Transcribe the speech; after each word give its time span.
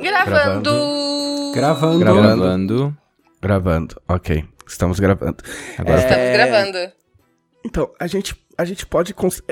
Gravando. 0.00 1.52
Gravando. 1.54 1.98
Gravando. 2.00 2.96
Gravando. 3.40 4.02
Ok. 4.08 4.44
Estamos 4.66 4.98
gravando. 5.00 5.36
Agora 5.78 5.98
Estamos 5.98 6.16
É. 6.24 6.32
gravando. 6.32 6.92
Então, 7.64 7.90
a 7.98 8.06
gente, 8.06 8.36
a 8.56 8.64
gente 8.64 8.86
pode. 8.86 9.14
cons- 9.14 9.42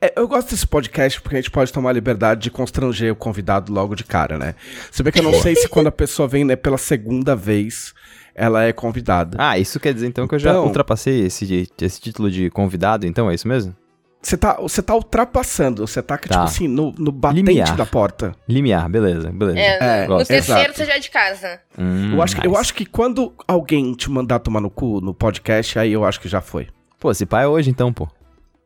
é, 0.00 0.12
eu 0.16 0.26
gosto 0.28 0.50
desse 0.50 0.66
podcast 0.66 1.20
porque 1.20 1.36
a 1.36 1.40
gente 1.40 1.50
pode 1.50 1.72
tomar 1.72 1.90
a 1.90 1.92
liberdade 1.92 2.42
de 2.42 2.50
constranger 2.50 3.12
o 3.12 3.16
convidado 3.16 3.72
logo 3.72 3.94
de 3.94 4.04
cara, 4.04 4.38
né? 4.38 4.54
Se 4.90 5.02
bem 5.02 5.12
que 5.12 5.18
eu 5.18 5.24
não 5.24 5.34
sei 5.34 5.54
se 5.54 5.68
quando 5.68 5.88
a 5.88 5.92
pessoa 5.92 6.28
vem 6.28 6.44
né, 6.44 6.56
pela 6.56 6.78
segunda 6.78 7.34
vez, 7.36 7.92
ela 8.34 8.64
é 8.64 8.72
convidada. 8.72 9.36
Ah, 9.40 9.58
isso 9.58 9.78
quer 9.80 9.92
dizer 9.92 10.06
então 10.06 10.26
que 10.28 10.34
eu 10.34 10.38
já 10.38 10.50
Então- 10.50 10.64
ultrapassei 10.64 11.26
esse, 11.26 11.68
esse 11.80 12.00
título 12.00 12.30
de 12.30 12.48
convidado, 12.50 13.06
então 13.06 13.30
é 13.30 13.34
isso 13.34 13.48
mesmo? 13.48 13.74
Você 14.20 14.36
tá, 14.36 14.54
você 14.60 14.82
tá 14.82 14.94
ultrapassando, 14.94 15.86
você 15.86 16.02
tá, 16.02 16.18
tipo 16.18 16.34
Tá. 16.34 16.42
assim, 16.42 16.66
no, 16.66 16.92
no 16.98 17.12
batente 17.12 17.46
Limiar. 17.46 17.76
da 17.76 17.86
porta. 17.86 18.34
Limiar, 18.48 18.88
beleza, 18.90 19.30
beleza. 19.30 19.58
É, 19.58 20.02
É, 20.02 20.06
no 20.08 20.16
terceiro 20.24 20.42
exato. 20.62 20.74
você 20.76 20.84
já 20.84 20.94
é 20.94 20.98
de 20.98 21.08
casa. 21.10 21.60
Hum, 21.78 22.14
eu, 22.14 22.22
acho, 22.22 22.36
que- 22.40 22.46
eu 22.46 22.56
acho 22.56 22.74
que 22.74 22.84
quando 22.84 23.32
alguém 23.46 23.94
te 23.94 24.10
mandar 24.10 24.40
tomar 24.40 24.60
no 24.60 24.68
cu 24.70 25.00
no 25.00 25.14
podcast, 25.14 25.78
aí 25.78 25.92
eu 25.92 26.04
acho 26.04 26.20
que 26.20 26.28
já 26.28 26.40
foi. 26.40 26.66
Pô, 26.98 27.14
se 27.14 27.24
pá 27.24 27.42
é 27.42 27.46
hoje 27.46 27.70
então, 27.70 27.92
pô. 27.92 28.08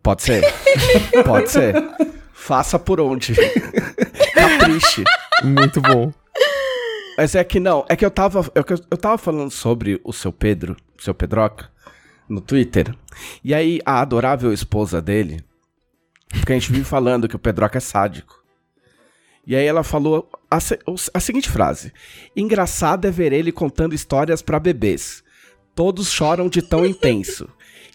Pode 0.02 0.22
ser. 0.22 0.42
Pode 1.24 1.50
ser. 1.50 1.74
Faça 2.32 2.78
por 2.78 2.98
onde. 3.00 3.34
Capriche. 4.34 5.04
Muito 5.44 5.80
bom. 5.80 6.12
Mas 7.16 7.34
é 7.34 7.44
que 7.44 7.60
não, 7.60 7.84
é 7.88 7.94
que 7.94 8.04
eu 8.04 8.10
tava, 8.10 8.40
eu, 8.54 8.64
eu 8.90 8.96
tava 8.96 9.18
falando 9.18 9.50
sobre 9.50 10.00
o 10.02 10.12
seu 10.14 10.32
Pedro, 10.32 10.76
o 10.98 11.02
seu 11.02 11.12
Pedroca, 11.14 11.68
no 12.32 12.40
Twitter. 12.40 12.94
E 13.44 13.54
aí 13.54 13.80
a 13.84 14.00
adorável 14.00 14.52
esposa 14.52 15.02
dele, 15.02 15.44
porque 16.30 16.52
a 16.52 16.58
gente 16.58 16.72
vive 16.72 16.84
falando 16.84 17.28
que 17.28 17.36
o 17.36 17.38
Pedroca 17.38 17.78
é 17.78 17.80
sádico. 17.80 18.42
E 19.46 19.54
aí 19.54 19.66
ela 19.66 19.82
falou 19.82 20.28
a, 20.50 20.58
a 21.14 21.20
seguinte 21.20 21.50
frase: 21.50 21.92
Engraçado 22.34 23.06
é 23.06 23.10
ver 23.10 23.32
ele 23.32 23.52
contando 23.52 23.94
histórias 23.94 24.40
pra 24.40 24.58
bebês. 24.58 25.22
Todos 25.74 26.10
choram 26.10 26.48
de 26.48 26.62
tão 26.62 26.86
intenso. 26.86 27.48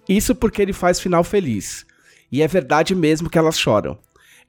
Isso 0.07 0.35
porque 0.35 0.61
ele 0.61 0.73
faz 0.73 0.99
final 0.99 1.23
feliz. 1.23 1.85
E 2.31 2.41
é 2.41 2.47
verdade 2.47 2.93
mesmo 2.93 3.29
que 3.29 3.37
elas 3.37 3.59
choram. 3.59 3.97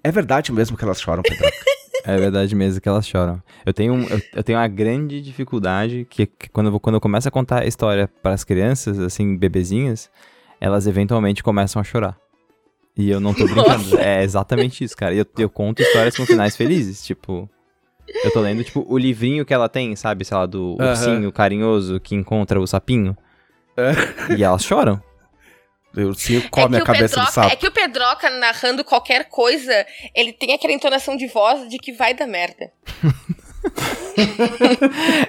É 0.03 0.11
verdade 0.11 0.53
mesmo 0.53 0.77
que 0.77 0.85
elas 0.85 1.01
choram, 1.01 1.23
Pedroca. 1.23 1.57
É 2.05 2.17
verdade 2.17 2.55
mesmo 2.55 2.81
que 2.81 2.89
elas 2.89 3.07
choram. 3.07 3.43
Eu 3.67 3.73
tenho, 3.73 4.07
eu, 4.09 4.21
eu 4.37 4.43
tenho 4.43 4.59
uma 4.59 4.69
grande 4.69 5.21
dificuldade 5.21 6.07
que, 6.09 6.27
que 6.27 6.49
quando, 6.49 6.71
eu, 6.71 6.81
quando 6.81 6.95
eu 6.95 7.01
começo 7.01 7.29
a 7.29 7.31
contar 7.31 7.63
a 7.63 7.67
história 7.67 8.09
para 8.23 8.33
as 8.33 8.45
crianças, 8.45 8.99
assim, 8.99 9.37
bebezinhas, 9.37 10.11
elas 10.61 10.87
eventualmente 10.87 11.43
começam 11.43 11.81
a 11.81 11.85
chorar. 11.85 12.17
E 12.97 13.11
eu 13.11 13.21
não 13.21 13.35
tô 13.35 13.47
brincando. 13.49 13.99
É 13.99 14.23
exatamente 14.23 14.83
isso, 14.83 14.97
cara. 14.97 15.15
E 15.15 15.19
eu, 15.19 15.27
eu 15.39 15.51
conto 15.51 15.83
histórias 15.83 16.17
com 16.17 16.25
finais 16.27 16.57
felizes. 16.57 17.05
Tipo, 17.05 17.49
eu 18.25 18.31
tô 18.31 18.41
lendo, 18.41 18.65
tipo, 18.65 18.85
o 18.89 18.97
livrinho 18.99 19.45
que 19.45 19.55
ela 19.55 19.69
tem, 19.69 19.95
sabe? 19.95 20.25
Sei 20.25 20.37
lá, 20.37 20.47
do 20.47 20.77
Aham. 20.81 20.91
ursinho 20.91 21.33
carinhoso 21.33 22.01
que 22.01 22.15
encontra 22.15 22.61
o 22.61 22.67
sapinho. 22.67 23.17
E 24.37 24.43
elas 24.43 24.65
choram. 24.65 25.01
O 25.97 26.01
ursinho 26.01 26.49
come 26.51 26.77
é 26.77 26.81
a 26.81 26.85
que 26.85 26.91
o 26.91 26.95
cabeça 26.95 27.07
do 27.07 27.11
Pedroca, 27.15 27.33
sapo. 27.33 27.53
é 27.53 27.57
que 27.57 27.67
o 27.67 27.73
Pedroca 27.73 28.31
narrando 28.31 28.85
qualquer 28.85 29.29
coisa, 29.29 29.87
ele 30.15 30.33
tem 30.33 30.55
aquela 30.55 30.73
entonação 30.73 31.17
de 31.17 31.27
voz 31.27 31.69
de 31.69 31.79
que 31.79 31.93
vai 31.93 32.15
dar 32.15 32.27
merda. 32.27 32.71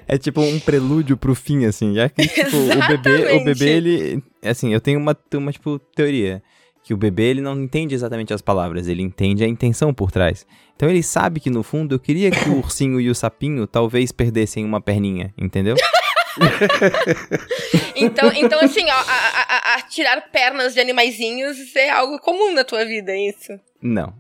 É 0.07 0.17
tipo 0.17 0.41
um 0.41 0.59
prelúdio 0.59 1.17
pro 1.17 1.35
fim, 1.35 1.65
assim. 1.65 1.93
Já 1.93 2.09
que, 2.09 2.27
tipo, 2.27 2.57
o 2.57 2.87
bebê, 2.87 3.33
o 3.35 3.43
bebê, 3.43 3.69
ele. 3.69 4.23
Assim, 4.43 4.73
eu 4.73 4.81
tenho 4.81 4.99
uma, 4.99 5.15
uma, 5.33 5.51
tipo, 5.51 5.79
teoria. 5.95 6.41
Que 6.83 6.93
o 6.93 6.97
bebê, 6.97 7.23
ele 7.23 7.41
não 7.41 7.61
entende 7.61 7.93
exatamente 7.93 8.33
as 8.33 8.41
palavras, 8.41 8.87
ele 8.87 9.03
entende 9.03 9.43
a 9.43 9.47
intenção 9.47 9.93
por 9.93 10.11
trás. 10.11 10.47
Então 10.75 10.89
ele 10.89 11.03
sabe 11.03 11.39
que, 11.39 11.49
no 11.49 11.61
fundo, 11.61 11.95
eu 11.95 11.99
queria 11.99 12.31
que 12.31 12.49
o 12.49 12.57
ursinho 12.57 12.99
e 12.99 13.09
o 13.09 13.15
sapinho 13.15 13.67
talvez 13.67 14.11
perdessem 14.11 14.65
uma 14.65 14.81
perninha, 14.81 15.33
entendeu? 15.37 15.75
Então, 17.95 18.31
então 18.35 18.59
assim, 18.61 18.85
ó, 18.85 18.93
a, 18.93 19.01
a- 19.01 19.75
a- 19.75 19.81
tirar 19.83 20.21
pernas 20.31 20.73
de 20.73 20.79
animaizinhos 20.79 21.75
é 21.75 21.89
algo 21.89 22.19
comum 22.19 22.53
na 22.53 22.63
tua 22.63 22.85
vida, 22.85 23.11
é 23.11 23.29
isso. 23.29 23.59
Não. 23.81 24.13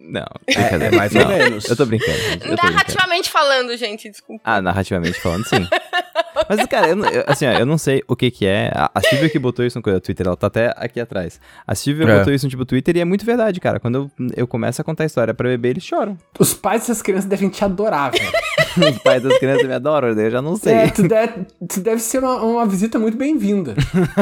Não. 0.00 0.26
É, 0.46 0.52
brincadeira. 0.78 0.86
é 0.86 0.90
mais 0.96 1.14
ou 1.14 1.26
menos. 1.26 1.64
Eu 1.68 1.76
tô 1.76 1.84
brincando. 1.86 2.12
gente, 2.12 2.32
eu 2.32 2.38
tô 2.38 2.46
brincando. 2.46 2.72
Narrativamente 2.72 3.30
falando, 3.30 3.76
gente, 3.76 4.08
desculpa. 4.10 4.40
Ah, 4.44 4.62
narrativamente 4.62 5.20
falando, 5.20 5.44
sim. 5.44 5.66
Mas, 6.48 6.64
cara, 6.66 6.88
eu, 6.88 7.04
eu- 7.04 7.24
assim, 7.26 7.46
ó, 7.46 7.52
eu 7.52 7.66
não 7.66 7.76
sei 7.76 8.02
o 8.06 8.14
que 8.14 8.30
que 8.30 8.46
é. 8.46 8.70
A, 8.74 8.90
a 8.94 9.00
Silvia 9.00 9.28
que 9.28 9.38
botou 9.40 9.64
isso 9.66 9.76
no 9.84 10.00
Twitter, 10.00 10.26
ela 10.26 10.36
tá 10.36 10.46
até 10.46 10.72
aqui 10.76 11.00
atrás. 11.00 11.40
A 11.66 11.74
Silvia 11.74 12.04
É. 12.08 12.18
botou 12.18 12.32
isso 12.32 12.46
no 12.46 12.50
tipo 12.50 12.64
Twitter 12.64 12.96
e 12.96 13.00
é 13.00 13.04
muito 13.04 13.24
verdade, 13.26 13.58
cara. 13.60 13.80
Quando 13.80 14.10
eu, 14.18 14.30
eu 14.36 14.46
começo 14.46 14.80
a 14.80 14.84
contar 14.84 15.02
a 15.02 15.06
história 15.06 15.34
pra 15.34 15.48
bebê, 15.48 15.70
eles 15.70 15.82
choram. 15.84 16.16
Os 16.38 16.54
pais 16.54 16.82
dessas 16.82 17.02
crianças 17.02 17.24
devem 17.28 17.48
te 17.48 17.64
adorar, 17.64 18.12
velho. 18.12 18.30
Os 18.76 18.98
pais 18.98 19.22
das 19.22 19.38
crianças 19.38 19.66
me 19.66 19.74
adoram, 19.74 20.14
daí 20.14 20.26
eu 20.26 20.30
já 20.30 20.42
não 20.42 20.56
sei. 20.56 20.72
É, 20.74 20.88
tu 20.90 21.02
deve, 21.06 21.46
tu 21.68 21.80
deve 21.80 22.00
ser 22.00 22.18
uma, 22.22 22.42
uma 22.42 22.66
visita 22.66 22.98
muito 22.98 23.16
bem-vinda. 23.16 23.74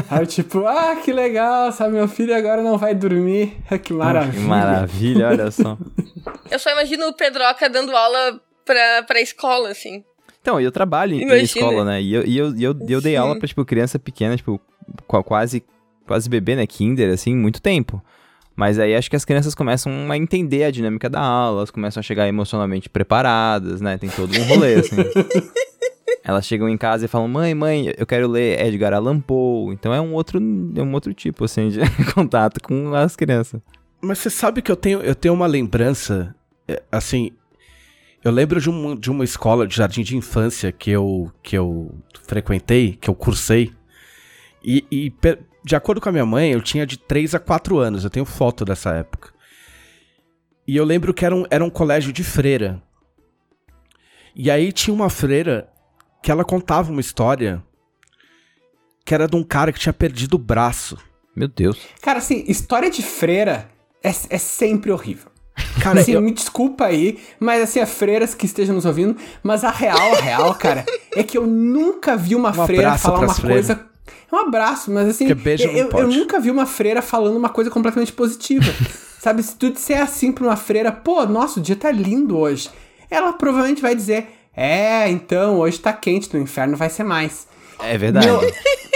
Sabe, 0.08 0.26
tipo, 0.26 0.66
ah, 0.66 0.96
que 1.04 1.12
legal, 1.12 1.72
sabe, 1.72 1.94
meu 1.94 2.06
filho 2.08 2.34
agora 2.34 2.62
não 2.62 2.78
vai 2.78 2.94
dormir. 2.94 3.56
Que 3.68 3.78
Que 3.78 3.92
maravilha. 3.92 4.42
maravilha, 4.46 5.28
olha 5.28 5.50
só. 5.50 5.76
Eu 6.50 6.58
só 6.58 6.70
imagino 6.70 7.06
o 7.08 7.12
Pedroca 7.14 7.68
dando 7.68 7.94
aula 7.96 8.40
pra, 8.64 9.02
pra 9.04 9.20
escola, 9.20 9.70
assim. 9.70 10.04
Então, 10.40 10.60
eu 10.60 10.70
trabalho 10.70 11.14
em, 11.14 11.22
em 11.28 11.42
escola, 11.42 11.84
né? 11.84 12.00
E 12.00 12.14
eu, 12.14 12.24
e 12.24 12.36
eu, 12.38 12.46
eu, 12.56 12.76
eu 12.88 13.00
dei 13.00 13.12
Sim. 13.14 13.16
aula 13.16 13.36
pra, 13.36 13.48
tipo, 13.48 13.64
criança 13.64 13.98
pequena, 13.98 14.36
tipo, 14.36 14.60
qua- 15.08 15.22
quase, 15.24 15.64
quase 16.06 16.28
bebê, 16.28 16.54
né? 16.54 16.64
Kinder, 16.66 17.12
assim, 17.12 17.34
muito 17.34 17.60
tempo. 17.60 18.00
Mas 18.56 18.78
aí 18.78 18.94
acho 18.94 19.10
que 19.10 19.16
as 19.16 19.24
crianças 19.24 19.54
começam 19.54 19.92
a 20.10 20.16
entender 20.16 20.64
a 20.64 20.70
dinâmica 20.70 21.10
da 21.10 21.20
aula, 21.20 21.58
elas 21.58 21.70
começam 21.70 22.00
a 22.00 22.02
chegar 22.02 22.26
emocionalmente 22.26 22.88
preparadas, 22.88 23.82
né? 23.82 23.98
Tem 23.98 24.08
todo 24.08 24.34
um 24.34 24.42
rolê, 24.44 24.76
assim. 24.76 24.96
elas 26.24 26.46
chegam 26.46 26.68
em 26.68 26.76
casa 26.78 27.04
e 27.04 27.08
falam, 27.08 27.28
mãe, 27.28 27.54
mãe, 27.54 27.92
eu 27.96 28.06
quero 28.06 28.26
ler 28.26 28.60
Edgar 28.66 28.94
Allan 28.94 29.20
Poe. 29.20 29.74
Então 29.74 29.92
é 29.92 30.00
um 30.00 30.14
outro, 30.14 30.38
é 30.38 30.82
um 30.82 30.92
outro 30.94 31.12
tipo, 31.12 31.44
assim, 31.44 31.68
de 31.68 31.80
contato 32.14 32.60
com 32.62 32.94
as 32.94 33.14
crianças. 33.14 33.60
Mas 34.00 34.18
você 34.18 34.30
sabe 34.30 34.62
que 34.62 34.72
eu 34.72 34.76
tenho, 34.76 35.00
eu 35.00 35.14
tenho 35.14 35.34
uma 35.34 35.46
lembrança, 35.46 36.34
é, 36.66 36.82
assim, 36.90 37.32
eu 38.24 38.32
lembro 38.32 38.60
de, 38.60 38.68
um, 38.70 38.96
de 38.96 39.10
uma 39.10 39.22
escola 39.24 39.66
de 39.66 39.76
jardim 39.76 40.02
de 40.02 40.16
infância 40.16 40.72
que 40.72 40.90
eu, 40.90 41.30
que 41.42 41.56
eu 41.56 41.94
frequentei, 42.26 42.98
que 43.00 43.08
eu 43.08 43.14
cursei, 43.14 43.70
e, 44.64 44.84
e 44.90 45.10
pe- 45.10 45.38
de 45.66 45.74
acordo 45.74 46.00
com 46.00 46.08
a 46.08 46.12
minha 46.12 46.24
mãe, 46.24 46.52
eu 46.52 46.62
tinha 46.62 46.86
de 46.86 46.96
3 46.96 47.34
a 47.34 47.40
4 47.40 47.76
anos, 47.78 48.04
eu 48.04 48.10
tenho 48.10 48.24
foto 48.24 48.64
dessa 48.64 48.90
época. 48.94 49.30
E 50.64 50.76
eu 50.76 50.84
lembro 50.84 51.12
que 51.12 51.24
era 51.26 51.34
um, 51.34 51.44
era 51.50 51.64
um 51.64 51.68
colégio 51.70 52.12
de 52.12 52.22
freira. 52.22 52.80
E 54.34 54.48
aí 54.48 54.70
tinha 54.70 54.94
uma 54.94 55.10
freira 55.10 55.68
que 56.22 56.30
ela 56.30 56.44
contava 56.44 56.92
uma 56.92 57.00
história 57.00 57.60
que 59.04 59.12
era 59.12 59.26
de 59.26 59.34
um 59.34 59.42
cara 59.42 59.72
que 59.72 59.78
tinha 59.80 59.92
perdido 59.92 60.34
o 60.34 60.38
braço. 60.38 60.96
Meu 61.34 61.48
Deus. 61.48 61.78
Cara, 62.00 62.18
assim, 62.20 62.44
história 62.46 62.88
de 62.90 63.02
freira 63.02 63.68
é, 64.04 64.08
é 64.30 64.38
sempre 64.38 64.92
horrível. 64.92 65.30
Cara, 65.82 66.00
assim, 66.00 66.12
eu- 66.12 66.22
me 66.22 66.32
desculpa 66.32 66.84
aí, 66.86 67.18
mas 67.40 67.62
assim, 67.62 67.80
a 67.80 67.86
freiras 67.86 68.34
que 68.36 68.46
estejam 68.46 68.74
nos 68.74 68.84
ouvindo, 68.84 69.16
mas 69.42 69.64
a 69.64 69.70
real, 69.70 70.14
a 70.14 70.20
real, 70.20 70.54
cara, 70.54 70.84
é 71.14 71.24
que 71.24 71.36
eu 71.36 71.44
nunca 71.46 72.16
vi 72.16 72.34
uma 72.36 72.50
Um 72.50 72.66
freira 72.66 72.96
falar 72.98 73.20
uma 73.20 73.34
freiras. 73.34 73.66
coisa. 73.66 73.95
É 74.30 74.34
um 74.34 74.38
abraço, 74.38 74.90
mas 74.90 75.08
assim, 75.08 75.32
beijo 75.34 75.64
eu, 75.64 75.90
eu, 75.90 75.90
eu 75.90 76.08
nunca 76.08 76.40
vi 76.40 76.50
uma 76.50 76.66
freira 76.66 77.02
falando 77.02 77.36
uma 77.36 77.48
coisa 77.48 77.70
completamente 77.70 78.12
positiva. 78.12 78.66
Sabe, 79.18 79.42
se 79.42 79.56
tu 79.56 79.70
disser 79.70 80.00
assim 80.00 80.30
pra 80.30 80.44
uma 80.44 80.56
freira, 80.56 80.92
pô, 80.92 81.24
nossa, 81.26 81.58
o 81.58 81.62
dia 81.62 81.74
tá 81.74 81.90
lindo 81.90 82.38
hoje. 82.38 82.70
Ela 83.10 83.32
provavelmente 83.32 83.82
vai 83.82 83.94
dizer, 83.94 84.28
é, 84.54 85.08
então, 85.10 85.58
hoje 85.58 85.78
tá 85.80 85.92
quente, 85.92 86.32
no 86.34 86.40
inferno 86.40 86.76
vai 86.76 86.88
ser 86.88 87.02
mais. 87.02 87.46
É 87.80 87.96
verdade. 87.98 88.26
Meu, 88.26 88.40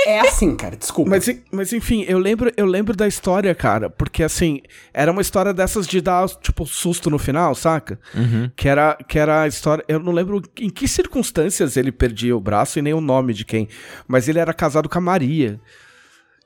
é 0.07 0.21
assim, 0.21 0.57
cara, 0.57 0.77
desculpa. 0.77 1.11
Mas, 1.11 1.29
mas 1.53 1.73
enfim, 1.73 2.05
eu 2.09 2.19
lembro, 2.19 2.51
eu 2.57 2.67
lembro 2.67 2.97
da 2.97 3.07
história, 3.07 3.55
cara, 3.55 3.91
porque 3.91 4.23
assim, 4.23 4.61
era 4.93 5.13
uma 5.13 5.21
história 5.21 5.53
dessas 5.53 5.87
de 5.87 6.01
dar, 6.01 6.29
tipo, 6.29 6.65
susto 6.67 7.11
no 7.11 7.19
final, 7.19 7.55
saca? 7.55 7.99
Uhum. 8.15 8.51
Que 8.57 8.69
era, 8.69 8.97
que 9.07 9.19
era 9.19 9.43
a 9.43 9.49
história. 9.49 9.85
Eu 9.87 10.01
não 10.01 10.13
lembro 10.13 10.43
em 10.59 10.71
que 10.71 10.89
circunstâncias 10.89 11.77
ele 11.77 11.93
perdia 11.93 12.37
o 12.37 12.41
braço 12.41 12.79
e 12.79 12.83
nem 12.83 12.95
o 12.95 13.01
nome 13.01 13.35
de 13.35 13.45
quem. 13.45 13.69
Mas 14.09 14.29
ele 14.29 14.39
era 14.39 14.55
casado 14.55 14.89
com 14.89 14.99
a 14.99 15.03
Maria. 15.03 15.61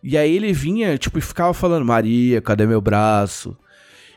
E 0.03 0.19
aí 0.19 0.37
ele 0.37 0.53
vinha, 0.53 0.99
tipo, 0.99 1.19
e 1.19 1.23
ficava 1.23 1.55
falando: 1.55 1.85
Maria, 1.85 2.43
cadê 2.43 2.67
meu 2.67 2.81
braço? 2.81 3.57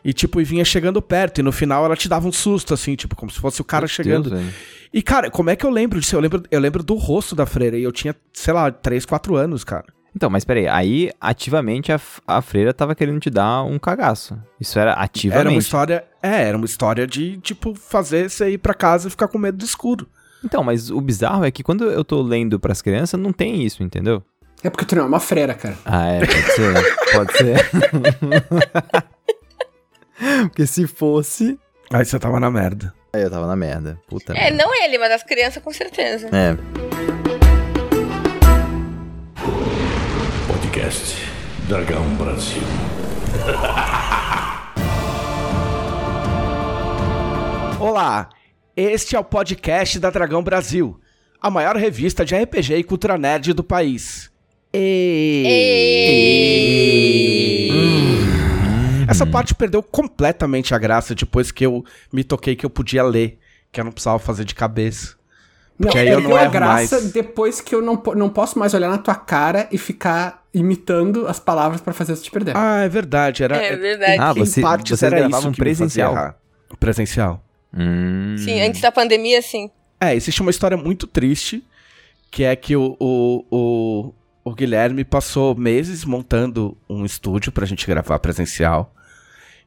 E, 0.03 0.13
tipo, 0.13 0.39
e 0.39 0.43
vinha 0.43 0.65
chegando 0.65 1.01
perto. 1.01 1.39
E 1.39 1.43
no 1.43 1.51
final 1.51 1.85
ela 1.85 1.95
te 1.95 2.09
dava 2.09 2.27
um 2.27 2.31
susto, 2.31 2.73
assim, 2.73 2.95
tipo, 2.95 3.15
como 3.15 3.31
se 3.31 3.39
fosse 3.39 3.61
o 3.61 3.63
cara 3.63 3.83
Meu 3.83 3.87
chegando. 3.89 4.29
Deus. 4.29 4.53
E, 4.93 5.01
cara, 5.01 5.29
como 5.29 5.49
é 5.49 5.55
que 5.55 5.65
eu 5.65 5.69
lembro 5.69 5.99
disso? 5.99 6.15
Eu 6.15 6.19
lembro, 6.19 6.43
eu 6.49 6.59
lembro 6.59 6.83
do 6.83 6.95
rosto 6.95 7.35
da 7.35 7.45
freira. 7.45 7.77
E 7.77 7.83
eu 7.83 7.91
tinha, 7.91 8.15
sei 8.33 8.53
lá, 8.53 8.71
3, 8.71 9.05
4 9.05 9.35
anos, 9.35 9.63
cara. 9.63 9.85
Então, 10.15 10.29
mas 10.29 10.43
peraí, 10.43 10.67
aí 10.67 11.11
ativamente 11.21 11.91
a, 11.91 11.99
a 12.25 12.41
freira 12.41 12.73
tava 12.73 12.95
querendo 12.95 13.19
te 13.19 13.29
dar 13.29 13.63
um 13.63 13.77
cagaço. 13.77 14.37
Isso 14.59 14.79
era 14.79 14.93
ativamente. 14.93 15.41
Era 15.41 15.49
uma 15.49 15.59
história. 15.59 16.05
É, 16.23 16.43
era 16.43 16.57
uma 16.57 16.65
história 16.65 17.05
de, 17.05 17.37
tipo, 17.37 17.75
fazer 17.75 18.29
você 18.29 18.51
ir 18.51 18.57
pra 18.57 18.73
casa 18.73 19.07
e 19.07 19.11
ficar 19.11 19.27
com 19.27 19.37
medo 19.37 19.57
do 19.57 19.65
escuro. 19.65 20.07
Então, 20.43 20.63
mas 20.63 20.89
o 20.89 20.99
bizarro 21.01 21.45
é 21.45 21.51
que 21.51 21.61
quando 21.63 21.83
eu 21.85 22.03
tô 22.03 22.21
lendo 22.21 22.59
pras 22.59 22.81
crianças, 22.81 23.19
não 23.19 23.31
tem 23.31 23.63
isso, 23.63 23.83
entendeu? 23.83 24.23
É 24.63 24.69
porque 24.69 24.85
tu 24.85 24.95
não 24.95 25.03
é 25.03 25.05
uma 25.05 25.19
freira, 25.19 25.53
cara. 25.53 25.77
Ah, 25.85 26.07
é, 26.07 26.19
pode 26.19 26.51
ser. 26.51 27.13
pode 27.13 27.37
ser. 27.37 27.69
Porque 30.49 30.65
se 30.65 30.87
fosse. 30.87 31.59
Aí 31.91 32.03
você 32.03 32.19
tava 32.19 32.39
na 32.39 32.49
merda. 32.49 32.93
Aí 33.17 33.23
eu 33.23 33.31
tava 33.31 33.47
na 33.47 33.55
merda. 33.55 33.99
Puta 34.07 34.31
É, 34.33 34.51
merda. 34.51 34.63
não 34.63 34.83
ele, 34.83 34.99
mas 34.99 35.11
as 35.11 35.23
crianças 35.23 35.63
com 35.63 35.73
certeza. 35.73 36.27
É. 36.27 36.55
Podcast 40.47 41.15
Dragão 41.67 42.05
Brasil. 42.13 42.61
Olá, 47.81 48.29
este 48.75 49.15
é 49.15 49.19
o 49.19 49.23
podcast 49.23 49.97
da 49.99 50.11
Dragão 50.11 50.43
Brasil, 50.43 50.99
a 51.41 51.49
maior 51.49 51.75
revista 51.75 52.23
de 52.23 52.35
RPG 52.35 52.75
e 52.75 52.83
cultura 52.83 53.17
nerd 53.17 53.51
do 53.51 53.63
país. 53.63 54.29
E... 54.75 55.47
Essa 59.07 59.25
parte 59.25 59.55
perdeu 59.55 59.81
completamente 59.83 60.73
a 60.73 60.77
graça 60.77 61.15
depois 61.15 61.51
que 61.51 61.65
eu 61.65 61.83
me 62.11 62.23
toquei 62.23 62.55
que 62.55 62.65
eu 62.65 62.69
podia 62.69 63.03
ler, 63.03 63.39
que 63.71 63.79
eu 63.79 63.85
não 63.85 63.91
precisava 63.91 64.19
fazer 64.19 64.43
de 64.45 64.53
cabeça. 64.55 65.15
Porque 65.79 65.97
aí 65.97 66.07
eu 66.07 66.15
perdeu 66.15 66.29
não 66.31 66.37
a 66.37 66.43
erro 66.43 66.51
graça 66.51 66.95
mais. 66.99 67.11
depois 67.11 67.61
que 67.61 67.75
eu 67.75 67.81
não, 67.83 68.01
não 68.15 68.29
posso 68.29 68.57
mais 68.57 68.73
olhar 68.73 68.89
na 68.89 68.97
tua 68.97 69.13
cara 69.13 69.67
e 69.71 69.77
ficar 69.77 70.43
imitando 70.51 71.27
as 71.27 71.39
palavras 71.39 71.79
pra 71.81 71.93
fazer 71.93 72.15
você 72.15 72.23
te 72.23 72.31
perder. 72.31 72.57
Ah, 72.57 72.79
é 72.81 72.89
verdade, 72.89 73.43
era 73.43 73.57
É 73.57 73.75
verdade. 73.75 74.17
Ah, 74.19 74.33
em 74.35 74.39
você- 74.39 74.59
partes 74.61 74.97
vocês 74.97 75.03
era 75.03 75.19
gravavam 75.21 75.51
isso 75.51 75.59
presencial? 75.59 76.35
Presencial. 76.79 77.43
Hum. 77.73 78.35
Sim, 78.37 78.59
antes 78.61 78.81
da 78.81 78.91
pandemia, 78.91 79.41
sim. 79.41 79.69
É, 79.99 80.15
existe 80.15 80.41
uma 80.41 80.49
história 80.51 80.77
muito 80.77 81.05
triste, 81.05 81.63
que 82.31 82.43
é 82.43 82.55
que 82.55 82.75
o, 82.75 82.95
o, 82.99 83.45
o, 83.51 84.13
o 84.43 84.55
Guilherme 84.55 85.03
passou 85.03 85.55
meses 85.55 86.03
montando 86.05 86.75
um 86.89 87.05
estúdio 87.05 87.51
pra 87.51 87.65
gente 87.65 87.85
gravar 87.85 88.17
presencial. 88.19 88.93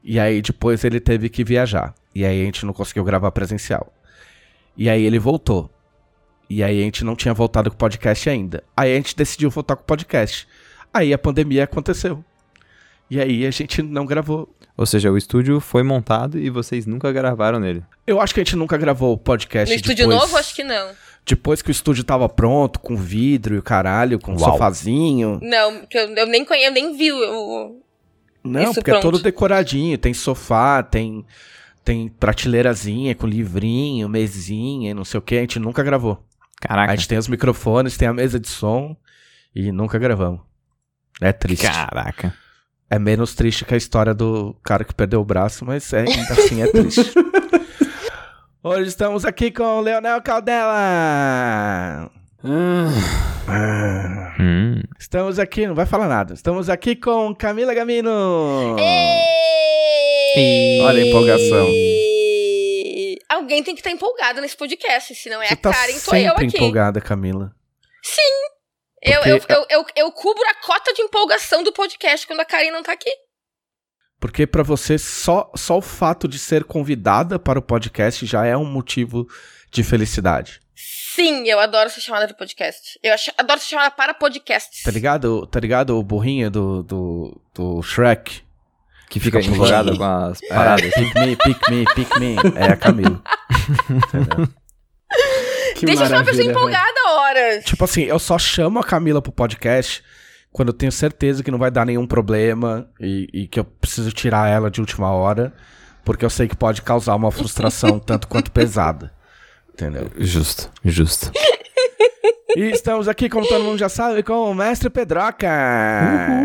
E 0.03 0.19
aí 0.19 0.41
depois 0.41 0.83
ele 0.83 0.99
teve 0.99 1.29
que 1.29 1.43
viajar. 1.43 1.93
E 2.13 2.25
aí 2.25 2.41
a 2.41 2.45
gente 2.45 2.65
não 2.65 2.73
conseguiu 2.73 3.03
gravar 3.03 3.31
presencial. 3.31 3.91
E 4.75 4.89
aí 4.89 5.03
ele 5.05 5.19
voltou. 5.19 5.69
E 6.49 6.63
aí 6.63 6.81
a 6.81 6.83
gente 6.83 7.03
não 7.05 7.15
tinha 7.15 7.33
voltado 7.33 7.69
com 7.69 7.75
o 7.75 7.77
podcast 7.77 8.29
ainda. 8.29 8.63
Aí 8.75 8.91
a 8.91 8.95
gente 8.95 9.15
decidiu 9.15 9.49
voltar 9.49 9.75
com 9.75 9.83
o 9.83 9.85
podcast. 9.85 10.47
Aí 10.93 11.13
a 11.13 11.17
pandemia 11.17 11.63
aconteceu. 11.63 12.23
E 13.09 13.19
aí 13.19 13.45
a 13.45 13.51
gente 13.51 13.81
não 13.81 14.05
gravou. 14.05 14.53
Ou 14.75 14.85
seja, 14.85 15.11
o 15.11 15.17
estúdio 15.17 15.59
foi 15.59 15.83
montado 15.83 16.39
e 16.39 16.49
vocês 16.49 16.85
nunca 16.85 17.11
gravaram 17.11 17.59
nele. 17.59 17.83
Eu 18.07 18.19
acho 18.19 18.33
que 18.33 18.39
a 18.39 18.43
gente 18.43 18.55
nunca 18.55 18.77
gravou 18.77 19.13
o 19.13 19.17
podcast 19.17 19.69
No 19.69 19.75
estúdio 19.75 20.07
depois- 20.07 20.21
novo, 20.21 20.37
acho 20.37 20.55
que 20.55 20.63
não. 20.63 20.91
Depois 21.25 21.61
que 21.61 21.69
o 21.69 21.71
estúdio 21.71 22.03
tava 22.03 22.27
pronto, 22.27 22.79
com 22.79 22.95
vidro 22.95 23.53
e 23.53 23.59
o 23.59 23.63
caralho, 23.63 24.17
com 24.19 24.31
Uau. 24.31 24.39
sofazinho. 24.53 25.39
Não, 25.41 25.79
porque 25.81 25.97
eu, 25.97 26.07
eu 26.15 26.25
nem 26.25 26.45
eu 26.49 26.71
nem 26.71 26.97
vi 26.97 27.11
o. 27.11 27.80
Não, 28.43 28.63
Isso 28.63 28.73
porque 28.75 28.91
é 28.91 28.93
pronto. 28.93 29.03
todo 29.03 29.23
decoradinho. 29.23 29.97
Tem 29.97 30.13
sofá, 30.13 30.81
tem, 30.81 31.25
tem 31.83 32.07
prateleirazinha 32.09 33.15
com 33.15 33.27
livrinho, 33.27 34.09
mesinha, 34.09 34.93
não 34.93 35.05
sei 35.05 35.17
o 35.17 35.21
que. 35.21 35.35
A 35.35 35.41
gente 35.41 35.59
nunca 35.59 35.83
gravou. 35.83 36.23
Caraca. 36.59 36.91
A 36.91 36.95
gente 36.95 37.07
tem 37.07 37.17
os 37.17 37.27
microfones, 37.27 37.97
tem 37.97 38.07
a 38.07 38.13
mesa 38.13 38.39
de 38.39 38.47
som 38.49 38.95
e 39.55 39.71
nunca 39.71 39.97
gravamos. 39.97 40.41
É 41.19 41.31
triste. 41.31 41.67
Caraca. 41.67 42.33
É 42.89 42.99
menos 42.99 43.33
triste 43.33 43.63
que 43.63 43.73
a 43.73 43.77
história 43.77 44.13
do 44.13 44.55
cara 44.63 44.83
que 44.83 44.93
perdeu 44.93 45.21
o 45.21 45.25
braço, 45.25 45.65
mas 45.65 45.91
é, 45.93 45.99
ainda 46.01 46.33
assim 46.33 46.61
é 46.61 46.67
triste. 46.67 47.13
Hoje 48.63 48.89
estamos 48.89 49.25
aqui 49.25 49.49
com 49.49 49.63
o 49.63 49.81
Leonel 49.81 50.21
Caldela. 50.21 52.11
Ah, 52.43 54.33
Hum. 54.39 54.81
Estamos 54.99 55.37
aqui, 55.37 55.67
não 55.67 55.75
vai 55.75 55.85
falar 55.85 56.07
nada. 56.07 56.33
Estamos 56.33 56.69
aqui 56.69 56.95
com 56.95 57.35
Camila 57.35 57.73
Gamino. 57.73 58.75
Ei! 58.79 60.81
Olha 60.81 61.03
a 61.03 61.07
empolgação. 61.07 61.67
Alguém 63.29 63.63
tem 63.63 63.75
que 63.75 63.81
estar 63.81 63.91
empolgado 63.91 64.41
nesse 64.41 64.55
podcast, 64.57 65.13
se 65.13 65.29
não 65.29 65.41
é 65.41 65.47
Você 65.47 65.53
a 65.53 65.57
tá 65.57 65.71
Karen, 65.71 65.93
sou 65.99 66.15
eu 66.15 66.29
sempre 66.29 66.47
aqui. 66.47 66.57
empolgada, 66.57 66.99
Camila. 67.01 67.53
Eu, 69.03 69.19
Porque- 69.19 69.53
eu, 69.53 69.57
eu, 69.57 69.65
eu, 69.69 69.85
eu 69.95 70.11
cubro 70.11 70.43
a 70.47 70.53
cota 70.65 70.93
de 70.93 71.01
empolgação 71.01 71.63
do 71.63 71.71
podcast 71.73 72.25
quando 72.27 72.39
a 72.39 72.45
Karen 72.45 72.71
não 72.71 72.83
tá 72.83 72.93
aqui. 72.93 73.09
Porque 74.19 74.45
pra 74.47 74.61
você 74.63 74.97
só, 74.99 75.51
só 75.55 75.77
o 75.79 75.81
fato 75.81 76.27
de 76.27 76.37
ser 76.39 76.63
convidada 76.63 77.37
para 77.39 77.57
o 77.57 77.61
podcast 77.63 78.23
já 78.25 78.45
é 78.45 78.55
um 78.55 78.65
motivo 78.65 79.27
de 79.71 79.83
felicidade. 79.83 80.60
Sim, 80.75 81.47
eu 81.47 81.59
adoro 81.59 81.89
ser 81.89 82.01
chamada 82.01 82.25
de 82.27 82.33
podcast. 82.35 82.97
Eu 83.03 83.13
ach- 83.13 83.33
adoro 83.37 83.59
ser 83.59 83.67
chamada 83.67 83.91
para 83.91 84.13
podcasts. 84.13 84.83
Tá 84.83 84.91
ligado? 84.91 85.45
Tá 85.47 85.59
ligado 85.59 85.97
o 85.97 86.03
burrinho 86.03 86.49
do, 86.49 86.83
do, 86.83 87.41
do 87.53 87.81
Shrek? 87.83 88.41
Que 89.09 89.19
fica 89.19 89.39
empolgado 89.41 89.97
com 89.97 90.03
as 90.03 90.39
paradas. 90.47 90.85
É, 90.85 90.89
pick 91.01 91.15
me, 91.15 91.35
pick 91.35 91.69
me, 91.69 91.85
pick 91.95 92.17
me. 92.19 92.35
É 92.55 92.71
a 92.71 92.77
Camila. 92.77 93.21
Deixa 95.81 96.03
eu 96.03 96.07
ser 96.07 96.13
uma 96.13 96.23
pessoa 96.23 96.45
maravilha, 96.45 96.51
empolgada 96.51 97.09
horas. 97.09 97.65
Tipo 97.65 97.83
assim, 97.83 98.03
eu 98.03 98.19
só 98.19 98.37
chamo 98.37 98.79
a 98.79 98.83
Camila 98.83 99.21
pro 99.21 99.31
podcast 99.31 100.03
quando 100.51 100.69
eu 100.69 100.73
tenho 100.73 100.91
certeza 100.91 101.43
que 101.43 101.51
não 101.51 101.57
vai 101.59 101.71
dar 101.71 101.85
nenhum 101.85 102.05
problema 102.05 102.87
e, 102.99 103.27
e 103.33 103.47
que 103.47 103.59
eu 103.59 103.63
preciso 103.65 104.11
tirar 104.11 104.49
ela 104.49 104.69
de 104.69 104.79
última 104.79 105.11
hora, 105.11 105.53
porque 106.05 106.23
eu 106.23 106.29
sei 106.29 106.47
que 106.47 106.55
pode 106.55 106.81
causar 106.81 107.15
uma 107.15 107.31
frustração 107.31 107.99
tanto 107.99 108.27
quanto 108.27 108.51
pesada. 108.51 109.11
Entendeu? 109.73 110.09
Justo, 110.17 110.71
justo. 110.83 111.31
E 112.53 112.69
estamos 112.69 113.07
aqui, 113.07 113.29
como 113.29 113.47
todo 113.47 113.63
mundo 113.63 113.77
já 113.77 113.87
sabe, 113.87 114.23
com 114.23 114.51
o 114.51 114.53
Mestre 114.53 114.89
Pedroca. 114.89 115.47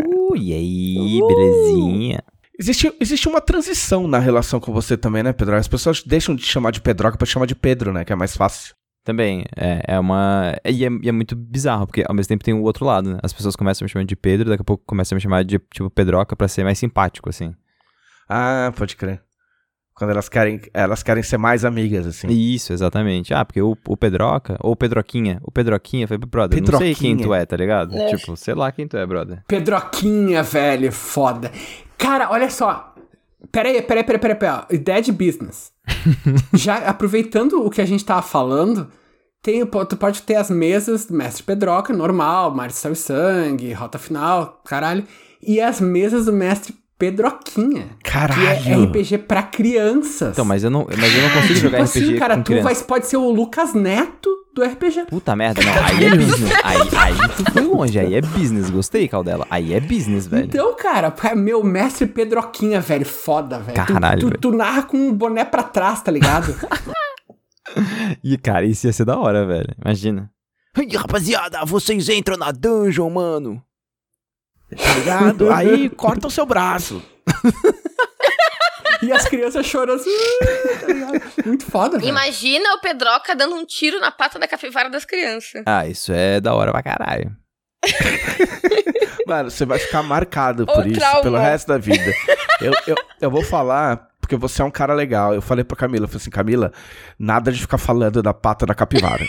Uh, 0.06 0.36
e 0.36 0.52
aí, 0.52 1.18
belezinha? 1.26 2.22
Existe, 2.58 2.94
existe 3.00 3.28
uma 3.28 3.40
transição 3.40 4.06
na 4.06 4.18
relação 4.18 4.60
com 4.60 4.72
você 4.72 4.96
também, 4.96 5.24
né, 5.24 5.32
Pedro? 5.32 5.56
As 5.56 5.66
pessoas 5.66 6.02
deixam 6.04 6.36
de 6.36 6.44
chamar 6.44 6.70
de 6.70 6.80
Pedroca 6.80 7.18
pra 7.18 7.26
chamar 7.26 7.46
de 7.46 7.56
Pedro, 7.56 7.92
né? 7.92 8.04
Que 8.04 8.12
é 8.12 8.16
mais 8.16 8.36
fácil. 8.36 8.74
Também, 9.04 9.44
é, 9.56 9.82
é 9.86 9.98
uma... 9.98 10.56
E 10.64 10.84
é, 10.84 10.88
e 11.02 11.08
é 11.08 11.12
muito 11.12 11.34
bizarro, 11.34 11.86
porque 11.86 12.04
ao 12.06 12.14
mesmo 12.14 12.28
tempo 12.28 12.44
tem 12.44 12.54
o 12.54 12.62
outro 12.62 12.84
lado, 12.84 13.10
né? 13.10 13.18
As 13.22 13.32
pessoas 13.32 13.56
começam 13.56 13.84
me 13.84 13.88
chamando 13.88 14.08
de 14.08 14.16
Pedro, 14.16 14.48
daqui 14.48 14.62
a 14.62 14.64
pouco 14.64 14.84
começam 14.86 15.14
a 15.14 15.16
me 15.16 15.20
chamar 15.20 15.44
de, 15.44 15.58
tipo, 15.58 15.90
Pedroca 15.90 16.36
pra 16.36 16.48
ser 16.48 16.62
mais 16.62 16.78
simpático, 16.78 17.28
assim. 17.28 17.52
Ah, 18.28 18.72
pode 18.76 18.96
crer. 18.96 19.25
Quando 19.96 20.10
elas 20.10 20.28
querem, 20.28 20.60
elas 20.74 21.02
querem 21.02 21.22
ser 21.22 21.38
mais 21.38 21.64
amigas, 21.64 22.06
assim. 22.06 22.28
Isso, 22.28 22.70
exatamente. 22.70 23.32
Ah, 23.32 23.46
porque 23.46 23.62
o, 23.62 23.74
o 23.88 23.96
Pedroca, 23.96 24.58
ou 24.60 24.72
o 24.72 24.76
Pedroquinha, 24.76 25.40
o 25.42 25.50
Pedroquinha 25.50 26.06
foi 26.06 26.18
pro 26.18 26.28
brother, 26.28 26.60
não 26.60 26.78
sei 26.78 26.94
quem 26.94 27.16
Pedroquinha. 27.16 27.26
tu 27.26 27.34
é, 27.34 27.46
tá 27.46 27.56
ligado? 27.56 27.96
É. 27.96 28.14
Tipo, 28.14 28.36
sei 28.36 28.52
lá 28.52 28.70
quem 28.70 28.86
tu 28.86 28.98
é, 28.98 29.06
brother. 29.06 29.42
Pedroquinha, 29.48 30.42
velho, 30.42 30.92
foda. 30.92 31.50
Cara, 31.96 32.30
olha 32.30 32.50
só. 32.50 32.94
Pera 33.50 33.70
aí, 33.70 33.80
pera 33.80 34.00
aí, 34.00 34.04
pera 34.04 34.18
aí, 34.18 34.20
pera 34.20 34.34
aí, 34.34 34.38
pera 34.38 34.66
aí. 34.68 34.76
Ideia 34.76 35.00
de 35.00 35.12
business. 35.12 35.72
Já 36.52 36.76
aproveitando 36.76 37.64
o 37.64 37.70
que 37.70 37.80
a 37.80 37.86
gente 37.86 38.04
tava 38.04 38.20
falando, 38.20 38.88
tem, 39.42 39.64
tu 39.64 39.96
pode 39.96 40.20
ter 40.22 40.34
as 40.34 40.50
mesas 40.50 41.06
do 41.06 41.14
Mestre 41.14 41.42
Pedroca, 41.42 41.94
normal, 41.94 42.54
Marcel 42.54 42.92
e 42.92 42.96
Sangue, 42.96 43.72
Rota 43.72 43.98
Final, 43.98 44.60
caralho. 44.62 45.04
E 45.40 45.58
as 45.58 45.80
mesas 45.80 46.26
do 46.26 46.34
Mestre 46.34 46.74
Pedroquinha. 46.98 47.88
Que 48.02 48.08
é 48.08 48.10
Caralho! 48.12 48.84
RPG 48.84 49.18
pra 49.18 49.42
crianças. 49.42 50.30
Então, 50.32 50.44
mas 50.44 50.64
eu 50.64 50.70
não, 50.70 50.86
mas 50.96 51.14
eu 51.14 51.22
não 51.22 51.30
consigo 51.30 51.54
tipo 51.54 51.60
jogar 51.60 51.82
assim, 51.82 52.00
RPG 52.00 52.18
cara, 52.18 52.36
com 52.36 52.42
tu 52.42 52.46
criança. 52.46 52.64
vai, 52.74 52.84
pode 52.84 53.06
ser 53.06 53.16
o 53.18 53.30
Lucas 53.30 53.74
Neto 53.74 54.30
do 54.54 54.62
RPG. 54.64 55.04
Puta 55.10 55.36
merda, 55.36 55.60
não. 55.62 55.72
Aí 55.84 56.04
é 56.06 56.16
business. 56.16 56.52
Aí, 56.64 56.78
aí 56.96 57.14
tu 57.36 57.52
foi 57.52 57.62
longe. 57.62 57.98
Aí 57.98 58.14
é 58.14 58.20
business. 58.22 58.70
Gostei, 58.70 59.06
Caldela. 59.06 59.46
Aí 59.50 59.74
é 59.74 59.80
business, 59.80 60.26
velho. 60.26 60.46
Então, 60.46 60.74
cara, 60.74 61.14
meu 61.36 61.62
mestre 61.62 62.06
Pedroquinha, 62.06 62.80
velho, 62.80 63.04
foda, 63.04 63.58
velho. 63.58 63.84
Tu- 63.86 63.92
Caralho, 63.92 64.20
tu, 64.20 64.26
velho. 64.28 64.40
tu 64.40 64.52
narra 64.52 64.82
com 64.84 64.96
um 64.96 65.12
boné 65.12 65.44
pra 65.44 65.62
trás, 65.62 66.00
tá 66.02 66.10
ligado? 66.10 66.54
E, 68.24 68.38
cara, 68.38 68.64
isso 68.64 68.86
ia 68.86 68.92
ser 68.92 69.04
da 69.04 69.18
hora, 69.18 69.44
velho. 69.44 69.68
Imagina. 69.84 70.30
Rapaziada, 70.96 71.64
vocês 71.64 72.08
entram 72.08 72.36
na 72.36 72.50
dungeon, 72.52 73.10
mano. 73.10 73.62
Tá 74.74 74.94
ligado? 74.94 75.50
Aí 75.54 75.88
corta 75.90 76.26
o 76.26 76.30
seu 76.30 76.46
braço. 76.46 77.02
e 79.02 79.12
as 79.12 79.26
crianças 79.28 79.66
chorando 79.66 80.00
assim, 80.00 80.10
"Ah", 80.10 81.18
tá? 81.18 81.42
Muito 81.46 81.66
foda, 81.66 81.98
velho. 81.98 82.08
Imagina 82.08 82.74
o 82.74 82.80
Pedroca 82.80 83.34
dando 83.34 83.54
um 83.54 83.64
tiro 83.64 84.00
na 84.00 84.10
pata 84.10 84.38
da 84.38 84.48
capivara 84.48 84.88
das 84.88 85.04
crianças. 85.04 85.62
Ah, 85.66 85.86
isso 85.86 86.12
é 86.12 86.40
da 86.40 86.54
hora 86.54 86.72
pra 86.72 86.82
caralho. 86.82 87.34
Mano, 89.26 89.50
você 89.50 89.64
vai 89.64 89.78
ficar 89.78 90.02
marcado 90.02 90.66
por 90.66 90.86
isso 90.86 90.98
trauma. 91.00 91.22
pelo 91.22 91.36
resto 91.36 91.66
da 91.68 91.78
vida. 91.78 92.12
Eu, 92.60 92.72
eu, 92.86 92.96
eu 93.20 93.30
vou 93.30 93.42
falar 93.42 94.08
porque 94.20 94.36
você 94.36 94.62
é 94.62 94.64
um 94.64 94.70
cara 94.70 94.94
legal. 94.94 95.34
Eu 95.34 95.42
falei 95.42 95.64
pra 95.64 95.76
Camila, 95.76 96.04
eu 96.04 96.08
falei 96.08 96.20
assim, 96.22 96.30
Camila, 96.30 96.72
nada 97.18 97.52
de 97.52 97.60
ficar 97.60 97.78
falando 97.78 98.22
da 98.22 98.32
pata 98.34 98.64
da 98.66 98.74
capivara. 98.74 99.24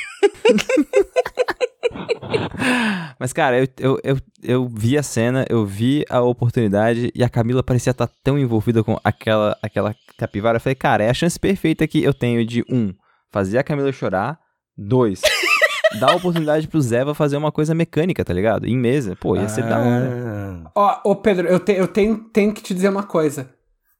Mas, 3.20 3.34
cara, 3.34 3.60
eu, 3.60 3.68
eu, 3.80 4.00
eu, 4.04 4.18
eu 4.44 4.68
vi 4.68 4.98
a 4.98 5.04
cena, 5.04 5.46
eu 5.50 5.66
vi 5.66 6.06
a 6.10 6.22
oportunidade 6.22 7.12
e 7.16 7.24
a 7.24 7.30
Camila 7.30 7.64
parecia 7.64 7.92
estar 7.92 8.08
tão 8.24 8.38
envolvida 8.38 8.84
com 8.84 8.98
aquela, 9.04 9.58
aquela 9.62 9.96
capivara. 10.18 10.58
Eu 10.58 10.62
falei, 10.62 10.76
cara, 10.76 11.04
é 11.04 11.10
a 11.10 11.14
chance 11.14 11.40
perfeita 11.40 11.88
que 11.88 12.04
eu 12.04 12.14
tenho 12.14 12.46
de, 12.46 12.64
um, 12.70 12.94
fazer 13.32 13.58
a 13.58 13.64
Camila 13.64 13.92
chorar, 13.92 14.40
dois, 14.78 15.22
dar 16.00 16.12
a 16.12 16.16
oportunidade 16.16 16.68
pro 16.68 16.82
Zeva 16.82 17.14
fazer 17.14 17.38
uma 17.38 17.52
coisa 17.52 17.74
mecânica, 17.74 18.24
tá 18.24 18.34
ligado? 18.34 18.68
Em 18.68 18.78
mesa. 18.78 19.16
Pô, 19.16 19.36
ia 19.36 19.48
ser 19.50 19.64
da 19.64 19.80
hora. 19.80 20.64
Ah. 20.66 20.72
Ó, 20.76 21.12
ô 21.12 21.16
Pedro, 21.16 21.48
eu, 21.48 21.60
te- 21.60 21.74
eu 21.74 21.88
tenho, 21.88 22.18
tenho 22.18 22.54
que 22.54 22.62
te 22.62 22.74
dizer 22.74 22.90
uma 22.90 23.04
coisa. 23.04 23.50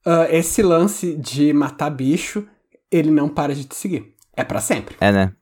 Ah, 0.06 0.26
esse 0.30 0.62
lance 0.62 1.16
de 1.16 1.52
matar 1.52 1.90
bicho 1.90 2.46
ele 2.90 3.10
não 3.10 3.28
para 3.28 3.54
de 3.54 3.64
te 3.64 3.74
seguir. 3.74 4.14
É 4.34 4.42
pra 4.44 4.60
sempre. 4.60 4.96
É, 5.00 5.10
né? 5.12 5.32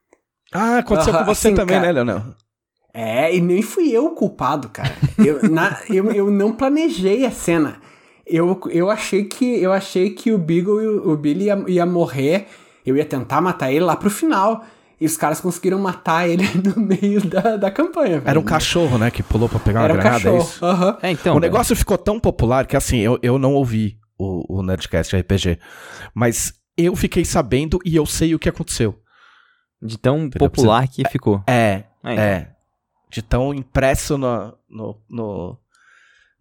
Ah, 0.53 0.79
aconteceu 0.79 1.13
Aham, 1.13 1.25
com 1.25 1.35
você 1.35 1.49
assim, 1.49 1.57
também, 1.57 1.77
cara. 1.77 1.87
né, 1.87 1.93
Leonel? 1.93 2.23
É, 2.99 3.35
e 3.35 3.41
nem 3.41 3.61
fui 3.63 3.91
eu 3.91 4.07
o 4.07 4.11
culpado, 4.11 4.69
cara. 4.71 4.95
Eu, 5.19 5.49
na- 5.51 5.79
eu, 5.91 6.11
eu 6.13 6.31
não 6.31 6.53
planejei 6.53 7.27
a 7.27 7.31
cena. 7.31 7.77
Eu, 8.27 8.59
eu 8.71 8.91
achei 8.91 9.25
que 9.25 9.45
eu 9.63 9.73
achei 9.73 10.11
que 10.11 10.33
o 10.33 10.39
Beagle 10.39 10.83
e 10.83 10.87
o, 10.89 11.11
o 11.13 11.17
Billy 11.17 11.45
ia, 11.45 11.65
ia 11.69 11.87
morrer. 11.87 12.47
Eu 12.85 12.97
ia 12.97 13.05
tentar 13.05 13.41
matar 13.41 13.71
ele 13.71 13.85
lá 13.85 13.95
pro 13.97 14.09
final. 14.11 14.65
E 14.99 15.05
os 15.05 15.15
caras 15.17 15.41
conseguiram 15.41 15.79
matar 15.79 16.27
ele 16.27 16.43
no 16.65 16.81
meio 16.81 17.21
da, 17.27 17.57
da 17.59 17.71
campanha. 17.71 18.15
Era 18.25 18.39
um 18.39 18.43
velho. 18.43 18.45
cachorro, 18.45 18.97
né, 18.97 19.11
que 19.11 19.23
pulou 19.23 19.47
pra 19.49 19.59
pegar 19.59 19.81
uma 19.81 19.85
Era 19.85 19.95
um 19.95 19.97
granada, 19.99 20.17
é 20.17 20.33
cachorro. 20.33 20.39
isso? 20.43 20.65
Aham. 20.65 20.99
É, 21.03 21.11
então. 21.11 21.37
o 21.37 21.41
negócio 21.41 21.77
ficou 21.77 21.99
tão 21.99 22.19
popular 22.19 22.67
que, 22.67 22.77
assim, 22.77 22.99
eu, 23.01 23.19
eu 23.23 23.39
não 23.39 23.53
ouvi 23.53 23.99
o, 24.19 24.59
o 24.61 24.63
Nerdcast 24.63 25.15
RPG. 25.15 25.59
Mas 26.15 26.55
eu 26.79 26.97
fiquei 26.97 27.27
sabendo 27.27 27.79
e 27.85 27.95
eu 27.95 28.07
sei 28.07 28.35
o 28.35 28.39
que 28.39 28.49
aconteceu. 28.49 28.99
De 29.83 29.99
tão 29.99 30.25
Entendeu? 30.25 30.49
popular 30.49 30.89
que 30.89 31.07
ficou. 31.11 31.43
É, 31.47 31.85
É, 32.03 32.13
então. 32.13 32.25
é. 32.25 32.56
De 33.11 33.23
tão 33.23 33.55
impresso 33.55 34.19
no, 34.19 34.57
no, 34.69 34.97
no, 35.09 35.59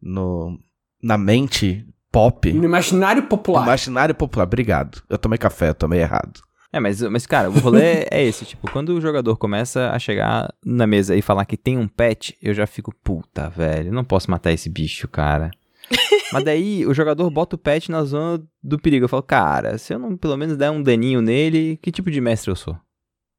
no- 0.01 0.59
na 1.01 1.17
mente 1.17 1.85
pop. 2.11 2.51
No 2.51 2.63
imaginário 2.63 3.23
popular. 3.23 3.63
Imaginário 3.63 4.15
popular. 4.15 4.43
Obrigado. 4.45 5.01
Eu 5.09 5.17
tomei 5.17 5.37
café, 5.37 5.69
eu 5.69 5.75
tomei 5.75 5.99
errado. 6.01 6.41
É, 6.73 6.79
mas, 6.79 7.01
mas 7.03 7.25
cara, 7.25 7.49
o 7.49 7.59
rolê 7.59 8.05
é 8.11 8.23
esse, 8.23 8.43
tipo, 8.45 8.69
quando 8.69 8.89
o 8.89 8.99
jogador 9.01 9.37
começa 9.37 9.91
a 9.91 9.99
chegar 9.99 10.53
na 10.65 10.85
mesa 10.85 11.15
e 11.15 11.21
falar 11.21 11.45
que 11.45 11.55
tem 11.55 11.77
um 11.77 11.87
pet, 11.87 12.37
eu 12.41 12.53
já 12.53 12.67
fico, 12.67 12.93
puta, 13.03 13.49
velho, 13.49 13.93
não 13.93 14.03
posso 14.03 14.29
matar 14.29 14.51
esse 14.51 14.69
bicho, 14.69 15.07
cara. 15.07 15.51
mas 16.33 16.43
daí 16.43 16.85
o 16.85 16.93
jogador 16.93 17.29
bota 17.29 17.55
o 17.55 17.59
pet 17.59 17.89
na 17.91 18.03
zona 18.03 18.43
do 18.61 18.77
perigo. 18.79 19.05
Eu 19.05 19.09
falo, 19.09 19.23
cara, 19.23 19.77
se 19.77 19.93
eu 19.93 19.99
não 19.99 20.17
pelo 20.17 20.35
menos 20.35 20.57
der 20.57 20.69
um 20.71 20.81
daninho 20.83 21.21
nele, 21.21 21.77
que 21.81 21.91
tipo 21.91 22.11
de 22.11 22.19
mestre 22.19 22.51
eu 22.51 22.55
sou? 22.55 22.75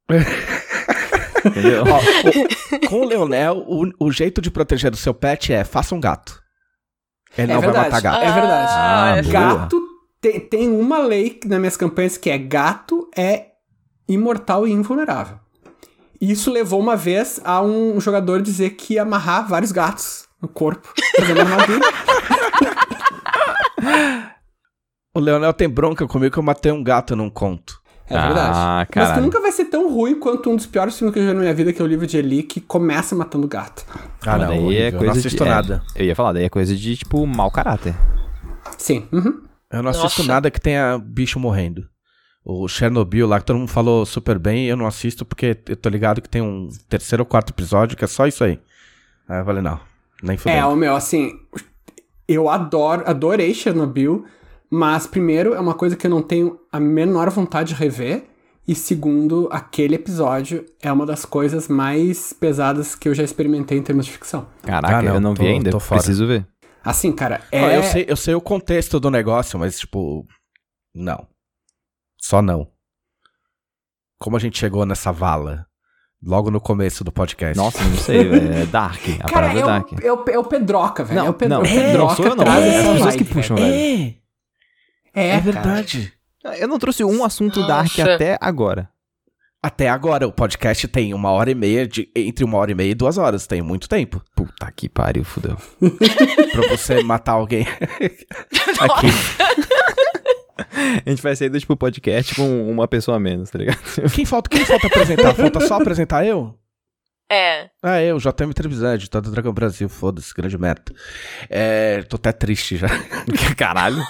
Entendeu? 1.47 1.85
Ó, 1.87 2.85
o- 2.85 2.89
com 2.89 3.01
o 3.01 3.05
Leonel, 3.05 3.65
o, 3.67 3.91
o 4.07 4.13
jeito 4.13 4.41
de 4.41 4.51
proteger 4.51 4.93
o 4.93 4.97
seu 4.97 5.15
pet 5.15 5.53
é 5.53 5.65
faça 5.65 5.95
um 5.95 6.01
gato. 6.01 6.41
Ele 7.37 7.53
É 7.53 7.55
não 7.55 7.61
vai 7.61 7.71
verdade. 7.73 7.91
matar 7.91 8.03
gato. 8.03 8.23
É 8.25 8.33
verdade. 8.33 8.73
Ah, 8.73 9.13
boa. 9.13 9.25
só. 9.25 9.31
Gato 9.59 9.83
tem, 10.21 10.41
tem 10.41 10.69
uma 10.69 10.99
lei 10.99 11.39
nas 11.45 11.59
minhas 11.59 11.77
campanhas 11.77 12.17
que 12.17 12.31
é 12.31 12.39
gato 12.39 13.09
é 13.17 13.49
imortal 14.09 14.67
e 14.67 14.73
invulnerável. 14.73 15.39
Isso 16.21 16.51
levou 16.51 16.81
uma 16.81 16.97
vez 16.97 17.41
a 17.45 17.61
um 17.61 18.01
jogador 18.01 18.41
dizer 18.41 18.71
que 18.71 18.95
ia 18.95 19.03
amarrar 19.03 19.47
vários 19.47 19.71
gatos 19.71 20.25
no 20.41 20.49
corpo, 20.49 20.91
fazendo 21.19 21.41
armadura. 21.41 21.81
O 25.15 25.21
Leonel 25.21 25.53
tem 25.55 25.69
bronca 25.69 26.07
comigo 26.07 26.33
que 26.33 26.39
eu 26.39 26.43
matei 26.43 26.71
um 26.71 26.83
gato 26.85 27.17
num 27.17 27.31
conto. 27.31 27.81
É 28.09 28.21
verdade. 28.21 28.53
Ah, 28.55 28.87
Mas 28.95 29.13
que 29.13 29.21
nunca 29.21 29.41
vai 29.41 29.51
ser 29.51 29.65
tão 29.67 29.93
ruim 29.93 30.19
quanto 30.19 30.49
um 30.51 30.57
dos 30.57 30.67
piores 30.67 30.97
filmes 30.97 31.13
que 31.13 31.19
eu 31.19 31.25
já 31.25 31.31
vi 31.31 31.35
na 31.35 31.41
minha 31.43 31.55
vida, 31.55 31.73
que 31.73 31.83
é 31.83 31.85
o 31.85 31.89
livro 31.89 32.07
de 32.07 32.17
Eli, 32.17 32.43
que 32.45 32.61
começa 32.61 33.17
matando 33.17 33.49
gato. 33.49 33.85
Ah, 34.25 34.39
não, 34.39 34.47
daí 34.49 34.77
é 34.77 34.89
eu 34.89 34.93
coisa 34.93 35.07
não 35.07 35.13
assisto 35.13 35.43
de, 35.43 35.51
é, 35.51 35.53
nada. 35.53 35.83
eu 35.97 36.05
ia 36.07 36.15
falar, 36.15 36.33
daí 36.33 36.45
é 36.45 36.49
coisa 36.49 36.75
de, 36.77 36.97
tipo, 36.97 37.27
mau 37.27 37.51
caráter. 37.51 37.95
Sim. 38.79 39.07
uhum. 39.13 39.43
Eu 39.73 39.83
não 39.83 39.91
assisto 39.91 40.21
Nossa. 40.21 40.33
nada 40.33 40.51
que 40.51 40.61
tenha 40.61 40.97
bicho 40.99 41.41
morrendo. 41.41 41.89
O 42.45 42.69
Chernobyl 42.69 43.27
lá, 43.27 43.41
que 43.41 43.47
todo 43.47 43.59
mundo 43.59 43.69
falou 43.71 44.07
super 44.07 44.39
bem, 44.39 44.67
eu 44.67 44.77
não 44.77 44.87
assisto 44.87 45.25
porque 45.25 45.59
eu 45.69 45.77
tô 45.77 45.89
ligado 45.89 46.23
que 46.23 46.29
tem 46.29 46.41
um 46.41 46.69
terceiro 46.89 47.23
ou 47.23 47.27
quarto 47.27 47.51
episódio 47.51 47.97
que 47.97 48.05
é 48.05 48.07
só 48.07 48.25
isso 48.29 48.45
aí. 48.45 48.61
Aí 49.29 49.41
eu 49.41 49.45
falei, 49.45 49.61
não, 49.63 49.81
nem 50.23 50.35
É, 50.35 50.39
fudeu. 50.39 50.69
o 50.69 50.77
meu, 50.77 50.95
assim, 50.95 51.33
eu 52.29 52.49
adoro, 52.49 53.03
adorei 53.05 53.53
Chernobyl, 53.53 54.25
mas 54.71 55.07
primeiro 55.07 55.55
é 55.55 55.61
uma 55.61 55.75
coisa 55.75 55.97
que 55.97 56.07
eu 56.07 56.11
não 56.11 56.23
tenho 56.23 56.59
a 56.73 56.79
menor 56.81 57.31
vontade 57.31 57.75
de 57.75 57.81
rever, 57.81 58.25
e 58.67 58.75
segundo, 58.75 59.49
aquele 59.53 59.95
episódio 59.95 60.67
é 60.83 60.91
uma 60.91 61.07
das 61.07 61.25
coisas 61.25 61.69
mais 61.69 62.33
pesadas 62.33 62.97
que 62.97 63.09
eu 63.09 63.15
já 63.15 63.23
experimentei 63.23 63.79
em 63.79 63.83
termos 63.83 64.07
de 64.07 64.13
ficção. 64.13 64.49
Caraca, 64.63 64.99
Ah, 64.99 65.03
não, 65.03 65.15
eu 65.15 65.21
não 65.21 65.35
tô- 65.35 65.43
vi 65.43 65.49
ainda, 65.49 65.71
preciso 65.79 66.27
ver. 66.27 66.47
Assim, 66.85 67.13
cara, 67.13 67.43
é... 67.53 67.79
eu, 67.79 67.83
sei, 67.83 68.05
eu 68.09 68.17
sei 68.17 68.35
o 68.35 68.41
contexto 68.41 68.99
do 68.99 69.11
negócio, 69.11 69.59
mas 69.59 69.79
tipo, 69.79 70.27
não. 70.95 71.27
Só 72.19 72.43
não. 72.43 72.69
Como 74.19 74.37
a 74.37 74.41
gente 74.41 74.59
chegou 74.59 74.85
nessa 74.87 75.13
vala? 75.13 75.67
Logo 76.25 76.51
no 76.51 76.61
começo 76.61 77.05
do 77.05 77.13
podcast. 77.13 77.57
Nossa, 77.57 77.83
não 77.85 77.97
sei, 77.97 78.21
é 78.63 78.67
dark, 78.67 79.01
a 79.21 79.29
Cara, 79.29 79.33
parada 79.33 79.59
é 79.59 79.63
é 79.63 79.65
dark. 79.65 79.93
o, 79.93 80.07
é, 80.07 80.13
o, 80.13 80.25
é 80.31 80.39
o 80.39 80.45
Pedroca, 80.45 81.05
velho. 81.05 81.21
Não, 81.21 81.27
é 81.27 81.31
o, 81.31 81.35
Pedro, 81.35 81.55
não, 81.57 81.63
o 81.63 81.67
é, 81.67 81.71
Pedroca 81.71 82.09
não 82.09 82.17
sou 82.17 82.27
eu 82.27 82.37
não, 82.37 82.45
é 82.45 82.79
as 82.81 82.93
pessoas 82.95 83.17
que 83.17 83.25
puxam, 83.25 83.57
velho. 83.57 84.15
É, 85.17 85.23
É, 85.23 85.29
é 85.29 85.31
cara. 85.41 85.41
verdade. 85.41 86.13
Eu 86.61 86.69
não 86.69 86.79
trouxe 86.79 87.03
um 87.03 87.25
assunto 87.25 87.67
dark 87.67 87.99
Nossa. 87.99 88.15
até 88.15 88.39
agora. 88.41 88.89
Até 89.63 89.89
agora, 89.89 90.29
o 90.29 90.33
podcast 90.33 90.87
tem 90.87 91.13
uma 91.13 91.31
hora 91.33 91.51
e 91.51 91.55
meia, 91.55 91.89
de, 91.89 92.09
entre 92.15 92.45
uma 92.45 92.57
hora 92.59 92.71
e 92.71 92.75
meia 92.75 92.91
e 92.91 92.95
duas 92.95 93.19
horas. 93.19 93.49
Tem 93.49 93.61
muito 93.63 93.89
tempo 93.89 94.23
Puta 94.37 94.71
que 94.71 94.89
pariu, 94.89 95.25
fudeu. 95.25 95.57
pra 96.53 96.69
você 96.69 97.03
matar 97.03 97.33
alguém. 97.33 97.67
Aqui. 98.79 99.07
A 101.05 101.11
gente 101.11 101.23
vai 101.23 101.35
sair 101.35 101.49
do 101.49 101.59
tipo 101.59 101.77
podcast 101.77 102.35
com 102.35 102.71
uma 102.71 102.87
pessoa 102.87 103.17
a 103.17 103.21
menos, 103.21 103.51
tá 103.51 103.59
ligado? 103.59 103.79
Quem 104.15 104.25
falta, 104.25 104.49
quem 104.49 104.65
falta 104.65 104.87
apresentar? 104.87 105.35
Falta 105.35 105.61
só 105.61 105.75
apresentar 105.77 106.25
eu? 106.27 106.55
É. 107.31 107.69
Ah, 107.83 108.01
eu, 108.01 108.19
JM 108.19 108.53
Trevisan, 108.55 108.95
editor 108.95 109.21
do 109.21 109.31
Dragão 109.31 109.53
Brasil, 109.53 109.89
foda-se, 109.89 110.33
grande 110.33 110.57
merda. 110.57 110.93
É, 111.51 112.03
tô 112.03 112.17
até 112.17 112.33
triste 112.33 112.77
já. 112.77 112.89
Caralho. 113.57 114.03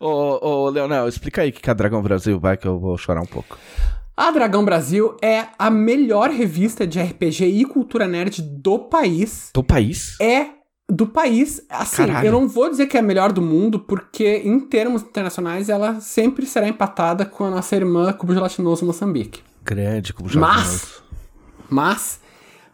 ô, 0.00 0.46
ô, 0.46 0.68
Leonel, 0.68 1.08
explica 1.08 1.42
aí 1.42 1.50
o 1.50 1.52
que 1.52 1.60
que 1.60 1.70
é 1.70 1.74
Dragão 1.74 2.02
Brasil, 2.02 2.38
vai 2.38 2.56
que 2.56 2.68
eu 2.68 2.78
vou 2.78 2.96
chorar 2.96 3.20
um 3.20 3.26
pouco. 3.26 3.58
A 4.16 4.30
Dragão 4.30 4.64
Brasil 4.64 5.16
é 5.22 5.46
a 5.58 5.70
melhor 5.70 6.30
revista 6.30 6.86
de 6.86 7.00
RPG 7.00 7.46
e 7.46 7.64
cultura 7.64 8.06
nerd 8.06 8.42
do 8.42 8.78
país. 8.78 9.50
Do 9.52 9.64
país? 9.64 10.20
É 10.20 10.60
do 10.90 11.06
país. 11.06 11.62
Assim, 11.70 12.06
Caralho. 12.06 12.26
eu 12.26 12.32
não 12.32 12.48
vou 12.48 12.68
dizer 12.68 12.86
que 12.86 12.96
é 12.96 13.00
a 13.00 13.02
melhor 13.02 13.32
do 13.32 13.40
mundo, 13.40 13.80
porque 13.80 14.42
em 14.44 14.60
termos 14.60 15.02
internacionais 15.02 15.68
ela 15.68 16.00
sempre 16.00 16.46
será 16.46 16.68
empatada 16.68 17.24
com 17.24 17.44
a 17.44 17.50
nossa 17.50 17.74
irmã 17.74 18.12
Cubo 18.12 18.34
Gelatinoso 18.34 18.84
Moçambique. 18.84 19.42
Grande, 19.64 20.12
como 20.12 20.28
já 20.28 20.40
Mas, 20.40 21.02
mas 21.68 22.20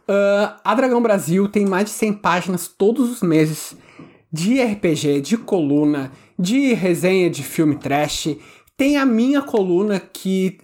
ah, 0.09 0.61
a 0.65 0.75
Dragão 0.75 1.03
Brasil 1.03 1.49
tem 1.49 1.67
mais 1.67 1.87
de 1.87 1.91
100 1.91 2.13
páginas 2.15 2.69
todos 2.69 3.11
os 3.11 3.23
meses 3.23 3.77
de 4.33 4.63
RPG, 4.63 5.21
de 5.21 5.37
coluna, 5.37 6.13
de 6.39 6.75
resenha 6.75 7.31
de 7.31 7.43
filme 7.43 7.77
trash. 7.77 8.37
Tem 8.77 8.99
a 8.99 9.07
minha 9.07 9.41
coluna 9.41 9.99
que 9.99 10.59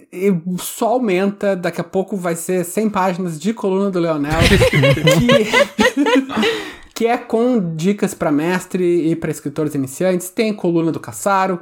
só 0.59 0.89
aumenta, 0.89 1.55
daqui 1.55 1.81
a 1.81 1.83
pouco 1.83 2.15
vai 2.15 2.35
ser 2.35 2.63
100 2.63 2.89
páginas 2.91 3.39
de 3.39 3.53
coluna 3.53 3.89
do 3.89 3.99
Leonel, 3.99 4.39
que, 6.93 6.93
que 6.93 7.07
é 7.07 7.17
com 7.17 7.75
dicas 7.75 8.13
para 8.13 8.31
mestre 8.31 9.09
e 9.09 9.15
para 9.15 9.31
escritores 9.31 9.73
iniciantes. 9.73 10.29
Tem 10.29 10.53
coluna 10.53 10.91
do 10.91 10.99
Caçaro, 10.99 11.61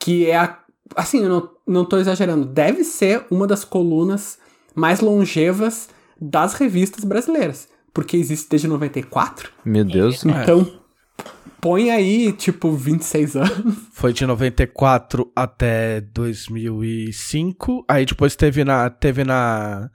que 0.00 0.26
é 0.26 0.36
a. 0.36 0.58
Assim, 0.96 1.22
eu 1.22 1.28
não, 1.28 1.50
não 1.66 1.84
tô 1.84 1.98
exagerando, 1.98 2.44
deve 2.46 2.84
ser 2.84 3.24
uma 3.30 3.46
das 3.46 3.64
colunas 3.64 4.38
mais 4.74 5.00
longevas 5.00 5.88
das 6.20 6.54
revistas 6.54 7.04
brasileiras. 7.04 7.68
Porque 7.92 8.16
existe 8.16 8.48
desde 8.50 8.66
94. 8.66 9.50
Meu 9.64 9.84
Deus. 9.84 10.24
Então, 10.24 10.80
põe 11.60 11.90
aí, 11.90 12.32
tipo, 12.32 12.72
26 12.72 13.36
anos. 13.38 13.76
Foi 13.92 14.12
de 14.12 14.26
94 14.26 15.30
até 15.34 16.00
2005. 16.00 17.84
Aí 17.88 18.04
depois 18.04 18.34
teve 18.34 18.64
na, 18.64 18.90
teve 18.90 19.22
na, 19.22 19.88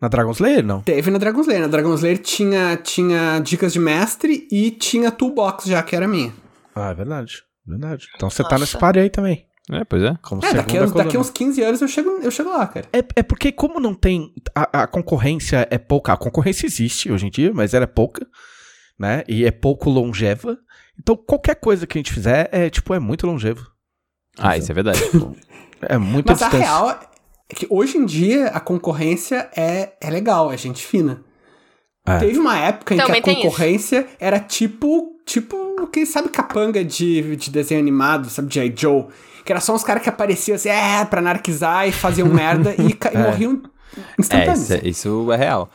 na 0.00 0.08
Dragon 0.08 0.30
Slayer, 0.30 0.64
não? 0.64 0.82
Teve 0.82 1.10
na 1.10 1.18
Dragon 1.18 1.40
Slayer. 1.40 1.62
Na 1.62 1.68
Dragon 1.68 1.94
Slayer 1.94 2.18
tinha, 2.18 2.76
tinha 2.76 3.38
dicas 3.38 3.72
de 3.72 3.78
mestre 3.78 4.46
e 4.52 4.70
tinha 4.70 5.10
toolbox 5.10 5.64
já, 5.64 5.82
que 5.82 5.96
era 5.96 6.06
minha. 6.06 6.32
Ah, 6.74 6.90
é 6.90 6.94
verdade. 6.94 7.42
Verdade. 7.66 8.06
Então 8.14 8.28
você 8.28 8.44
tá 8.44 8.58
nesse 8.58 8.76
páreo 8.78 9.02
aí 9.02 9.10
também. 9.10 9.47
É, 9.70 9.84
pois 9.84 10.02
é. 10.02 10.16
Como 10.22 10.44
É, 10.44 10.54
daqui, 10.54 10.78
uns, 10.80 10.92
daqui 10.92 11.18
uns 11.18 11.30
15 11.30 11.62
anos 11.62 11.80
eu 11.80 11.88
chego, 11.88 12.10
eu 12.22 12.30
chego 12.30 12.50
lá, 12.50 12.66
cara. 12.66 12.86
É, 12.92 12.98
é 13.16 13.22
porque 13.22 13.52
como 13.52 13.78
não 13.78 13.94
tem... 13.94 14.32
A, 14.54 14.82
a 14.82 14.86
concorrência 14.86 15.66
é 15.70 15.78
pouca. 15.78 16.12
A 16.12 16.16
concorrência 16.16 16.66
existe 16.66 17.10
hoje 17.12 17.26
em 17.26 17.30
dia, 17.30 17.52
mas 17.52 17.74
ela 17.74 17.84
é 17.84 17.88
pouca. 17.88 18.26
Né? 18.98 19.22
E 19.28 19.44
é 19.44 19.50
pouco 19.50 19.90
longeva. 19.90 20.58
Então 20.98 21.16
qualquer 21.16 21.56
coisa 21.56 21.86
que 21.86 21.98
a 21.98 22.00
gente 22.00 22.12
fizer 22.12 22.48
é, 22.50 22.68
tipo, 22.70 22.94
é 22.94 22.98
muito 22.98 23.26
longevo. 23.26 23.66
Ah, 24.38 24.56
isso 24.56 24.70
é 24.70 24.74
verdade. 24.74 25.00
É 25.80 25.96
muita 25.96 26.32
Mas 26.32 26.42
a 26.42 26.48
distância. 26.48 26.66
real 26.66 27.00
é 27.48 27.54
que 27.54 27.66
hoje 27.70 27.98
em 27.98 28.04
dia 28.04 28.48
a 28.48 28.60
concorrência 28.60 29.48
é, 29.56 29.92
é 30.00 30.10
legal, 30.10 30.52
é 30.52 30.56
gente 30.56 30.84
fina. 30.84 31.22
É. 32.06 32.18
Teve 32.18 32.38
uma 32.38 32.58
época 32.58 32.94
em 32.94 32.98
Também 32.98 33.22
que 33.22 33.30
a 33.30 33.34
concorrência 33.34 34.06
era 34.18 34.40
tipo, 34.40 35.20
tipo, 35.24 35.86
quem 35.88 36.06
sabe 36.06 36.30
capanga 36.30 36.84
de, 36.84 37.36
de 37.36 37.50
desenho 37.50 37.80
animado, 37.80 38.28
sabe, 38.30 38.52
J. 38.52 38.72
Joe. 38.74 39.06
Que 39.48 39.52
era 39.54 39.60
só 39.62 39.74
uns 39.74 39.82
caras 39.82 40.02
que 40.02 40.10
apareciam 40.10 40.56
assim, 40.56 40.68
é, 40.68 41.02
pra 41.06 41.20
anarquizar 41.20 41.88
e 41.88 41.92
faziam 41.92 42.28
merda 42.28 42.74
e, 42.78 42.92
ca- 42.92 43.10
e 43.14 43.16
morriam 43.16 43.62
É, 43.96 44.00
instantâneos. 44.20 44.58
isso 44.60 44.72
é, 44.74 44.80
isso 44.86 45.32
é 45.32 45.36
real. 45.36 45.70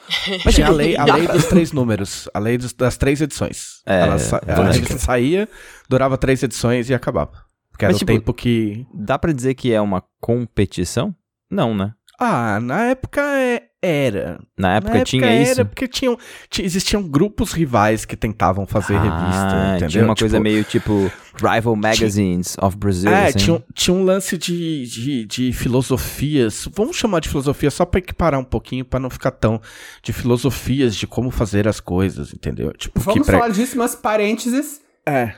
Mas 0.46 0.54
tinha 0.54 0.68
a 0.68 0.70
lei, 0.70 0.96
a 0.96 1.06
lei 1.06 1.26
dos 1.28 1.46
três 1.46 1.72
números. 1.72 2.30
A 2.36 2.38
lei 2.38 2.56
dos- 2.56 2.72
das 2.72 2.98
três 2.98 3.20
edições. 3.20 3.82
É, 3.84 4.02
Ela 4.02 4.20
sa- 4.20 4.38
a 4.38 4.46
verdade. 4.46 4.74
revista 4.80 5.00
saía, 5.00 5.50
durava 5.90 6.20
três 6.20 6.44
edições 6.44 6.88
e 6.88 6.94
acabava. 6.94 7.32
Porque 7.72 7.84
era 7.86 7.92
Mas, 7.94 7.96
o 7.96 8.00
tipo, 8.06 8.12
tempo 8.12 8.32
que. 8.32 8.86
Dá 8.94 9.18
pra 9.18 9.34
dizer 9.34 9.56
que 9.56 9.74
é 9.74 9.82
uma 9.82 10.04
competição? 10.22 11.16
Não, 11.50 11.74
né? 11.74 11.94
Ah, 12.20 12.60
na 12.60 12.84
época 12.86 13.22
é- 13.22 13.64
era. 13.86 14.40
Na 14.58 14.76
época 14.76 14.94
na 14.94 15.00
época 15.00 15.04
tinha 15.06 15.26
era 15.26 15.44
isso. 15.52 15.66
porque 15.66 15.88
tinham, 15.88 16.18
ti- 16.50 16.64
existiam 16.64 17.04
grupos 17.04 17.52
rivais 17.52 18.06
que 18.06 18.16
tentavam 18.16 18.66
fazer 18.66 18.94
revista, 18.94 19.12
Ah, 19.18 19.72
entendeu? 19.76 19.90
Tinha 19.90 20.04
uma 20.06 20.16
coisa 20.16 20.38
Tipo, 20.38 20.44
meio 20.44 20.64
tipo 20.64 21.12
Rival 21.42 21.76
Magazines 21.76 22.56
of 22.62 22.78
Brazil. 22.78 23.12
É, 23.12 23.28
assim. 23.28 23.38
tinha, 23.40 23.56
um- 23.58 23.62
tinha 23.74 23.94
um 23.96 24.04
lance 24.04 24.38
de, 24.38 24.86
de, 24.86 25.26
de 25.26 25.52
filosofias. 25.54 26.68
Vamos 26.76 26.96
chamar 26.96 27.20
de 27.20 27.30
filosofia 27.30 27.70
só 27.70 27.86
pra 27.86 28.00
equiparar 28.00 28.40
um 28.40 28.44
pouquinho, 28.44 28.86
pra 28.86 29.00
não 29.00 29.10
ficar 29.10 29.32
tão. 29.32 29.60
De 30.02 30.14
filosofias 30.14 30.96
de 30.96 31.06
como 31.06 31.30
fazer 31.30 31.68
as 31.68 31.80
coisas, 31.80 32.34
entendeu? 32.34 32.72
Tipo, 32.74 33.00
Vamos 33.00 33.28
falar 33.28 33.50
disso, 33.50 33.78
mas 33.78 33.96
parênteses. 33.96 34.82
É. 35.06 35.34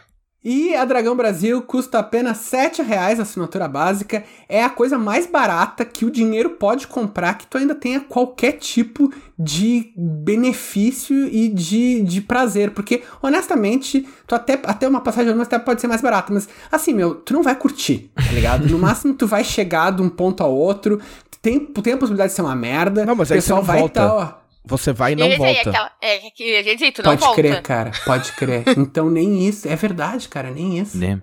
E 0.46 0.76
a 0.76 0.86
Dragão 0.86 1.16
Brasil 1.16 1.60
custa 1.64 1.98
apenas 1.98 2.38
7 2.38 2.84
reais 2.84 3.20
a 3.20 3.24
assinatura 3.24 3.68
básica. 3.68 4.24
É 4.48 4.64
a 4.64 4.70
coisa 4.70 4.96
mais 4.96 5.26
barata 5.26 5.84
que 5.84 6.06
o 6.06 6.12
dinheiro 6.12 6.52
pode 6.52 6.86
comprar, 6.86 7.34
que 7.34 7.48
tu 7.48 7.58
ainda 7.58 7.74
tenha 7.74 8.00
qualquer 8.00 8.52
tipo 8.52 9.12
de 9.40 9.92
benefício 9.98 11.16
e 11.30 11.50
de, 11.50 12.04
de 12.04 12.22
prazer. 12.22 12.70
Porque, 12.70 13.02
honestamente, 13.24 14.08
tu 14.28 14.36
até, 14.36 14.60
até 14.66 14.88
uma 14.88 15.02
passagem 15.02 15.34
até 15.42 15.58
pode 15.58 15.82
ser 15.82 15.88
mais 15.88 16.02
barata. 16.02 16.32
Mas, 16.32 16.48
assim, 16.72 16.94
meu, 16.94 17.16
tu 17.16 17.34
não 17.34 17.42
vai 17.42 17.56
curtir, 17.56 18.12
tá 18.14 18.32
ligado? 18.32 18.70
No 18.70 18.78
máximo, 18.78 19.16
tu 19.16 19.26
vai 19.26 19.44
chegar 19.44 19.94
de 19.94 20.04
um 20.04 20.10
ponto 20.10 20.44
ao 20.44 20.54
outro. 20.54 21.02
Tem, 21.42 21.60
tem 21.60 21.94
a 21.94 21.98
possibilidade 21.98 22.30
de 22.30 22.36
ser 22.36 22.44
uma 22.44 22.56
merda. 22.56 23.04
Não, 23.04 23.16
mas 23.16 23.32
o 23.32 23.34
aí 23.34 23.42
você 23.42 23.48
pessoal 23.48 23.62
não 23.62 23.66
vai 23.66 23.80
volta. 23.80 24.00
tá, 24.00 24.14
ó, 24.14 24.45
Você 24.68 24.92
vai 24.94 25.12
e 25.12 25.14
E 25.14 25.16
não 25.16 25.38
volta. 25.38 25.70
aquela, 25.70 25.92
é, 26.02 26.18
que 26.32 26.56
a 26.58 26.64
gente 26.64 26.80
diz, 26.80 26.94
tu 26.94 27.04
não 27.04 27.12
Pode 27.12 27.22
volta. 27.22 27.36
crer, 27.42 27.62
cara. 27.62 27.92
Pode 28.06 28.32
crer. 28.34 28.64
Então, 28.78 29.10
nem 29.10 29.48
isso. 29.48 29.68
É 29.68 29.76
verdade, 29.76 30.28
cara. 30.28 30.50
Nem 30.52 30.80
isso. 30.80 30.98
Né? 30.98 31.22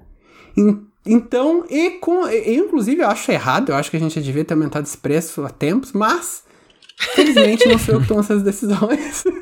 En- 0.56 0.80
Então, 1.04 1.64
e 1.68 1.90
com. 2.00 2.28
e- 2.28 2.54
inclusive, 2.56 3.02
eu 3.02 3.08
acho 3.08 3.30
errado, 3.32 3.70
eu 3.70 3.74
acho 3.76 3.90
que 3.90 3.96
a 3.96 4.00
gente 4.00 4.20
devia 4.20 4.44
ter 4.44 4.54
aumentado 4.54 4.84
esse 4.84 4.96
preço 4.96 5.44
há 5.44 5.50
tempos, 5.50 5.92
mas. 5.92 6.44
Felizmente 7.14 7.66
não 7.68 7.78
sou 7.78 7.94
eu 7.96 8.00
que 8.00 8.06
tomo 8.06 8.20
essas 8.20 8.42
decisões. 8.42 9.24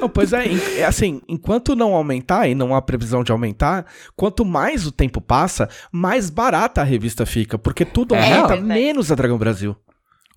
Não, 0.00 0.08
pois 0.08 0.32
é, 0.32 0.46
é 0.78 0.84
assim, 0.86 1.20
enquanto 1.28 1.76
não 1.76 1.94
aumentar, 1.94 2.48
e 2.48 2.54
não 2.54 2.74
há 2.74 2.80
previsão 2.80 3.22
de 3.22 3.30
aumentar, 3.32 3.84
quanto 4.16 4.46
mais 4.46 4.86
o 4.86 4.90
tempo 4.92 5.20
passa, 5.20 5.68
mais 5.92 6.30
barata 6.30 6.80
a 6.80 6.84
revista 6.84 7.26
fica, 7.26 7.58
porque 7.58 7.84
tudo 7.84 8.14
É 8.14 8.18
aumenta 8.22 8.54
real. 8.54 8.64
menos 8.64 9.12
a 9.12 9.14
Dragão 9.14 9.36
Brasil. 9.36 9.76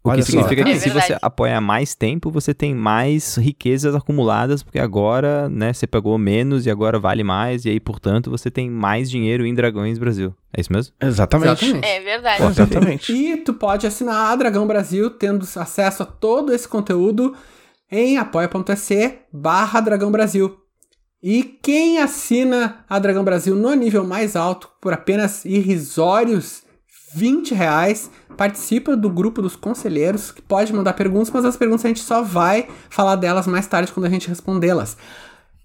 O 0.04 0.10
Olha 0.10 0.22
que 0.22 0.26
só. 0.26 0.32
significa 0.32 0.66
que 0.66 0.72
É 0.72 0.80
se 0.80 0.90
você 0.90 1.18
apoia 1.22 1.62
mais 1.62 1.96
tempo, 1.96 2.30
você 2.30 2.54
tem 2.54 2.76
mais 2.76 3.38
riquezas 3.38 3.96
acumuladas, 3.96 4.62
porque 4.62 4.78
agora, 4.78 5.48
né, 5.48 5.72
você 5.72 5.88
pagou 5.88 6.18
menos 6.18 6.66
e 6.66 6.70
agora 6.70 7.00
vale 7.00 7.24
mais, 7.24 7.64
e 7.64 7.70
aí, 7.70 7.80
portanto, 7.80 8.30
você 8.30 8.52
tem 8.52 8.70
mais 8.70 9.10
dinheiro 9.10 9.46
em 9.46 9.54
Dragões 9.54 9.98
Brasil. 9.98 10.36
É 10.52 10.60
isso 10.60 10.74
mesmo? 10.74 10.94
Exatamente. 11.02 11.74
É 11.82 12.02
verdade. 12.02 12.44
Exatamente. 12.44 13.14
E 13.14 13.38
tu 13.38 13.54
pode 13.54 13.88
assinar 13.88 14.32
a 14.32 14.36
Dragão 14.36 14.68
Brasil, 14.68 15.10
tendo 15.10 15.48
acesso 15.56 16.04
a 16.04 16.06
todo 16.06 16.54
esse 16.54 16.68
conteúdo 16.68 17.34
em 17.90 18.18
apoia.se 18.18 19.20
barra 19.32 19.80
Dragão 19.80 20.12
Brasil. 20.12 20.58
E 21.22 21.44
quem 21.62 22.00
assina 22.00 22.84
a 22.90 23.00
Dragão 23.00 23.24
Brasil 23.24 23.56
no 23.56 23.74
nível 23.74 24.04
mais 24.04 24.36
alto, 24.36 24.70
por 24.82 24.92
apenas 24.92 25.46
irrisórios 25.46 26.63
20 27.14 27.54
reais, 27.54 28.10
participa 28.38 28.96
do 28.96 29.10
grupo 29.10 29.42
dos 29.42 29.56
conselheiros, 29.56 30.32
que 30.32 30.42
pode 30.42 30.74
mandar 30.74 30.94
perguntas, 30.94 31.30
mas 31.30 31.46
as 31.46 31.56
perguntas 31.56 31.86
a 31.86 31.88
gente 31.88 32.02
só 32.02 32.22
vai 32.22 32.68
falar 32.90 33.16
delas 33.16 33.48
mais 33.48 33.68
tarde 33.68 33.92
quando 33.92 34.06
a 34.06 34.10
gente 34.10 34.28
respondê-las. 34.28 34.98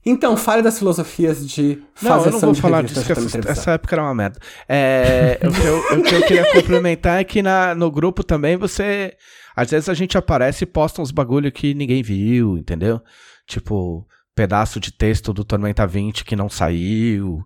Então, 0.04 0.36
fale 0.36 0.62
das 0.62 0.78
filosofias 0.78 1.46
de 1.46 1.82
Não, 2.00 2.12
eu 2.12 2.16
não 2.16 2.24
fazer 2.24 2.46
vou 2.46 2.54
falar 2.54 2.82
disso, 2.82 3.04
que 3.04 3.12
essa, 3.12 3.40
essa 3.46 3.70
época 3.72 3.94
era 3.94 4.02
uma 4.02 4.14
merda. 4.14 4.38
É, 4.68 5.38
o, 5.42 5.52
que 5.52 5.66
eu, 5.66 5.98
o 5.98 6.02
que 6.02 6.14
eu 6.14 6.22
queria 6.22 6.52
complementar 6.52 7.20
é 7.20 7.24
que 7.24 7.42
na, 7.42 7.74
no 7.74 7.90
grupo 7.90 8.24
também 8.24 8.56
você. 8.56 9.14
Às 9.54 9.70
vezes 9.70 9.88
a 9.88 9.94
gente 9.94 10.16
aparece 10.16 10.64
e 10.64 10.66
posta 10.66 11.02
uns 11.02 11.10
bagulho 11.10 11.52
que 11.52 11.74
ninguém 11.74 12.02
viu, 12.02 12.56
entendeu? 12.56 13.02
Tipo, 13.46 14.06
pedaço 14.34 14.78
de 14.78 14.92
texto 14.92 15.32
do 15.32 15.44
Tormenta 15.44 15.86
20 15.86 16.24
que 16.24 16.36
não 16.36 16.48
saiu. 16.48 17.44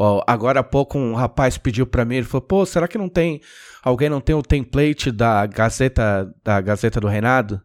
Ó, 0.00 0.22
agora 0.28 0.60
há 0.60 0.62
pouco 0.62 0.96
um 0.96 1.12
rapaz 1.12 1.58
pediu 1.58 1.84
pra 1.84 2.04
mim, 2.04 2.14
ele 2.16 2.26
falou, 2.26 2.46
pô, 2.46 2.64
será 2.64 2.86
que 2.86 2.96
não 2.96 3.08
tem. 3.08 3.40
Alguém 3.82 4.08
não 4.08 4.20
tem 4.20 4.36
o 4.36 4.42
template 4.42 5.10
da 5.10 5.44
Gazeta, 5.44 6.32
da 6.44 6.60
Gazeta 6.60 7.00
do 7.00 7.08
Reinado? 7.08 7.60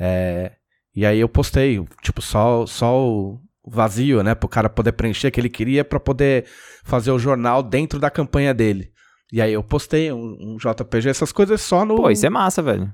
É, 0.00 0.52
e 0.96 1.04
aí 1.04 1.20
eu 1.20 1.28
postei, 1.28 1.84
tipo, 2.02 2.22
só, 2.22 2.64
só 2.64 3.06
o 3.06 3.38
vazio, 3.66 4.22
né? 4.22 4.34
Pro 4.34 4.48
cara 4.48 4.70
poder 4.70 4.92
preencher 4.92 5.30
que 5.30 5.38
ele 5.38 5.50
queria 5.50 5.84
pra 5.84 6.00
poder 6.00 6.46
fazer 6.84 7.10
o 7.10 7.18
jornal 7.18 7.62
dentro 7.62 7.98
da 7.98 8.10
campanha 8.10 8.54
dele. 8.54 8.90
E 9.30 9.42
aí 9.42 9.52
eu 9.52 9.62
postei 9.62 10.10
um, 10.10 10.38
um 10.40 10.56
JPG, 10.56 11.10
essas 11.10 11.32
coisas 11.32 11.60
só 11.60 11.84
no. 11.84 11.96
Pô, 11.96 12.10
isso 12.10 12.24
é 12.24 12.30
massa, 12.30 12.62
velho. 12.62 12.90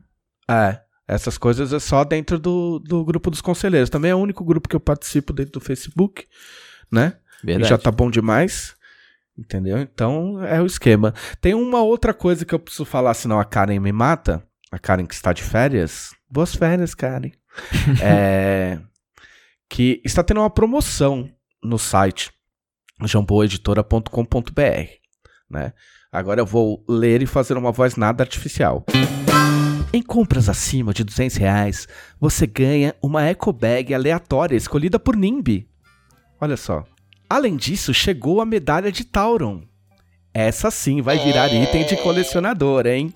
É, 0.51 0.81
essas 1.07 1.39
coisas 1.39 1.73
é 1.73 1.79
só 1.79 2.03
dentro 2.03 2.41
do, 2.41 2.81
do 2.81 3.05
grupo 3.05 3.31
dos 3.31 3.41
conselheiros. 3.41 3.89
Também 3.89 4.11
é 4.11 4.15
o 4.17 4.19
único 4.19 4.45
grupo 4.45 4.69
que 4.69 4.75
eu 4.75 4.81
participo 4.81 5.33
dentro 5.33 5.53
do 5.53 5.61
Facebook, 5.61 6.27
né? 6.91 7.19
E 7.45 7.47
Verdade. 7.47 7.69
já 7.69 7.79
tá 7.79 7.91
bom 7.91 8.11
demais. 8.11 8.75
Entendeu? 9.37 9.79
Então 9.79 10.43
é 10.45 10.63
o 10.63 10.67
esquema. 10.67 11.13
Tem 11.41 11.55
uma 11.55 11.83
outra 11.83 12.15
coisa 12.15 12.45
que 12.45 12.55
eu 12.55 12.59
preciso 12.59 12.85
falar, 12.85 13.15
senão 13.15 13.39
a 13.39 13.45
Karen 13.45 13.81
me 13.81 13.93
mata. 13.93 14.43
A 14.71 14.79
Karen 14.79 15.07
que 15.07 15.15
está 15.15 15.33
de 15.33 15.43
férias. 15.43 16.11
Boas 16.31 16.55
férias, 16.55 16.95
Karen. 16.95 17.33
é, 18.03 18.81
que 19.69 20.01
está 20.05 20.23
tendo 20.23 20.41
uma 20.41 20.51
promoção 20.51 21.31
no 21.63 21.79
site 21.79 22.33
jamboeditora.com.br, 23.05 24.61
né? 25.51 25.73
Agora 26.13 26.41
eu 26.41 26.47
vou 26.47 26.85
ler 26.89 27.23
e 27.23 27.27
fazer 27.27 27.57
uma 27.57 27.73
voz 27.73 27.97
nada 27.97 28.23
artificial. 28.23 28.85
Em 29.93 30.03
compras 30.03 30.49
acima 30.49 30.95
de 30.95 31.03
200 31.03 31.37
reais, 31.37 31.89
você 32.21 32.47
ganha 32.47 32.95
uma 33.03 33.23
eco 33.25 33.53
bag 33.53 33.93
aleatória 33.93 34.57
escolhida 34.57 34.99
por 34.99 35.17
NIMBY. 35.17 35.69
Olha 36.41 36.57
só. 36.57 36.85
Além 37.29 37.57
disso, 37.57 37.93
chegou 37.95 38.41
a 38.41 38.45
medalha 38.47 38.93
de 38.93 39.05
Tauron. 39.05 39.63
Essa 40.33 40.71
sim 40.71 41.01
vai 41.01 41.19
virar 41.19 41.49
É. 41.49 41.63
item 41.63 41.87
de 41.87 41.97
colecionador, 41.97 42.87
hein? 42.87 43.13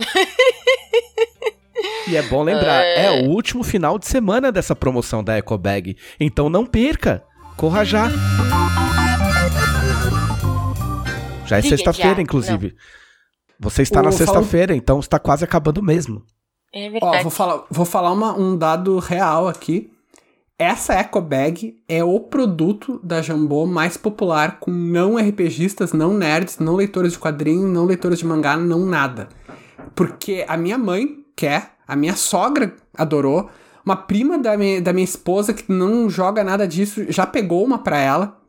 e 2.07 2.16
é 2.16 2.23
bom 2.23 2.42
lembrar, 2.42 2.83
é 2.85 3.23
o 3.23 3.29
último 3.29 3.62
final 3.62 3.99
de 3.99 4.07
semana 4.07 4.51
dessa 4.53 4.75
promoção 4.75 5.23
da 5.23 5.37
Eco 5.37 5.57
Bag. 5.59 5.97
Então 6.18 6.49
não 6.49 6.64
perca! 6.64 7.23
Corra 7.57 7.85
já! 7.85 8.09
Já 11.47 11.59
é 11.59 11.62
sexta-feira, 11.62 12.21
inclusive. 12.21 12.75
Você 13.59 13.83
está 13.83 14.03
na 14.03 14.11
Ô, 14.11 14.12
fala- 14.12 14.18
sexta-feira, 14.27 14.75
então 14.77 15.01
está 15.01 15.18
quase 15.18 15.44
acabando 15.44 15.83
mesmo. 15.83 16.23
É 16.73 16.87
Ó, 16.88 16.90
verdade. 16.90 17.23
vou 17.23 17.31
falar, 17.33 17.64
vou 17.71 17.85
falar 17.87 18.12
uma- 18.12 18.38
um 18.38 18.57
dado 18.57 18.99
real 18.99 19.49
aqui. 19.49 19.90
Essa 20.59 20.94
Eco 20.94 21.21
Bag 21.21 21.81
é 21.88 22.03
o 22.03 22.18
produto 22.18 22.99
da 23.01 23.23
Jambô 23.23 23.64
mais 23.64 23.97
popular 23.97 24.59
com 24.59 24.73
não 24.73 25.16
RPGistas, 25.16 25.92
não 25.92 26.12
nerds, 26.12 26.59
não 26.59 26.75
leitores 26.75 27.12
de 27.12 27.18
quadrinhos, 27.21 27.71
não 27.71 27.85
leitores 27.85 28.18
de 28.18 28.27
mangá, 28.27 28.57
não 28.57 28.85
nada. 28.85 29.29
Porque 29.94 30.44
a 30.49 30.57
minha 30.57 30.77
mãe 30.77 31.25
quer, 31.37 31.75
a 31.87 31.94
minha 31.94 32.16
sogra 32.16 32.75
adorou, 32.92 33.49
uma 33.87 33.94
prima 33.94 34.37
da 34.37 34.57
minha, 34.57 34.83
da 34.83 34.92
minha 34.92 35.05
esposa 35.05 35.55
que 35.55 35.71
não 35.71 36.11
joga 36.11 36.42
nada 36.42 36.66
disso 36.66 37.05
já 37.09 37.25
pegou 37.25 37.64
uma 37.64 37.79
pra 37.79 37.99
ela 37.99 38.42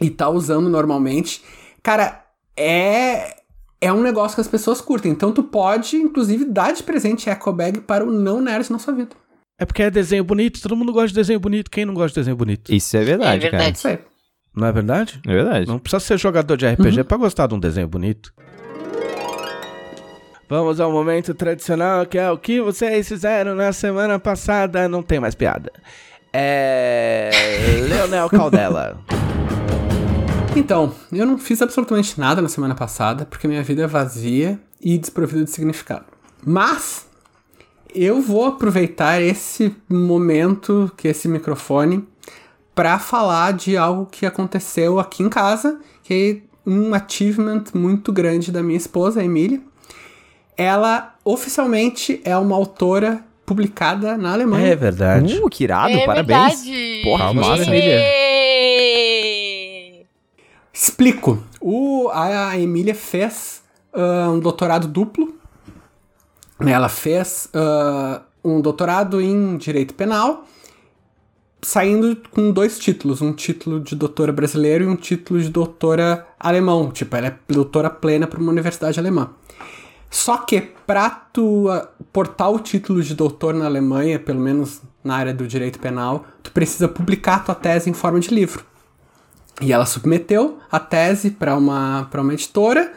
e 0.00 0.10
tá 0.10 0.28
usando 0.28 0.68
normalmente. 0.68 1.42
Cara, 1.82 2.24
é 2.56 3.42
é 3.80 3.92
um 3.92 4.00
negócio 4.00 4.36
que 4.36 4.40
as 4.40 4.46
pessoas 4.46 4.80
curtem. 4.80 5.10
Então 5.10 5.32
tu 5.32 5.42
pode, 5.42 5.96
inclusive, 5.96 6.44
dar 6.44 6.70
de 6.70 6.84
presente 6.84 7.28
Eco 7.28 7.52
Bag 7.52 7.80
para 7.80 8.04
o 8.04 8.12
não 8.12 8.40
nerd 8.40 8.70
na 8.70 8.78
sua 8.78 8.94
vida. 8.94 9.16
É 9.62 9.64
porque 9.64 9.84
é 9.84 9.90
desenho 9.92 10.24
bonito, 10.24 10.60
todo 10.60 10.74
mundo 10.74 10.92
gosta 10.92 11.10
de 11.10 11.14
desenho 11.14 11.38
bonito. 11.38 11.70
Quem 11.70 11.84
não 11.84 11.94
gosta 11.94 12.08
de 12.08 12.14
desenho 12.16 12.36
bonito? 12.36 12.74
Isso 12.74 12.96
é 12.96 13.04
verdade, 13.04 13.46
É 13.46 13.50
verdade. 13.50 13.78
Isso 13.78 13.86
aí. 13.86 13.98
Não 14.56 14.66
é 14.66 14.72
verdade? 14.72 15.20
cara. 15.22 15.38
É 15.38 15.42
verdade. 15.44 15.68
Não 15.68 15.78
precisa 15.78 16.00
ser 16.00 16.18
jogador 16.18 16.56
de 16.56 16.66
RPG 16.66 17.04
pra 17.04 17.16
gostar 17.16 17.46
de 17.46 17.54
um 17.54 17.60
desenho 17.60 17.86
bonito. 17.86 18.34
Vamos 20.48 20.80
ao 20.80 20.90
momento 20.90 21.32
tradicional, 21.32 22.04
que 22.06 22.18
é 22.18 22.28
o 22.28 22.36
que 22.36 22.60
vocês 22.60 23.06
fizeram 23.06 23.54
na 23.54 23.72
semana 23.72 24.18
passada. 24.18 24.88
Não 24.88 25.00
tem 25.00 25.20
mais 25.20 25.36
piada. 25.36 25.70
É. 26.32 27.30
Leonel 27.88 28.28
Caldela. 28.30 28.98
Então, 30.56 30.92
eu 31.12 31.24
não 31.24 31.38
fiz 31.38 31.62
absolutamente 31.62 32.18
nada 32.18 32.42
na 32.42 32.48
semana 32.48 32.74
passada, 32.74 33.24
porque 33.26 33.46
minha 33.46 33.62
vida 33.62 33.84
é 33.84 33.86
vazia 33.86 34.58
e 34.80 34.98
desprovida 34.98 35.44
de 35.44 35.50
significado. 35.50 36.06
Mas 36.44 37.11
eu 37.94 38.20
vou 38.20 38.46
aproveitar 38.46 39.20
esse 39.20 39.74
momento, 39.88 40.90
que 40.96 41.08
esse 41.08 41.28
microfone, 41.28 42.06
para 42.74 42.98
falar 42.98 43.52
de 43.52 43.76
algo 43.76 44.06
que 44.06 44.24
aconteceu 44.24 44.98
aqui 44.98 45.22
em 45.22 45.28
casa, 45.28 45.78
que 46.02 46.42
é 46.44 46.70
um 46.70 46.94
achievement 46.94 47.64
muito 47.74 48.12
grande 48.12 48.50
da 48.50 48.62
minha 48.62 48.76
esposa, 48.76 49.20
a 49.20 49.24
Emília. 49.24 49.60
Ela 50.56 51.14
oficialmente 51.24 52.20
é 52.24 52.36
uma 52.36 52.56
autora 52.56 53.24
publicada 53.44 54.16
na 54.16 54.32
Alemanha. 54.32 54.68
É 54.68 54.76
verdade. 54.76 55.38
Uh, 55.38 55.48
que 55.48 55.64
irado, 55.64 55.94
é 55.94 56.06
parabéns. 56.06 56.64
verdade. 56.64 57.00
Porra, 57.04 57.34
massa. 57.34 57.62
Emília. 57.64 58.00
Explico. 60.72 61.42
O, 61.60 62.08
a 62.12 62.58
Emília 62.58 62.94
fez 62.94 63.62
ah, 63.92 64.30
um 64.30 64.40
doutorado 64.40 64.88
duplo. 64.88 65.34
Ela 66.66 66.88
fez 66.88 67.48
ah, 67.54 68.22
um 68.44 68.60
doutorado 68.60 69.20
em 69.20 69.56
Direito 69.56 69.94
Penal, 69.94 70.46
saindo 71.60 72.16
com 72.30 72.50
dois 72.50 72.78
títulos. 72.78 73.20
Um 73.20 73.32
título 73.32 73.80
de 73.80 73.94
doutora 73.94 74.32
brasileiro 74.32 74.84
e 74.84 74.86
um 74.86 74.96
título 74.96 75.40
de 75.40 75.48
doutora 75.48 76.26
alemão. 76.38 76.90
Tipo, 76.90 77.16
ela 77.16 77.28
é 77.28 77.38
doutora 77.48 77.90
plena 77.90 78.26
para 78.26 78.40
uma 78.40 78.50
universidade 78.50 78.98
alemã. 78.98 79.30
Só 80.10 80.36
que 80.38 80.60
pra 80.86 81.08
tu 81.08 81.68
ah, 81.70 81.88
portar 82.12 82.50
o 82.50 82.58
título 82.58 83.02
de 83.02 83.14
doutor 83.14 83.54
na 83.54 83.64
Alemanha, 83.64 84.18
pelo 84.18 84.40
menos 84.40 84.82
na 85.02 85.16
área 85.16 85.32
do 85.32 85.46
direito 85.46 85.78
penal, 85.78 86.26
tu 86.42 86.52
precisa 86.52 86.86
publicar 86.86 87.44
tua 87.44 87.54
tese 87.54 87.88
em 87.88 87.94
forma 87.94 88.20
de 88.20 88.32
livro. 88.32 88.64
E 89.60 89.72
ela 89.72 89.86
submeteu 89.86 90.58
a 90.70 90.78
tese 90.78 91.30
para 91.30 91.56
uma, 91.56 92.08
uma 92.14 92.34
editora 92.34 92.92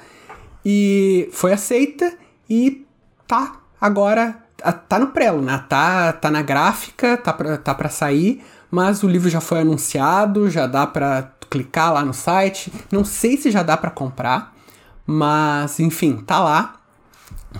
e 0.65 1.29
foi 1.31 1.53
aceita 1.53 2.17
e 2.49 2.84
tá 3.27 3.53
agora 3.79 4.35
a- 4.63 4.71
tá 4.71 4.97
no 4.99 5.07
prelo, 5.07 5.41
né? 5.41 5.63
Tá, 5.69 6.13
tá 6.13 6.31
na 6.31 6.41
gráfica, 6.41 7.17
tá 7.17 7.31
pra, 7.33 7.57
tá 7.57 7.73
pra 7.75 7.89
sair, 7.89 8.43
mas 8.71 9.03
o 9.03 9.07
livro 9.07 9.29
já 9.29 9.41
foi 9.41 9.59
anunciado, 9.61 10.49
já 10.49 10.65
dá 10.67 10.85
pra 10.87 11.31
clicar 11.49 11.93
lá 11.93 12.03
no 12.03 12.13
site. 12.13 12.71
Não 12.91 13.03
sei 13.05 13.37
se 13.37 13.51
já 13.51 13.61
dá 13.63 13.77
pra 13.77 13.89
comprar, 13.91 14.53
mas 15.05 15.79
enfim, 15.79 16.17
tá 16.17 16.39
lá. 16.39 16.75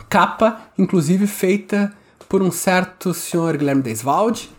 Capa, 0.10 0.60
inclusive 0.78 1.26
feita 1.28 1.94
por 2.28 2.42
um 2.42 2.52
certo 2.52 3.14
senhor 3.14 3.56
Guilherme 3.58 3.82
Desvalde. 3.82 4.50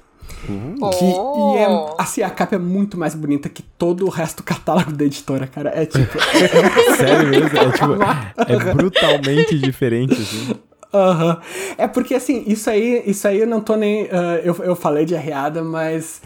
Que, 0.47 1.05
e 1.05 1.57
é, 1.59 1.69
Oh. 1.69 1.95
assim, 1.99 2.23
a 2.23 2.31
capa 2.31 2.55
é 2.57 2.59
muito 2.59 2.97
mais 2.99 3.15
bonita 3.15 3.49
que 3.49 3.63
todo 3.63 4.07
o 4.07 4.09
resto 4.09 4.39
do 4.39 4.43
catálogo 4.45 4.93
da 4.93 5.05
editora, 5.05 5.47
cara. 5.47 5.71
É 5.75 5.85
tipo. 5.87 6.17
Sério 6.97 7.29
mesmo? 7.29 7.59
É, 7.59 7.71
tipo, 7.73 7.93
é 8.71 8.75
brutalmente 8.75 9.59
diferente, 9.59 10.15
assim. 10.15 10.55
Aham. 10.97 11.41
É 11.79 11.87
porque, 11.87 12.15
assim, 12.15 12.45
isso 12.47 12.69
aí, 12.71 13.03
isso 13.07 13.27
aí 13.27 13.41
eu 13.41 13.47
não 13.47 13.61
tô 13.61 13.77
nem. 13.77 14.09
ah, 14.11 14.41
eu, 14.43 14.55
eu 14.63 14.77
falei 14.77 15.05
de 15.05 15.15
arreada, 15.15 15.63
mas 15.63 16.21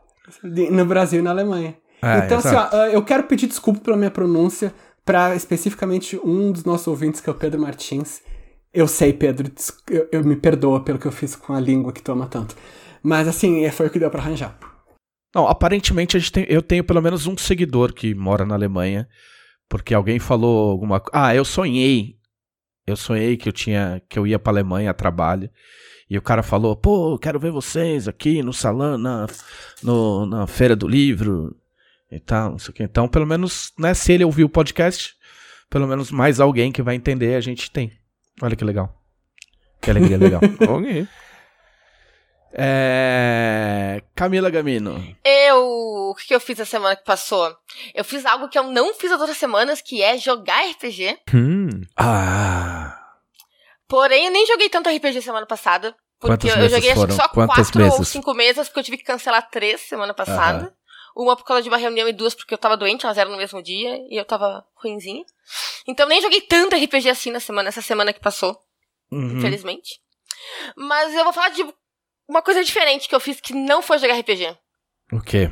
De- 0.44 0.70
No 0.72 0.86
Brasil 0.86 1.20
e 1.20 1.24
na 1.24 1.32
Alemanha. 1.32 1.76
É, 2.02 2.20
então, 2.26 2.38
assim, 2.40 2.56
ó, 2.56 2.70
ah, 2.72 2.90
eu 2.90 3.04
quero 3.04 3.24
pedir 3.24 3.48
desculpa 3.48 3.80
pela 3.82 3.98
minha 3.98 4.10
pronúncia 4.12 4.74
para 5.06 5.36
especificamente 5.36 6.18
um 6.24 6.52
dos 6.52 6.64
nossos 6.64 6.88
ouvintes, 6.88 7.20
que 7.22 7.30
é 7.30 7.34
o 7.34 7.36
Pedro 7.36 7.60
Martins. 7.62 8.22
Eu 8.74 8.88
sei, 8.88 9.12
Pedro, 9.12 9.52
eu, 9.90 10.08
eu 10.12 10.24
me 10.24 10.36
perdoa 10.36 10.80
pelo 10.84 10.98
que 10.98 11.06
eu 11.06 11.12
fiz 11.12 11.36
com 11.36 11.54
a 11.54 11.60
língua 11.60 11.92
que 11.92 12.02
toma 12.02 12.26
tanto. 12.28 12.56
Mas, 13.04 13.28
assim, 13.28 13.66
é, 13.66 13.72
foi 13.72 13.88
o 13.88 13.90
que 13.90 14.00
deu 14.00 14.10
pra 14.10 14.22
arranjar. 14.22 14.58
Não, 15.36 15.48
aparentemente 15.48 16.32
tem, 16.32 16.46
eu 16.48 16.62
tenho 16.62 16.84
pelo 16.84 17.02
menos 17.02 17.28
um 17.28 17.38
seguidor 17.38 17.94
que 17.94 18.16
mora 18.16 18.46
na 18.46 18.56
Alemanha, 18.56 19.08
porque 19.70 19.94
alguém 19.94 20.20
falou 20.20 20.72
alguma 20.72 21.00
coisa. 21.00 21.12
Ah, 21.14 21.36
eu 21.36 21.44
sonhei. 21.44 22.16
Eu 22.88 22.96
sonhei 22.96 23.38
que 23.38 23.48
eu 23.50 23.54
tinha 23.54 24.02
que 24.10 24.18
eu 24.18 24.26
ia 24.26 24.40
pra 24.40 24.52
Alemanha 24.52 24.92
a 24.92 24.94
trabalho. 24.94 25.50
E 26.12 26.18
o 26.18 26.22
cara 26.22 26.44
falou: 26.44 26.76
"Pô, 26.76 27.18
quero 27.18 27.40
ver 27.40 27.52
vocês 27.52 28.06
aqui 28.06 28.44
no 28.44 28.52
salão, 28.52 28.98
na 28.98 29.28
no, 29.82 30.26
na 30.26 30.46
feira 30.46 30.76
do 30.76 30.86
livro 30.86 31.56
e 32.12 32.20
tal, 32.20 32.52
não 32.52 32.60
sei 32.60 32.70
o 32.70 32.74
que. 32.74 32.84
Então, 32.84 33.08
pelo 33.08 33.26
menos, 33.26 33.72
né, 33.80 33.94
se 33.94 34.12
ele 34.12 34.26
ouvir 34.26 34.44
o 34.44 34.50
podcast, 34.50 35.16
pelo 35.70 35.88
menos 35.88 36.12
mais 36.12 36.42
alguém 36.42 36.70
que 36.70 36.82
vai 36.82 36.96
entender 36.96 37.36
a 37.36 37.40
gente 37.40 37.72
tem. 37.72 37.94
Olha 38.42 38.58
que 38.58 38.66
legal. 38.66 38.94
Que 39.80 39.90
alegria 39.90 40.18
legal. 40.18 40.42
Ok. 40.68 41.08
É... 42.54 44.04
Camila 44.14 44.50
Gamino. 44.50 45.02
Eu. 45.24 46.10
O 46.10 46.16
que 46.16 46.28
que 46.28 46.36
eu 46.36 46.42
fiz 46.42 46.60
a 46.60 46.66
semana 46.66 46.98
que 46.98 47.06
passou? 47.06 47.56
Eu 47.96 48.04
fiz 48.04 48.26
algo 48.26 48.50
que 48.50 48.60
eu 48.60 48.64
não 48.64 48.94
fiz 48.94 49.14
as 49.14 49.22
outras 49.22 49.38
semanas, 49.38 49.82
que 49.82 50.04
é 50.04 50.18
jogar 50.18 50.60
RPG. 50.72 51.20
Hum. 51.34 51.70
Ah. 51.96 53.01
Porém, 53.92 54.26
eu 54.26 54.32
nem 54.32 54.48
joguei 54.48 54.70
tanto 54.70 54.90
RPG 54.90 55.22
semana 55.22 55.46
passada. 55.46 55.96
Porque 56.20 56.48
Quantos 56.48 56.64
eu 56.64 56.70
joguei 56.70 56.92
acho 56.92 57.00
foram? 57.00 57.16
que 57.16 57.22
só 57.22 57.28
Quantas 57.30 57.70
quatro 57.72 57.92
ou 57.92 58.04
cinco 58.06 58.34
meses, 58.34 58.68
porque 58.68 58.80
eu 58.80 58.84
tive 58.84 58.98
que 58.98 59.04
cancelar 59.04 59.50
três 59.50 59.82
semana 59.82 60.14
passada. 60.14 60.74
Uma 61.16 61.36
por 61.36 61.44
causa 61.44 61.62
de 61.62 61.68
uma 61.68 61.78
reunião 61.78 62.08
e 62.08 62.14
duas 62.14 62.34
porque 62.34 62.54
eu 62.54 62.58
tava 62.58 62.78
doente, 62.78 63.06
elas 63.06 63.18
eram 63.18 63.32
no 63.32 63.38
mesmo 63.38 63.62
dia 63.62 63.98
e 64.10 64.16
eu 64.18 64.24
tava 64.24 64.64
ruinzinha. 64.76 65.26
Então 65.88 66.06
eu 66.06 66.10
nem 66.10 66.22
joguei 66.22 66.40
tanto 66.42 66.76
RPG 66.76 67.10
assim 67.10 67.32
na 67.32 67.40
semana, 67.42 67.68
essa 67.70 67.82
semana 67.82 68.14
que 68.14 68.20
passou, 68.22 68.58
Uhum. 69.12 69.38
infelizmente. 69.40 70.00
Mas 70.78 71.14
eu 71.14 71.24
vou 71.26 71.34
falar 71.34 71.50
de 71.50 71.66
uma 72.30 72.42
coisa 72.42 72.64
diferente 72.64 73.10
que 73.10 73.16
eu 73.16 73.20
fiz 73.20 73.42
que 73.42 73.54
não 73.54 73.82
foi 73.82 73.98
jogar 74.00 74.14
RPG. 74.18 74.56
O 75.12 75.20
quê? 75.22 75.52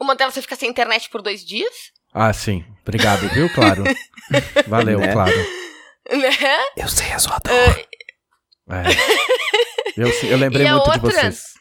Uma 0.00 0.14
delas 0.14 0.34
foi 0.34 0.42
ficar 0.42 0.54
sem 0.56 0.68
internet 0.70 1.08
por 1.10 1.22
dois 1.22 1.44
dias, 1.44 1.74
Ah, 2.14 2.32
sim. 2.32 2.64
Obrigado, 2.82 3.26
viu? 3.30 3.48
Claro. 3.54 3.82
Valeu, 4.68 5.00
Né? 5.00 5.12
claro. 5.12 5.61
Né? 6.16 6.64
Eu 6.76 6.88
sei 6.88 7.12
a 7.12 7.18
sua 7.18 7.38
dor. 7.38 7.86
É. 8.70 8.82
Eu, 9.96 10.08
eu 10.30 10.38
lembrei 10.38 10.66
muito 10.70 10.90
de 10.90 10.90
outra? 11.06 11.10
vocês. 11.10 11.52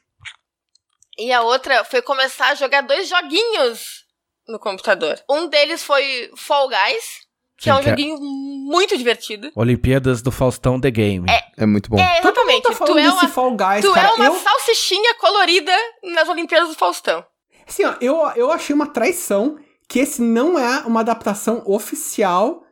E 1.17 1.31
a 1.33 1.41
outra 1.41 1.83
foi 1.83 2.01
começar 2.01 2.47
a 2.49 2.55
jogar 2.55 2.81
dois 2.81 3.07
joguinhos 3.09 4.05
no 4.47 4.57
computador. 4.59 5.19
Um 5.29 5.47
deles 5.47 5.83
foi 5.83 6.31
Fall 6.37 6.69
Guys, 6.69 7.03
que 7.57 7.69
é 7.69 7.73
Sim, 7.73 7.79
um 7.79 7.83
que 7.83 7.87
é- 7.87 7.91
joguinho 7.91 8.17
muito 8.19 8.97
divertido. 8.97 9.51
Olimpíadas 9.55 10.21
do 10.21 10.31
Faustão 10.31 10.79
The 10.79 10.89
Game. 10.91 11.25
É 11.57 11.65
muito 11.65 11.89
bom. 11.89 11.99
É, 11.99 12.21
Todo 12.21 12.37
mundo 12.39 12.49
exatamente. 12.49 12.63
tá 12.63 12.73
falando 12.73 12.93
tu 12.93 12.99
é 12.99 13.03
desse 13.03 13.25
uma, 13.25 13.27
Fall 13.29 13.51
Guys, 13.57 13.81
tu 13.85 13.93
cara. 13.93 14.07
é 14.07 14.11
uma 14.13 14.25
eu, 14.25 14.39
salsichinha 14.39 15.13
colorida 15.15 15.75
nas 16.03 16.29
Olimpíadas 16.29 16.69
do 16.69 16.75
Faustão. 16.75 17.23
assim, 17.67 17.83
ó, 17.85 17.93
eu, 18.01 18.15
eu 18.35 18.51
achei 18.51 18.73
uma 18.73 18.87
traição 18.87 19.59
que 19.87 19.99
esse 19.99 20.21
não 20.21 20.57
é 20.57 20.79
uma 20.87 21.01
adaptação 21.01 21.61
oficial 21.65 22.63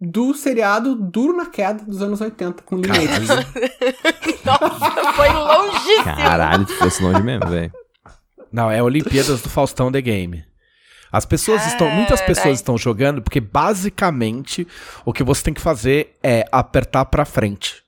do 0.00 0.34
seriado 0.34 0.94
Duro 0.94 1.36
na 1.36 1.46
Queda 1.46 1.84
dos 1.84 2.02
anos 2.02 2.20
80, 2.20 2.62
com 2.62 2.76
Lineages. 2.76 3.28
Nossa, 4.44 5.12
foi 5.14 5.28
longíssimo. 5.28 6.04
Caralho, 6.04 6.66
tu 6.66 6.72
fosse 6.74 7.02
longe 7.02 7.22
mesmo, 7.22 7.48
velho. 7.48 7.72
Não, 8.52 8.70
é 8.70 8.82
Olimpíadas 8.82 9.40
do 9.42 9.48
Faustão 9.48 9.90
The 9.90 10.00
Game. 10.00 10.44
As 11.10 11.24
pessoas 11.24 11.64
estão. 11.66 11.88
Muitas 11.90 12.20
Carai. 12.20 12.34
pessoas 12.34 12.58
estão 12.58 12.76
jogando 12.76 13.22
porque 13.22 13.40
basicamente 13.40 14.66
o 15.04 15.12
que 15.12 15.22
você 15.24 15.42
tem 15.44 15.54
que 15.54 15.60
fazer 15.60 16.16
é 16.22 16.44
apertar 16.52 17.04
pra 17.06 17.24
frente. 17.24 17.82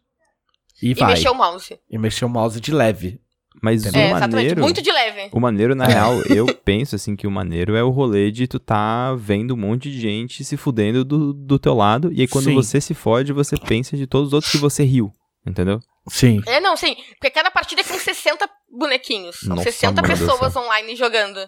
E, 0.83 0.91
E 0.91 0.95
vai. 0.95 1.11
mexer 1.11 1.29
o 1.29 1.35
mouse. 1.35 1.79
E 1.91 1.99
mexer 1.99 2.25
o 2.25 2.29
mouse 2.29 2.61
de 2.61 2.73
leve. 2.73 3.21
Mas 3.63 3.85
o 3.85 3.87
É, 3.89 3.89
exatamente. 4.11 4.35
maneiro. 4.35 4.61
Muito 4.61 4.83
de 4.83 4.93
leve. 4.93 5.29
O 5.33 5.41
maneiro, 5.41 5.75
na 5.75 5.87
real, 5.87 6.13
eu 6.31 6.47
penso 6.55 6.95
assim 6.95 7.17
que 7.17 7.27
o 7.27 7.31
maneiro 7.31 7.77
é 7.77 7.83
o 7.83 7.91
rolê 7.91 8.31
de 8.31 8.47
tu 8.47 8.59
tá 8.59 9.15
vendo 9.15 9.55
um 9.55 9.57
monte 9.57 9.91
de 9.91 10.01
gente 10.01 10.45
se 10.45 10.57
fudendo 10.57 11.05
do, 11.05 11.33
do 11.33 11.59
teu 11.59 11.75
lado. 11.75 12.13
E 12.13 12.21
aí 12.21 12.29
quando 12.29 12.47
Sim. 12.47 12.55
você 12.55 12.81
se 12.81 12.95
fode, 12.95 13.33
você 13.33 13.57
pensa 13.57 13.97
de 13.97 14.07
todos 14.07 14.29
os 14.29 14.33
outros 14.35 14.53
que 14.53 14.59
você 14.59 14.85
riu. 14.85 15.13
Entendeu? 15.47 15.81
Sim. 16.09 16.43
É, 16.47 16.61
não, 16.61 16.77
sim. 16.77 16.97
Porque 17.15 17.31
cada 17.31 17.51
partida 17.51 17.83
tem 17.83 17.99
60 17.99 18.49
bonequinhos. 18.71 19.41
São 19.41 19.57
Nossa, 19.57 19.65
60 19.71 20.03
mano 20.03 20.15
do 20.15 20.19
pessoas 20.19 20.53
céu. 20.53 20.63
online 20.63 20.95
jogando. 20.97 21.39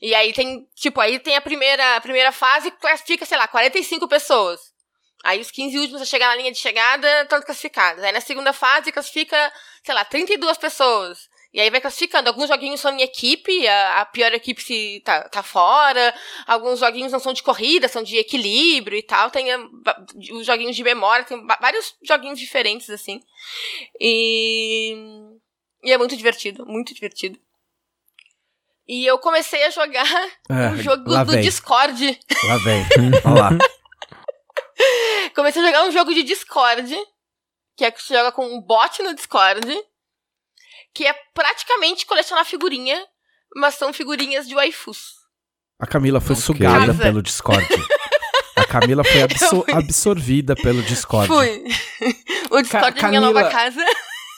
E 0.00 0.14
aí 0.14 0.32
tem, 0.32 0.66
tipo, 0.76 1.00
aí 1.00 1.18
tem 1.18 1.34
a 1.36 1.40
primeira, 1.40 1.96
a 1.96 2.00
primeira 2.00 2.30
fase 2.30 2.70
que 2.70 2.78
classifica, 2.78 3.24
sei 3.26 3.36
lá, 3.38 3.48
45 3.48 4.06
pessoas. 4.06 4.60
Aí 5.24 5.40
os 5.40 5.50
15 5.50 5.78
últimos 5.78 6.02
a 6.02 6.04
chegar 6.04 6.28
na 6.28 6.36
linha 6.36 6.52
de 6.52 6.58
chegada 6.58 7.22
estão 7.22 7.40
classificados. 7.42 8.02
Aí 8.04 8.12
na 8.12 8.20
segunda 8.20 8.52
fase 8.52 8.92
classifica, 8.92 9.36
sei 9.84 9.94
lá, 9.94 10.04
32 10.04 10.56
pessoas. 10.58 11.18
E 11.58 11.60
aí 11.60 11.70
vai 11.70 11.80
classificando. 11.80 12.28
Alguns 12.28 12.46
joguinhos 12.46 12.78
são 12.80 12.96
em 12.96 13.02
equipe, 13.02 13.66
a, 13.66 14.02
a 14.02 14.04
pior 14.06 14.32
equipe 14.32 14.62
se 14.62 15.02
tá, 15.04 15.28
tá 15.28 15.42
fora. 15.42 16.14
Alguns 16.46 16.78
joguinhos 16.78 17.10
não 17.10 17.18
são 17.18 17.32
de 17.32 17.42
corrida, 17.42 17.88
são 17.88 18.00
de 18.00 18.16
equilíbrio 18.16 18.96
e 18.96 19.02
tal. 19.02 19.28
Tem 19.28 19.44
va- 19.84 20.06
os 20.34 20.46
joguinhos 20.46 20.76
de 20.76 20.84
memória, 20.84 21.24
tem 21.24 21.44
vários 21.60 21.96
joguinhos 22.00 22.38
diferentes, 22.38 22.88
assim. 22.88 23.20
E. 23.98 24.94
E 25.82 25.90
é 25.92 25.98
muito 25.98 26.16
divertido, 26.16 26.64
muito 26.64 26.94
divertido. 26.94 27.40
E 28.86 29.04
eu 29.04 29.18
comecei 29.18 29.64
a 29.64 29.70
jogar 29.70 30.06
É, 30.48 30.68
um 30.68 30.76
jogo 30.76 31.02
do 31.02 31.24
vem. 31.24 31.40
Discord. 31.40 32.20
Lá 32.44 32.56
vem. 32.58 32.84
Olha 33.26 33.40
lá. 33.42 33.50
Comecei 35.34 35.60
a 35.60 35.66
jogar 35.66 35.84
um 35.88 35.90
jogo 35.90 36.14
de 36.14 36.22
Discord, 36.22 36.96
que 37.76 37.84
é 37.84 37.90
que 37.90 38.00
você 38.00 38.14
joga 38.14 38.30
com 38.30 38.46
um 38.46 38.60
bot 38.60 39.02
no 39.02 39.12
Discord, 39.12 39.66
que 40.94 41.06
é 41.06 41.14
praticamente 41.34 42.06
colecionar 42.06 42.44
figurinha, 42.44 42.98
mas 43.56 43.74
são 43.74 43.92
figurinhas 43.92 44.46
de 44.48 44.54
waifus. 44.54 45.12
A 45.80 45.86
Camila 45.86 46.20
foi 46.20 46.34
Ok. 46.34 46.44
sugada 46.44 46.86
Casa. 46.86 47.02
pelo 47.02 47.22
Discord. 47.22 47.66
A 48.56 48.64
Camila 48.64 49.04
foi 49.04 49.22
absor- 49.22 49.64
absorvida 49.72 50.54
pelo 50.56 50.82
Discord. 50.82 51.28
Fui. 51.28 51.64
o 52.50 52.60
Discord 52.60 52.98
é 52.98 53.08
minha 53.08 53.20
Camila. 53.20 53.20
nova 53.32 53.48
casa. 53.48 53.84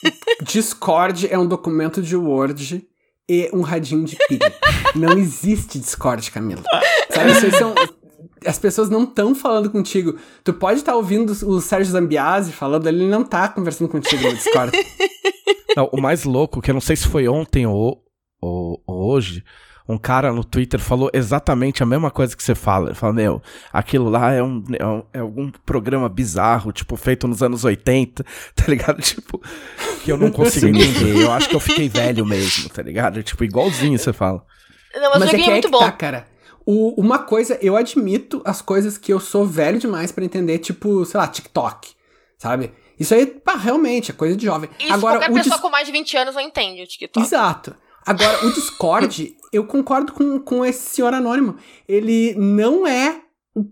Discord 0.42 1.28
é 1.30 1.38
um 1.38 1.46
documento 1.46 2.02
de 2.02 2.16
Word 2.16 2.86
e 3.28 3.50
um 3.52 3.62
radinho 3.62 4.04
de 4.04 4.16
pilha. 4.28 4.54
não 4.94 5.16
existe 5.18 5.78
Discord, 5.78 6.30
Camila. 6.30 6.62
Sabe, 7.10 7.34
vocês 7.34 7.56
são... 7.56 7.74
As 8.46 8.58
pessoas 8.58 8.88
não 8.88 9.04
estão 9.04 9.34
falando 9.34 9.70
contigo. 9.70 10.18
Tu 10.42 10.54
pode 10.54 10.78
estar 10.80 10.94
ouvindo 10.96 11.30
o 11.46 11.60
Sérgio 11.60 11.92
Zambiase 11.92 12.52
falando, 12.52 12.86
ele 12.86 13.06
não 13.06 13.22
tá 13.22 13.48
conversando 13.48 13.88
contigo 13.90 14.22
no 14.22 14.34
Discord. 14.34 14.72
Não, 15.80 15.88
o 15.92 16.00
mais 16.00 16.24
louco, 16.24 16.60
que 16.60 16.70
eu 16.70 16.74
não 16.74 16.80
sei 16.80 16.94
se 16.96 17.08
foi 17.08 17.26
ontem 17.26 17.66
ou, 17.66 18.02
ou, 18.40 18.82
ou 18.86 19.10
hoje, 19.12 19.42
um 19.88 19.96
cara 19.96 20.30
no 20.32 20.44
Twitter 20.44 20.78
falou 20.78 21.10
exatamente 21.12 21.82
a 21.82 21.86
mesma 21.86 22.10
coisa 22.10 22.36
que 22.36 22.42
você 22.42 22.54
fala. 22.54 22.88
Ele 22.88 22.94
fala, 22.94 23.12
meu, 23.14 23.42
aquilo 23.72 24.10
lá 24.10 24.30
é, 24.32 24.42
um, 24.42 24.62
é, 24.78 24.86
um- 24.86 25.02
é 25.14 25.18
algum 25.20 25.50
programa 25.64 26.08
bizarro, 26.08 26.70
tipo, 26.70 26.96
feito 26.96 27.26
nos 27.26 27.42
anos 27.42 27.64
80, 27.64 28.22
tá 28.54 28.64
ligado? 28.68 29.00
Tipo, 29.00 29.40
que 30.04 30.12
eu 30.12 30.16
não 30.18 30.30
consigo 30.30 30.66
entender. 30.68 31.22
Eu 31.24 31.32
acho 31.32 31.48
que 31.48 31.56
eu 31.56 31.60
fiquei 31.60 31.88
velho 31.88 32.26
mesmo, 32.26 32.68
tá 32.68 32.82
ligado? 32.82 33.22
Tipo, 33.22 33.42
igualzinho 33.42 33.98
você 33.98 34.12
fala. 34.12 34.44
Não, 34.94 35.10
mas, 35.18 35.22
o 35.22 35.24
é 35.24 35.38
que 35.38 35.42
é 35.44 35.46
é 35.46 35.50
muito 35.50 35.64
que 35.66 35.70
bom. 35.72 35.78
tá, 35.78 35.90
cara. 35.92 36.26
O- 36.66 37.00
uma 37.00 37.20
coisa, 37.20 37.58
eu 37.62 37.74
admito 37.74 38.42
as 38.44 38.60
coisas 38.60 38.98
que 38.98 39.12
eu 39.12 39.18
sou 39.18 39.46
velho 39.46 39.78
demais 39.78 40.12
pra 40.12 40.24
entender, 40.24 40.58
tipo, 40.58 41.04
sei 41.06 41.18
lá, 41.18 41.26
TikTok, 41.26 41.88
sabe? 42.38 42.70
Isso 43.00 43.14
aí, 43.14 43.24
pá, 43.26 43.56
realmente, 43.56 44.10
é 44.10 44.14
coisa 44.14 44.36
de 44.36 44.44
jovem. 44.44 44.68
Isso 44.78 44.92
Agora, 44.92 45.14
qualquer 45.18 45.30
o 45.32 45.34
pessoa 45.34 45.54
Dis- 45.54 45.62
com 45.62 45.70
mais 45.70 45.86
de 45.86 45.92
20 45.92 46.16
anos 46.18 46.34
não 46.34 46.42
entende 46.42 46.82
o 46.82 46.86
TikTok. 46.86 47.26
Exato. 47.26 47.74
Agora, 48.06 48.46
o 48.46 48.52
Discord, 48.54 49.36
eu 49.52 49.64
concordo 49.64 50.12
com, 50.12 50.38
com 50.38 50.64
esse 50.64 50.90
senhor 50.96 51.12
anônimo. 51.14 51.56
Ele 51.88 52.34
não 52.36 52.86
é. 52.86 53.22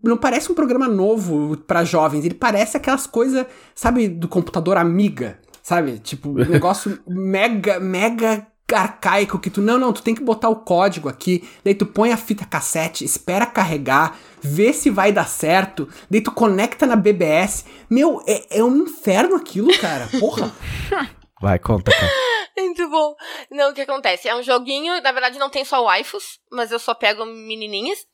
Não 0.02 0.16
parece 0.16 0.50
um 0.50 0.54
programa 0.54 0.88
novo 0.88 1.56
pra 1.58 1.84
jovens. 1.84 2.24
Ele 2.24 2.34
parece 2.34 2.76
aquelas 2.76 3.06
coisas, 3.06 3.46
sabe, 3.74 4.08
do 4.08 4.26
computador 4.26 4.76
amiga. 4.78 5.38
Sabe? 5.62 5.98
Tipo, 5.98 6.30
um 6.30 6.34
negócio 6.48 6.98
mega, 7.06 7.78
mega 7.78 8.46
arcaico 8.74 9.38
que 9.38 9.50
tu. 9.50 9.60
Não, 9.60 9.78
não, 9.78 9.92
tu 9.92 10.02
tem 10.02 10.14
que 10.14 10.22
botar 10.22 10.48
o 10.48 10.56
código 10.56 11.08
aqui. 11.08 11.48
Daí 11.64 11.74
tu 11.74 11.86
põe 11.86 12.12
a 12.12 12.16
fita 12.16 12.44
cassete, 12.44 13.04
espera 13.04 13.46
carregar, 13.46 14.18
vê 14.40 14.72
se 14.72 14.90
vai 14.90 15.12
dar 15.12 15.26
certo. 15.26 15.88
Daí 16.10 16.20
tu 16.20 16.32
conecta 16.32 16.86
na 16.86 16.96
BBS. 16.96 17.64
Meu, 17.88 18.22
é, 18.26 18.58
é 18.58 18.64
um 18.64 18.76
inferno 18.78 19.36
aquilo, 19.36 19.76
cara. 19.78 20.08
Porra. 20.18 20.52
Vai, 21.40 21.56
conta, 21.56 21.92
cara. 21.92 22.12
Muito 22.58 22.90
bom. 22.90 23.14
Não, 23.48 23.70
o 23.70 23.72
que 23.72 23.82
acontece? 23.82 24.28
É 24.28 24.34
um 24.34 24.42
joguinho, 24.42 25.00
na 25.00 25.12
verdade 25.12 25.38
não 25.38 25.48
tem 25.48 25.64
só 25.64 25.84
waifus, 25.84 26.40
mas 26.50 26.72
eu 26.72 26.80
só 26.80 26.94
pego 26.94 27.24
menininhas 27.24 28.04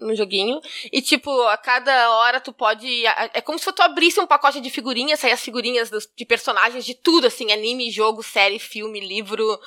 no 0.00 0.14
joguinho. 0.16 0.60
E, 0.92 1.00
tipo, 1.02 1.30
a 1.48 1.56
cada 1.56 2.10
hora 2.16 2.40
tu 2.40 2.52
pode. 2.52 3.04
É 3.34 3.40
como 3.40 3.58
se 3.58 3.70
tu 3.72 3.82
abrisse 3.82 4.18
um 4.20 4.26
pacote 4.26 4.60
de 4.60 4.70
figurinhas, 4.70 5.20
sair 5.20 5.32
as 5.32 5.40
figurinhas 5.40 5.90
dos- 5.90 6.08
de 6.16 6.24
personagens 6.24 6.84
de 6.84 6.94
tudo, 6.94 7.26
assim: 7.26 7.52
anime, 7.52 7.90
jogo, 7.90 8.22
série, 8.22 8.58
filme, 8.58 9.00
livro, 9.00 9.58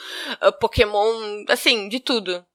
ah, 0.42 0.52
Pokémon, 0.52 1.46
assim, 1.50 1.88
de 1.88 2.00
tudo. 2.00 2.46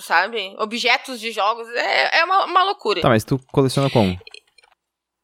Sabe? 0.00 0.54
Objetos 0.58 1.18
de 1.20 1.32
jogos. 1.32 1.68
É, 1.70 2.18
é 2.20 2.24
uma, 2.24 2.44
uma 2.44 2.62
loucura. 2.64 3.00
Tá, 3.00 3.08
mas 3.08 3.24
tu 3.24 3.38
coleciona 3.52 3.90
como? 3.90 4.18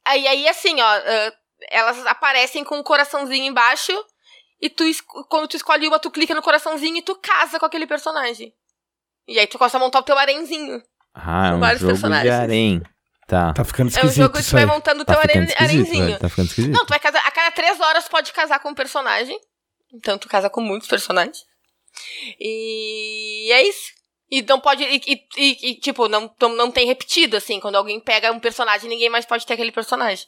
Aí, 0.07 0.27
aí 0.27 0.49
assim, 0.49 0.81
ó, 0.81 0.85
ah, 0.87 1.33
elas 1.71 2.05
aparecem 2.07 2.64
com 2.64 2.79
um 2.79 2.83
coraçãozinho 2.83 3.45
embaixo. 3.47 3.93
E 4.61 4.71
tu, 4.71 4.85
quando 5.29 5.49
tu 5.49 5.57
escolhe 5.57 5.87
uma, 5.87 5.99
tu 5.99 6.11
clica 6.11 6.35
no 6.35 6.43
coraçãozinho 6.43 6.97
e 6.97 7.03
tu 7.03 7.14
casa 7.17 7.59
com 7.59 7.67
aquele 7.67 7.87
personagem. 7.87 8.55
E 9.29 9.38
aí 9.38 9.47
tu 9.47 9.59
começa 9.59 9.77
a 9.77 9.81
montar 9.81 10.01
o 10.01 10.03
teu 10.05 10.17
arenzinho. 10.19 10.83
Ah, 11.14 11.48
é 11.48 11.53
um 11.55 11.61
vários 11.61 11.81
jogo 11.81 11.92
personagens. 11.92 12.24
de 12.35 12.40
harém. 12.42 12.83
Tá. 13.27 13.53
Tá 13.55 13.64
ficando 13.64 13.88
É 13.88 13.92
um 13.92 13.94
esquisito 13.94 14.16
jogo 14.22 14.37
que 14.37 14.44
tu 14.44 14.50
vai 14.53 14.66
montando 14.66 15.03
o 15.03 15.05
Tá 15.05 15.14
teu 15.16 15.42
esquisito, 15.42 15.62
arenzinho. 15.62 16.18
Tá 16.18 16.29
ficando 16.29 16.46
esquisito. 16.48 16.72
Não, 16.72 16.85
tu 16.85 16.90
vai 16.90 16.98
casar. 16.98 17.22
A 17.27 17.31
cada 17.31 17.50
três 17.53 17.81
horas 17.81 18.05
tu 18.05 18.11
pode 18.11 18.33
casar 18.33 18.59
com 18.61 18.70
um 18.70 18.74
personagem. 18.74 19.38
Então 19.94 20.18
tu 20.18 20.29
casa 20.29 20.50
com 20.50 20.61
muitos 20.61 20.88
personagens. 20.88 21.38
E 22.40 23.50
é 23.53 23.62
isso. 23.62 23.92
E 24.31 24.42
não 24.42 24.61
pode. 24.61 24.83
E, 24.83 24.96
e- 25.07 25.27
e- 25.37 25.70
e, 25.70 25.74
tipo, 25.77 26.09
não, 26.09 26.35
não, 26.40 26.48
não 26.57 26.70
tem 26.70 26.87
repetido, 26.87 27.37
assim. 27.37 27.61
Quando 27.61 27.77
alguém 27.77 28.00
pega 28.00 28.33
um 28.33 28.40
personagem, 28.40 28.88
ninguém 28.90 29.09
mais 29.09 29.24
pode 29.24 29.46
ter 29.46 29.55
aquele 29.55 29.70
personagem. 29.72 30.27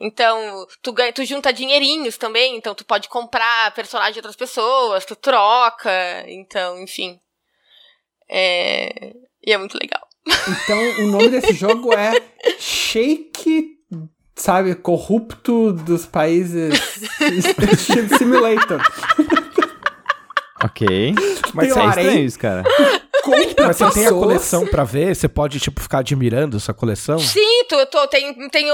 Então, 0.00 0.66
tu, 0.82 0.92
ganha, 0.92 1.12
tu 1.12 1.24
junta 1.24 1.52
dinheirinhos 1.52 2.16
também. 2.16 2.56
Então, 2.56 2.74
tu 2.74 2.84
pode 2.84 3.08
comprar 3.08 3.72
personagem 3.74 4.14
de 4.14 4.18
outras 4.20 4.36
pessoas, 4.36 5.04
tu 5.04 5.14
troca. 5.14 6.24
Então, 6.28 6.80
enfim. 6.82 7.20
É. 8.28 9.12
E 9.44 9.52
é 9.52 9.58
muito 9.58 9.76
legal. 9.78 10.05
Então, 10.26 11.04
o 11.04 11.06
nome 11.08 11.28
desse 11.28 11.52
jogo 11.52 11.92
é 11.92 12.12
Shake, 12.58 13.76
sabe, 14.34 14.74
corrupto 14.74 15.72
dos 15.72 16.04
países 16.06 16.74
Simulator. 18.18 18.80
Ok. 20.64 21.14
Mas 21.54 21.72
Tem 21.74 21.82
É 21.82 21.86
estranho 21.88 22.18
isso, 22.24 22.38
cara. 22.38 22.64
Compra 23.22 23.66
mas 23.66 23.76
você 23.76 23.90
tem 23.90 24.06
a 24.06 24.10
coleção 24.10 24.66
pra 24.66 24.84
ver? 24.84 25.14
Você 25.14 25.28
pode, 25.28 25.58
tipo, 25.58 25.80
ficar 25.80 25.98
admirando 25.98 26.56
essa 26.56 26.72
coleção? 26.72 27.18
Sim, 27.18 27.64
tu, 27.68 27.84
tu 27.86 28.06
tem, 28.08 28.48
tenho. 28.50 28.72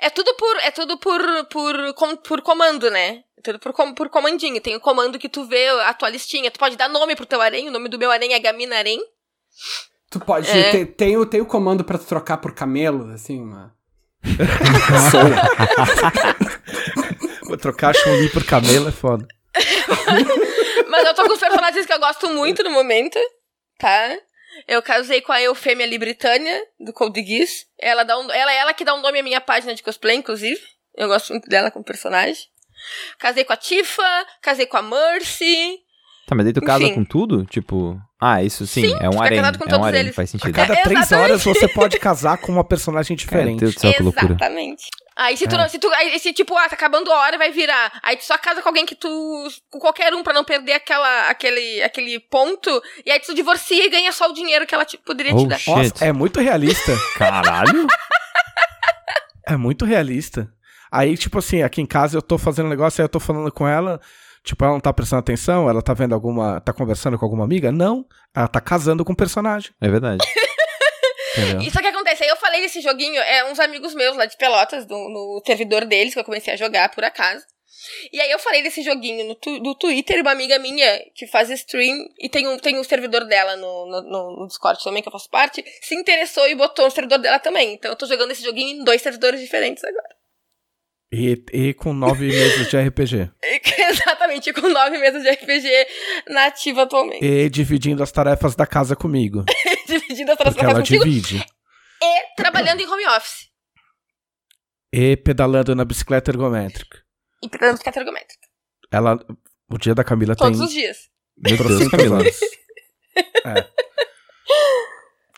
É 0.00 0.08
tudo 0.10 0.32
por. 0.36 0.56
É 0.58 0.70
tudo 0.70 0.96
por. 0.98 1.20
por, 1.50 1.94
com- 1.94 2.16
por 2.16 2.40
comando, 2.40 2.88
né? 2.90 3.18
É 3.36 3.42
tudo 3.42 3.58
por, 3.58 3.72
com- 3.72 3.92
por 3.92 4.08
comandinho. 4.08 4.60
Tem 4.60 4.76
o 4.76 4.80
comando 4.80 5.18
que 5.18 5.28
tu 5.28 5.44
vê 5.44 5.68
a 5.68 5.92
tua 5.92 6.08
listinha. 6.08 6.50
Tu 6.52 6.58
pode 6.58 6.76
dar 6.76 6.88
nome 6.88 7.16
pro 7.16 7.26
teu 7.26 7.40
harém. 7.40 7.68
O 7.68 7.72
nome 7.72 7.88
do 7.88 7.98
meu 7.98 8.10
harém 8.12 8.32
é 8.32 8.38
Gamina 8.38 8.76
Harém. 8.78 9.00
Tu 10.10 10.18
pode. 10.18 10.50
É. 10.50 10.72
Tem, 10.72 10.86
tem, 10.86 11.16
o, 11.16 11.24
tem 11.24 11.40
o 11.40 11.46
comando 11.46 11.84
pra 11.84 11.96
tu 11.96 12.04
trocar 12.04 12.38
por 12.38 12.52
camelos, 12.52 13.08
assim, 13.10 13.40
uma. 13.40 13.72
Vou 17.46 17.56
trocar 17.56 17.94
Chun-Li 17.94 18.28
por 18.30 18.44
Camelo 18.44 18.88
é 18.88 18.92
foda. 18.92 19.26
Mas 20.88 21.06
eu 21.06 21.14
tô 21.14 21.24
com 21.24 21.32
os 21.32 21.40
personagens 21.40 21.86
que 21.86 21.92
eu 21.92 21.98
gosto 21.98 22.28
muito 22.30 22.62
no 22.62 22.70
momento, 22.70 23.18
tá? 23.78 24.18
Eu 24.66 24.82
casei 24.82 25.20
com 25.20 25.32
a 25.32 25.40
Eufêmia 25.40 25.86
Libritânia, 25.86 26.60
do 26.78 26.92
Code 26.92 27.24
Geass. 27.24 27.66
Ela, 27.78 28.02
dá 28.02 28.18
um, 28.18 28.30
ela 28.30 28.52
é 28.52 28.56
ela 28.56 28.74
que 28.74 28.84
dá 28.84 28.94
um 28.94 29.00
nome 29.00 29.20
à 29.20 29.22
minha 29.22 29.40
página 29.40 29.74
de 29.74 29.82
cosplay, 29.82 30.16
inclusive. 30.16 30.60
Eu 30.94 31.08
gosto 31.08 31.30
muito 31.30 31.48
dela 31.48 31.70
como 31.70 31.84
personagem. 31.84 32.44
Casei 33.18 33.44
com 33.44 33.52
a 33.52 33.56
Tifa, 33.56 34.26
casei 34.42 34.66
com 34.66 34.76
a 34.76 34.82
Mercy. 34.82 35.78
Tá, 36.30 36.36
mas 36.36 36.44
daí 36.44 36.52
tu 36.52 36.60
casa 36.60 36.84
Enfim. 36.84 36.94
com 36.94 37.04
tudo? 37.04 37.44
Tipo, 37.44 38.00
ah, 38.20 38.40
isso 38.40 38.64
sim, 38.64 38.82
Sim, 38.82 38.96
é 39.00 39.08
um 39.08 39.12
fica 39.14 39.24
harém. 39.24 39.38
casado 39.40 39.58
com 39.58 39.64
É 39.64 39.66
um 39.66 39.70
todos 39.70 39.86
harém, 39.88 40.00
eles. 40.02 40.14
faz 40.14 40.28
A 40.28 40.32
sentido. 40.32 40.54
cada 40.54 40.74
É, 40.74 40.82
três 40.84 41.00
exatamente. 41.00 41.24
horas 41.32 41.44
você 41.44 41.66
pode 41.68 41.98
casar 41.98 42.38
com 42.38 42.52
uma 42.52 42.62
personagem 42.62 43.16
Cara, 43.16 43.26
diferente. 43.26 43.58
Deus 43.58 43.74
do 43.74 43.80
céu, 43.80 43.92
que 43.94 44.02
loucura. 44.04 44.34
Exatamente. 44.34 44.84
Aí 45.16 45.36
se 45.36 45.48
tu, 45.48 45.56
É. 45.56 45.58
não, 45.58 45.68
se 45.68 45.78
tu, 45.80 45.88
aí, 45.92 46.16
se 46.20 46.32
tipo, 46.32 46.56
ah, 46.56 46.68
tá 46.68 46.76
acabando 46.76 47.10
a 47.10 47.18
hora, 47.18 47.36
vai 47.36 47.50
virar. 47.50 47.92
Aí 48.00 48.16
tu 48.16 48.24
só 48.24 48.38
casa 48.38 48.62
com 48.62 48.68
alguém 48.68 48.86
que 48.86 48.94
tu, 48.94 49.08
com 49.68 49.80
qualquer 49.80 50.14
um 50.14 50.22
pra 50.22 50.32
não 50.32 50.44
perder 50.44 50.74
aquela, 50.74 51.28
aquele, 51.28 51.82
aquele 51.82 52.20
ponto. 52.20 52.70
E 53.04 53.10
aí 53.10 53.18
tu 53.18 53.34
divorcia 53.34 53.84
e 53.84 53.90
ganha 53.90 54.12
só 54.12 54.30
o 54.30 54.32
dinheiro 54.32 54.64
que 54.68 54.74
ela 54.74 54.84
te, 54.84 54.96
poderia 54.98 55.32
te 55.34 55.42
Oh, 55.42 55.46
dar. 55.48 55.58
shit. 55.58 55.68
Nossa, 55.76 56.04
é 56.04 56.12
muito 56.12 56.38
realista. 56.40 56.92
Caralho? 57.18 57.88
É 59.46 59.56
muito 59.56 59.84
realista. 59.84 60.48
Aí, 60.92 61.16
tipo 61.16 61.38
assim, 61.38 61.62
aqui 61.62 61.80
em 61.80 61.86
casa 61.86 62.16
eu 62.16 62.22
tô 62.22 62.38
fazendo 62.38 62.66
um 62.66 62.70
negócio, 62.70 63.00
aí 63.02 63.04
eu 63.04 63.08
tô 63.08 63.18
falando 63.20 63.50
com 63.52 63.66
ela, 63.66 64.00
tipo, 64.50 64.64
ela 64.64 64.74
não 64.74 64.80
tá 64.80 64.92
prestando 64.92 65.20
atenção, 65.20 65.68
ela 65.68 65.82
tá 65.82 65.92
vendo 65.94 66.14
alguma. 66.14 66.60
tá 66.60 66.72
conversando 66.72 67.18
com 67.18 67.24
alguma 67.24 67.44
amiga? 67.44 67.72
Não. 67.72 68.04
Ela 68.34 68.48
tá 68.48 68.60
casando 68.60 69.04
com 69.04 69.12
um 69.12 69.16
personagem. 69.16 69.70
É 69.80 69.88
verdade. 69.88 70.24
Entendeu? 71.36 71.60
Isso 71.62 71.78
que 71.78 71.86
acontece. 71.86 72.24
Aí 72.24 72.28
eu 72.28 72.36
falei 72.36 72.60
desse 72.60 72.80
joguinho, 72.80 73.20
é 73.20 73.50
uns 73.50 73.58
amigos 73.60 73.94
meus 73.94 74.16
lá 74.16 74.26
de 74.26 74.36
Pelotas, 74.36 74.86
no, 74.86 74.96
no 75.08 75.42
servidor 75.46 75.84
deles, 75.84 76.12
que 76.12 76.20
eu 76.20 76.24
comecei 76.24 76.52
a 76.52 76.56
jogar 76.56 76.88
por 76.90 77.04
acaso. 77.04 77.44
E 78.12 78.20
aí 78.20 78.30
eu 78.30 78.38
falei 78.38 78.62
desse 78.62 78.82
joguinho 78.82 79.24
no, 79.26 79.34
tu, 79.36 79.50
no 79.60 79.74
Twitter, 79.74 80.18
e 80.18 80.20
uma 80.20 80.32
amiga 80.32 80.58
minha 80.58 80.98
que 81.14 81.26
faz 81.28 81.48
stream, 81.50 81.96
e 82.18 82.28
tem 82.28 82.46
um, 82.46 82.58
tem 82.58 82.78
um 82.78 82.84
servidor 82.84 83.24
dela 83.24 83.56
no, 83.56 83.86
no, 83.86 84.02
no- 84.02 84.36
no 84.40 84.46
Discord 84.48 84.82
também, 84.84 85.02
que 85.02 85.08
eu 85.08 85.12
faço 85.12 85.30
parte, 85.30 85.64
se 85.80 85.94
interessou 85.94 86.46
e 86.48 86.54
botou 86.54 86.84
no 86.84 86.90
servidor 86.90 87.18
dela 87.18 87.38
também. 87.38 87.74
Então 87.74 87.90
eu 87.90 87.96
tô 87.96 88.06
jogando 88.06 88.32
esse 88.32 88.42
joguinho 88.44 88.80
em 88.80 88.84
dois 88.84 89.00
servidores 89.00 89.40
diferentes 89.40 89.82
agora. 89.84 90.08
E, 91.12 91.42
e 91.52 91.74
com 91.74 91.92
nove 91.92 92.28
meses 92.28 92.68
de 92.68 92.76
RPG. 92.78 93.30
Exatamente, 93.90 94.52
com 94.52 94.68
nove 94.68 94.96
meses 94.98 95.22
de 95.22 95.30
RPG 95.30 95.68
na 96.28 96.46
ativa 96.46 96.82
atualmente. 96.82 97.24
E 97.24 97.48
dividindo 97.50 98.02
as 98.02 98.12
tarefas 98.12 98.54
da 98.54 98.66
casa 98.66 98.94
comigo. 98.94 99.44
Dividindo 99.88 100.30
as 100.30 100.36
Porque 100.36 100.50
tarefas 100.54 100.62
ela 100.62 100.74
contigo 100.74 101.04
divide. 101.04 101.44
e 102.00 102.34
trabalhando 102.36 102.80
em 102.80 102.86
home 102.88 103.04
office. 103.08 103.48
E 104.92 105.16
pedalando 105.16 105.74
na 105.74 105.84
bicicleta 105.84 106.30
ergométrica. 106.30 106.98
E 107.42 107.48
pegando 107.48 107.72
bicicleta 107.72 107.98
ergométrica. 108.00 108.46
Ela. 108.92 109.18
O 109.68 109.78
dia 109.78 109.94
da 109.94 110.04
Camila 110.04 110.36
Todos 110.36 110.58
tem. 110.58 110.66
os 110.66 110.72
dias. 110.72 110.96
Meu 111.36 111.56
Deus, 111.56 111.66
300 111.68 111.90
Camila. 111.90 112.20
anos. 112.20 112.40
É. 113.44 113.66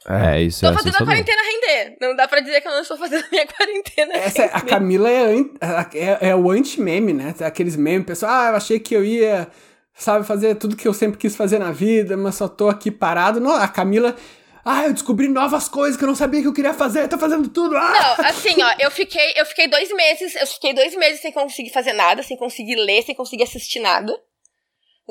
É, 0.08 0.42
isso 0.42 0.60
Tô 0.60 0.70
é 0.70 0.74
fazendo 0.74 0.96
a 0.96 1.04
quarentena 1.04 1.40
render. 1.42 1.96
Não 2.00 2.16
dá 2.16 2.26
pra 2.26 2.40
dizer 2.40 2.60
que 2.60 2.66
eu 2.68 2.72
não 2.72 2.80
estou 2.82 2.96
fazendo 2.96 3.24
a 3.24 3.28
minha 3.30 3.46
quarentena 3.48 4.14
Essa, 4.14 4.44
a 4.44 4.58
render. 4.58 4.70
Camila 4.70 5.10
é, 5.10 5.22
an- 5.24 5.50
é, 5.94 6.28
é 6.30 6.36
o 6.36 6.50
anti-meme, 6.50 7.12
né? 7.12 7.34
Aqueles 7.40 7.76
memes, 7.76 8.06
pessoal, 8.06 8.32
ah, 8.32 8.48
eu 8.50 8.56
achei 8.56 8.80
que 8.80 8.94
eu 8.96 9.04
ia, 9.04 9.48
sabe, 9.94 10.26
fazer 10.26 10.56
tudo 10.56 10.76
que 10.76 10.88
eu 10.88 10.94
sempre 10.94 11.18
quis 11.18 11.36
fazer 11.36 11.58
na 11.58 11.70
vida, 11.70 12.16
mas 12.16 12.34
só 12.34 12.48
tô 12.48 12.68
aqui 12.68 12.90
parado. 12.90 13.40
Não, 13.40 13.54
a 13.54 13.68
Camila, 13.68 14.16
ah, 14.64 14.84
eu 14.86 14.92
descobri 14.92 15.28
novas 15.28 15.68
coisas 15.68 15.96
que 15.96 16.02
eu 16.04 16.08
não 16.08 16.14
sabia 16.16 16.40
que 16.42 16.48
eu 16.48 16.52
queria 16.52 16.74
fazer, 16.74 17.06
tô 17.08 17.18
fazendo 17.18 17.48
tudo. 17.48 17.76
Ah! 17.76 17.92
Não, 18.18 18.26
assim, 18.26 18.60
ó, 18.62 18.74
eu 18.80 18.90
fiquei, 18.90 19.32
eu 19.36 19.46
fiquei 19.46 19.68
dois 19.68 19.92
meses, 19.92 20.34
eu 20.34 20.46
fiquei 20.46 20.74
dois 20.74 20.96
meses 20.96 21.20
sem 21.20 21.30
conseguir 21.32 21.70
fazer 21.70 21.92
nada, 21.92 22.22
sem 22.22 22.36
conseguir 22.36 22.76
ler, 22.76 23.02
sem 23.02 23.14
conseguir 23.14 23.44
assistir 23.44 23.78
nada. 23.80 24.12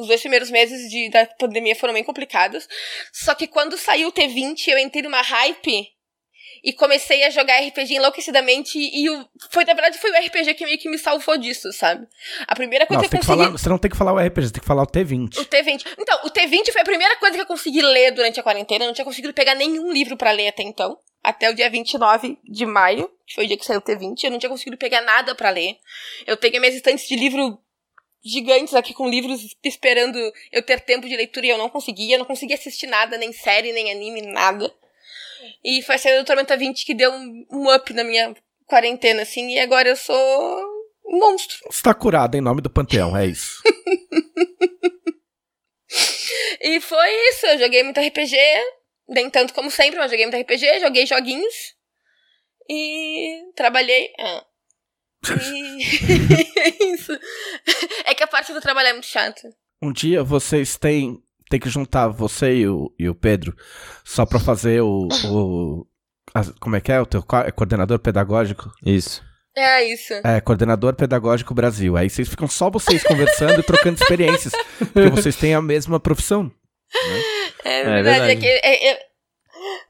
Os 0.02 0.08
dois 0.08 0.20
primeiros 0.22 0.50
meses 0.50 0.90
de, 0.90 1.10
da 1.10 1.26
pandemia 1.26 1.76
foram 1.76 1.94
bem 1.94 2.04
complicados. 2.04 2.68
Só 3.14 3.36
que 3.36 3.48
quando 3.48 3.78
saiu 3.78 4.10
o 4.10 4.12
T20, 4.12 4.68
eu 4.68 4.78
entrei 4.80 5.04
numa 5.04 5.22
hype 5.22 5.88
e 6.64 6.74
comecei 6.74 7.24
a 7.24 7.30
jogar 7.30 7.60
RPG 7.60 7.96
enlouquecidamente. 7.96 8.78
E 8.78 9.10
o, 9.10 9.26
foi, 9.50 9.66
na 9.66 9.74
verdade, 9.74 9.98
foi 9.98 10.12
o 10.12 10.14
RPG 10.14 10.54
que 10.54 10.66
meio 10.66 10.78
que 10.78 10.90
me 10.90 10.98
salvou 10.98 11.38
disso, 11.38 11.72
sabe? 11.74 12.08
A 12.48 12.56
primeira 12.56 12.86
coisa 12.86 13.02
Não, 13.02 13.10
que 13.10 13.16
eu 13.16 13.20
tem 13.20 13.20
que 13.20 13.26
consegui. 13.26 13.44
falar, 13.46 13.58
você 13.58 13.70
não 13.70 13.78
tem 13.78 13.92
que 13.92 13.98
falar 13.98 14.14
o 14.14 14.20
RPG, 14.20 14.48
você 14.48 14.54
tem 14.54 14.62
que 14.62 14.68
falar 14.68 14.84
o 14.84 14.88
T20. 14.88 15.38
O 15.38 15.46
T20. 15.46 15.86
Então, 15.98 16.20
o 16.24 16.30
T20 16.30 16.72
foi 16.72 16.82
a 16.82 16.86
primeira 16.86 17.16
coisa 17.18 17.36
que 17.36 17.42
eu 17.42 17.48
consegui 17.48 17.82
ler 17.82 18.12
durante 18.12 18.40
a 18.40 18.44
quarentena. 18.44 18.84
Eu 18.86 18.88
não 18.88 18.94
tinha 18.94 19.06
conseguido 19.06 19.34
pegar 19.34 19.56
nenhum 19.56 19.92
livro 19.92 20.16
pra 20.18 20.32
ler 20.32 20.48
até 20.50 20.64
então. 20.64 20.98
Até 21.24 21.50
o 21.50 21.54
dia 21.54 21.70
29 21.70 22.38
de 22.44 22.66
maio, 22.66 23.08
que 23.28 23.36
foi 23.36 23.46
o 23.46 23.48
dia 23.48 23.58
que 23.58 23.66
saiu 23.66 23.80
o 23.80 23.82
T20. 23.82 24.24
Eu 24.24 24.32
não 24.32 24.40
tinha 24.40 24.50
conseguido 24.50 24.78
pegar 24.78 25.02
nada 25.02 25.36
pra 25.36 25.52
ler. 25.52 25.78
Eu 26.26 26.36
tenho 26.38 26.60
minhas 26.60 26.76
estantes 26.76 27.08
de 27.08 27.16
livro 27.16 27.60
gigantes 28.24 28.74
aqui 28.74 28.94
com 28.94 29.10
livros 29.10 29.56
esperando 29.64 30.18
eu 30.52 30.62
ter 30.62 30.80
tempo 30.82 31.08
de 31.08 31.16
leitura 31.16 31.46
e 31.46 31.50
eu 31.50 31.58
não 31.58 31.70
conseguia. 31.70 32.18
Não 32.18 32.26
conseguia 32.26 32.56
assistir 32.56 32.88
nada, 32.88 33.18
nem 33.18 33.32
série, 33.34 33.74
nem 33.74 33.92
anime, 33.92 34.22
nada. 34.22 34.74
E 35.64 35.82
foi 35.82 35.96
a 35.96 35.98
saída 35.98 36.20
do 36.20 36.26
Tormenta 36.26 36.56
20 36.56 36.86
que 36.86 36.94
deu 36.94 37.12
um, 37.12 37.46
um 37.52 37.76
up 37.76 37.92
na 37.94 38.04
minha 38.04 38.36
quarentena, 38.66 39.24
assim. 39.24 39.50
E 39.50 39.60
agora 39.60 39.90
eu 39.90 39.96
sou 39.96 40.16
um 41.06 41.20
monstro. 41.20 41.58
Você 41.70 41.82
tá 41.82 41.94
curado 41.94 42.36
em 42.36 42.42
nome 42.42 42.62
do 42.62 42.70
Panteão, 42.70 43.18
é 43.18 43.26
isso. 43.26 43.62
E 46.62 46.80
foi 46.80 47.12
isso, 47.30 47.46
eu 47.48 47.58
joguei 47.58 47.82
muito 47.82 48.00
RPG, 48.00 48.38
nem 49.10 49.30
tanto 49.32 49.52
como 49.52 49.72
sempre, 49.72 49.98
mas 49.98 50.12
joguei 50.12 50.28
muito 50.28 50.40
RPG, 50.40 50.80
joguei 50.80 51.06
joguinhos 51.08 51.76
e 52.70 53.52
trabalhei. 53.56 54.14
Ah. 54.20 54.46
É 55.30 56.84
isso. 56.94 57.12
É 58.06 58.14
que 58.16 58.24
a 58.24 58.28
parte 58.28 58.54
do 58.54 58.62
trabalho 58.62 58.88
é 58.90 58.94
muito 58.94 59.06
chata. 59.08 59.42
Um 59.82 59.92
dia 59.92 60.24
vocês 60.24 60.78
têm, 60.78 61.20
têm 61.50 61.60
que 61.60 61.70
juntar 61.70 62.08
você 62.08 62.56
e 62.58 62.68
o, 62.68 62.94
e 62.98 63.08
o 63.10 63.16
Pedro 63.16 63.56
só 64.04 64.26
pra 64.26 64.40
fazer 64.40 64.82
o. 64.82 65.08
o 65.26 65.86
as- 66.34 66.52
como 66.60 66.76
é 66.76 66.82
que 66.82 66.92
é? 66.92 67.00
O 67.00 67.06
teu 67.06 67.24
é 67.46 67.52
coordenador 67.52 68.00
pedagógico? 68.00 68.72
Isso. 68.86 69.24
É 69.56 69.84
isso. 69.84 70.14
É, 70.24 70.40
coordenador 70.40 70.94
pedagógico 70.96 71.54
Brasil. 71.54 71.98
Aí 71.98 72.10
vocês 72.10 72.30
ficam 72.30 72.48
só 72.48 72.70
vocês 72.70 73.04
conversando 73.04 73.60
e 73.60 73.64
trocando 73.64 74.02
experiências. 74.02 74.54
Porque 74.78 75.10
vocês 75.10 75.36
têm 75.36 75.54
a 75.54 75.62
mesma 75.62 76.00
profissão. 76.00 76.50
É 77.66 77.80
É 77.80 77.84
verdade. 77.84 78.00
É 78.00 78.04
verdade. 78.04 78.36
que, 78.40 78.48
é- 78.48 78.88
é- 78.92 79.11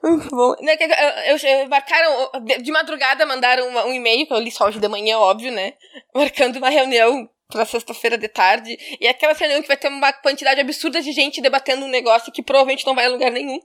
Muito 0.04 0.30
bom. 0.36 0.56
Né, 0.62 0.76
eu- 0.80 1.36
eu- 1.38 1.60
eu- 1.62 1.70
marcaram. 1.70 2.32
de- 2.44 2.72
madrugada 2.72 3.26
mandaram 3.26 3.68
uma- 3.68 3.86
um 3.86 3.94
e-mail, 3.94 4.26
que 4.28 4.34
eu 4.34 4.40
li 4.40 4.52
só 4.52 4.66
hoje 4.68 4.80
de 4.80 4.88
manhã, 4.88 5.18
óbvio, 5.18 5.52
né? 5.52 5.74
Marcando 6.14 6.58
uma 6.58 6.70
reunião 6.70 7.30
pra 7.48 7.66
sexta-feira 7.66 8.18
de 8.18 8.28
tarde. 8.28 8.78
E 9.00 9.08
aquela 9.08 9.34
reunião 9.34 9.62
que 9.62 9.68
vai 9.68 9.78
ter 9.78 9.88
uma 9.90 10.14
quantidade 10.14 10.60
absurda 10.62 11.02
de 11.02 11.12
gente 11.12 11.42
debatendo 11.42 11.86
um 11.86 11.90
negócio 11.90 12.32
que 12.32 12.42
provavelmente 12.44 12.86
não 12.86 12.96
vai 12.96 13.06
a 13.06 13.10
lugar 13.10 13.32
nenhum. 13.32 13.60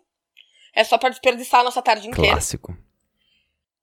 É 0.74 0.84
só 0.84 0.98
pra 0.98 1.08
desperdiçar 1.08 1.60
a 1.60 1.64
nossa 1.64 1.80
tarde 1.80 2.08
inteira. 2.08 2.32
Clássico. 2.32 2.76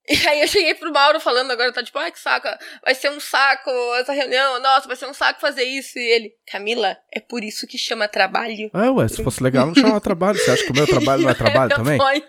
E 0.08 0.28
aí 0.28 0.42
eu 0.42 0.48
cheguei 0.48 0.76
pro 0.76 0.92
Mauro 0.92 1.20
falando 1.20 1.52
agora, 1.52 1.72
tá 1.72 1.82
tipo, 1.82 1.98
ai 1.98 2.12
que 2.12 2.20
saco, 2.20 2.48
vai 2.84 2.94
ser 2.94 3.10
um 3.10 3.22
saco 3.22 3.70
essa 3.96 4.12
reunião, 4.12 4.62
nossa, 4.62 4.86
vai 4.86 4.98
ser 4.98 5.06
um 5.06 5.14
saco 5.14 5.40
fazer 5.40 5.64
isso. 5.64 5.98
E 5.98 6.02
ele, 6.02 6.34
Camila, 6.46 6.98
é 7.12 7.22
por 7.22 7.42
isso 7.42 7.66
que 7.66 7.78
chama 7.78 8.08
trabalho. 8.08 8.70
Ah, 8.74 8.92
ué, 8.92 9.08
se 9.08 9.24
fosse 9.24 9.42
legal, 9.42 9.66
não 9.66 9.76
chamava 9.76 10.02
trabalho. 10.02 10.38
Você 10.38 10.52
acha 10.52 10.66
que 10.66 10.72
o 10.72 10.76
meu 10.76 10.86
trabalho 10.86 11.24
não 11.24 11.30
é 11.30 11.34
trabalho 11.34 11.72
também? 11.76 11.98
Pode. 11.98 12.26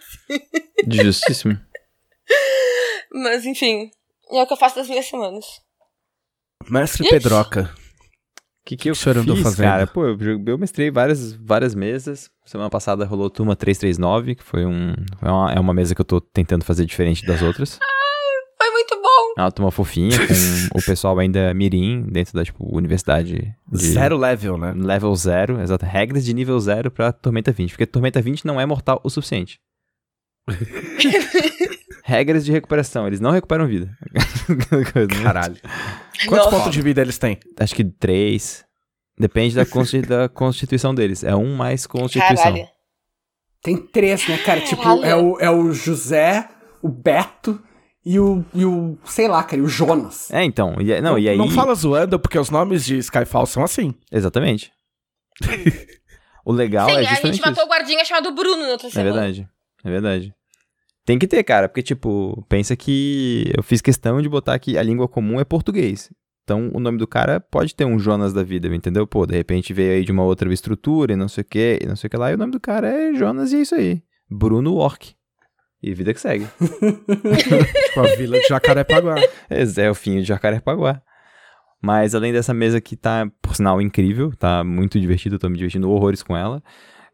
Justíssimo. 0.86 1.58
Mas 3.12 3.44
enfim, 3.44 3.90
é 4.30 4.42
o 4.42 4.46
que 4.46 4.52
eu 4.52 4.56
faço 4.56 4.76
das 4.76 4.88
minhas 4.88 5.06
semanas. 5.06 5.44
Mestre. 6.68 7.08
Pedroca. 7.08 7.74
O 8.64 8.66
que, 8.66 8.78
que 8.78 8.88
eu 8.88 8.94
O 8.94 8.96
senhor 8.96 9.18
andou 9.18 9.36
fiz, 9.36 9.44
fazendo? 9.44 9.66
cara? 9.66 9.86
Pô, 9.86 10.06
eu, 10.06 10.16
eu 10.46 10.56
mestrei 10.56 10.90
várias, 10.90 11.34
várias 11.34 11.74
mesas. 11.74 12.30
Semana 12.46 12.70
passada 12.70 13.04
rolou 13.04 13.28
Turma 13.28 13.54
339, 13.54 14.36
que 14.36 14.42
foi 14.42 14.64
um... 14.64 14.94
É 15.20 15.30
uma, 15.30 15.52
é 15.52 15.60
uma 15.60 15.74
mesa 15.74 15.94
que 15.94 16.00
eu 16.00 16.04
tô 16.04 16.18
tentando 16.18 16.64
fazer 16.64 16.86
diferente 16.86 17.26
das 17.26 17.42
outras. 17.42 17.78
Foi 18.56 18.70
muito 18.70 18.94
bom. 19.02 19.34
É 19.36 19.42
uma 19.42 19.52
turma 19.52 19.70
fofinha, 19.70 20.16
com 20.70 20.78
o 20.78 20.82
pessoal 20.82 21.18
ainda 21.18 21.52
mirim, 21.52 22.02
dentro 22.10 22.32
da, 22.32 22.42
tipo, 22.42 22.64
universidade 22.74 23.54
de... 23.70 23.86
Zero 23.86 24.16
level, 24.16 24.56
né? 24.56 24.72
Level 24.74 25.14
zero, 25.14 25.60
exato. 25.60 25.84
Regras 25.84 26.24
de 26.24 26.32
nível 26.32 26.58
zero 26.58 26.90
pra 26.90 27.12
Tormenta 27.12 27.52
20. 27.52 27.72
Porque 27.72 27.84
Tormenta 27.84 28.22
20 28.22 28.46
não 28.46 28.58
é 28.58 28.64
mortal 28.64 28.98
o 29.04 29.10
suficiente. 29.10 29.58
Regras 32.06 32.44
de 32.44 32.52
recuperação, 32.52 33.06
eles 33.06 33.18
não 33.18 33.30
recuperam 33.30 33.66
vida. 33.66 33.90
Caralho. 35.22 35.56
Quantos 36.28 36.44
Nossa. 36.46 36.50
pontos 36.50 36.72
de 36.72 36.82
vida 36.82 37.00
eles 37.00 37.16
têm? 37.18 37.38
Acho 37.58 37.74
que 37.74 37.82
três. 37.84 38.62
Depende 39.18 39.54
da, 39.54 39.64
consti- 39.64 40.02
da 40.02 40.28
constituição 40.28 40.94
deles. 40.94 41.24
É 41.24 41.34
um 41.34 41.54
mais 41.56 41.86
constituição. 41.86 42.36
Caralho. 42.36 42.66
Tem 43.62 43.76
três, 43.78 44.28
né, 44.28 44.36
cara? 44.38 44.60
Tipo, 44.66 44.82
Caralho. 44.82 45.04
é 45.04 45.16
o, 45.16 45.40
é 45.40 45.50
o 45.50 45.72
José, 45.72 46.46
o 46.82 46.88
Beto 46.90 47.58
e 48.04 48.20
o, 48.20 48.44
e 48.52 48.66
o, 48.66 48.98
sei 49.06 49.26
lá, 49.26 49.42
cara, 49.42 49.56
e 49.62 49.64
o 49.64 49.68
Jonas. 49.68 50.30
É, 50.30 50.44
então. 50.44 50.76
E, 50.80 51.00
não, 51.00 51.18
e 51.18 51.26
aí. 51.28 51.38
Não 51.38 51.48
fala 51.50 51.74
zoando, 51.74 52.18
porque 52.18 52.38
os 52.38 52.50
nomes 52.50 52.84
de 52.84 52.98
Skyfall 52.98 53.46
são 53.46 53.64
assim. 53.64 53.94
Exatamente. 54.12 54.70
o 56.44 56.52
legal 56.52 56.86
Sim, 56.88 56.96
é 56.96 56.98
a 56.98 57.02
justamente 57.04 57.36
gente 57.36 57.40
matou 57.46 57.62
isso. 57.62 57.66
o 57.66 57.68
guardinha 57.74 58.04
chamado 58.04 58.30
Bruno 58.34 58.62
na 58.62 58.68
outra 58.72 58.88
É 58.88 58.90
semana. 58.90 59.10
verdade. 59.12 59.48
É 59.82 59.90
verdade. 59.90 60.34
Tem 61.04 61.18
que 61.18 61.26
ter, 61.26 61.42
cara, 61.44 61.68
porque, 61.68 61.82
tipo, 61.82 62.44
pensa 62.48 62.74
que 62.74 63.52
eu 63.56 63.62
fiz 63.62 63.82
questão 63.82 64.22
de 64.22 64.28
botar 64.28 64.58
que 64.58 64.78
a 64.78 64.82
língua 64.82 65.06
comum 65.06 65.38
é 65.38 65.44
português. 65.44 66.10
Então, 66.44 66.70
o 66.72 66.80
nome 66.80 66.98
do 66.98 67.06
cara 67.06 67.40
pode 67.40 67.74
ter 67.74 67.84
um 67.84 67.98
Jonas 67.98 68.32
da 68.32 68.42
vida, 68.42 68.68
entendeu? 68.74 69.06
Pô, 69.06 69.26
de 69.26 69.34
repente 69.34 69.72
veio 69.72 69.92
aí 69.92 70.04
de 70.04 70.12
uma 70.12 70.22
outra 70.22 70.52
estrutura 70.52 71.12
e 71.12 71.16
não 71.16 71.28
sei 71.28 71.42
o 71.42 71.44
que, 71.44 71.78
e 71.82 71.86
não 71.86 71.96
sei 71.96 72.08
o 72.08 72.10
que 72.10 72.16
lá, 72.16 72.30
e 72.30 72.34
o 72.34 72.38
nome 72.38 72.52
do 72.52 72.60
cara 72.60 72.88
é 72.88 73.14
Jonas 73.14 73.52
e 73.52 73.56
é 73.56 73.60
isso 73.60 73.74
aí. 73.74 74.02
Bruno 74.30 74.74
Orc. 74.76 75.14
E 75.82 75.92
vida 75.92 76.14
que 76.14 76.20
segue. 76.20 76.46
tipo, 76.56 78.00
a 78.00 78.16
vila 78.16 78.38
de 78.38 78.48
Jacarepaguá. 78.48 79.16
É 79.50 79.64
Zé 79.66 79.86
Elfinho 79.86 80.22
de 80.22 80.28
Jacarepaguá. 80.28 81.02
Mas 81.82 82.14
além 82.14 82.32
dessa 82.32 82.54
mesa 82.54 82.80
que 82.80 82.96
tá, 82.96 83.30
por 83.42 83.54
sinal, 83.54 83.80
incrível, 83.80 84.34
tá 84.34 84.64
muito 84.64 84.98
divertido, 84.98 85.38
tô 85.38 85.50
me 85.50 85.56
divertindo 85.56 85.90
horrores 85.90 86.22
com 86.22 86.34
ela. 86.34 86.62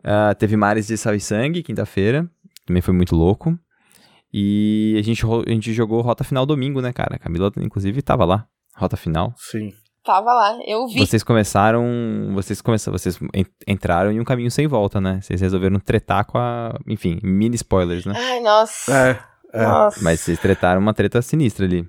Ah, 0.03 0.32
teve 0.38 0.57
Mares 0.57 0.86
de 0.86 0.97
Sal 0.97 1.14
e 1.16 1.20
Sangue, 1.20 1.64
quinta-feira, 1.64 2.30
também 2.64 2.80
foi 2.80 2.95
muito 2.95 3.16
louco. 3.16 3.59
E 4.33 4.97
a 4.99 5.03
gente, 5.03 5.24
a 5.26 5.51
gente 5.51 5.72
jogou 5.72 6.01
Rota 6.03 6.22
Final 6.24 6.47
domingo, 6.47 6.81
né, 6.81 6.93
cara? 6.93 7.16
A 7.16 7.18
Camila, 7.18 7.51
inclusive, 7.59 8.01
tava 8.03 8.24
lá, 8.24 8.47
Rota 8.76 8.97
Final. 8.97 9.35
Sim. 9.37 9.72
Tava 10.03 10.33
lá, 10.33 10.59
eu 10.66 10.87
vi. 10.87 10.99
Vocês 10.99 11.22
começaram. 11.22 11.85
Vocês 12.33 12.62
começaram. 12.62 12.97
Vocês 12.97 13.18
en- 13.35 13.45
entraram 13.68 14.11
em 14.11 14.18
um 14.18 14.24
caminho 14.24 14.51
sem 14.51 14.66
volta, 14.66 14.99
né? 15.01 15.20
Vocês 15.20 15.41
resolveram 15.43 15.78
tretar 15.78 16.24
com 16.24 16.39
a. 16.39 16.74
Enfim, 16.87 17.18
mini 17.22 17.55
spoilers, 17.57 18.07
né? 18.07 18.14
Ai, 18.16 18.41
nossa. 18.41 18.93
É, 19.53 19.61
é. 19.61 19.62
Nossa. 19.66 20.03
Mas 20.03 20.20
vocês 20.20 20.39
tretaram 20.39 20.81
uma 20.81 20.95
treta 20.95 21.20
sinistra 21.20 21.66
ali. 21.66 21.87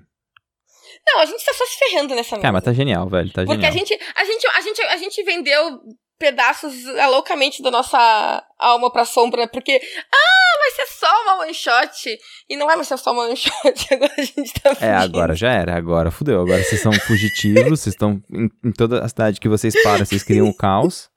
Não, 1.06 1.20
a 1.20 1.24
gente 1.24 1.42
tá 1.44 1.52
só 1.54 1.64
se 1.64 1.78
ferrando 1.78 2.14
nessa 2.14 2.36
mesa. 2.36 2.42
Cara, 2.42 2.52
mas 2.52 2.62
tá 2.64 2.72
genial, 2.74 3.08
velho. 3.08 3.32
Tá 3.32 3.44
Porque 3.44 3.54
genial. 3.54 3.70
a 3.72 3.74
gente, 3.74 3.94
a, 3.94 4.24
gente, 4.24 4.46
a, 4.46 4.60
gente, 4.60 4.82
a 4.82 4.96
gente 4.98 5.22
vendeu 5.24 5.80
pedaços 6.22 6.72
ah, 7.00 7.08
loucamente 7.08 7.60
da 7.60 7.68
nossa 7.70 8.44
alma 8.56 8.92
pra 8.92 9.04
sombra, 9.04 9.48
porque, 9.48 9.72
ah, 9.72 10.58
vai 10.60 10.70
ser 10.86 10.86
só 10.92 11.22
uma 11.24 11.40
one 11.40 11.52
shot. 11.52 12.16
E 12.48 12.56
não 12.56 12.66
vai 12.66 12.76
mais 12.76 12.86
ser 12.86 12.96
só 12.96 13.10
uma 13.12 13.24
one 13.24 13.34
shot. 13.36 13.92
Agora 13.92 14.12
a 14.16 14.22
gente 14.22 14.52
tá 14.54 14.70
É, 14.70 14.74
fugindo. 14.76 14.94
agora 15.16 15.34
já 15.34 15.52
era, 15.52 15.76
agora 15.76 16.12
fudeu. 16.12 16.40
Agora 16.40 16.62
vocês 16.62 16.80
são 16.80 16.92
fugitivos, 16.92 17.80
vocês 17.80 17.94
estão 17.94 18.22
em, 18.32 18.48
em 18.64 18.72
toda 18.72 19.04
a 19.04 19.08
cidade 19.08 19.40
que 19.40 19.48
vocês 19.48 19.74
param, 19.82 20.04
vocês 20.06 20.22
criam 20.22 20.46
o 20.48 20.56
caos. 20.56 21.10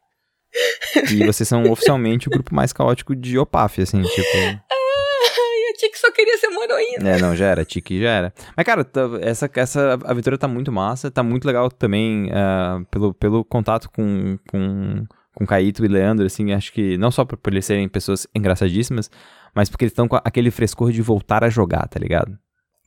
E 1.11 1.23
vocês 1.25 1.47
são 1.47 1.69
oficialmente 1.71 2.27
o 2.27 2.31
grupo 2.31 2.55
mais 2.55 2.73
caótico 2.73 3.15
de 3.15 3.37
Opaf, 3.37 3.79
assim, 3.81 4.01
tipo. 4.01 4.37
Ai, 4.37 5.69
a 5.69 5.73
Tiki 5.77 5.99
só 5.99 6.09
queria 6.11 6.37
ser 6.39 6.47
uma 6.47 6.61
heroína. 6.77 7.09
É, 7.09 7.19
não, 7.19 7.35
já 7.35 7.45
era, 7.47 7.65
Tiki 7.65 8.01
já 8.01 8.09
era. 8.09 8.33
Mas, 8.55 8.65
cara, 8.65 8.83
tá- 8.83 9.01
essa, 9.21 9.49
essa 9.55 9.93
aventura 10.05 10.37
tá 10.37 10.47
muito 10.47 10.71
massa, 10.71 11.09
tá 11.11 11.23
muito 11.23 11.45
legal 11.45 11.69
também 11.69 12.29
ah, 12.33 12.79
pelo, 12.91 13.13
pelo 13.13 13.43
contato 13.43 13.89
com, 13.91 14.37
com, 14.49 15.03
com 15.33 15.45
Caíto 15.45 15.83
e 15.83 15.87
Leandro, 15.87 16.25
assim, 16.25 16.51
acho 16.53 16.71
que 16.73 16.97
não 16.97 17.11
só 17.11 17.25
por, 17.25 17.37
por 17.37 17.51
eles 17.53 17.65
serem 17.65 17.87
pessoas 17.89 18.27
engraçadíssimas, 18.35 19.09
mas 19.53 19.69
porque 19.69 19.85
eles 19.85 19.91
estão 19.91 20.07
com 20.07 20.15
aquele 20.17 20.51
frescor 20.51 20.91
de 20.91 21.01
voltar 21.01 21.43
a 21.43 21.49
jogar, 21.49 21.87
tá 21.87 21.99
ligado? 21.99 22.37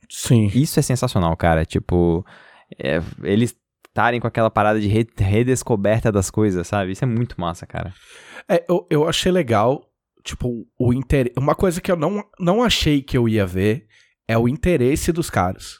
Sim. 0.09 0.49
Isso 0.53 0.79
é 0.79 0.83
sensacional, 0.83 1.35
cara. 1.37 1.65
Tipo, 1.65 2.25
é, 2.79 2.99
eles 3.23 3.55
estarem 3.87 4.19
com 4.19 4.27
aquela 4.27 4.49
parada 4.49 4.79
de 4.79 4.87
re- 4.87 5.07
redescoberta 5.17 6.11
das 6.11 6.29
coisas, 6.31 6.67
sabe? 6.67 6.91
Isso 6.91 7.03
é 7.03 7.07
muito 7.07 7.39
massa, 7.39 7.65
cara. 7.65 7.93
É, 8.47 8.63
eu, 8.69 8.85
eu 8.89 9.07
achei 9.07 9.31
legal, 9.31 9.83
tipo, 10.23 10.65
o 10.77 10.93
interesse. 10.93 11.33
Uma 11.37 11.55
coisa 11.55 11.81
que 11.81 11.91
eu 11.91 11.95
não, 11.95 12.23
não 12.39 12.63
achei 12.63 13.01
que 13.01 13.17
eu 13.17 13.27
ia 13.27 13.45
ver 13.45 13.87
é 14.27 14.37
o 14.37 14.47
interesse 14.47 15.11
dos 15.11 15.29
caras. 15.29 15.79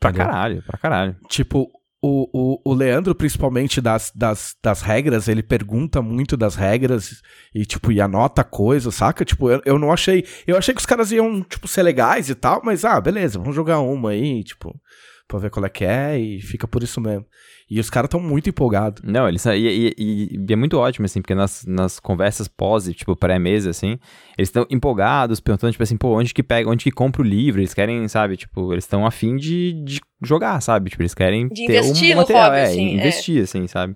Pra 0.00 0.10
Entendeu? 0.10 0.26
caralho, 0.26 0.62
pra 0.62 0.78
caralho. 0.78 1.16
Tipo, 1.28 1.68
o, 2.00 2.28
o, 2.32 2.60
o 2.64 2.74
Leandro, 2.74 3.14
principalmente 3.14 3.80
das, 3.80 4.12
das, 4.14 4.54
das 4.62 4.82
regras, 4.82 5.26
ele 5.26 5.42
pergunta 5.42 6.00
muito 6.00 6.36
das 6.36 6.54
regras 6.54 7.20
e, 7.52 7.66
tipo, 7.66 7.90
e 7.90 8.00
anota 8.00 8.44
coisas, 8.44 8.94
saca? 8.94 9.24
Tipo, 9.24 9.50
eu, 9.50 9.60
eu 9.64 9.78
não 9.78 9.92
achei. 9.92 10.24
Eu 10.46 10.56
achei 10.56 10.72
que 10.72 10.80
os 10.80 10.86
caras 10.86 11.10
iam, 11.10 11.42
tipo, 11.42 11.66
ser 11.66 11.82
legais 11.82 12.30
e 12.30 12.34
tal, 12.36 12.60
mas, 12.64 12.84
ah, 12.84 13.00
beleza, 13.00 13.38
vamos 13.38 13.56
jogar 13.56 13.80
uma 13.80 14.10
aí, 14.10 14.44
tipo, 14.44 14.80
pra 15.28 15.38
ver 15.38 15.50
qual 15.50 15.64
é 15.64 15.68
que 15.68 15.84
é 15.84 16.18
e 16.18 16.40
fica 16.40 16.66
por 16.66 16.82
isso 16.82 17.00
mesmo. 17.00 17.24
E 17.70 17.78
os 17.78 17.90
caras 17.90 18.08
estão 18.08 18.18
muito 18.18 18.48
empolgados. 18.48 19.02
Não, 19.04 19.28
eles 19.28 19.42
são- 19.42 19.54
e, 19.54 19.88
e- 19.88 19.94
e- 19.98 20.44
e 20.48 20.52
é 20.52 20.56
muito 20.56 20.78
ótimo, 20.78 21.04
assim, 21.04 21.20
porque 21.20 21.34
nas, 21.34 21.66
nas 21.66 22.00
conversas 22.00 22.48
pós, 22.48 22.88
tipo, 22.94 23.14
pré-mesa, 23.14 23.68
assim, 23.68 23.98
eles 24.38 24.48
estão 24.48 24.66
empolgados, 24.70 25.38
perguntando, 25.38 25.72
tipo 25.72 25.82
assim, 25.82 25.98
pô, 25.98 26.18
onde 26.18 26.32
que 26.32 26.42
pega, 26.42 26.68
onde 26.70 26.82
que 26.82 26.90
compra 26.90 27.20
o 27.20 27.24
livro? 27.24 27.60
Eles 27.60 27.74
querem, 27.74 28.08
sabe, 28.08 28.38
tipo, 28.38 28.72
eles 28.72 28.84
estão 28.84 29.04
afim 29.04 29.36
de, 29.36 29.74
de 29.84 30.00
jogar, 30.24 30.60
sabe? 30.62 30.88
Tipo, 30.88 31.02
eles 31.02 31.12
querem 31.14 31.46
De 31.48 31.66
ter 31.66 31.78
investir 31.80 32.08
um 32.08 32.10
no 32.12 32.16
material, 32.22 32.44
hobby, 32.46 32.56
é, 32.58 32.62
assim, 32.64 32.86
é. 32.88 32.92
investir, 32.94 33.42
assim, 33.42 33.66
sabe? 33.66 33.94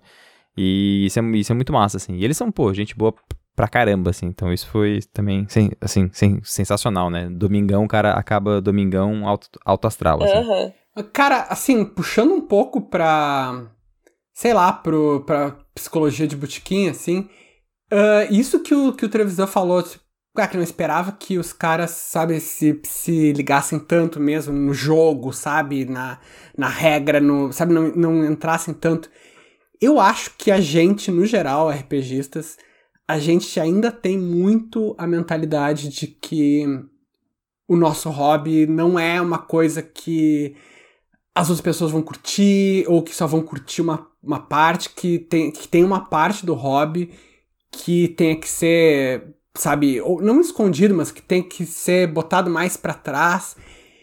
E 0.57 1.07
isso 1.07 1.19
é, 1.19 1.23
isso 1.39 1.51
é 1.53 1.55
muito 1.55 1.73
massa, 1.73 1.97
assim. 1.97 2.15
E 2.17 2.25
eles 2.25 2.37
são, 2.37 2.53
pô, 2.53 2.73
gente 2.75 2.95
boa 2.95 3.15
pra 3.57 3.69
caramba, 3.69 4.11
assim. 4.11 4.27
Então 4.27 4.53
isso 4.53 4.67
foi 4.69 5.01
também, 5.15 5.47
assim, 5.81 6.11
sen- 6.13 6.41
sensacional, 6.43 7.09
né? 7.09 7.29
Domingão, 7.31 7.85
o 7.85 7.89
cara 7.89 8.13
acaba 8.13 8.61
domingão 8.61 9.27
alto, 9.27 9.49
alto 9.65 9.87
astral, 9.87 10.23
assim. 10.23 10.37
Aham. 10.39 10.73
Cara, 11.13 11.43
assim, 11.45 11.85
puxando 11.85 12.33
um 12.35 12.41
pouco 12.41 12.81
pra. 12.81 13.71
Sei 14.35 14.53
lá, 14.53 14.73
pro, 14.73 15.25
pra 15.25 15.53
psicologia 15.75 16.27
de 16.27 16.37
botequim, 16.37 16.89
assim. 16.89 17.29
ah, 17.91 18.25
isso 18.31 18.61
que 18.61 18.75
o, 18.75 18.93
que 18.93 19.05
o 19.05 19.09
Trevisan 19.09 19.47
falou, 19.47 19.83
tipo, 19.83 20.03
ah, 20.37 20.49
que 20.49 20.57
não 20.57 20.65
esperava 20.65 21.13
que 21.13 21.39
os 21.39 21.53
caras, 21.53 21.91
sabe, 21.93 22.41
se, 22.41 22.81
se 22.85 23.33
ligassem 23.33 23.79
tanto 23.79 24.19
mesmo 24.21 24.55
no 24.55 24.73
jogo, 24.75 25.33
sabe, 25.33 25.85
na, 25.85 26.19
na 26.57 26.69
regra, 26.69 27.21
no, 27.21 27.53
sabe, 27.53 27.75
não, 27.75 27.89
não 27.95 28.25
entrassem 28.25 28.75
tanto. 28.75 29.11
Eu 29.81 30.01
acho 30.01 30.35
que 30.39 30.51
a 30.51 30.61
gente, 30.61 31.11
no 31.11 31.27
geral, 31.27 31.69
RPGistas, 31.71 32.57
a 33.07 33.19
gente 33.19 33.59
ainda 33.61 33.91
tem 33.93 34.19
muito 34.19 34.95
a 34.99 35.07
mentalidade 35.07 35.89
de 35.89 36.07
que 36.07 36.65
o 37.69 37.77
nosso 37.77 38.09
hobby 38.11 38.67
não 38.67 38.99
é 38.99 39.21
uma 39.21 39.39
coisa 39.39 39.83
que 39.83 40.57
as 41.35 41.49
outras 41.49 41.61
pessoas 41.63 41.91
vão 41.91 42.03
curtir, 42.03 42.85
ou 42.89 43.03
que 43.03 43.15
só 43.15 43.27
vão 43.27 43.43
curtir 43.43 43.81
uma, 43.81 44.07
uma 44.23 44.39
parte, 44.41 44.91
que 44.91 45.19
tem, 45.19 45.51
que 45.51 45.67
tem 45.67 45.83
uma 45.85 46.01
parte 46.07 46.45
do 46.45 46.55
hobby 46.55 47.11
que 47.71 48.09
tenha 48.09 48.37
que 48.37 48.49
ser, 48.49 49.35
sabe, 49.57 50.01
ou 50.03 50.21
não 50.21 50.41
escondido, 50.41 50.95
mas 50.95 51.11
que 51.11 51.23
tem 51.23 51.43
que 51.43 51.65
ser 51.65 52.07
botado 52.07 52.51
mais 52.51 52.77
pra 52.77 52.93
trás. 52.93 53.57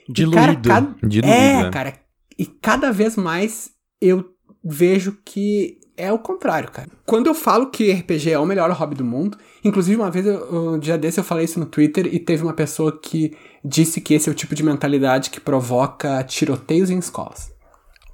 E, 0.08 0.12
Diluído. 0.14 0.40
cara, 0.42 0.56
cada- 0.56 0.96
Diluído, 1.08 1.28
é, 1.36 1.64
né? 1.64 1.70
cara, 1.70 1.94
e 2.38 2.46
cada 2.48 2.92
vez 2.92 3.16
mais 3.16 3.70
eu 4.02 4.26
vejo 4.64 5.18
que 5.24 5.78
é 5.96 6.12
o 6.12 6.18
contrário, 6.18 6.72
cara. 6.72 6.90
Quando 7.06 7.28
eu 7.28 7.36
falo 7.36 7.70
que 7.70 7.92
RPG 7.92 8.32
é 8.32 8.40
o 8.40 8.46
melhor 8.46 8.72
hobby 8.72 8.96
do 8.96 9.04
mundo, 9.06 9.38
inclusive 9.64 10.00
uma 10.00 10.12
vez, 10.12 10.26
eu, 10.26 10.74
um 10.74 10.80
dia 10.80 10.98
desse 10.98 11.20
eu 11.20 11.24
falei 11.24 11.46
isso 11.46 11.60
no 11.60 11.66
Twitter 11.66 12.08
e 12.14 12.20
teve 12.20 12.44
uma 12.44 12.54
pessoa 12.54 12.98
que 12.98 13.36
disse 13.64 14.02
que 14.02 14.14
esse 14.14 14.30
é 14.30 14.32
o 14.32 14.36
tipo 14.36 14.56
de 14.56 14.64
mentalidade 14.64 15.30
que 15.30 15.40
provoca 15.40 16.24
tiroteios 16.24 16.90
em 16.90 16.98
escolas. 16.98 17.52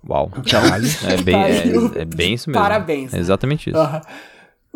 Uau. 0.07 0.31
É 1.03 1.21
bem, 1.21 1.35
é, 1.35 2.01
é 2.01 2.05
bem 2.05 2.33
isso 2.33 2.49
mesmo. 2.49 2.61
Parabéns. 2.61 3.13
É 3.13 3.19
exatamente 3.19 3.69
isso. 3.69 3.79
Aham. 3.79 4.01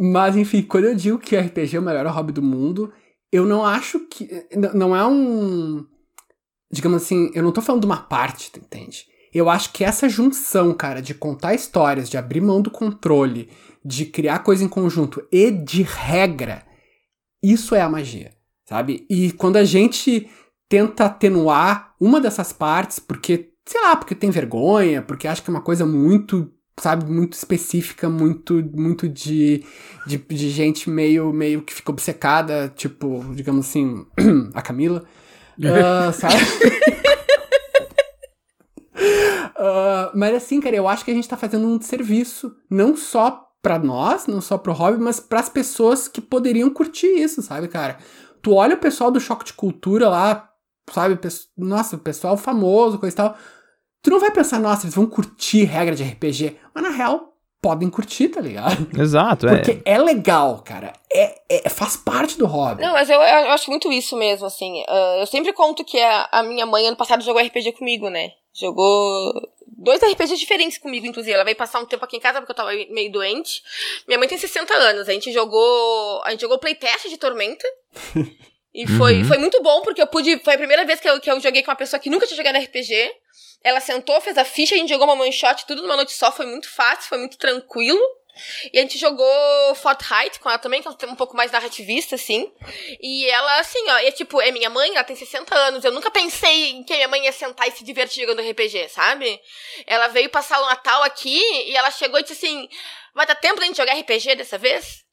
Mas, 0.01 0.37
enfim, 0.37 0.61
quando 0.61 0.85
eu 0.85 0.95
digo 0.95 1.19
que 1.19 1.37
RPG 1.37 1.75
é 1.75 1.79
o 1.79 1.83
melhor 1.83 2.05
hobby 2.07 2.31
do 2.31 2.41
mundo, 2.41 2.91
eu 3.31 3.45
não 3.45 3.65
acho 3.65 3.99
que. 4.07 4.29
Não 4.73 4.95
é 4.95 5.05
um. 5.05 5.85
Digamos 6.71 7.03
assim, 7.03 7.29
eu 7.33 7.43
não 7.43 7.51
tô 7.51 7.61
falando 7.61 7.81
de 7.81 7.87
uma 7.87 7.97
parte, 7.97 8.51
tu 8.51 8.59
entende? 8.59 9.05
Eu 9.33 9.49
acho 9.49 9.71
que 9.73 9.83
essa 9.83 10.07
junção, 10.07 10.73
cara, 10.73 11.01
de 11.01 11.13
contar 11.13 11.53
histórias, 11.53 12.09
de 12.09 12.17
abrir 12.17 12.41
mão 12.41 12.61
do 12.61 12.71
controle, 12.71 13.49
de 13.83 14.05
criar 14.05 14.39
coisa 14.39 14.63
em 14.63 14.67
conjunto 14.67 15.25
e 15.31 15.51
de 15.51 15.83
regra, 15.83 16.63
isso 17.41 17.73
é 17.75 17.81
a 17.81 17.89
magia, 17.89 18.33
sabe? 18.65 19.05
E 19.09 19.31
quando 19.31 19.57
a 19.57 19.63
gente 19.63 20.29
tenta 20.67 21.05
atenuar 21.05 21.95
uma 21.99 22.21
dessas 22.21 22.53
partes, 22.53 22.99
porque, 22.99 23.51
sei 23.65 23.81
lá, 23.81 23.95
porque 23.95 24.13
tem 24.13 24.29
vergonha, 24.29 25.01
porque 25.01 25.27
acha 25.27 25.41
que 25.41 25.49
é 25.49 25.53
uma 25.53 25.61
coisa 25.61 25.85
muito, 25.85 26.51
sabe, 26.79 27.09
muito 27.09 27.33
específica, 27.33 28.09
muito, 28.09 28.63
muito 28.73 29.07
de, 29.07 29.63
de, 30.05 30.17
de 30.17 30.49
gente 30.49 30.89
meio, 30.89 31.33
meio 31.33 31.61
que 31.61 31.73
fica 31.73 31.91
obcecada, 31.91 32.71
tipo, 32.75 33.23
digamos 33.33 33.67
assim, 33.67 34.05
a 34.53 34.61
Camila, 34.61 35.03
ah, 35.63 36.11
sabe? 36.13 36.35
Ah, 39.61 40.11
mas 40.15 40.33
assim, 40.35 40.61
cara, 40.61 40.75
eu 40.77 40.87
acho 40.87 41.03
que 41.03 41.11
a 41.11 41.13
gente 41.13 41.27
tá 41.27 41.35
fazendo 41.35 41.67
um 41.67 41.81
serviço, 41.81 42.55
não 42.69 42.95
só 42.95 43.48
pra 43.61 43.77
nós, 43.77 44.27
não 44.27 44.41
só 44.41 44.57
pro 44.57 44.73
hobby, 44.73 44.97
mas 44.99 45.19
pras 45.19 45.49
pessoas 45.49 46.07
que 46.07 46.21
poderiam 46.21 46.69
curtir 46.69 47.07
isso, 47.07 47.41
sabe, 47.41 47.67
cara? 47.67 47.97
Tu 48.41 48.53
olha 48.53 48.75
o 48.75 48.79
pessoal 48.79 49.11
do 49.11 49.19
choque 49.19 49.45
de 49.45 49.53
cultura 49.53 50.07
lá, 50.07 50.49
sabe? 50.91 51.19
Nossa, 51.57 51.95
o 51.95 51.99
pessoal 51.99 52.37
famoso, 52.37 52.99
coisa 52.99 53.13
e 53.13 53.17
tal. 53.17 53.37
Tu 54.01 54.09
não 54.09 54.19
vai 54.19 54.31
pensar, 54.31 54.59
nossa, 54.59 54.85
eles 54.85 54.95
vão 54.95 55.05
curtir 55.05 55.65
regra 55.65 55.93
de 55.93 56.03
RPG. 56.03 56.55
Mas 56.73 56.83
na 56.83 56.89
real, 56.89 57.33
podem 57.61 57.89
curtir, 57.89 58.29
tá 58.29 58.39
ligado? 58.39 58.87
Exato, 58.97 59.47
é. 59.47 59.57
Porque 59.57 59.81
é, 59.83 59.97
legal, 59.97 60.61
cara. 60.63 60.93
É, 61.11 61.41
é- 61.49 61.69
faz 61.69 61.97
parte 61.97 62.37
do 62.37 62.45
hobby. 62.45 62.81
Não, 62.81 62.93
mas 62.93 63.09
eu, 63.09 63.19
eu 63.19 63.51
acho 63.51 63.69
muito 63.69 63.91
isso 63.91 64.17
mesmo, 64.17 64.45
assim. 64.45 64.83
Ah, 64.87 65.17
eu 65.19 65.27
sempre 65.27 65.51
conto 65.51 65.83
que 65.83 65.99
a, 65.99 66.29
a 66.31 66.43
minha 66.43 66.65
mãe, 66.65 66.87
ano 66.87 66.95
passado, 66.95 67.23
jogou 67.23 67.41
RPG 67.41 67.73
comigo, 67.73 68.09
né? 68.09 68.29
Jogou 68.53 69.33
dois 69.81 70.01
RPGs 70.03 70.37
diferentes 70.37 70.77
comigo, 70.77 71.05
inclusive. 71.05 71.33
Ela 71.33 71.43
veio 71.43 71.55
passar 71.57 71.79
um 71.79 71.85
tempo 71.85 72.03
aqui 72.05 72.17
em 72.17 72.19
casa 72.19 72.39
porque 72.39 72.51
eu 72.51 72.55
tava 72.55 72.71
meio 72.89 73.11
doente. 73.11 73.61
Minha 74.07 74.17
mãe 74.19 74.27
tem 74.27 74.37
60 74.37 74.73
anos. 74.73 75.09
A 75.09 75.13
gente 75.13 75.31
jogou. 75.31 76.21
A 76.25 76.31
gente 76.31 76.41
jogou 76.41 76.59
playtest 76.59 77.09
de 77.09 77.17
Tormenta. 77.17 77.65
E 78.71 78.85
foi, 78.85 79.15
Uhum. 79.17 79.25
foi 79.25 79.37
muito 79.39 79.59
bom, 79.63 79.81
porque 79.81 79.99
eu 79.99 80.05
pude. 80.05 80.37
Foi 80.43 80.53
a 80.53 80.57
primeira 80.57 80.85
vez 80.85 80.99
que 80.99 81.09
eu, 81.09 81.19
que 81.19 81.29
eu 81.29 81.39
joguei 81.39 81.63
com 81.63 81.71
uma 81.71 81.75
pessoa 81.75 81.99
que 81.99 82.07
nunca 82.07 82.27
tinha 82.27 82.37
jogado 82.37 82.55
RPG. 82.63 83.11
Ela 83.63 83.79
sentou, 83.79 84.21
fez 84.21 84.37
a 84.37 84.45
ficha, 84.45 84.75
a 84.75 84.77
gente 84.77 84.89
jogou 84.89 85.11
uma 85.11 85.31
shot, 85.31 85.65
tudo 85.65 85.81
numa 85.81 85.95
noite 85.95 86.13
só. 86.13 86.31
Foi 86.31 86.45
muito 86.45 86.69
fácil, 86.69 87.09
foi 87.09 87.17
muito 87.17 87.35
tranquilo. 87.39 87.99
E 88.73 88.79
a 88.79 88.81
gente 88.81 88.97
jogou 88.97 89.75
Fortnite 89.75 90.39
com 90.39 90.49
ela 90.49 90.59
também, 90.59 90.81
que 90.81 90.87
ela 90.87 90.97
tem 90.97 91.09
um 91.09 91.15
pouco 91.15 91.35
mais 91.35 91.51
narrativista, 91.51 92.15
assim. 92.15 92.51
E 93.01 93.25
ela, 93.27 93.59
assim, 93.59 93.79
ó, 93.89 93.97
é 93.97 94.11
tipo, 94.11 94.41
é 94.41 94.51
minha 94.51 94.69
mãe, 94.69 94.91
ela 94.91 95.03
tem 95.03 95.15
60 95.15 95.55
anos. 95.55 95.83
Eu 95.83 95.91
nunca 95.91 96.11
pensei 96.11 96.83
que 96.83 96.93
a 96.93 96.95
minha 96.97 97.07
mãe 97.07 97.25
ia 97.25 97.31
sentar 97.31 97.67
e 97.67 97.71
se 97.71 97.83
divertir 97.83 98.21
jogando 98.21 98.47
RPG, 98.47 98.89
sabe? 98.89 99.39
Ela 99.85 100.07
veio 100.07 100.29
passar 100.29 100.61
o 100.61 100.65
Natal 100.65 101.03
aqui 101.03 101.39
e 101.67 101.75
ela 101.75 101.91
chegou 101.91 102.19
e 102.19 102.23
disse 102.23 102.45
assim: 102.45 102.67
vai 103.13 103.25
dar 103.25 103.35
tempo 103.35 103.59
da 103.59 103.65
gente 103.65 103.77
jogar 103.77 103.93
RPG 103.93 104.35
dessa 104.35 104.57
vez? 104.57 105.03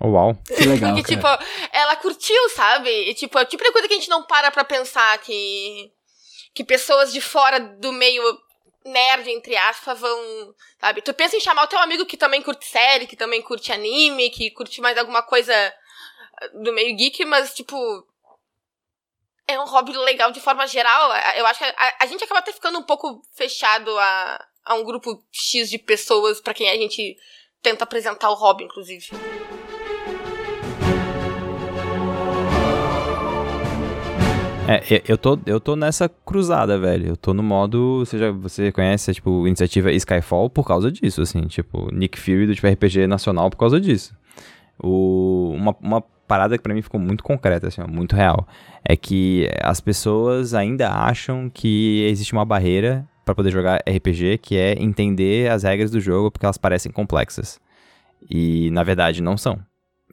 Oh, 0.00 0.08
uau. 0.08 0.34
Que 0.46 0.64
legal, 0.66 0.94
Porque, 0.94 1.14
tipo, 1.14 1.26
ela 1.72 1.96
curtiu, 1.96 2.50
sabe? 2.50 2.90
E, 2.90 3.14
tipo, 3.14 3.38
é 3.38 3.42
o 3.42 3.46
tipo 3.46 3.64
de 3.64 3.72
coisa 3.72 3.88
que 3.88 3.94
a 3.94 3.96
gente 3.96 4.10
não 4.10 4.22
para 4.22 4.50
pra 4.50 4.64
pensar 4.64 5.18
que. 5.18 5.90
que 6.54 6.64
pessoas 6.64 7.12
de 7.12 7.20
fora 7.20 7.58
do 7.58 7.92
meio 7.92 8.22
nerd, 8.86 9.30
entre 9.30 9.56
aspas, 9.56 9.98
vão. 9.98 10.54
Sabe? 10.80 11.02
Tu 11.02 11.12
pensa 11.14 11.36
em 11.36 11.40
chamar 11.40 11.64
o 11.64 11.68
teu 11.68 11.78
amigo 11.78 12.06
que 12.06 12.16
também 12.16 12.42
curte 12.42 12.66
série, 12.66 13.06
que 13.06 13.16
também 13.16 13.42
curte 13.42 13.72
anime, 13.72 14.30
que 14.30 14.50
curte 14.50 14.80
mais 14.80 14.96
alguma 14.96 15.22
coisa 15.22 15.52
do 16.54 16.72
meio 16.72 16.96
geek, 16.96 17.24
mas, 17.24 17.54
tipo. 17.54 17.76
É 19.48 19.60
um 19.60 19.66
hobby 19.66 19.92
legal 19.92 20.32
de 20.32 20.40
forma 20.40 20.66
geral. 20.66 21.12
Eu 21.36 21.46
acho 21.46 21.60
que 21.60 21.64
a, 21.64 21.96
a 22.00 22.06
gente 22.06 22.24
acaba 22.24 22.40
até 22.40 22.52
ficando 22.52 22.80
um 22.80 22.82
pouco 22.82 23.22
fechado 23.32 23.96
a, 23.96 24.44
a 24.64 24.74
um 24.74 24.82
grupo 24.82 25.22
X 25.30 25.70
de 25.70 25.78
pessoas 25.78 26.40
pra 26.40 26.52
quem 26.52 26.68
a 26.68 26.74
gente 26.74 27.16
tenta 27.62 27.84
apresentar 27.84 28.28
o 28.30 28.34
hobby, 28.34 28.64
inclusive. 28.64 29.08
É, 34.68 35.02
eu- 35.08 35.18
tô, 35.18 35.38
eu 35.46 35.60
tô 35.60 35.76
nessa 35.76 36.08
cruzada, 36.08 36.78
velho. 36.78 37.08
Eu 37.08 37.16
tô 37.16 37.32
no 37.34 37.42
modo. 37.42 38.00
Você, 38.04 38.18
já, 38.18 38.30
você 38.30 38.72
conhece, 38.72 39.14
tipo, 39.14 39.46
iniciativa 39.46 39.90
Skyfall 39.92 40.48
por 40.50 40.66
causa 40.66 40.90
disso, 40.90 41.22
assim. 41.22 41.42
Tipo, 41.42 41.92
Nick 41.94 42.18
Fury 42.18 42.46
do 42.46 42.54
tipo, 42.54 42.66
RPG 42.66 43.06
nacional 43.06 43.50
por 43.50 43.56
causa 43.56 43.80
disso. 43.80 44.14
O, 44.82 45.52
uma, 45.56 45.74
uma 45.80 46.00
parada 46.00 46.56
que 46.56 46.62
pra 46.62 46.74
mim 46.74 46.82
ficou 46.82 47.00
muito 47.00 47.22
concreta, 47.24 47.68
assim, 47.68 47.80
muito 47.88 48.14
real. 48.16 48.46
É 48.84 48.96
que 48.96 49.48
as 49.62 49.80
pessoas 49.80 50.54
ainda 50.54 50.90
acham 50.90 51.48
que 51.52 52.04
existe 52.08 52.32
uma 52.32 52.44
barreira 52.44 53.06
pra 53.24 53.34
poder 53.34 53.50
jogar 53.50 53.80
RPG, 53.88 54.38
que 54.38 54.56
é 54.56 54.72
entender 54.80 55.50
as 55.50 55.62
regras 55.62 55.90
do 55.90 56.00
jogo 56.00 56.30
porque 56.30 56.46
elas 56.46 56.58
parecem 56.58 56.92
complexas. 56.92 57.58
E 58.30 58.70
na 58.70 58.82
verdade 58.82 59.22
não 59.22 59.36
são. 59.36 59.58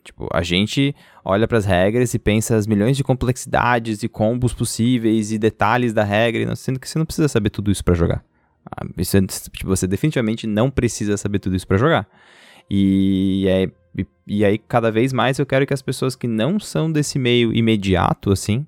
Tipo, 0.03 0.27
a 0.33 0.41
gente 0.41 0.95
olha 1.23 1.47
pras 1.47 1.65
regras 1.65 2.13
e 2.13 2.19
pensa 2.19 2.55
as 2.55 2.67
milhões 2.67 2.97
de 2.97 3.03
complexidades 3.03 4.03
e 4.03 4.07
combos 4.09 4.53
possíveis 4.53 5.31
e 5.31 5.37
detalhes 5.37 5.93
da 5.93 6.03
regra, 6.03 6.55
sendo 6.55 6.79
que 6.79 6.87
você 6.89 6.99
não 6.99 7.05
precisa 7.05 7.27
saber 7.27 7.49
tudo 7.49 7.71
isso 7.71 7.83
pra 7.83 7.93
jogar. 7.93 8.23
Ah, 8.69 8.85
isso 8.97 9.17
é- 9.17 9.21
tipo, 9.21 9.67
você 9.67 9.85
definitivamente 9.87 10.47
não 10.47 10.69
precisa 10.69 11.17
saber 11.17 11.39
tudo 11.39 11.55
isso 11.55 11.67
pra 11.67 11.77
jogar. 11.77 12.07
E, 12.69 13.45
é- 13.47 13.69
e, 13.97 14.07
e 14.27 14.45
aí, 14.45 14.57
cada 14.57 14.91
vez 14.91 15.11
mais, 15.13 15.37
eu 15.37 15.45
quero 15.45 15.65
que 15.67 15.73
as 15.73 15.81
pessoas 15.81 16.15
que 16.15 16.27
não 16.27 16.59
são 16.59 16.91
desse 16.91 17.19
meio 17.19 17.53
imediato, 17.53 18.31
assim, 18.31 18.65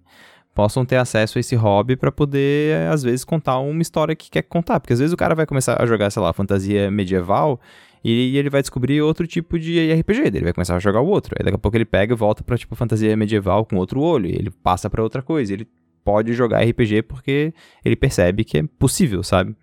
possam 0.53 0.85
ter 0.85 0.97
acesso 0.97 1.37
a 1.37 1.41
esse 1.41 1.55
hobby 1.55 1.95
pra 1.95 2.11
poder, 2.11 2.87
às 2.89 3.03
vezes, 3.03 3.25
contar 3.25 3.59
uma 3.59 3.81
história 3.81 4.15
que 4.15 4.29
quer 4.29 4.43
contar. 4.43 4.79
Porque 4.79 4.93
às 4.93 4.99
vezes 4.99 5.13
o 5.13 5.17
cara 5.17 5.35
vai 5.35 5.45
começar 5.45 5.81
a 5.81 5.85
jogar, 5.85 6.09
sei 6.11 6.21
lá, 6.21 6.31
fantasia 6.33 6.89
medieval 6.91 7.59
e 8.07 8.37
ele 8.37 8.51
vai 8.51 8.61
descobrir 8.61 9.01
outro 9.01 9.25
tipo 9.25 9.57
de 9.57 9.91
RPG, 9.91 10.27
ele 10.27 10.43
vai 10.43 10.53
começar 10.53 10.75
a 10.75 10.79
jogar 10.79 11.01
o 11.01 11.07
outro. 11.07 11.35
Aí 11.39 11.43
daqui 11.43 11.55
a 11.55 11.57
pouco 11.57 11.75
ele 11.75 11.85
pega 11.85 12.13
e 12.13 12.15
volta 12.15 12.43
pra, 12.43 12.55
tipo, 12.55 12.75
fantasia 12.75 13.17
medieval 13.17 13.65
com 13.65 13.77
outro 13.77 13.99
olho, 13.99 14.27
ele 14.27 14.51
passa 14.61 14.87
pra 14.91 15.01
outra 15.01 15.23
coisa. 15.23 15.51
Ele 15.51 15.67
pode 16.03 16.31
jogar 16.33 16.63
RPG 16.63 17.01
porque 17.01 17.51
ele 17.83 17.95
percebe 17.95 18.43
que 18.43 18.59
é 18.59 18.63
possível, 18.77 19.23
sabe? 19.23 19.55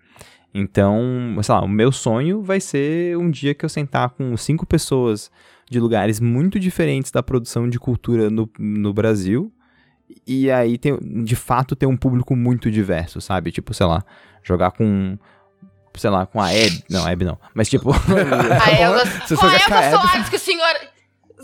Então, 0.53 0.99
sei 1.41 1.55
lá, 1.55 1.63
o 1.63 1.69
meu 1.69 1.89
sonho 1.89 2.43
vai 2.43 2.59
ser 2.59 3.17
um 3.17 3.31
dia 3.31 3.53
que 3.53 3.63
eu 3.63 3.69
sentar 3.69 4.09
com 4.09 4.35
cinco 4.35 4.65
pessoas 4.65 5.31
de 5.69 5.79
lugares 5.79 6.19
muito 6.19 6.59
diferentes 6.59 7.11
da 7.11 7.23
produção 7.23 7.69
de 7.69 7.79
cultura 7.79 8.29
no, 8.29 8.49
no 8.59 8.93
Brasil. 8.93 9.53
E 10.27 10.51
aí, 10.51 10.77
tem, 10.77 10.99
de 11.23 11.35
fato, 11.37 11.77
ter 11.77 11.85
um 11.85 11.95
público 11.95 12.35
muito 12.35 12.69
diverso, 12.69 13.21
sabe? 13.21 13.51
Tipo, 13.51 13.73
sei 13.73 13.85
lá, 13.85 14.03
jogar 14.43 14.71
com. 14.71 15.17
Sei 15.95 16.09
lá, 16.09 16.25
com 16.25 16.41
a 16.41 16.53
Hebe. 16.53 16.83
Não, 16.89 17.05
a 17.05 17.11
Hebe 17.11 17.25
não. 17.25 17.37
Mas 17.53 17.69
tipo. 17.69 17.91
A 17.91 18.71
Elza, 18.71 19.05
Você 19.27 19.33
é 19.33 19.37
a 19.37 19.65
com 19.67 19.73
a 19.73 19.85
Elza 19.85 19.95
Hebe. 19.95 20.07
Soares 20.07 20.29
que 20.29 20.35
o 20.35 20.39
senhor. 20.39 20.75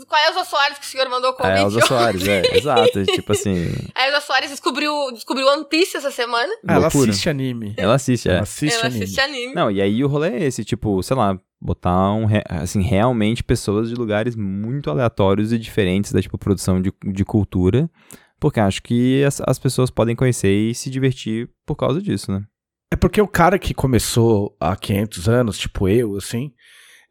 Qual 0.08 0.20
é 0.20 0.24
a 0.26 0.30
Elza 0.30 0.44
Soares 0.44 0.78
que 0.78 0.84
o 0.84 0.88
senhor 0.88 1.08
mandou 1.08 1.30
o 1.30 1.34
a 1.34 1.36
convite? 1.36 1.60
Elza 1.60 1.80
Soares, 1.86 2.26
é, 2.26 2.56
exato. 2.56 3.04
Tipo 3.04 3.32
assim. 3.32 3.72
A 3.94 4.08
Elza 4.08 4.20
Soares 4.22 4.50
descobriu, 4.50 4.92
descobriu 5.12 5.46
One 5.46 5.66
Piece 5.68 5.96
essa 5.96 6.10
semana. 6.10 6.50
Ela 6.66 6.78
loucura. 6.80 7.10
assiste 7.10 7.28
anime. 7.28 7.74
Ela 7.76 7.94
assiste, 7.94 8.28
é. 8.28 8.32
Ela 8.32 8.42
assiste 8.42 8.74
Ela 8.74 8.86
anime. 8.86 9.04
assiste 9.04 9.20
anime. 9.20 9.54
Não, 9.54 9.70
e 9.70 9.80
aí 9.80 10.02
o 10.02 10.08
rolê 10.08 10.30
é 10.30 10.44
esse, 10.44 10.64
tipo, 10.64 11.02
sei 11.02 11.16
lá, 11.16 11.38
botar 11.60 12.12
um, 12.12 12.26
assim, 12.48 12.80
realmente 12.82 13.44
pessoas 13.44 13.90
de 13.90 13.94
lugares 13.94 14.34
muito 14.34 14.90
aleatórios 14.90 15.52
e 15.52 15.58
diferentes 15.58 16.12
da, 16.12 16.22
tipo, 16.22 16.38
produção 16.38 16.80
de, 16.80 16.92
de 17.04 17.24
cultura, 17.24 17.90
porque 18.38 18.58
acho 18.58 18.82
que 18.82 19.22
as, 19.24 19.42
as 19.46 19.58
pessoas 19.58 19.90
podem 19.90 20.16
conhecer 20.16 20.50
e 20.50 20.74
se 20.74 20.88
divertir 20.88 21.50
por 21.66 21.76
causa 21.76 22.00
disso, 22.00 22.32
né? 22.32 22.42
É 22.90 22.96
porque 22.96 23.20
o 23.20 23.28
cara 23.28 23.58
que 23.58 23.72
começou 23.72 24.56
há 24.58 24.74
500 24.74 25.28
anos, 25.28 25.58
tipo 25.58 25.88
eu, 25.88 26.16
assim, 26.16 26.52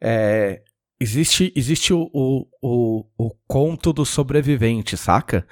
é, 0.00 0.62
existe, 1.00 1.52
existe 1.56 1.94
o, 1.94 2.10
o, 2.12 2.46
o, 2.60 3.06
o 3.16 3.30
conto 3.48 3.92
do 3.92 4.04
sobrevivente, 4.04 4.96
saca? 4.96 5.46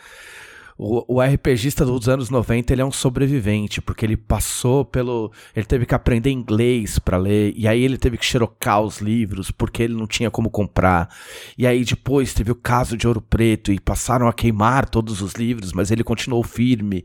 O, 0.81 1.17
o 1.17 1.21
RPGista 1.21 1.85
dos 1.85 2.09
anos 2.09 2.31
90, 2.31 2.73
ele 2.73 2.83
é 2.83 2.85
um 2.85 2.93
sobrevivente, 2.93 3.83
porque 3.83 4.07
ele 4.07 4.17
passou 4.17 4.85
pelo... 4.85 5.33
Ele 5.55 5.67
teve 5.67 5.85
que 5.85 5.95
aprender 5.95 6.31
inglês 6.31 7.01
pra 7.01 7.17
ler, 7.17 7.53
e 7.57 7.67
aí 7.67 7.83
ele 7.83 7.99
teve 7.99 8.17
que 8.17 8.25
xerocar 8.25 8.81
os 8.81 9.01
livros, 9.01 9.51
porque 9.51 9.83
ele 9.83 9.95
não 9.95 10.07
tinha 10.07 10.31
como 10.31 10.49
comprar. 10.49 11.13
E 11.59 11.67
aí 11.67 11.85
depois 11.85 12.33
teve 12.33 12.53
o 12.53 12.55
caso 12.55 12.97
de 12.97 13.09
Ouro 13.09 13.21
Preto, 13.21 13.73
e 13.73 13.81
passaram 13.81 14.29
a 14.29 14.33
queimar 14.33 14.89
todos 14.89 15.21
os 15.21 15.33
livros, 15.33 15.73
mas 15.73 15.91
ele 15.91 16.05
continuou 16.05 16.45
firme. 16.45 17.05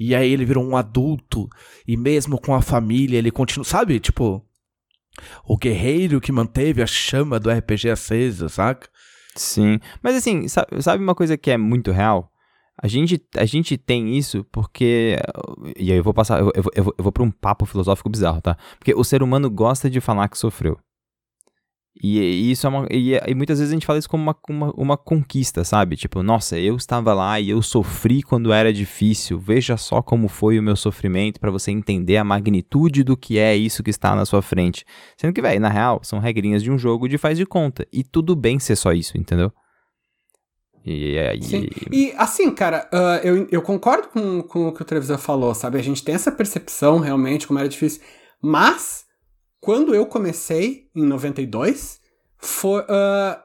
E 0.00 0.16
aí 0.16 0.32
ele 0.32 0.44
virou 0.44 0.64
um 0.64 0.76
adulto, 0.76 1.48
e 1.86 1.96
mesmo 1.96 2.40
com 2.40 2.56
a 2.56 2.60
família, 2.60 3.18
ele 3.18 3.30
continua. 3.30 3.64
Sabe, 3.64 4.00
tipo. 4.00 4.44
O 5.46 5.58
guerreiro 5.58 6.22
que 6.22 6.32
manteve 6.32 6.82
a 6.82 6.86
chama 6.86 7.38
do 7.38 7.50
RPG 7.50 7.90
acesa, 7.90 8.48
saca? 8.48 8.88
Sim, 9.36 9.78
mas 10.02 10.16
assim, 10.16 10.46
sabe 10.48 11.04
uma 11.04 11.14
coisa 11.14 11.36
que 11.36 11.50
é 11.50 11.56
muito 11.58 11.92
real? 11.92 12.31
A 12.82 12.88
gente, 12.88 13.22
a 13.36 13.44
gente 13.44 13.78
tem 13.78 14.16
isso 14.18 14.44
porque. 14.50 15.16
E 15.78 15.92
aí 15.92 15.98
eu 15.98 16.02
vou 16.02 16.12
passar. 16.12 16.40
Eu, 16.40 16.50
eu, 16.54 16.62
vou- 16.62 16.72
eu 16.74 16.84
vou, 16.84 16.94
vou 16.98 17.12
pra 17.12 17.22
um 17.22 17.30
papo 17.30 17.64
filosófico 17.64 18.10
bizarro, 18.10 18.40
tá? 18.42 18.56
Porque 18.78 18.92
o 18.92 19.04
ser 19.04 19.22
humano 19.22 19.48
gosta 19.48 19.88
de 19.88 20.00
falar 20.00 20.28
que 20.28 20.36
sofreu. 20.36 20.76
E, 22.02 22.18
e 22.18 22.50
isso 22.50 22.66
é 22.66 22.70
uma. 22.70 22.86
E, 22.90 23.12
e 23.14 23.34
muitas 23.34 23.58
vezes 23.58 23.70
a 23.70 23.76
gente 23.76 23.86
fala 23.86 23.98
isso 23.98 24.08
como 24.08 24.22
uma, 24.24 24.36
uma, 24.48 24.72
uma 24.76 24.96
conquista, 24.96 25.62
sabe? 25.62 25.94
Tipo, 25.94 26.22
nossa, 26.22 26.58
eu 26.58 26.74
estava 26.74 27.12
lá 27.14 27.38
e 27.38 27.50
eu 27.50 27.62
sofri 27.62 28.22
quando 28.22 28.52
era 28.52 28.72
difícil. 28.72 29.38
Veja 29.38 29.76
só 29.76 30.02
como 30.02 30.26
foi 30.26 30.58
o 30.58 30.62
meu 30.62 30.74
sofrimento 30.74 31.38
pra 31.38 31.50
você 31.50 31.70
entender 31.70 32.16
a 32.16 32.24
magnitude 32.24 33.04
do 33.04 33.16
que 33.16 33.38
é 33.38 33.54
isso 33.54 33.82
que 33.82 33.90
está 33.90 34.16
na 34.16 34.24
sua 34.24 34.40
frente. 34.42 34.84
Sendo 35.16 35.32
que, 35.34 35.42
velho, 35.42 35.60
na 35.60 35.68
real, 35.68 36.00
são 36.02 36.18
regrinhas 36.18 36.62
de 36.62 36.70
um 36.70 36.78
jogo 36.78 37.08
de 37.08 37.18
faz 37.18 37.36
de 37.38 37.44
conta. 37.46 37.86
E 37.92 38.02
tudo 38.02 38.34
bem 38.34 38.58
ser 38.58 38.74
só 38.74 38.92
isso, 38.92 39.16
entendeu? 39.18 39.52
E 40.84 41.18
aí. 41.18 41.42
Sim. 41.42 41.68
E 41.90 42.12
assim, 42.16 42.50
cara, 42.50 42.88
ah, 42.92 43.20
eu, 43.22 43.46
eu 43.50 43.62
concordo 43.62 44.08
com, 44.08 44.42
com 44.42 44.68
o 44.68 44.72
que 44.72 44.82
o 44.82 44.84
Trevisan 44.84 45.18
falou, 45.18 45.54
sabe? 45.54 45.78
A 45.78 45.82
gente 45.82 46.02
tem 46.02 46.14
essa 46.14 46.32
percepção 46.32 46.98
realmente, 46.98 47.46
como 47.46 47.58
era 47.58 47.68
difícil. 47.68 48.02
Mas, 48.40 49.04
quando 49.60 49.94
eu 49.94 50.06
comecei, 50.06 50.88
em 50.94 51.04
92, 51.04 52.00
foi, 52.36 52.84
ah, 52.88 53.42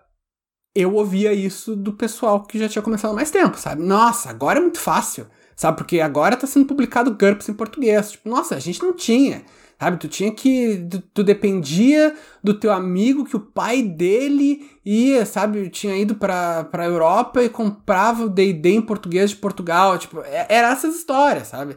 eu 0.76 0.94
ouvia 0.96 1.34
isso 1.34 1.76
do 1.76 1.94
pessoal 1.94 2.44
que 2.44 2.58
já 2.58 2.68
tinha 2.68 2.82
começado 2.82 3.12
há 3.12 3.16
mais 3.16 3.32
tempo, 3.32 3.58
sabe? 3.58 3.84
Nossa, 3.84 4.30
agora 4.30 4.60
é 4.60 4.62
muito 4.62 4.80
fácil, 4.80 5.28
sabe? 5.56 5.78
Porque 5.78 6.00
agora 6.00 6.36
tá 6.36 6.48
sendo 6.48 6.66
publicado 6.66 7.12
GURPS 7.12 7.50
em 7.50 7.54
português. 7.54 8.12
Tipo, 8.12 8.30
nossa, 8.30 8.56
a 8.56 8.60
gente 8.60 8.82
não 8.82 8.94
tinha. 8.94 9.44
Sabe, 9.80 9.98
tu 9.98 10.08
tinha 10.08 10.32
que. 10.32 10.88
Tu, 10.90 11.02
tu 11.14 11.24
dependia 11.24 12.16
do 12.44 12.54
teu 12.54 12.72
amigo 12.74 13.26
que 13.26 13.36
o 13.36 13.40
pai 13.40 13.84
dele 13.84 14.68
ia, 14.84 15.26
sabe, 15.26 15.70
tinha 15.70 15.96
ido 15.96 16.16
pra, 16.16 16.64
pra 16.64 16.86
Europa 16.86 17.44
e 17.44 17.50
comprava 17.50 18.26
o 18.26 18.30
DD 18.30 18.70
em 18.72 18.82
português 18.82 19.30
de 19.30 19.36
Portugal. 19.36 19.98
Tipo, 20.00 20.22
é- 20.22 20.48
era 20.50 20.72
essas 20.72 20.96
histórias, 20.96 21.48
sabe? 21.50 21.76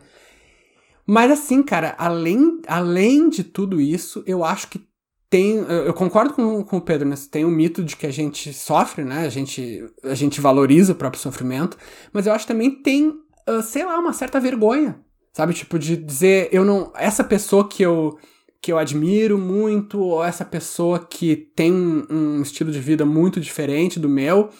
Mas 1.07 1.30
assim, 1.30 1.62
cara, 1.62 1.94
além, 1.98 2.61
além 2.66 3.28
de 3.28 3.42
tudo 3.44 3.80
isso, 3.80 4.22
eu 4.26 4.44
acho 4.44 4.68
que 4.68 4.80
tem. 5.28 5.57
Eu 5.59 5.92
concordo 5.94 6.34
com, 6.34 6.64
com 6.64 6.76
o 6.78 6.80
Pedro, 6.80 7.09
né? 7.09 7.16
Tem 7.30 7.44
o 7.44 7.51
mito 7.51 7.84
de 7.84 7.96
que 7.96 8.07
a 8.07 8.11
gente 8.11 8.53
sofre, 8.53 9.05
né? 9.05 9.26
A 9.26 9.28
gente, 9.28 9.84
a 10.05 10.14
gente 10.14 10.40
valoriza 10.40 10.92
o 10.92 10.96
próprio 10.96 11.20
sofrimento, 11.20 11.76
mas 12.12 12.26
eu 12.26 12.32
acho 12.32 12.46
que 12.46 12.53
também 12.53 12.70
tem, 12.82 13.12
ah, 13.46 13.62
sei 13.62 13.84
lá, 13.84 13.98
uma 13.98 14.12
certa 14.12 14.40
vergonha, 14.40 15.01
sabe? 15.33 15.55
Tipo, 15.55 15.78
de 15.78 15.97
dizer, 15.97 16.49
eu 16.53 16.64
não. 16.64 16.93
Essa 16.97 17.24
pessoa 17.24 17.68
que 17.68 17.83
eu 17.83 18.18
que 18.61 18.70
eu 18.70 18.78
admiro 18.78 19.39
muito, 19.39 20.01
ou 20.01 20.22
essa 20.22 20.45
pessoa 20.45 20.99
que 20.99 21.35
tem 21.35 21.72
um, 21.72 22.43
estilo 22.43 22.70
de 22.70 22.78
vida 22.78 23.07
muito 23.07 23.41
diferente 23.41 23.99
do 23.99 24.09
meu, 24.09 24.51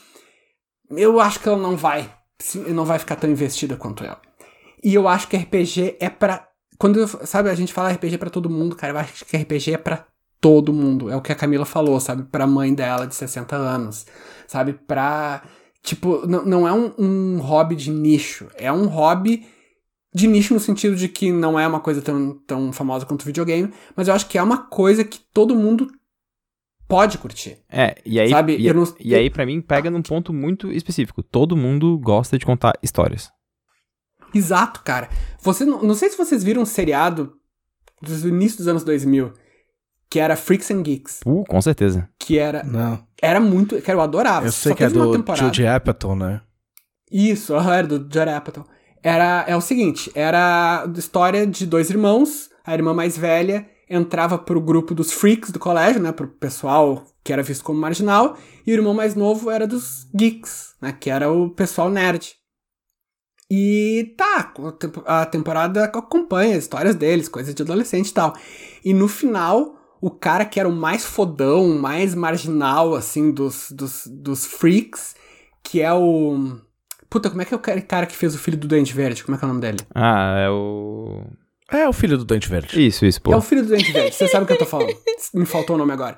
eu 0.91 1.21
acho 1.21 1.39
que 1.39 1.49
ela 1.49 1.59
não 1.59 1.77
vai, 1.77 2.11
não 2.69 2.85
vai 2.85 2.99
ficar 2.99 3.17
tão 3.17 3.31
investida 3.31 3.77
quanto 3.77 4.03
eu. 4.03 4.17
E 4.83 4.95
eu 4.95 5.07
acho 5.07 5.29
que 5.29 5.37
RPG 5.37 5.97
é 6.01 6.09
pra. 6.09 6.49
Quando, 6.79 7.07
sabe, 7.27 7.51
a 7.51 7.55
gente 7.55 7.75
fala 7.75 7.93
RPG 7.93 8.17
pra 8.17 8.31
todo 8.31 8.49
mundo, 8.49 8.75
cara, 8.75 8.95
eu 8.95 8.99
acho 8.99 9.27
que 9.27 9.37
RPG 9.37 9.75
é 9.75 9.79
pra 9.79 10.07
todo 10.41 10.73
mundo. 10.73 11.11
É 11.11 11.17
o 11.17 11.21
que 11.21 11.31
a 11.31 11.35
Camila 11.35 11.67
falou, 11.67 12.01
sabe? 12.01 12.23
Pra 12.23 12.47
mãe 12.47 12.73
dela 12.73 13.07
de 13.07 13.15
60 13.15 13.55
anos, 13.55 14.07
sabe? 14.47 14.73
Pra. 14.73 15.43
Tipo, 15.83 16.27
não, 16.27 16.45
não 16.45 16.69
é 16.69 16.73
um, 16.73 16.93
um 16.99 17.39
hobby 17.39 17.77
de 17.77 17.91
nicho. 17.91 18.49
É 18.57 18.73
um 18.73 18.87
hobby 18.87 19.47
de 20.13 20.27
nicho 20.27 20.53
no 20.55 20.61
sentido 20.61 20.97
de 20.97 21.09
que 21.09 21.31
não 21.31 21.59
é 21.59 21.67
uma 21.67 21.81
coisa 21.81 22.03
tão, 22.03 22.35
tão 22.47 22.73
famosa 22.73 23.07
quanto 23.07 23.25
videogame, 23.25 23.73
mas 23.97 24.09
eu 24.09 24.15
acho 24.15 24.27
que 24.29 24.37
é 24.39 24.43
uma 24.43 24.59
coisa 24.59 25.05
que 25.05 25.21
todo 25.33 25.55
mundo 25.55 25.89
pode 26.89 27.17
curtir. 27.19 27.59
É, 27.71 27.97
e 28.05 28.19
aí, 28.19 28.31
Sabe, 28.31 28.57
e, 28.59 28.73
não- 28.73 28.95
e 28.99 29.15
aí 29.15 29.31
para 29.31 29.47
mim 29.47 29.61
pega 29.61 29.91
num 29.91 30.03
ponto 30.03 30.33
muito 30.33 30.73
específico. 30.73 31.23
Todo 31.23 31.57
mundo 31.57 31.97
gosta 31.99 32.37
de 32.39 32.45
contar 32.45 32.73
histórias. 32.83 33.31
Exato, 34.35 34.83
cara. 34.83 35.09
Você, 35.41 35.65
não 35.65 35.83
não 35.83 35.95
sei 35.95 36.09
se 36.11 36.17
vocês 36.19 36.43
viram 36.43 36.63
um 36.63 36.67
seriado 36.67 37.35
do 38.03 38.29
início 38.29 38.59
dos 38.59 38.69
anos 38.69 38.83
2000, 38.85 39.33
que 40.09 40.19
era 40.19 40.35
Freaks 40.37 40.71
and 40.71 40.83
Geeks, 40.83 41.21
Uh, 41.27 41.45
com 41.45 41.61
certeza. 41.61 42.09
que 42.19 42.39
era 42.39 42.63
Não. 42.65 43.05
era 43.23 43.39
muito, 43.41 43.81
que 43.81 43.91
eu 43.91 44.01
adorava. 44.01 44.47
Eu 44.47 44.53
sei 44.53 44.73
Só 44.73 44.77
que 44.77 44.85
é 44.85 44.89
do 44.89 45.13
temporada. 45.13 45.45
Jude 45.47 45.67
Apatow, 45.67 46.17
né? 46.17 46.41
Isso, 47.11 47.55
era 47.55 47.87
do 47.87 47.97
Judd 47.97 48.19
Apatow. 48.31 48.65
Era, 49.03 49.45
é 49.49 49.57
o 49.57 49.61
seguinte, 49.61 50.11
era 50.15 50.85
a 50.85 50.99
história 50.99 51.47
de 51.47 51.67
dois 51.67 51.89
irmãos, 51.91 52.51
a 52.65 52.75
irmã 52.75 52.93
mais 52.93 53.17
velha 53.17 53.67
entrava 53.89 54.39
pro 54.39 54.61
grupo 54.61 54.95
dos 54.95 55.11
freaks 55.13 55.51
do 55.51 55.59
colégio, 55.59 56.01
né, 56.01 56.13
pro 56.13 56.29
pessoal 56.29 57.05
que 57.25 57.33
era 57.33 57.43
visto 57.43 57.65
como 57.65 57.81
marginal, 57.81 58.37
e 58.67 58.71
o 58.73 58.75
irmão 58.75 58.95
mais 58.95 59.15
novo 59.15 59.51
era 59.51 59.67
dos 59.67 60.07
geeks, 60.15 60.75
né, 60.81 60.93
que 60.93 61.11
era 61.11 61.31
o 61.31 61.51
pessoal 61.51 61.91
nerd. 61.91 62.35
E 63.51 64.15
tá, 64.17 64.53
a 64.69 64.73
tempo- 64.73 65.03
a 65.05 65.27
temporada 65.27 65.85
acompanha 65.85 66.57
as 66.57 66.63
histórias 66.63 66.95
deles, 66.95 67.29
coisas 67.29 67.53
de 67.53 67.63
adolescente 67.63 68.09
e 68.11 68.15
tal. 68.15 68.35
E 68.85 68.95
no 68.95 69.09
final, 69.09 69.75
o 70.01 70.09
cara 70.09 70.45
que 70.45 70.61
era 70.61 70.69
o 70.69 70.73
mais 70.73 71.05
fodão, 71.05 71.77
mais 71.77 72.15
marginal, 72.15 72.95
assim, 72.95 73.33
dos, 73.33 73.73
dos, 73.73 74.07
dos 74.07 74.47
freaks, 74.47 75.17
que 75.65 75.81
é 75.81 75.93
o. 75.93 76.61
Puta, 77.11 77.29
como 77.29 77.43
é 77.43 77.45
que 77.45 77.53
é 77.53 77.57
o 77.57 77.61
cara 77.61 78.07
que 78.07 78.17
fez 78.17 78.35
o 78.35 78.39
filho 78.39 78.57
do 78.57 78.69
Dente 78.69 78.95
Verde? 78.95 79.25
Como 79.25 79.35
é 79.35 79.39
que 79.39 79.45
é 79.45 79.47
o 79.47 79.49
nome 79.49 79.61
dele? 79.61 79.79
Ah, 79.93 80.39
é 80.39 80.49
o. 80.49 81.25
É 81.71 81.89
o 81.89 81.93
filho 81.93 82.17
do 82.17 82.25
Dente 82.25 82.49
Verde. 82.49 82.87
Isso, 82.87 83.05
isso, 83.05 83.21
pô. 83.21 83.33
É 83.33 83.37
o 83.37 83.43
filho 83.43 83.63
do 83.63 83.69
Dente 83.69 83.93
Verde, 83.93 84.15
você 84.15 84.29
sabe 84.29 84.45
o 84.45 84.47
que 84.47 84.53
eu 84.53 84.59
tô 84.59 84.67
falando. 84.67 84.97
Me 85.35 85.45
faltou 85.45 85.75
o 85.75 85.79
nome 85.79 85.93
agora. 85.93 86.17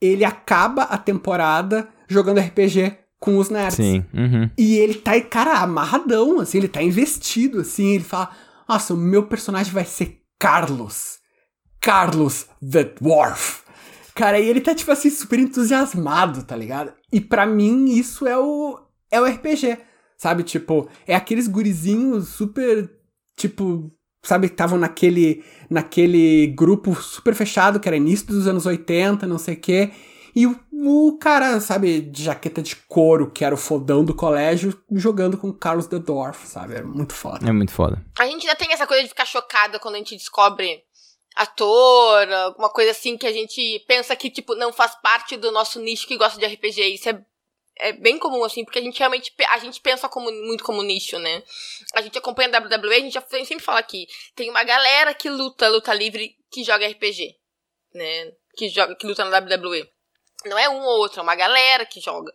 Ele 0.00 0.24
acaba 0.24 0.82
a 0.82 0.98
temporada 0.98 1.88
jogando 2.06 2.38
RPG 2.38 2.98
com 3.18 3.38
os 3.38 3.48
nerds. 3.48 3.76
Sim. 3.76 4.04
Uhum. 4.12 4.50
E 4.58 4.76
ele 4.76 4.94
tá, 4.94 5.18
cara, 5.22 5.58
amarradão, 5.58 6.38
assim, 6.40 6.58
ele 6.58 6.68
tá 6.68 6.82
investido, 6.82 7.60
assim, 7.60 7.94
ele 7.94 8.04
fala, 8.04 8.30
nossa, 8.68 8.94
o 8.94 8.96
meu 8.96 9.22
personagem 9.24 9.72
vai 9.72 9.84
ser 9.84 10.20
Carlos. 10.38 11.18
Carlos 11.80 12.46
the 12.60 12.84
Dwarf. 12.84 13.62
Cara, 14.14 14.38
e 14.38 14.48
ele 14.48 14.60
tá, 14.60 14.74
tipo 14.74 14.90
assim, 14.90 15.10
super 15.10 15.38
entusiasmado, 15.38 16.42
tá 16.42 16.56
ligado? 16.56 16.92
E 17.12 17.20
pra 17.20 17.46
mim, 17.46 17.86
isso 17.90 18.26
é 18.26 18.36
o, 18.36 18.78
é 19.10 19.20
o 19.20 19.24
RPG, 19.24 19.78
sabe? 20.16 20.42
Tipo, 20.42 20.88
é 21.06 21.14
aqueles 21.14 21.48
gurizinhos 21.48 22.28
super, 22.28 22.90
tipo, 23.36 23.90
sabe, 24.22 24.48
que 24.48 24.54
estavam 24.54 24.78
naquele, 24.78 25.44
naquele 25.70 26.48
grupo 26.48 26.94
super 26.94 27.34
fechado, 27.34 27.80
que 27.80 27.88
era 27.88 27.96
início 27.96 28.26
dos 28.26 28.46
anos 28.46 28.66
80, 28.66 29.26
não 29.26 29.38
sei 29.38 29.54
o 29.54 29.60
quê. 29.60 29.90
E 30.34 30.46
o, 30.46 30.58
o 30.70 31.16
cara, 31.18 31.60
sabe, 31.60 32.00
de 32.02 32.24
jaqueta 32.24 32.60
de 32.60 32.76
couro, 32.76 33.30
que 33.30 33.42
era 33.42 33.54
o 33.54 33.58
fodão 33.58 34.04
do 34.04 34.14
colégio, 34.14 34.78
jogando 34.92 35.38
com 35.38 35.50
Carlos 35.50 35.86
the 35.86 35.98
Dwarf, 35.98 36.46
sabe? 36.46 36.74
Era 36.74 36.86
muito 36.86 37.14
foda. 37.14 37.48
É 37.48 37.52
muito 37.52 37.72
foda. 37.72 38.04
A 38.18 38.26
gente 38.26 38.46
ainda 38.46 38.54
tem 38.54 38.70
essa 38.70 38.86
coisa 38.86 39.02
de 39.02 39.08
ficar 39.08 39.24
chocada 39.24 39.78
quando 39.78 39.94
a 39.94 39.98
gente 39.98 40.14
descobre 40.14 40.82
ator, 41.34 42.30
alguma 42.32 42.70
coisa 42.70 42.90
assim 42.90 43.16
que 43.16 43.26
a 43.26 43.32
gente 43.32 43.84
pensa 43.86 44.16
que, 44.16 44.28
tipo, 44.30 44.54
não 44.54 44.72
faz 44.72 44.94
parte 45.02 45.36
do 45.36 45.50
nosso 45.52 45.80
nicho 45.80 46.06
que 46.06 46.16
gosta 46.16 46.38
de 46.38 46.46
RPG. 46.46 46.82
Isso 46.94 47.08
é, 47.08 47.18
é 47.78 47.92
bem 47.92 48.18
comum, 48.18 48.44
assim, 48.44 48.64
porque 48.64 48.78
a 48.78 48.82
gente 48.82 48.98
realmente 48.98 49.32
a 49.50 49.58
gente 49.58 49.80
pensa 49.80 50.08
como, 50.08 50.30
muito 50.30 50.64
como 50.64 50.82
nicho, 50.82 51.18
né? 51.18 51.42
A 51.94 52.02
gente 52.02 52.16
acompanha 52.18 52.50
a 52.52 52.58
WWE, 52.58 52.94
a 52.94 53.00
gente 53.00 53.14
já 53.14 53.22
sempre 53.22 53.60
fala 53.60 53.78
aqui, 53.78 54.06
tem 54.34 54.50
uma 54.50 54.64
galera 54.64 55.14
que 55.14 55.28
luta, 55.28 55.68
luta 55.68 55.92
livre, 55.92 56.36
que 56.50 56.64
joga 56.64 56.88
RPG, 56.88 57.36
né? 57.94 58.32
Que, 58.56 58.68
joga, 58.68 58.94
que 58.96 59.06
luta 59.06 59.24
na 59.24 59.38
WWE. 59.38 59.88
Não 60.46 60.58
é 60.58 60.68
um 60.68 60.80
ou 60.80 61.00
outro, 61.00 61.20
é 61.20 61.22
uma 61.22 61.34
galera 61.34 61.84
que 61.84 62.00
joga. 62.00 62.32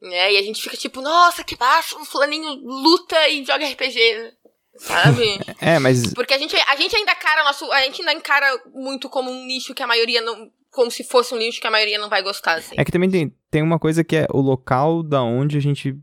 Né? 0.00 0.34
E 0.34 0.36
a 0.36 0.42
gente 0.42 0.60
fica 0.60 0.76
tipo, 0.76 1.00
nossa, 1.00 1.42
que 1.42 1.58
massa, 1.58 1.96
o 1.96 2.04
fulaninho 2.04 2.50
luta 2.54 3.28
e 3.28 3.44
joga 3.44 3.66
RPG, 3.66 4.34
sabe? 4.78 5.38
É, 5.60 5.78
mas. 5.78 6.12
Porque 6.12 6.34
a 6.34 6.38
gente, 6.38 6.54
a 6.54 6.76
gente 6.76 6.94
ainda 6.94 7.12
encara 7.12 7.42
nosso. 7.42 7.70
A 7.72 7.80
gente 7.82 8.00
ainda 8.00 8.12
encara 8.12 8.62
muito 8.74 9.08
como 9.08 9.30
um 9.30 9.44
nicho 9.46 9.74
que 9.74 9.82
a 9.82 9.86
maioria 9.86 10.20
não. 10.20 10.50
Como 10.76 10.90
se 10.90 11.02
fosse 11.02 11.34
um 11.34 11.38
nicho 11.38 11.60
que 11.60 11.66
a 11.66 11.70
maioria 11.70 11.98
não 11.98 12.08
vai 12.08 12.22
gostar, 12.22 12.58
assim. 12.58 12.76
É 12.78 12.84
que 12.84 12.92
também 12.92 13.10
tem, 13.10 13.32
tem 13.50 13.62
uma 13.62 13.78
coisa 13.78 14.04
que 14.04 14.14
é 14.14 14.26
o 14.30 14.40
local 14.40 15.02
da 15.02 15.22
onde 15.22 15.56
a 15.56 15.60
gente. 15.60 15.96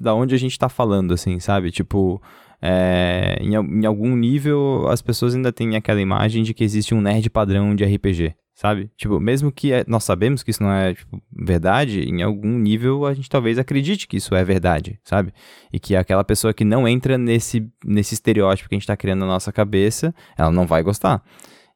Da 0.00 0.12
onde 0.14 0.34
a 0.34 0.38
gente 0.38 0.58
tá 0.58 0.68
falando, 0.68 1.14
assim, 1.14 1.38
sabe? 1.40 1.70
Tipo. 1.70 2.20
é, 2.60 3.36
em, 3.40 3.54
em 3.54 3.86
algum 3.86 4.16
nível, 4.16 4.88
as 4.88 5.00
pessoas 5.00 5.34
ainda 5.34 5.52
têm 5.52 5.76
aquela 5.76 6.00
imagem 6.00 6.42
de 6.42 6.52
que 6.52 6.64
existe 6.64 6.94
um 6.94 7.00
nerd 7.00 7.28
padrão 7.30 7.74
de 7.74 7.84
RPG, 7.84 8.34
sabe? 8.54 8.90
Tipo, 8.96 9.20
mesmo 9.20 9.52
que 9.52 9.72
é- 9.72 9.84
nós 9.86 10.02
sabemos 10.04 10.42
que 10.42 10.50
isso 10.50 10.62
não 10.62 10.72
é 10.72 10.94
tipo, 10.94 11.22
verdade, 11.30 12.00
em 12.00 12.22
algum 12.22 12.58
nível 12.58 13.04
a 13.04 13.12
gente 13.14 13.28
talvez 13.28 13.58
acredite 13.58 14.08
que 14.08 14.16
isso 14.16 14.34
é 14.34 14.42
verdade, 14.42 14.98
sabe? 15.04 15.32
E 15.72 15.78
que 15.78 15.94
aquela 15.94 16.24
pessoa 16.24 16.52
que 16.54 16.64
não 16.64 16.88
entra 16.88 17.16
nesse, 17.18 17.68
nesse 17.84 18.14
estereótipo 18.14 18.68
que 18.68 18.74
a 18.74 18.78
gente 18.78 18.86
tá 18.88 18.96
criando 18.96 19.20
na 19.20 19.26
nossa 19.26 19.52
cabeça, 19.52 20.12
ela 20.36 20.50
não 20.50 20.66
vai 20.66 20.82
gostar. 20.82 21.22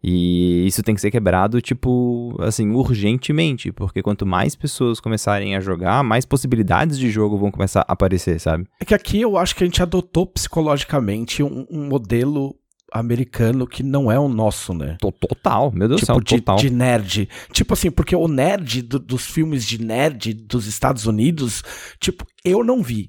E 0.02 0.66
isso 0.66 0.82
tem 0.82 0.94
que 0.94 1.00
ser 1.00 1.10
quebrado, 1.10 1.60
tipo, 1.60 2.34
assim, 2.40 2.70
urgentemente, 2.70 3.70
porque 3.70 4.02
quanto 4.02 4.24
mais 4.24 4.56
pessoas 4.56 4.98
começarem 4.98 5.54
a 5.54 5.60
jogar, 5.60 6.02
mais 6.02 6.24
possibilidades 6.24 6.98
de 6.98 7.10
jogo 7.10 7.36
vão 7.36 7.50
começar 7.50 7.80
a 7.86 7.92
aparecer, 7.92 8.40
sabe? 8.40 8.66
É 8.80 8.84
que 8.84 8.94
aqui 8.94 9.20
eu 9.20 9.36
acho 9.36 9.54
que 9.54 9.62
a 9.62 9.66
gente 9.66 9.82
adotou 9.82 10.26
psicologicamente 10.26 11.42
um, 11.42 11.66
um 11.70 11.86
modelo 11.86 12.54
americano 12.92 13.66
que 13.66 13.82
não 13.82 14.10
é 14.10 14.18
o 14.18 14.26
nosso, 14.28 14.72
né? 14.74 14.96
To- 15.00 15.12
Total, 15.12 15.70
meu 15.72 15.86
Deus 15.86 16.00
do 16.00 16.04
tipo, 16.06 16.12
céu, 16.14 16.20
de, 16.20 16.36
total. 16.38 16.56
de 16.56 16.70
nerd. 16.70 17.28
Tipo 17.52 17.74
assim, 17.74 17.90
porque 17.90 18.16
o 18.16 18.26
nerd 18.26 18.82
do- 18.82 18.98
dos 18.98 19.26
filmes 19.26 19.64
de 19.66 19.80
nerd 19.84 20.32
dos 20.34 20.66
Estados 20.66 21.06
Unidos, 21.06 21.62
tipo, 22.00 22.24
eu 22.44 22.64
não 22.64 22.82
vi 22.82 23.08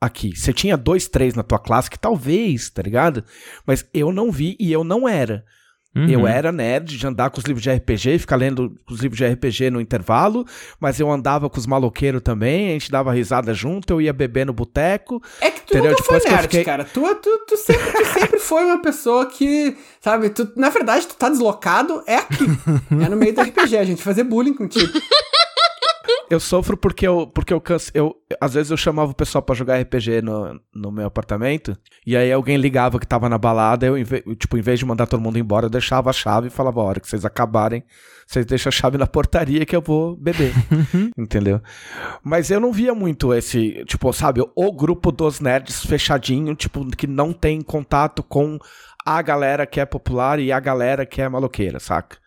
aqui. 0.00 0.36
Você 0.36 0.52
tinha 0.52 0.76
dois, 0.76 1.08
três 1.08 1.34
na 1.34 1.42
tua 1.42 1.58
classe 1.58 1.88
que 1.88 1.98
talvez, 1.98 2.68
tá 2.68 2.82
ligado? 2.82 3.24
Mas 3.66 3.86
eu 3.94 4.12
não 4.12 4.30
vi 4.30 4.56
e 4.60 4.70
eu 4.72 4.82
não 4.84 5.08
era. 5.08 5.44
Uhum. 5.94 6.08
Eu 6.08 6.26
era 6.26 6.50
nerd 6.50 6.96
de 6.96 7.06
andar 7.06 7.28
com 7.28 7.38
os 7.38 7.44
livros 7.44 7.62
de 7.62 7.70
RPG, 7.70 8.18
ficar 8.20 8.36
lendo 8.36 8.74
os 8.90 9.00
livros 9.00 9.18
de 9.18 9.26
RPG 9.26 9.68
no 9.70 9.78
intervalo, 9.80 10.46
mas 10.80 10.98
eu 10.98 11.10
andava 11.10 11.50
com 11.50 11.58
os 11.58 11.66
maloqueiros 11.66 12.22
também, 12.22 12.70
a 12.70 12.72
gente 12.72 12.90
dava 12.90 13.12
risada 13.12 13.52
junto, 13.52 13.92
eu 13.92 14.00
ia 14.00 14.12
beber 14.12 14.46
no 14.46 14.54
boteco. 14.54 15.22
É 15.40 15.50
que 15.50 15.60
tu 15.60 15.72
Entendeu? 15.74 15.90
nunca 15.90 16.02
foi 16.02 16.14
Depois 16.18 16.24
eu 16.24 16.30
nerd, 16.30 16.42
fiquei- 16.44 16.64
cara. 16.64 16.84
Tu, 16.84 17.14
tu, 17.16 17.38
tu, 17.46 17.56
sempre, 17.58 17.92
tu 17.92 18.04
sempre 18.06 18.38
foi 18.38 18.64
uma 18.64 18.80
pessoa 18.80 19.26
que, 19.26 19.76
sabe, 20.00 20.30
tu, 20.30 20.50
na 20.56 20.70
verdade, 20.70 21.06
tu 21.06 21.14
tá 21.14 21.28
deslocado, 21.28 22.02
é 22.06 22.16
aqui. 22.16 22.44
é 23.04 23.08
no 23.10 23.16
meio 23.16 23.34
do 23.34 23.42
RPG, 23.42 23.76
a 23.76 23.84
gente 23.84 24.02
fazer 24.02 24.24
bullying 24.24 24.54
contigo. 24.54 24.90
Eu 26.32 26.40
sofro 26.40 26.78
porque 26.78 27.06
eu, 27.06 27.26
porque 27.26 27.52
eu 27.52 27.60
canso. 27.60 27.90
Eu, 27.92 28.16
às 28.40 28.54
vezes 28.54 28.70
eu 28.70 28.76
chamava 28.78 29.10
o 29.10 29.14
pessoal 29.14 29.42
pra 29.42 29.54
jogar 29.54 29.78
RPG 29.78 30.22
no, 30.22 30.58
no 30.74 30.90
meu 30.90 31.04
apartamento, 31.04 31.76
e 32.06 32.16
aí 32.16 32.32
alguém 32.32 32.56
ligava 32.56 32.98
que 32.98 33.06
tava 33.06 33.28
na 33.28 33.36
balada, 33.36 33.84
eu, 33.84 34.02
tipo, 34.34 34.56
em 34.56 34.62
vez 34.62 34.78
de 34.78 34.86
mandar 34.86 35.06
todo 35.06 35.20
mundo 35.20 35.38
embora, 35.38 35.66
eu 35.66 35.70
deixava 35.70 36.08
a 36.08 36.12
chave 36.12 36.46
e 36.46 36.50
falava: 36.50 36.80
a 36.80 36.84
hora 36.84 37.00
que 37.00 37.06
vocês 37.06 37.26
acabarem, 37.26 37.84
vocês 38.26 38.46
deixam 38.46 38.70
a 38.70 38.72
chave 38.72 38.96
na 38.96 39.06
portaria 39.06 39.66
que 39.66 39.76
eu 39.76 39.82
vou 39.82 40.16
beber. 40.16 40.54
Entendeu? 41.18 41.60
Mas 42.24 42.50
eu 42.50 42.58
não 42.58 42.72
via 42.72 42.94
muito 42.94 43.34
esse, 43.34 43.84
tipo, 43.84 44.10
sabe, 44.14 44.42
o 44.56 44.72
grupo 44.72 45.12
dos 45.12 45.38
nerds 45.38 45.84
fechadinho, 45.84 46.54
tipo, 46.54 46.86
que 46.96 47.06
não 47.06 47.34
tem 47.34 47.60
contato 47.60 48.22
com 48.22 48.58
a 49.04 49.20
galera 49.20 49.66
que 49.66 49.78
é 49.78 49.84
popular 49.84 50.38
e 50.38 50.50
a 50.50 50.58
galera 50.58 51.04
que 51.04 51.20
é 51.20 51.28
maloqueira, 51.28 51.78
saca? 51.78 52.21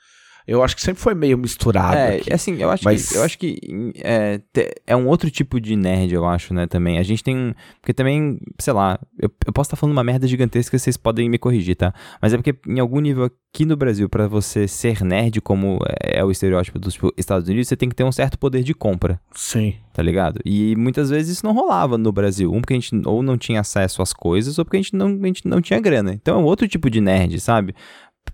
Eu 0.48 0.64
acho 0.64 0.76
que 0.76 0.82
sempre 0.82 1.02
foi 1.02 1.16
meio 1.16 1.38
misturado. 1.38 1.96
É, 1.98 2.18
aqui. 2.18 2.32
assim, 2.34 2.56
eu 2.62 2.70
acho 2.70 2.84
Mas- 2.84 3.10
que, 3.10 3.16
eu 3.18 3.24
acho 3.24 3.38
que 3.39 3.60
é, 3.98 4.39
te- 4.54 4.76
é 4.86 4.96
um 4.96 5.08
outro 5.08 5.30
tipo 5.32 5.60
de 5.60 5.76
nerd, 5.76 6.14
eu 6.14 6.26
acho, 6.26 6.54
né, 6.54 6.68
também. 6.68 6.98
A 7.00 7.04
gente 7.04 7.24
tem, 7.24 7.36
um- 7.36 7.54
porque 7.82 7.93
também, 7.93 8.38
sei 8.60 8.74
lá, 8.74 9.00
eu, 9.20 9.30
eu 9.46 9.52
posso 9.54 9.68
estar 9.70 9.76
falando 9.76 9.93
uma 9.96 10.04
merda 10.04 10.28
gigantesca, 10.28 10.78
vocês 10.78 10.98
podem 10.98 11.30
me 11.30 11.38
corrigir, 11.39 11.76
tá? 11.76 11.93
Mas 12.22 12.34
é 12.34 12.38
porque 12.38 12.56
em 12.68 12.80
algum 12.80 13.00
nível 13.00 13.24
aqui 13.26 13.66
no 13.66 13.76
Brasil, 13.76 14.08
pra 14.08 14.28
você 14.28 14.68
ser 14.68 15.02
nerd, 15.04 15.41
como 15.41 15.80
é 16.02 16.24
o 16.24 16.30
estereótipo 16.30 16.78
dos 16.78 16.93
tipo, 16.93 17.12
Estados 17.18 17.48
Unidos, 17.50 17.68
você 17.68 17.76
tem 17.76 17.89
que 17.89 17.96
ter 17.96 18.04
um 18.04 18.12
certo 18.12 18.38
poder 18.38 18.62
de 18.64 18.74
compra. 18.74 19.20
Sim. 19.34 19.76
tá 19.93 20.04
ligado? 20.04 20.41
E 20.43 20.76
muitas 20.76 21.10
vezes 21.10 21.38
isso 21.38 21.46
não 21.46 21.54
rolava 21.54 21.98
no 21.98 22.12
Brasil. 22.12 22.52
Um, 22.54 22.60
porque 22.60 22.74
a 22.74 22.76
gente 22.80 22.91
ou 23.06 23.24
não 23.24 23.38
tinha 23.38 23.62
acesso 23.62 24.02
às 24.02 24.12
coisas, 24.12 24.60
ou 24.60 24.66
porque 24.66 24.76
a 24.76 24.82
gente 24.82 24.93
não, 24.93 25.08
a 25.08 25.26
gente 25.28 25.48
não 25.48 25.62
tinha 25.62 25.80
grana. 25.80 26.14
Então 26.14 26.36
é 26.38 26.41
um 26.41 26.43
outro 26.43 26.68
tipo 26.68 26.89
de 26.89 27.00
nerd, 27.00 27.39
sabe? 27.39 27.74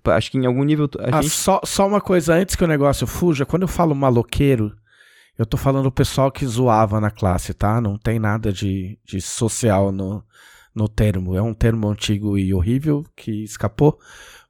Acho 0.05 0.31
que 0.31 0.37
em 0.37 0.45
algum 0.45 0.63
nível 0.63 0.89
a 0.99 1.17
Ah, 1.17 1.21
gente. 1.21 1.31
só, 1.31 1.61
só 1.63 1.87
uma 1.87 2.01
coisa 2.01 2.33
antes 2.33 2.55
que 2.55 2.63
o 2.63 2.67
negócio 2.67 3.05
fuja, 3.05 3.45
quando 3.45 3.63
eu 3.63 3.67
falo 3.67 3.93
maloqueiro, 3.95 4.73
eu 5.37 5.45
tô 5.45 5.57
falando 5.57 5.85
o 5.87 5.91
pessoal 5.91 6.31
que 6.31 6.45
zoava 6.45 6.99
na 6.99 7.11
classe, 7.11 7.53
tá? 7.53 7.79
Não 7.81 7.97
tem 7.97 8.19
nada 8.19 8.51
de, 8.51 8.97
de 9.05 9.21
social 9.21 9.91
no, 9.91 10.23
no 10.73 10.87
termo. 10.87 11.35
É 11.35 11.41
um 11.41 11.53
termo 11.53 11.87
antigo 11.89 12.37
e 12.37 12.53
horrível 12.53 13.05
que 13.15 13.43
escapou, 13.43 13.97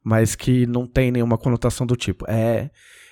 mas 0.04 0.36
que 0.36 0.66
não 0.66 0.88
tem 0.88 1.12
nenhuma 1.12 1.38
conotação 1.38 1.86
do 1.86 1.96
tipo. 1.96 2.26
É, 2.30 2.70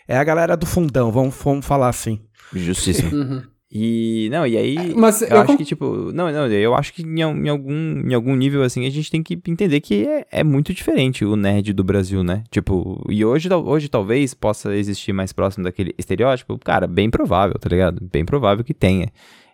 é 0.07 0.17
a 0.17 0.23
galera 0.23 0.55
do 0.57 0.65
fundão, 0.65 1.11
vamos, 1.11 1.35
vamos 1.43 1.65
falar 1.65 1.89
assim. 1.89 2.19
Justíssimo. 2.53 3.15
Uhum. 3.15 3.43
E, 3.71 4.29
não, 4.31 4.47
e 4.47 4.57
aí, 4.57 4.95
Mas 4.95 5.21
eu, 5.21 5.27
eu 5.27 5.41
acho 5.41 5.57
que, 5.57 5.63
tipo, 5.63 6.11
não, 6.11 6.31
não, 6.31 6.47
eu 6.47 6.73
acho 6.73 6.91
que 6.91 7.03
em, 7.03 7.19
em 7.19 7.49
algum, 7.49 8.01
em 8.09 8.13
algum 8.15 8.35
nível, 8.35 8.63
assim, 8.63 8.87
a 8.87 8.89
gente 8.89 9.11
tem 9.11 9.21
que 9.21 9.39
entender 9.47 9.79
que 9.79 10.07
é, 10.07 10.25
é 10.31 10.43
muito 10.43 10.73
diferente 10.73 11.23
o 11.23 11.35
nerd 11.35 11.71
do 11.73 11.83
Brasil, 11.83 12.23
né? 12.23 12.43
Tipo, 12.49 13.05
e 13.07 13.23
hoje, 13.23 13.47
hoje 13.53 13.87
talvez 13.87 14.33
possa 14.33 14.75
existir 14.75 15.13
mais 15.13 15.31
próximo 15.31 15.63
daquele 15.63 15.93
estereótipo, 15.99 16.57
cara, 16.57 16.87
bem 16.87 17.11
provável, 17.11 17.59
tá 17.59 17.69
ligado? 17.69 17.99
Bem 18.11 18.25
provável 18.25 18.63
que 18.63 18.73
tenha. 18.73 19.11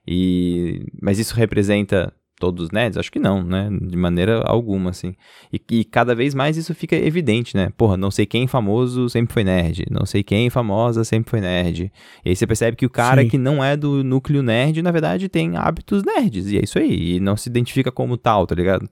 E, 0.07 0.86
mas 1.01 1.20
isso 1.20 1.36
representa 1.36 2.13
todos 2.40 2.66
os 2.66 2.72
nerds? 2.72 2.98
Acho 2.98 3.12
que 3.12 3.20
não, 3.20 3.44
né? 3.44 3.70
De 3.82 3.98
maneira 3.98 4.42
alguma, 4.46 4.90
assim. 4.90 5.16
E, 5.52 5.62
e 5.72 5.84
cada 5.84 6.14
vez 6.14 6.34
mais 6.34 6.58
isso 6.58 6.74
fica 6.74 6.96
evidente, 6.96 7.56
né? 7.56 7.70
Porra, 7.78 7.98
não 7.98 8.12
sei 8.12 8.26
quem 8.26 8.48
famoso 8.48 9.10
sempre 9.10 9.34
foi 9.34 9.44
nerd, 9.44 9.86
não 9.90 10.06
sei 10.06 10.24
quem 10.24 10.50
famosa 10.50 11.04
sempre 11.04 11.30
foi 11.30 11.42
nerd. 11.42 11.92
E 12.24 12.30
aí 12.30 12.36
você 12.36 12.46
percebe 12.46 12.78
que 12.78 12.86
o 12.86 12.90
cara 12.90 13.22
Sim. 13.22 13.30
que 13.30 13.38
não 13.38 13.64
é 13.64 13.76
do 13.78 14.04
núcleo 14.04 14.42
nerd, 14.42 14.82
na 14.82 14.92
verdade, 14.92 15.30
tem 15.30 15.56
hábitos 15.56 16.04
nerds. 16.04 16.52
E 16.52 16.58
é 16.58 16.62
isso 16.64 16.78
aí. 16.78 17.16
E 17.16 17.20
não 17.20 17.38
se 17.38 17.50
identifica 17.50 17.92
como 17.92 18.18
tal, 18.18 18.46
tá 18.46 18.56
ligado? 18.56 18.90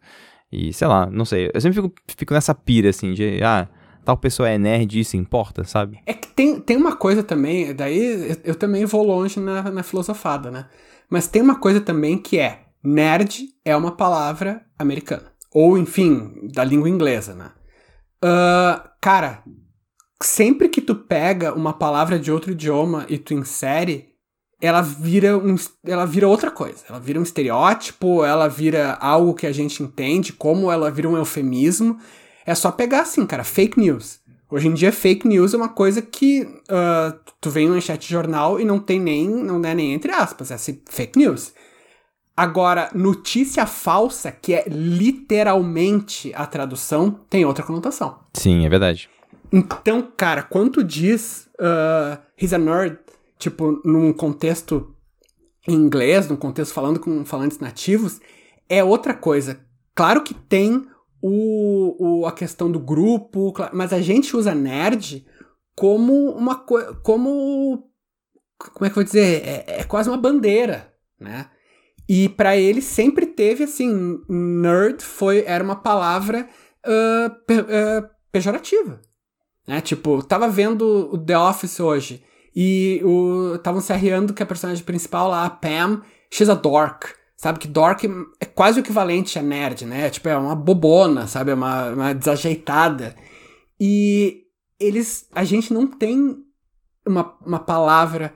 E 0.51 0.71
sei 0.71 0.87
lá, 0.87 1.07
não 1.07 1.25
sei. 1.25 1.49
Eu 1.53 1.59
sempre 1.59 1.81
fico, 1.81 1.93
fico 2.17 2.33
nessa 2.33 2.53
pira, 2.53 2.89
assim, 2.89 3.13
de, 3.13 3.43
ah, 3.43 3.67
tal 4.05 4.17
pessoa 4.17 4.49
é 4.49 4.57
nerd 4.57 4.97
e 4.97 5.01
isso 5.01 5.17
importa, 5.17 5.63
sabe? 5.63 5.99
É 6.05 6.13
que 6.13 6.27
tem, 6.27 6.59
tem 6.59 6.77
uma 6.77 6.95
coisa 6.95 7.23
também, 7.23 7.73
daí 7.73 8.29
eu, 8.29 8.37
eu 8.43 8.55
também 8.55 8.85
vou 8.85 9.03
longe 9.03 9.39
na, 9.39 9.63
na 9.71 9.83
filosofada, 9.83 10.51
né? 10.51 10.65
Mas 11.09 11.27
tem 11.27 11.41
uma 11.41 11.59
coisa 11.59 11.81
também 11.81 12.17
que 12.17 12.39
é, 12.39 12.61
nerd 12.83 13.49
é 13.63 13.75
uma 13.75 13.91
palavra 13.91 14.65
americana. 14.77 15.31
Ou, 15.51 15.77
enfim, 15.77 16.49
da 16.51 16.63
língua 16.63 16.89
inglesa, 16.89 17.33
né? 17.33 17.51
Ah, 18.21 18.91
cara, 18.99 19.43
sempre 20.21 20.69
que 20.69 20.81
tu 20.81 20.95
pega 20.95 21.53
uma 21.53 21.73
palavra 21.73 22.17
de 22.17 22.31
outro 22.31 22.51
idioma 22.51 23.05
e 23.07 23.17
tu 23.17 23.33
insere, 23.33 24.09
ela 24.61 24.81
vira, 24.81 25.37
um, 25.37 25.55
ela 25.85 26.05
vira 26.05 26.27
outra 26.27 26.49
coisa. 26.49 26.79
Ela 26.89 26.99
vira 26.99 27.19
um 27.19 27.23
estereótipo, 27.23 28.23
ela 28.23 28.47
vira 28.47 28.93
algo 28.93 29.33
que 29.33 29.45
a 29.45 29.51
gente 29.51 29.83
entende, 29.83 30.33
como 30.33 30.71
ela 30.71 30.89
vira 30.89 31.09
um 31.09 31.17
eufemismo. 31.17 31.99
É 32.45 32.55
só 32.55 32.71
pegar 32.71 33.01
assim, 33.01 33.25
cara, 33.25 33.43
fake 33.43 33.79
news. 33.79 34.19
Hoje 34.49 34.67
em 34.67 34.73
dia, 34.73 34.91
fake 34.91 35.27
news 35.27 35.53
é 35.53 35.57
uma 35.57 35.69
coisa 35.69 36.01
que 36.01 36.47
ah, 36.69 37.15
tu 37.41 37.49
vem 37.49 37.67
no 37.67 37.81
chat 37.81 37.99
de 37.99 38.11
jornal 38.11 38.59
e 38.59 38.63
não 38.63 38.79
tem 38.79 38.99
nem, 38.99 39.27
não 39.27 39.61
é 39.65 39.75
nem 39.75 39.93
entre 39.93 40.11
aspas, 40.11 40.49
é 40.51 40.53
assim, 40.53 40.81
fake 40.89 41.19
news. 41.19 41.53
Agora, 42.35 42.89
notícia 42.95 43.65
falsa, 43.67 44.31
que 44.31 44.53
é 44.53 44.65
literalmente 44.67 46.31
a 46.33 46.45
tradução, 46.47 47.11
tem 47.29 47.45
outra 47.45 47.63
conotação. 47.63 48.19
Sim, 48.33 48.65
é 48.65 48.69
verdade. 48.69 49.09
Então, 49.51 50.01
cara, 50.17 50.41
quando 50.41 50.71
tu 50.71 50.83
diz 50.83 51.47
uh, 51.59 52.17
he's 52.41 52.53
a 52.53 52.57
nerd, 52.57 52.97
tipo, 53.37 53.79
num 53.85 54.11
contexto 54.11 54.95
em 55.67 55.73
inglês, 55.75 56.27
num 56.27 56.35
contexto 56.35 56.73
falando 56.73 56.99
com 56.99 57.23
falantes 57.23 57.59
nativos, 57.59 58.19
é 58.67 58.83
outra 58.83 59.13
coisa. 59.13 59.59
Claro 59.93 60.23
que 60.23 60.33
tem 60.33 60.85
o, 61.21 62.21
o- 62.21 62.25
a 62.25 62.31
questão 62.31 62.71
do 62.71 62.79
grupo, 62.79 63.53
mas 63.71 63.93
a 63.93 64.01
gente 64.01 64.35
usa 64.35 64.55
nerd 64.55 65.23
como 65.75 66.31
uma 66.31 66.55
coisa. 66.55 66.95
como. 67.03 67.87
Como 68.57 68.85
é 68.85 68.89
que 68.89 68.91
eu 68.93 68.95
vou 68.95 69.03
dizer? 69.03 69.43
É, 69.45 69.81
é 69.81 69.83
quase 69.83 70.09
uma 70.09 70.17
bandeira, 70.17 70.91
né? 71.19 71.47
E 72.07 72.27
pra 72.29 72.57
ele 72.57 72.81
sempre 72.81 73.25
teve 73.25 73.63
assim, 73.63 74.19
nerd 74.27 75.01
foi 75.03 75.43
era 75.45 75.63
uma 75.63 75.75
palavra 75.75 76.47
ah, 76.85 77.35
pe- 77.47 77.65
ah, 77.69 78.09
pejorativa. 78.31 78.99
Né? 79.67 79.79
Tipo, 79.81 80.21
tava 80.21 80.49
vendo 80.49 81.09
o 81.13 81.17
The 81.17 81.37
Office 81.37 81.79
hoje 81.79 82.23
e 82.55 83.01
estavam 83.55 83.79
se 83.81 83.93
arriando 83.93 84.33
que 84.33 84.43
a 84.43 84.45
personagem 84.45 84.83
principal 84.83 85.29
lá, 85.29 85.45
a 85.45 85.49
Pam, 85.49 86.01
she's 86.31 86.49
a 86.49 86.53
dork. 86.53 87.07
Sabe 87.37 87.59
que 87.59 87.67
dork 87.67 88.07
é 88.39 88.45
quase 88.45 88.79
o 88.79 88.81
equivalente 88.81 89.37
a 89.39 89.41
nerd, 89.41 89.85
né? 89.85 90.09
Tipo, 90.09 90.29
é 90.29 90.37
uma 90.37 90.55
bobona, 90.55 91.27
sabe? 91.27 91.51
É 91.51 91.53
uma, 91.53 91.89
uma 91.89 92.13
desajeitada. 92.13 93.15
E 93.79 94.43
eles. 94.79 95.27
A 95.33 95.43
gente 95.43 95.73
não 95.73 95.87
tem 95.87 96.37
uma, 97.05 97.35
uma 97.45 97.59
palavra 97.59 98.33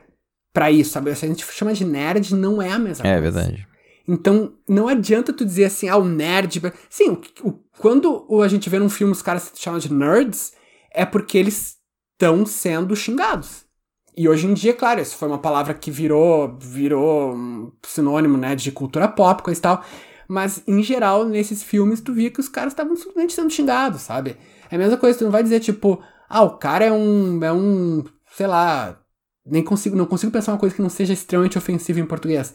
pra 0.58 0.72
isso, 0.72 0.89
sabe? 0.89 1.14
Se 1.16 1.24
a 1.24 1.28
gente 1.28 1.45
chama 1.51 1.72
de 1.72 1.86
nerd, 1.86 2.34
não 2.34 2.60
é 2.60 2.72
a 2.72 2.80
mesma 2.80 3.05
É 3.08 3.20
coisa. 3.22 3.39
verdade. 3.41 3.68
Então, 4.08 4.53
não 4.68 4.88
adianta 4.88 5.32
tu 5.32 5.45
dizer 5.45 5.66
assim, 5.66 5.88
ah, 5.88 5.97
o 5.97 6.03
nerd. 6.03 6.60
Sim, 6.89 7.12
o, 7.43 7.47
o- 7.49 7.60
quando 7.78 8.26
a 8.41 8.47
gente 8.47 8.68
vê 8.68 8.80
num 8.80 8.89
filme 8.89 9.14
os 9.14 9.22
caras 9.22 9.43
se 9.53 9.62
chamam 9.62 9.80
de 9.80 9.93
nerds, 9.93 10.53
é 10.91 11.05
porque 11.05 11.38
eles 11.38 11.76
estão 12.14 12.43
sendo 12.43 12.95
xingados. 12.95 13.66
E 14.16 14.28
hoje 14.28 14.47
em 14.47 14.53
dia, 14.55 14.74
claro, 14.74 14.99
isso 14.99 15.16
foi 15.16 15.28
uma 15.28 15.38
palavra 15.38 15.76
que 15.76 15.91
virou, 15.91 16.58
virou 16.60 17.36
um 17.36 17.72
sinônimo, 17.86 18.36
né, 18.36 18.55
de 18.55 18.72
cultura 18.72 19.08
pop, 19.08 19.43
coisa 19.43 19.60
e 19.60 19.62
tal. 19.62 19.84
Mas, 20.28 20.64
em 20.68 20.82
geral, 20.82 21.24
nesses 21.24 21.62
filmes, 21.62 22.01
tu 22.01 22.14
via 22.14 22.32
que 22.32 22.39
os 22.39 22.49
caras 22.49 22.74
estavam 22.74 22.95
simplesmente 22.95 23.34
sendo 23.34 23.51
xingados, 23.51 24.01
sabe? 24.01 24.36
É 24.72 24.76
a 24.76 24.80
mesma 24.80 24.97
coisa, 24.97 25.20
tu 25.20 25.24
não 25.26 25.32
vai 25.32 25.43
dizer, 25.43 25.60
tipo, 25.60 26.01
ah, 26.28 26.41
o 26.41 26.58
cara 26.58 26.84
é 26.86 26.91
um, 26.91 27.43
é 27.43 27.53
um, 27.53 28.03
sei 28.36 28.47
lá, 28.47 28.99
nem 29.49 29.63
consigo, 29.63 29.95
não 29.95 30.05
consigo 30.05 30.31
pensar 30.31 30.51
uma 30.53 30.57
coisa 30.59 30.75
que 30.75 30.81
não 30.81 30.89
seja 30.89 31.13
extremamente 31.13 31.57
ofensiva 31.57 31.99
em 31.99 32.05
português. 32.05 32.53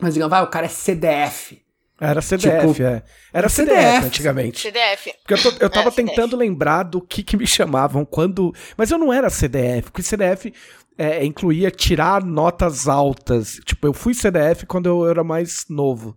Mas 0.00 0.14
digam, 0.14 0.28
vai, 0.28 0.42
o 0.42 0.46
cara 0.48 0.66
é 0.66 0.68
CDF. 0.68 1.62
Era 1.98 2.20
CDF, 2.20 2.68
Tipo, 2.74 2.82
é. 2.82 3.02
Era 3.32 3.46
é 3.46 3.48
CDF, 3.48 3.76
CDF. 3.80 4.06
antigamente. 4.06 4.60
CDF. 4.60 5.14
Porque 5.22 5.34
eu, 5.34 5.42
tô- 5.52 5.64
eu 5.64 5.70
tava 5.70 5.88
É, 5.88 5.92
tentando 5.92 6.36
lembrar 6.36 6.82
do 6.82 7.00
que, 7.00 7.22
que 7.22 7.36
me 7.38 7.46
chamavam 7.46 8.04
quando. 8.04 8.52
Mas 8.76 8.90
eu 8.90 8.98
não 8.98 9.10
era 9.10 9.30
CDF, 9.30 9.84
porque 9.90 10.02
CDF 10.02 10.52
é, 10.98 11.24
incluía 11.24 11.70
tirar 11.70 12.22
notas 12.22 12.86
altas. 12.86 13.58
Tipo, 13.64 13.86
eu 13.86 13.94
fui 13.94 14.12
CDF 14.12 14.66
quando 14.66 14.86
eu 14.86 15.08
era 15.08 15.24
mais 15.24 15.64
novo. 15.70 16.14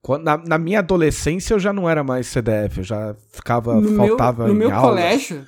Quando- 0.00 0.24
na, 0.24 0.38
na 0.38 0.56
minha 0.56 0.78
adolescência 0.78 1.52
eu 1.52 1.58
já 1.58 1.70
não 1.74 1.86
era 1.86 2.02
mais 2.02 2.26
CDF, 2.26 2.78
eu 2.78 2.84
já 2.84 3.14
ficava. 3.30 3.74
No 3.74 3.90
meu, 3.90 3.96
faltava 4.08 4.46
no 4.46 4.54
em 4.54 4.56
meu 4.56 4.72
aula. 4.74 4.88
colégio, 4.88 5.46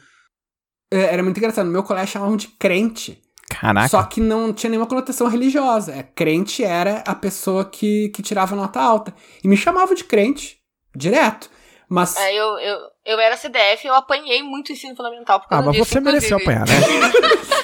é, 0.93 1.15
era 1.15 1.23
muito 1.23 1.39
engraçado, 1.39 1.65
no 1.65 1.73
meu 1.73 1.83
colégio 1.83 2.13
chamavam 2.13 2.37
de 2.37 2.49
crente. 2.49 3.23
Caraca. 3.61 3.89
Só 3.89 4.03
que 4.03 4.21
não 4.21 4.53
tinha 4.53 4.71
nenhuma 4.71 4.87
conotação 4.87 5.29
religiosa. 5.29 5.93
É, 5.93 6.03
crente 6.03 6.65
era 6.65 7.03
a 7.07 7.15
pessoa 7.15 7.65
que, 7.65 8.09
que 8.11 8.23
tirava 8.23 8.57
nota 8.57 8.81
alta. 8.81 9.15
E 9.45 9.49
me 9.49 9.57
chamavam 9.57 9.95
de 9.95 10.05
crente, 10.05 10.59
direto. 10.97 11.51
Mas 11.89 12.17
É, 12.17 12.35
eu, 12.35 12.59
eu, 12.59 12.79
eu 13.05 13.19
era 13.21 13.37
CDF 13.37 13.87
eu 13.87 13.95
apanhei 13.95 14.43
muito 14.43 14.73
ensino 14.73 14.95
fundamental 14.97 15.41
por 15.41 15.47
Ah, 15.47 15.49
causa 15.51 15.67
mas 15.67 15.77
disso, 15.77 15.91
você 15.91 16.01
mereceu 16.01 16.39
inclusive. 16.39 16.63
apanhar, 16.63 16.81
né? 16.81 17.53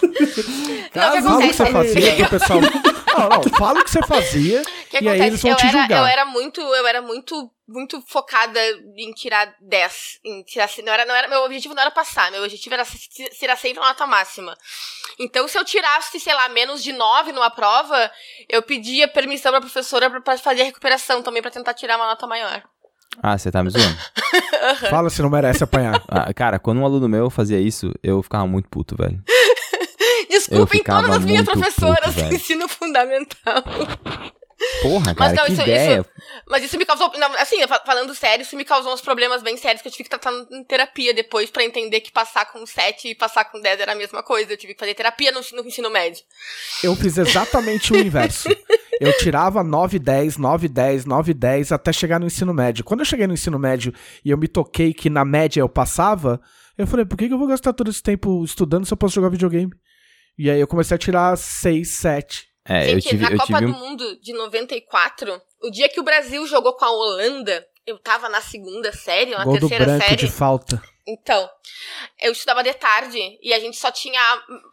Não, 0.94 1.10
o 1.10 1.12
que 1.12 1.22
Fala 1.22 1.36
o 1.36 1.40
que 1.42 1.46
acontece? 1.46 1.54
você 1.54 1.72
fazia 1.72 2.16
que 2.16 2.22
o 2.22 2.30
pessoal. 2.30 2.60
Não, 2.60 3.28
não, 3.28 3.42
fala 3.58 3.80
o 3.80 3.84
que 3.84 3.90
você 3.90 4.02
fazia. 4.06 4.62
O 4.88 4.90
que 4.90 5.04
E 5.04 5.08
aí 5.08 5.20
acontece? 5.20 5.26
eles 5.28 5.42
vão 5.42 5.50
eu 5.50 5.56
te 5.58 5.66
era, 5.66 5.72
julgar. 5.80 5.98
Eu 5.98 6.06
era 6.06 6.24
muito, 6.24 6.60
eu 6.62 6.86
era 6.86 7.02
muito, 7.02 7.50
muito 7.68 8.00
focada 8.08 8.58
em 8.96 9.12
tirar 9.12 9.54
10. 9.60 10.18
Em 10.24 10.42
tirar, 10.44 10.66
não 10.82 10.90
era, 10.92 11.04
não 11.04 11.14
era, 11.14 11.28
meu 11.28 11.42
objetivo 11.44 11.74
não 11.74 11.82
era 11.82 11.90
passar, 11.90 12.30
meu 12.32 12.42
objetivo 12.42 12.72
era 12.74 12.86
se- 12.86 13.06
tirar 13.38 13.56
sempre 13.56 13.82
a 13.82 13.86
nota 13.88 14.06
máxima. 14.06 14.56
Então, 15.20 15.46
se 15.46 15.58
eu 15.58 15.64
tirasse, 15.64 16.18
sei 16.18 16.32
lá, 16.32 16.48
menos 16.48 16.82
de 16.82 16.94
9 16.94 17.32
numa 17.32 17.50
prova, 17.50 18.10
eu 18.48 18.62
pedia 18.62 19.06
permissão 19.06 19.52
pra 19.52 19.60
professora 19.60 20.08
pra, 20.08 20.22
pra 20.22 20.38
fazer 20.38 20.62
a 20.62 20.64
recuperação 20.64 21.22
também, 21.22 21.42
pra 21.42 21.50
tentar 21.50 21.74
tirar 21.74 21.96
uma 21.98 22.06
nota 22.06 22.26
maior. 22.26 22.62
Ah, 23.22 23.36
você 23.36 23.50
tá 23.50 23.62
me 23.62 23.70
zoando. 23.70 23.96
Fala 24.90 25.10
se 25.10 25.20
não 25.22 25.30
merece 25.30 25.64
apanhar. 25.64 26.02
Ah, 26.08 26.32
cara, 26.32 26.58
quando 26.58 26.78
um 26.78 26.84
aluno 26.84 27.08
meu 27.08 27.30
fazia 27.30 27.58
isso, 27.60 27.92
eu 28.02 28.22
ficava 28.22 28.46
muito 28.46 28.68
puto, 28.68 28.96
velho. 28.96 29.22
Desculpem 30.28 30.78
ficava 30.78 31.02
todas 31.02 31.16
as 31.18 31.24
minhas 31.24 31.44
muito 31.44 31.58
professoras 31.58 31.98
puto, 32.00 32.16
do 32.16 32.22
velho. 32.22 32.34
ensino 32.34 32.68
fundamental. 32.68 33.62
Porra, 34.82 35.14
cara, 35.14 35.32
não, 35.32 35.44
que 35.46 35.52
isso- 35.52 35.62
ideia. 35.62 36.06
Mas 36.48 36.62
isso 36.64 36.78
me 36.78 36.84
causou. 36.86 37.10
assim, 37.38 37.66
fa- 37.66 37.82
falando 37.84 38.14
sério, 38.14 38.42
isso 38.42 38.56
me 38.56 38.64
causou 38.64 38.92
uns 38.92 39.00
problemas 39.00 39.42
bem 39.42 39.56
sérios 39.56 39.82
que 39.82 39.88
eu 39.88 39.92
tive 39.92 40.04
que 40.04 40.10
tratar 40.10 40.32
em 40.50 40.64
terapia 40.64 41.12
depois 41.12 41.50
pra 41.50 41.64
entender 41.64 42.00
que 42.00 42.10
passar 42.12 42.46
com 42.52 42.64
7 42.64 43.08
e 43.08 43.14
passar 43.14 43.44
com 43.46 43.60
10 43.60 43.80
era 43.80 43.92
a 43.92 43.94
mesma 43.94 44.22
coisa. 44.22 44.52
Eu 44.52 44.56
tive 44.56 44.74
que 44.74 44.80
fazer 44.80 44.94
terapia 44.94 45.32
no, 45.32 45.40
no 45.54 45.66
ensino 45.66 45.90
médio. 45.90 46.22
Eu 46.82 46.94
fiz 46.96 47.18
exatamente 47.18 47.92
o 47.92 47.96
inverso. 47.96 48.48
Eu 49.00 49.16
tirava 49.16 49.62
9, 49.62 49.96
10, 50.00 50.36
9, 50.38 50.66
10, 50.68 51.04
9, 51.04 51.32
10 51.32 51.70
até 51.70 51.92
chegar 51.92 52.18
no 52.18 52.26
ensino 52.26 52.52
médio. 52.52 52.82
Quando 52.84 52.98
eu 52.98 53.06
cheguei 53.06 53.28
no 53.28 53.32
ensino 53.34 53.56
médio 53.56 53.94
e 54.24 54.30
eu 54.30 54.36
me 54.36 54.48
toquei 54.48 54.92
que 54.92 55.08
na 55.08 55.24
média 55.24 55.60
eu 55.60 55.68
passava, 55.68 56.40
eu 56.76 56.84
falei, 56.84 57.04
por 57.06 57.16
que 57.16 57.28
que 57.28 57.32
eu 57.32 57.38
vou 57.38 57.46
gastar 57.46 57.72
todo 57.72 57.90
esse 57.90 58.02
tempo 58.02 58.42
estudando 58.42 58.84
se 58.86 58.92
eu 58.92 58.96
posso 58.96 59.14
jogar 59.14 59.28
videogame? 59.28 59.70
E 60.36 60.50
aí 60.50 60.58
eu 60.58 60.66
comecei 60.66 60.96
a 60.96 60.98
tirar 60.98 61.36
6, 61.38 61.88
7. 61.92 62.48
É, 62.68 62.84
eu 62.90 63.00
Gente, 63.00 63.08
tive, 63.08 63.22
na 63.22 63.30
eu 63.30 63.38
Copa 63.38 63.58
tive 63.58 63.72
do. 63.72 63.78
Mundo 63.78 64.20
de 64.20 64.32
94, 64.34 65.40
o 65.62 65.70
dia 65.70 65.88
que 65.88 65.98
o 65.98 66.02
Brasil 66.02 66.46
jogou 66.46 66.74
com 66.74 66.84
a 66.84 66.90
Holanda, 66.90 67.66
eu 67.86 67.98
tava 67.98 68.28
na 68.28 68.42
segunda 68.42 68.92
série, 68.92 69.32
ou 69.32 69.38
na 69.38 69.44
Gol 69.44 69.54
do 69.54 69.60
terceira 69.60 69.84
branco 69.86 70.04
série. 70.04 70.16
de 70.16 70.30
falta. 70.30 70.82
Então, 71.06 71.48
eu 72.20 72.32
estudava 72.32 72.62
de 72.62 72.74
tarde 72.74 73.18
e 73.40 73.54
a 73.54 73.58
gente 73.58 73.78
só 73.78 73.90
tinha 73.90 74.20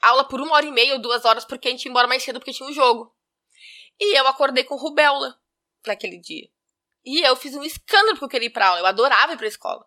aula 0.01 0.25
por 0.27 0.41
uma 0.41 0.53
hora 0.55 0.65
e 0.65 0.71
meia 0.71 0.93
ou 0.93 1.01
duas 1.01 1.23
horas 1.23 1.45
porque 1.45 1.69
a 1.69 1.71
gente 1.71 1.85
ia 1.85 1.89
embora 1.89 2.07
mais 2.07 2.21
cedo 2.23 2.39
porque 2.39 2.51
tinha 2.51 2.67
um 2.67 2.73
jogo. 2.73 3.09
E 3.97 4.19
eu 4.19 4.27
acordei 4.27 4.65
com 4.65 4.75
rubéola 4.75 5.33
naquele 5.87 6.19
dia. 6.19 6.49
E 7.05 7.21
eu 7.21 7.37
fiz 7.37 7.55
um 7.55 7.63
escândalo 7.63 8.09
porque 8.11 8.25
eu 8.25 8.29
queria 8.29 8.47
ir 8.47 8.51
pra 8.51 8.67
aula. 8.67 8.79
Eu 8.81 8.85
adorava 8.85 9.31
ir 9.31 9.37
pra 9.37 9.47
escola. 9.47 9.85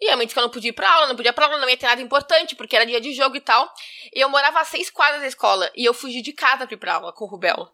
E 0.00 0.26
que 0.26 0.38
eu 0.38 0.42
não 0.42 0.50
podia 0.50 0.70
ir 0.70 0.72
pra 0.72 0.90
aula, 0.90 1.08
não 1.08 1.16
podia 1.16 1.30
ir 1.30 1.34
pra 1.34 1.44
aula, 1.44 1.58
não 1.58 1.68
ia 1.68 1.76
ter 1.76 1.86
nada 1.86 2.00
importante, 2.00 2.56
porque 2.56 2.74
era 2.74 2.86
dia 2.86 3.00
de 3.00 3.12
jogo 3.12 3.36
e 3.36 3.40
tal. 3.40 3.70
E 4.14 4.20
eu 4.20 4.30
morava 4.30 4.60
a 4.60 4.64
seis 4.64 4.88
quadras 4.88 5.20
da 5.20 5.26
escola. 5.26 5.70
E 5.76 5.84
eu 5.84 5.92
fugi 5.92 6.22
de 6.22 6.32
casa 6.32 6.66
pra 6.66 6.74
ir 6.74 6.78
pra 6.78 6.94
aula 6.94 7.12
com 7.12 7.26
o 7.26 7.28
Rubel. 7.28 7.68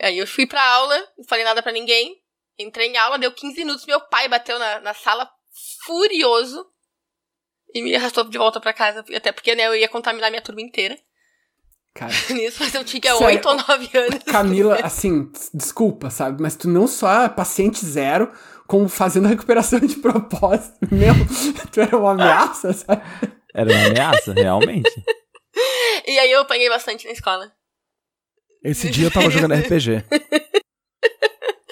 Aí 0.00 0.16
eu 0.18 0.26
fui 0.26 0.46
pra 0.46 0.62
aula, 0.62 0.96
não 1.18 1.24
falei 1.26 1.44
nada 1.44 1.62
pra 1.62 1.70
ninguém. 1.70 2.16
Entrei 2.58 2.88
em 2.88 2.96
aula, 2.96 3.18
deu 3.18 3.32
15 3.32 3.56
minutos, 3.58 3.86
meu 3.86 4.00
pai 4.00 4.28
bateu 4.28 4.58
na, 4.58 4.80
na 4.80 4.94
sala 4.94 5.30
furioso 5.84 6.66
e 7.74 7.82
me 7.82 7.94
arrastou 7.94 8.24
de 8.24 8.38
volta 8.38 8.60
pra 8.60 8.72
casa. 8.72 9.04
Até 9.14 9.30
porque 9.30 9.54
né, 9.54 9.66
eu 9.66 9.74
ia 9.74 9.88
contaminar 9.88 10.30
minha 10.30 10.42
turma 10.42 10.62
inteira. 10.62 10.98
Cara, 11.94 12.12
Nisso, 12.30 12.58
mas 12.60 12.74
eu 12.74 12.84
tinha 12.84 13.12
Sério? 13.12 13.26
8 13.26 13.48
ou 13.48 13.54
9 13.56 13.98
anos. 13.98 14.24
Camila, 14.24 14.80
assim, 14.82 15.30
desculpa, 15.52 16.08
sabe? 16.08 16.40
Mas 16.40 16.56
tu 16.56 16.68
não 16.68 16.86
só 16.86 17.24
é 17.24 17.28
paciente 17.28 17.84
zero, 17.84 18.32
como 18.70 18.88
fazendo 18.88 19.26
a 19.26 19.30
recuperação 19.30 19.80
de 19.80 19.96
propósito. 19.96 20.78
Meu, 20.94 21.12
tu 21.72 21.80
era 21.80 21.98
uma 21.98 22.12
ameaça, 22.12 22.70
sabe? 22.72 23.02
Era 23.52 23.68
uma 23.68 23.86
ameaça, 23.86 24.32
realmente. 24.32 25.04
E 26.06 26.16
aí 26.16 26.30
eu 26.30 26.42
apanhei 26.42 26.68
bastante 26.68 27.04
na 27.04 27.12
escola. 27.12 27.52
Esse 28.62 28.88
dia 28.88 29.08
eu 29.08 29.10
tava 29.10 29.28
jogando 29.28 29.54
RPG. 29.54 30.04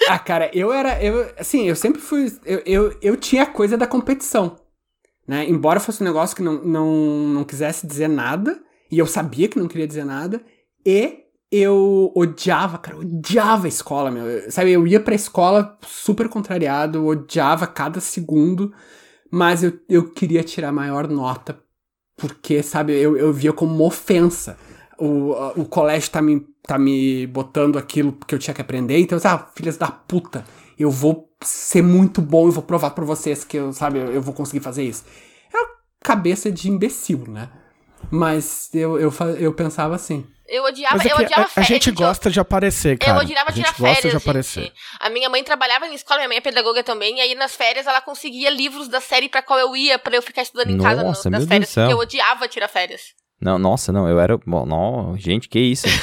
Ah, 0.09 0.19
cara, 0.19 0.51
eu 0.53 0.73
era. 0.73 1.01
Eu, 1.01 1.33
assim, 1.37 1.69
eu 1.69 1.75
sempre 1.75 2.01
fui. 2.01 2.37
Eu, 2.43 2.61
eu, 2.65 2.99
eu 3.01 3.15
tinha 3.15 3.43
a 3.43 3.49
coisa 3.49 3.77
da 3.77 3.87
competição. 3.87 4.59
Né? 5.25 5.45
Embora 5.47 5.79
fosse 5.79 6.01
um 6.01 6.05
negócio 6.05 6.35
que 6.35 6.41
não, 6.41 6.61
não, 6.65 6.87
não 7.27 7.43
quisesse 7.45 7.87
dizer 7.87 8.09
nada, 8.09 8.61
e 8.91 8.99
eu 8.99 9.05
sabia 9.05 9.47
que 9.47 9.57
não 9.57 9.67
queria 9.69 9.87
dizer 9.87 10.03
nada, 10.03 10.43
e 10.85 11.28
eu 11.51 12.11
odiava, 12.15 12.77
cara, 12.77 12.97
odiava 12.97 13.65
a 13.65 13.69
escola, 13.69 14.11
meu. 14.11 14.25
Eu- 14.25 14.51
Sabe, 14.51 14.71
eu 14.71 14.85
ia 14.87 14.99
pra 14.99 15.15
escola 15.15 15.77
super 15.85 16.29
contrariado, 16.29 17.05
odiava 17.05 17.65
cada 17.67 17.99
segundo, 17.99 18.73
mas 19.31 19.63
eu, 19.63 19.79
eu 19.89 20.11
queria 20.11 20.43
tirar 20.43 20.71
maior 20.71 21.07
nota, 21.07 21.59
porque, 22.17 22.61
sabe, 22.63 22.93
eu, 22.93 23.17
eu 23.17 23.33
via 23.33 23.53
como 23.53 23.73
uma 23.75 23.85
ofensa. 23.85 24.57
O, 24.99 25.31
o 25.61 25.65
colégio 25.65 26.11
tá 26.11 26.21
me, 26.21 26.41
tá 26.63 26.77
me 26.77 27.25
botando 27.27 27.77
aquilo 27.77 28.11
que 28.27 28.35
eu 28.35 28.39
tinha 28.39 28.53
que 28.53 28.61
aprender, 28.61 28.97
então, 28.99 29.17
disse, 29.17 29.27
ah, 29.27 29.47
filhas 29.55 29.77
da 29.77 29.87
puta, 29.87 30.43
eu 30.77 30.91
vou 30.91 31.29
ser 31.41 31.81
muito 31.81 32.21
bom 32.21 32.49
e 32.49 32.51
vou 32.51 32.63
provar 32.63 32.91
pra 32.91 33.05
vocês 33.05 33.43
que 33.45 33.57
eu, 33.57 33.71
sabe, 33.73 33.99
eu, 33.99 34.21
vou 34.21 34.33
conseguir 34.33 34.59
fazer 34.61 34.83
isso. 34.83 35.05
É 35.53 35.57
uma 35.57 35.69
cabeça 36.01 36.51
de 36.51 36.69
imbecil, 36.69 37.23
né? 37.29 37.49
Mas 38.11 38.69
eu, 38.73 38.99
eu, 38.99 39.11
eu 39.39 39.53
pensava 39.53 39.95
assim. 39.95 40.25
Eu 40.51 40.63
odiava, 40.63 40.97
Mas 40.97 41.05
é 41.05 41.11
eu 41.11 41.17
que 41.17 41.23
odiava 41.25 41.43
a, 41.55 41.59
a 41.59 41.63
gente 41.63 41.91
gosta 41.91 42.31
de 42.31 42.39
aparecer, 42.39 42.97
cara. 42.97 43.17
Eu 43.17 43.21
odiava 43.21 43.49
a 43.51 43.53
gente 43.53 43.65
tirar 43.65 43.77
gosta 43.77 43.95
férias, 44.01 44.11
de 44.11 44.17
aparecer. 44.17 44.61
gente. 44.63 44.73
A 44.99 45.09
minha 45.09 45.29
mãe 45.29 45.43
trabalhava 45.43 45.85
em 45.87 45.93
escola, 45.93 46.19
minha 46.21 46.27
mãe 46.29 46.37
é 46.37 46.41
pedagoga 46.41 46.83
também, 46.83 47.17
e 47.19 47.21
aí 47.21 47.35
nas 47.35 47.55
férias 47.55 47.85
ela 47.85 48.01
conseguia 48.01 48.49
livros 48.49 48.87
da 48.87 48.99
série 48.99 49.29
pra 49.29 49.41
qual 49.43 49.59
eu 49.59 49.75
ia, 49.75 49.99
pra 49.99 50.15
eu 50.15 50.21
ficar 50.23 50.41
estudando 50.41 50.71
em 50.71 50.77
casa 50.79 51.01
no- 51.03 51.09
Nossa, 51.09 51.29
nas 51.29 51.41
meu 51.41 51.47
Deus 51.47 51.49
férias, 51.71 51.73
porque 51.73 51.93
eu 51.93 51.97
odiava 51.99 52.47
tirar 52.47 52.67
férias. 52.67 53.01
Não, 53.39 53.57
nossa, 53.59 53.91
não, 53.91 54.09
eu 54.09 54.19
era. 54.19 54.37
Bom, 54.45 54.65
não, 54.65 55.15
gente, 55.17 55.47
que 55.47 55.59
isso? 55.59 55.87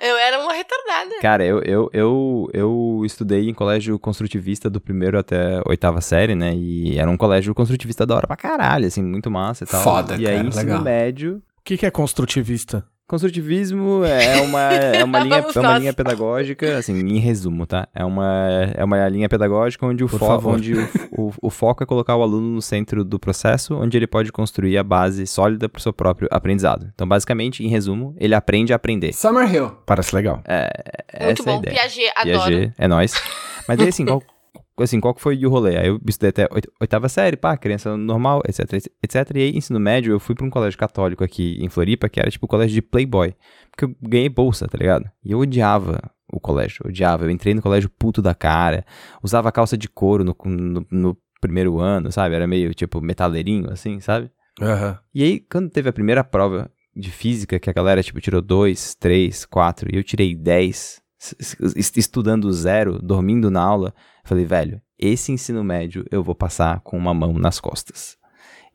Eu 0.00 0.16
era 0.16 0.38
uma 0.40 0.52
retardada. 0.52 1.20
Cara, 1.20 1.44
eu, 1.44 1.60
eu, 1.64 1.90
eu, 1.92 2.48
eu 2.54 3.02
estudei 3.04 3.48
em 3.50 3.54
colégio 3.54 3.98
construtivista 3.98 4.70
do 4.70 4.80
primeiro 4.80 5.18
até 5.18 5.60
oitava 5.66 6.00
série, 6.00 6.36
né? 6.36 6.54
E 6.54 6.96
era 6.96 7.10
um 7.10 7.16
colégio 7.16 7.52
construtivista 7.52 8.06
da 8.06 8.14
hora 8.14 8.26
pra 8.26 8.36
caralho, 8.36 8.86
assim, 8.86 9.02
muito 9.02 9.28
massa 9.28 9.64
e 9.64 9.66
tal. 9.66 9.82
Foda, 9.82 10.14
E 10.16 10.24
aí, 10.26 10.36
cara, 10.36 10.46
ensino 10.48 10.62
legal. 10.66 10.82
médio. 10.82 11.42
O 11.68 11.70
que, 11.70 11.76
que 11.76 11.84
é 11.84 11.90
construtivista? 11.90 12.82
Construtivismo 13.06 14.02
é 14.02 14.40
uma, 14.40 14.72
é 14.72 15.04
uma, 15.04 15.18
linha, 15.20 15.42
Vamos 15.42 15.54
é 15.54 15.60
uma 15.60 15.78
linha 15.78 15.92
pedagógica, 15.92 16.78
assim, 16.78 16.98
em 16.98 17.18
resumo, 17.18 17.66
tá? 17.66 17.86
É 17.94 18.06
uma, 18.06 18.48
é 18.74 18.82
uma 18.82 19.06
linha 19.06 19.28
pedagógica 19.28 19.84
onde, 19.84 20.02
o, 20.02 20.08
fo 20.08 20.24
onde 20.48 20.72
o, 20.72 20.88
o, 21.12 21.32
o 21.42 21.50
foco 21.50 21.82
é 21.82 21.86
colocar 21.86 22.16
o 22.16 22.22
aluno 22.22 22.48
no 22.54 22.62
centro 22.62 23.04
do 23.04 23.20
processo, 23.20 23.74
onde 23.74 23.98
ele 23.98 24.06
pode 24.06 24.32
construir 24.32 24.78
a 24.78 24.82
base 24.82 25.26
sólida 25.26 25.68
para 25.68 25.78
o 25.78 25.82
seu 25.82 25.92
próprio 25.92 26.26
aprendizado. 26.30 26.90
Então, 26.94 27.06
basicamente, 27.06 27.62
em 27.62 27.68
resumo, 27.68 28.16
ele 28.16 28.34
aprende 28.34 28.72
a 28.72 28.76
aprender. 28.76 29.12
Summerhill. 29.12 29.72
Parece 29.84 30.14
legal. 30.14 30.36
Muito 30.36 31.42
Essa 31.42 31.50
é 31.50 31.52
a 31.52 31.54
bom. 31.54 31.58
ideia. 31.58 31.74
Piaget, 31.74 32.12
adoro. 32.16 32.50
Piaget, 32.50 32.74
é 32.78 32.88
nóis. 32.88 33.12
Mas 33.68 33.78
aí, 33.78 33.88
assim, 33.88 34.06
qual, 34.06 34.22
assim, 34.82 35.00
qual 35.00 35.14
que 35.14 35.20
foi 35.20 35.44
o 35.44 35.50
rolê? 35.50 35.76
Aí 35.76 35.88
eu 35.88 36.00
estudei 36.08 36.30
até 36.30 36.48
oit- 36.52 36.68
oitava 36.80 37.08
série, 37.08 37.36
pá, 37.36 37.56
criança 37.56 37.96
normal, 37.96 38.42
etc, 38.46 38.72
etc. 39.02 39.36
E 39.36 39.40
aí, 39.40 39.56
ensino 39.56 39.78
médio, 39.80 40.12
eu 40.12 40.20
fui 40.20 40.34
pra 40.34 40.46
um 40.46 40.50
colégio 40.50 40.78
católico 40.78 41.22
aqui 41.24 41.58
em 41.60 41.68
Floripa, 41.68 42.08
que 42.08 42.20
era 42.20 42.30
tipo 42.30 42.46
o 42.46 42.48
colégio 42.48 42.74
de 42.74 42.82
playboy. 42.82 43.34
Porque 43.70 43.84
eu 43.84 43.94
ganhei 44.08 44.28
bolsa, 44.28 44.66
tá 44.66 44.76
ligado? 44.78 45.04
E 45.24 45.32
eu 45.32 45.38
odiava 45.38 46.00
o 46.32 46.38
colégio, 46.40 46.82
eu 46.84 46.90
odiava. 46.90 47.24
Eu 47.24 47.30
entrei 47.30 47.54
no 47.54 47.62
colégio 47.62 47.88
puto 47.90 48.20
da 48.20 48.34
cara, 48.34 48.84
usava 49.22 49.50
calça 49.52 49.76
de 49.76 49.88
couro 49.88 50.24
no, 50.24 50.36
no, 50.44 50.86
no 50.90 51.16
primeiro 51.40 51.78
ano, 51.78 52.10
sabe? 52.12 52.34
Era 52.34 52.46
meio, 52.46 52.74
tipo, 52.74 53.00
metaleirinho, 53.00 53.70
assim, 53.70 54.00
sabe? 54.00 54.30
Aham. 54.60 54.98
E 55.14 55.22
aí, 55.22 55.40
quando 55.40 55.70
teve 55.70 55.88
a 55.88 55.92
primeira 55.92 56.24
prova 56.24 56.70
de 56.96 57.12
física, 57.12 57.60
que 57.60 57.70
a 57.70 57.72
galera, 57.72 58.02
tipo, 58.02 58.20
tirou 58.20 58.42
2, 58.42 58.96
3, 58.96 59.44
4, 59.46 59.88
e 59.94 59.96
eu 59.96 60.02
tirei 60.02 60.34
10, 60.34 61.00
estudando 61.96 62.52
zero, 62.52 63.00
dormindo 63.00 63.50
na 63.50 63.62
aula, 63.62 63.94
eu 64.22 64.28
falei, 64.28 64.44
velho, 64.44 64.80
esse 64.98 65.32
ensino 65.32 65.64
médio 65.64 66.04
eu 66.10 66.22
vou 66.22 66.34
passar 66.34 66.80
com 66.80 66.96
uma 66.96 67.12
mão 67.14 67.32
nas 67.34 67.60
costas. 67.60 68.16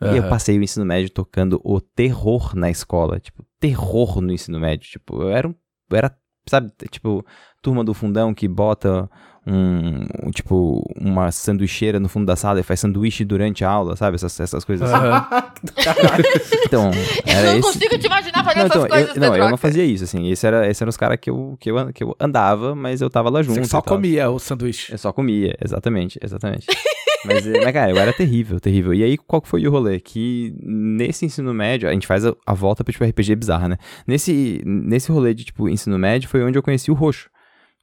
E 0.02 0.18
eu 0.18 0.28
passei 0.28 0.60
o 0.60 0.64
ensino 0.64 0.86
médio 0.86 1.10
tocando 1.10 1.62
o 1.64 1.80
terror 1.80 2.56
na 2.56 2.70
escola, 2.70 3.20
tipo, 3.20 3.46
terror 3.60 4.20
no 4.20 4.34
ensino 4.34 4.60
médio. 4.60 4.90
Tipo, 4.90 5.22
eu 5.22 5.30
era 5.30 5.48
um, 5.48 5.56
eu 5.90 5.98
era, 5.98 6.18
sabe, 6.46 6.72
tipo, 6.90 7.26
turma 7.62 7.84
do 7.84 7.94
fundão 7.94 8.34
que 8.34 8.48
bota 8.48 9.10
um, 9.46 10.06
um, 10.24 10.32
tipo, 10.32 10.84
uma 11.00 11.32
sanduicheira 11.32 12.00
no 12.00 12.08
fundo 12.08 12.26
da 12.26 12.36
sala 12.36 12.60
e 12.60 12.64
faz 12.64 12.80
sanduíche 12.80 13.26
durante 13.26 13.64
a 13.66 13.70
aula, 13.70 13.96
sabe? 13.96 14.16
Essas, 14.16 14.40
essas 14.40 14.64
coisas 14.64 14.90
assim. 14.92 15.04
Então, 16.66 16.92
Eu 17.26 17.34
era 17.34 17.52
não 17.52 17.60
esse... 17.60 17.62
consigo 17.62 17.98
te 17.98 18.06
imaginar 18.08 18.44
fazendo 18.44 18.60
Não, 18.62 18.66
essas 18.66 18.86
então, 18.86 18.88
coisas, 18.90 19.16
eu, 19.16 19.22
não, 19.22 19.36
eu 19.36 19.50
não 19.50 19.58
fazia 19.58 19.84
isso, 19.84 20.04
assim. 20.06 20.30
Esse 20.30 20.48
era, 20.48 20.68
esses 20.68 20.82
eram 20.82 20.90
os 20.90 20.98
caras 20.98 21.18
que 21.20 21.30
eu, 21.30 21.56
que, 21.60 21.70
eu, 21.70 21.94
que 21.94 22.04
eu 22.04 22.16
andava, 22.20 22.74
mas 22.74 23.02
eu 23.02 23.10
tava 23.10 23.30
lá 23.30 23.44
junto. 23.44 23.60
Você 23.60 23.66
só 23.66 23.82
comia 23.82 24.30
o 24.30 24.40
sanduíche. 24.40 24.92
Eu 24.92 24.98
só 24.98 25.12
comia, 25.12 25.56
exatamente, 25.64 26.20
exatamente. 26.22 26.68
mas, 27.26 27.48
eh, 27.48 27.62
mas, 27.64 27.74
cara, 27.74 27.92
eu 27.92 27.98
era 27.98 28.14
terrível, 28.14 28.60
terrível. 28.60 28.94
E 28.94 29.04
aí, 29.04 29.18
qual 29.18 29.42
que 29.42 29.48
foi 29.48 29.66
o 29.68 29.72
rolê? 29.72 30.00
Que 30.00 30.56
nesse 30.62 31.26
ensino 31.26 31.54
médio, 31.54 31.90
a 31.90 31.94
gente 31.94 32.08
faz 32.08 32.26
a, 32.26 32.36
a 32.46 32.54
volta 32.54 32.84
pra, 32.84 32.92
tipo, 32.92 33.04
RPG 33.04 33.36
bizarra, 33.36 33.70
né? 33.70 33.78
Nesse, 34.08 34.62
nesse 34.66 35.12
rolê 35.12 35.34
de, 35.34 35.46
tipo, 35.46 35.70
ensino 35.70 35.98
médio, 35.98 36.30
foi 36.30 36.44
onde 36.44 36.58
eu 36.58 36.64
conheci 36.64 36.92
o 36.92 36.94
Roxo. 36.94 37.30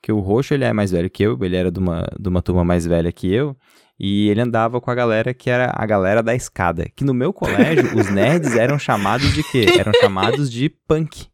Porque 0.00 0.12
o 0.12 0.20
Roxo, 0.20 0.54
ele 0.54 0.64
é 0.64 0.72
mais 0.72 0.90
velho 0.90 1.10
que 1.10 1.22
eu, 1.22 1.38
ele 1.42 1.56
era 1.56 1.70
de 1.70 1.78
uma, 1.78 2.06
de 2.18 2.28
uma 2.28 2.40
turma 2.40 2.64
mais 2.64 2.86
velha 2.86 3.12
que 3.12 3.32
eu. 3.32 3.56
E 3.98 4.30
ele 4.30 4.40
andava 4.40 4.80
com 4.80 4.90
a 4.90 4.94
galera 4.94 5.34
que 5.34 5.50
era 5.50 5.70
a 5.76 5.84
galera 5.84 6.22
da 6.22 6.34
escada. 6.34 6.86
Que 6.96 7.04
no 7.04 7.12
meu 7.12 7.34
colégio, 7.34 7.98
os 7.98 8.08
nerds 8.10 8.56
eram 8.56 8.78
chamados 8.78 9.30
de 9.34 9.42
quê? 9.42 9.66
Eram 9.78 9.92
chamados 10.00 10.50
de 10.50 10.70
punk. 10.88 11.26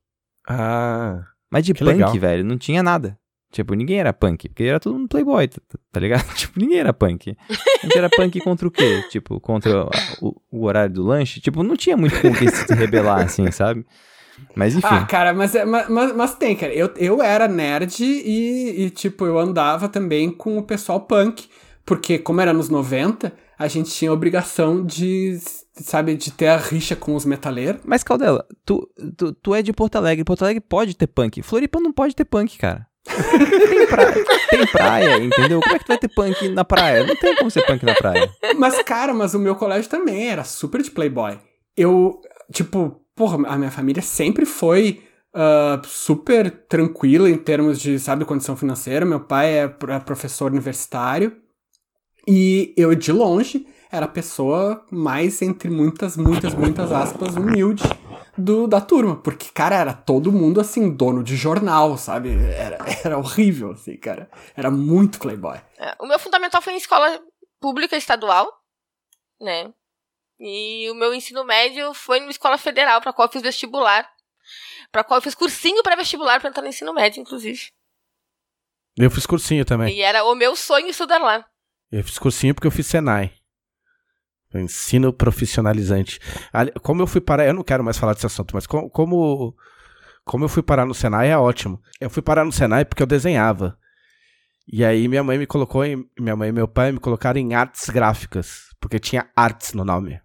Ah. 0.48 1.22
Mas 1.48 1.64
de 1.64 1.72
punk, 1.72 1.84
legal. 1.84 2.12
velho, 2.12 2.44
não 2.44 2.58
tinha 2.58 2.82
nada. 2.82 3.16
Tipo, 3.56 3.72
ninguém 3.74 3.98
era 3.98 4.12
punk, 4.12 4.48
porque 4.50 4.64
era 4.64 4.78
todo 4.78 4.92
mundo 4.98 5.08
playboy, 5.08 5.48
tá, 5.48 5.60
tá 5.90 5.98
ligado? 6.00 6.26
Tipo, 6.36 6.60
ninguém 6.60 6.78
era 6.78 6.92
punk. 6.92 7.34
A 7.48 7.86
gente 7.86 7.96
era 7.96 8.10
punk 8.10 8.38
contra 8.40 8.68
o 8.68 8.70
quê? 8.70 9.02
Tipo, 9.10 9.40
contra 9.40 9.88
o, 10.20 10.36
o 10.50 10.64
horário 10.66 10.92
do 10.94 11.02
lanche? 11.02 11.40
Tipo, 11.40 11.62
não 11.62 11.74
tinha 11.74 11.96
muito 11.96 12.20
com 12.20 12.28
o 12.28 12.34
que 12.34 12.50
se 12.50 12.74
rebelar, 12.74 13.24
assim, 13.24 13.50
sabe? 13.50 13.86
Mas 14.54 14.74
enfim. 14.76 14.86
Ah, 14.90 15.06
cara, 15.06 15.32
mas, 15.32 15.54
é- 15.54 15.64
mas, 15.64 15.88
mas, 15.88 16.14
mas 16.14 16.34
tem, 16.34 16.54
cara. 16.54 16.74
Eu, 16.74 16.92
eu 16.98 17.22
era 17.22 17.48
nerd 17.48 18.04
e, 18.04 18.84
e, 18.84 18.90
tipo, 18.90 19.24
eu 19.24 19.38
andava 19.38 19.88
também 19.88 20.30
com 20.30 20.58
o 20.58 20.62
pessoal 20.62 21.00
punk. 21.00 21.48
Porque, 21.86 22.18
como 22.18 22.40
era 22.42 22.52
nos 22.52 22.68
90, 22.68 23.32
a 23.58 23.68
gente 23.68 23.90
tinha 23.90 24.10
a 24.10 24.14
obrigação 24.14 24.84
de, 24.84 25.38
sabe, 25.72 26.14
de 26.16 26.30
ter 26.32 26.48
a 26.48 26.56
rixa 26.58 26.94
com 26.96 27.14
os 27.14 27.24
metaleiros. 27.24 27.80
Mas, 27.84 28.02
Caldela, 28.02 28.44
tu, 28.66 28.86
tu, 29.16 29.32
tu 29.32 29.54
é 29.54 29.62
de 29.62 29.72
Porto 29.72 29.96
Alegre. 29.96 30.24
Porto 30.24 30.42
Alegre 30.42 30.60
pode 30.60 30.94
ter 30.94 31.06
punk. 31.06 31.40
Floripa 31.42 31.80
não 31.80 31.92
pode 31.92 32.14
ter 32.14 32.24
punk, 32.26 32.58
cara. 32.58 32.86
Tem, 33.06 33.86
praia, 33.86 34.24
tem 34.50 34.66
praia, 34.66 35.16
entendeu? 35.18 35.60
Como 35.60 35.74
é 35.74 35.78
que 35.78 35.84
tu 35.84 35.88
vai 35.88 35.98
ter 35.98 36.08
punk 36.08 36.48
na 36.48 36.64
praia? 36.64 37.04
Não 37.04 37.16
tem 37.16 37.36
como 37.36 37.50
ser 37.50 37.64
punk 37.66 37.84
na 37.84 37.94
praia. 37.94 38.30
Mas, 38.56 38.82
cara, 38.82 39.14
mas 39.14 39.34
o 39.34 39.38
meu 39.38 39.54
colégio 39.54 39.90
também 39.90 40.28
era 40.28 40.44
super 40.44 40.82
de 40.82 40.90
playboy. 40.90 41.38
Eu, 41.76 42.20
tipo, 42.52 43.00
porra, 43.14 43.46
a 43.48 43.56
minha 43.56 43.70
família 43.70 44.02
sempre 44.02 44.44
foi 44.44 45.02
ah, 45.38 45.82
super 45.84 46.50
tranquila 46.66 47.28
em 47.28 47.36
termos 47.36 47.78
de, 47.78 47.98
sabe, 47.98 48.24
condição 48.24 48.56
financeira. 48.56 49.04
Meu 49.04 49.20
pai 49.20 49.58
é, 49.58 49.64
é 49.64 49.98
professor 50.00 50.50
universitário. 50.50 51.36
E 52.26 52.72
eu, 52.74 52.94
de 52.94 53.12
longe, 53.12 53.66
era 53.92 54.06
a 54.06 54.08
pessoa 54.08 54.82
mais, 54.90 55.42
entre 55.42 55.68
muitas, 55.68 56.16
muitas, 56.16 56.54
muitas 56.54 56.90
aspas, 56.90 57.36
humilde 57.36 57.84
do, 58.36 58.66
da 58.66 58.80
turma. 58.80 59.16
Porque, 59.16 59.46
cara, 59.52 59.76
era 59.76 59.92
todo 59.92 60.32
mundo, 60.32 60.60
assim, 60.60 60.90
dono 60.94 61.22
de 61.22 61.36
jornal, 61.36 61.96
sabe? 61.96 62.30
Era, 62.54 62.78
era 63.04 63.18
horrível, 63.18 63.72
assim, 63.72 63.96
cara. 63.96 64.30
Era 64.56 64.70
muito 64.70 65.18
playboy. 65.18 65.58
É, 65.78 65.94
O 66.00 66.06
meu 66.06 66.18
fundamental 66.18 66.60
foi 66.62 66.74
em 66.74 66.78
escola 66.78 67.20
pública 67.60 67.96
estadual, 67.96 68.48
né? 69.40 69.72
E 70.38 70.90
o 70.90 70.94
meu 70.94 71.14
ensino 71.14 71.44
médio 71.44 71.94
foi 71.94 72.20
numa 72.20 72.30
escola 72.30 72.58
federal, 72.58 73.00
pra 73.00 73.12
qual 73.12 73.26
eu 73.28 73.32
fiz 73.32 73.42
vestibular. 73.42 74.06
Pra 74.92 75.02
qual 75.02 75.18
eu 75.18 75.22
fiz 75.22 75.34
cursinho 75.34 75.82
pré-vestibular 75.82 76.40
pra 76.40 76.50
entrar 76.50 76.62
no 76.62 76.68
ensino 76.68 76.92
médio, 76.92 77.20
inclusive. 77.20 77.70
Eu 78.96 79.10
fiz 79.10 79.26
cursinho 79.26 79.64
também. 79.64 79.94
E 79.94 80.00
era 80.02 80.24
o 80.24 80.34
meu 80.34 80.54
sonho 80.54 80.88
estudar 80.88 81.18
lá. 81.18 81.44
Eu 81.90 82.02
fiz 82.04 82.18
cursinho 82.18 82.54
porque 82.54 82.66
eu 82.66 82.70
fiz 82.72 82.86
Senai. 82.86 83.32
Ensino 84.54 85.12
profissionalizante. 85.12 86.18
Ali- 86.52 86.72
Como 86.82 87.02
eu 87.02 87.06
fui 87.06 87.20
parar, 87.20 87.46
eu 87.46 87.52
não 87.54 87.62
quero 87.62 87.84
mais 87.84 87.98
falar 87.98 88.14
desse 88.14 88.26
assunto, 88.26 88.54
mas 88.54 88.66
co- 88.66 88.88
como, 88.90 89.54
como 90.24 90.44
eu 90.44 90.48
fui 90.48 90.62
parar 90.62 90.86
no 90.86 90.94
Senai 90.94 91.30
é 91.30 91.36
ótimo. 91.36 91.80
Eu 92.00 92.08
fui 92.08 92.22
parar 92.22 92.44
no 92.44 92.52
Senai 92.52 92.84
porque 92.84 93.02
eu 93.02 93.06
desenhava. 93.06 93.76
E 94.70 94.84
aí 94.84 95.06
minha 95.08 95.22
mãe 95.22 95.38
me 95.38 95.46
colocou 95.46 95.84
em. 95.84 96.04
Minha 96.18 96.34
mãe 96.36 96.48
e 96.48 96.52
meu 96.52 96.66
pai 96.66 96.90
me 96.92 96.98
colocaram 96.98 97.38
em 97.40 97.54
artes 97.54 97.88
gráficas. 97.90 98.64
Porque 98.80 98.98
tinha 98.98 99.28
artes 99.36 99.72
no 99.74 99.84
nome. 99.84 100.20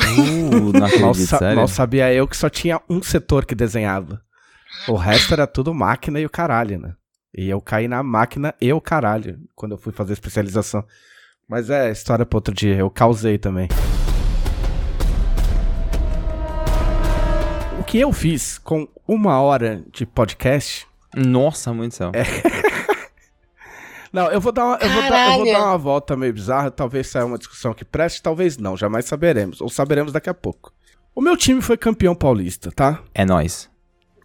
Uh, 0.00 0.72
não 0.72 0.80
Mal, 0.80 0.88
acredito, 0.88 1.26
sa- 1.28 1.38
sério? 1.38 1.56
mal 1.56 1.68
sabia 1.68 2.12
eu 2.12 2.26
que 2.26 2.36
só 2.36 2.48
tinha 2.48 2.80
um 2.88 3.02
setor 3.02 3.44
que 3.44 3.54
desenhava. 3.54 4.22
O 4.88 4.94
resto 4.96 5.32
era 5.34 5.46
tudo 5.46 5.74
máquina 5.74 6.20
e 6.20 6.24
o 6.26 6.30
caralho, 6.30 6.78
né? 6.78 6.94
E 7.36 7.48
eu 7.48 7.60
caí 7.60 7.86
na 7.88 8.02
máquina 8.02 8.54
e 8.60 8.72
o 8.72 8.80
caralho 8.80 9.38
quando 9.54 9.72
eu 9.72 9.78
fui 9.78 9.92
fazer 9.92 10.12
especialização. 10.12 10.84
Mas 11.50 11.68
é 11.68 11.90
história 11.90 12.24
pra 12.24 12.36
outro 12.36 12.54
dia, 12.54 12.76
eu 12.76 12.88
causei 12.88 13.36
também. 13.36 13.66
O 17.76 17.82
que 17.82 17.98
eu 17.98 18.12
fiz 18.12 18.56
com 18.56 18.86
uma 19.04 19.40
hora 19.40 19.82
de 19.92 20.06
podcast. 20.06 20.86
Nossa, 21.12 21.74
muito 21.74 21.96
céu. 21.96 22.12
É. 22.14 22.22
Não, 24.12 24.30
eu 24.30 24.40
vou 24.40 24.52
dar 24.52 24.64
uma, 24.64 24.76
eu 24.76 24.88
vou 24.90 25.02
dar, 25.02 25.30
eu 25.32 25.36
vou 25.38 25.52
dar 25.52 25.64
uma 25.66 25.78
volta 25.78 26.16
meio 26.16 26.32
bizarra, 26.32 26.70
talvez 26.70 27.08
saia 27.08 27.26
uma 27.26 27.38
discussão 27.38 27.74
que 27.74 27.84
preste, 27.84 28.22
talvez 28.22 28.58
não, 28.58 28.76
jamais 28.76 29.04
saberemos, 29.04 29.60
ou 29.60 29.68
saberemos 29.68 30.12
daqui 30.12 30.28
a 30.28 30.34
pouco. 30.34 30.72
O 31.14 31.20
meu 31.20 31.36
time 31.36 31.60
foi 31.60 31.76
campeão 31.76 32.12
paulista, 32.12 32.72
tá? 32.72 33.00
É 33.14 33.24
nóis. 33.24 33.70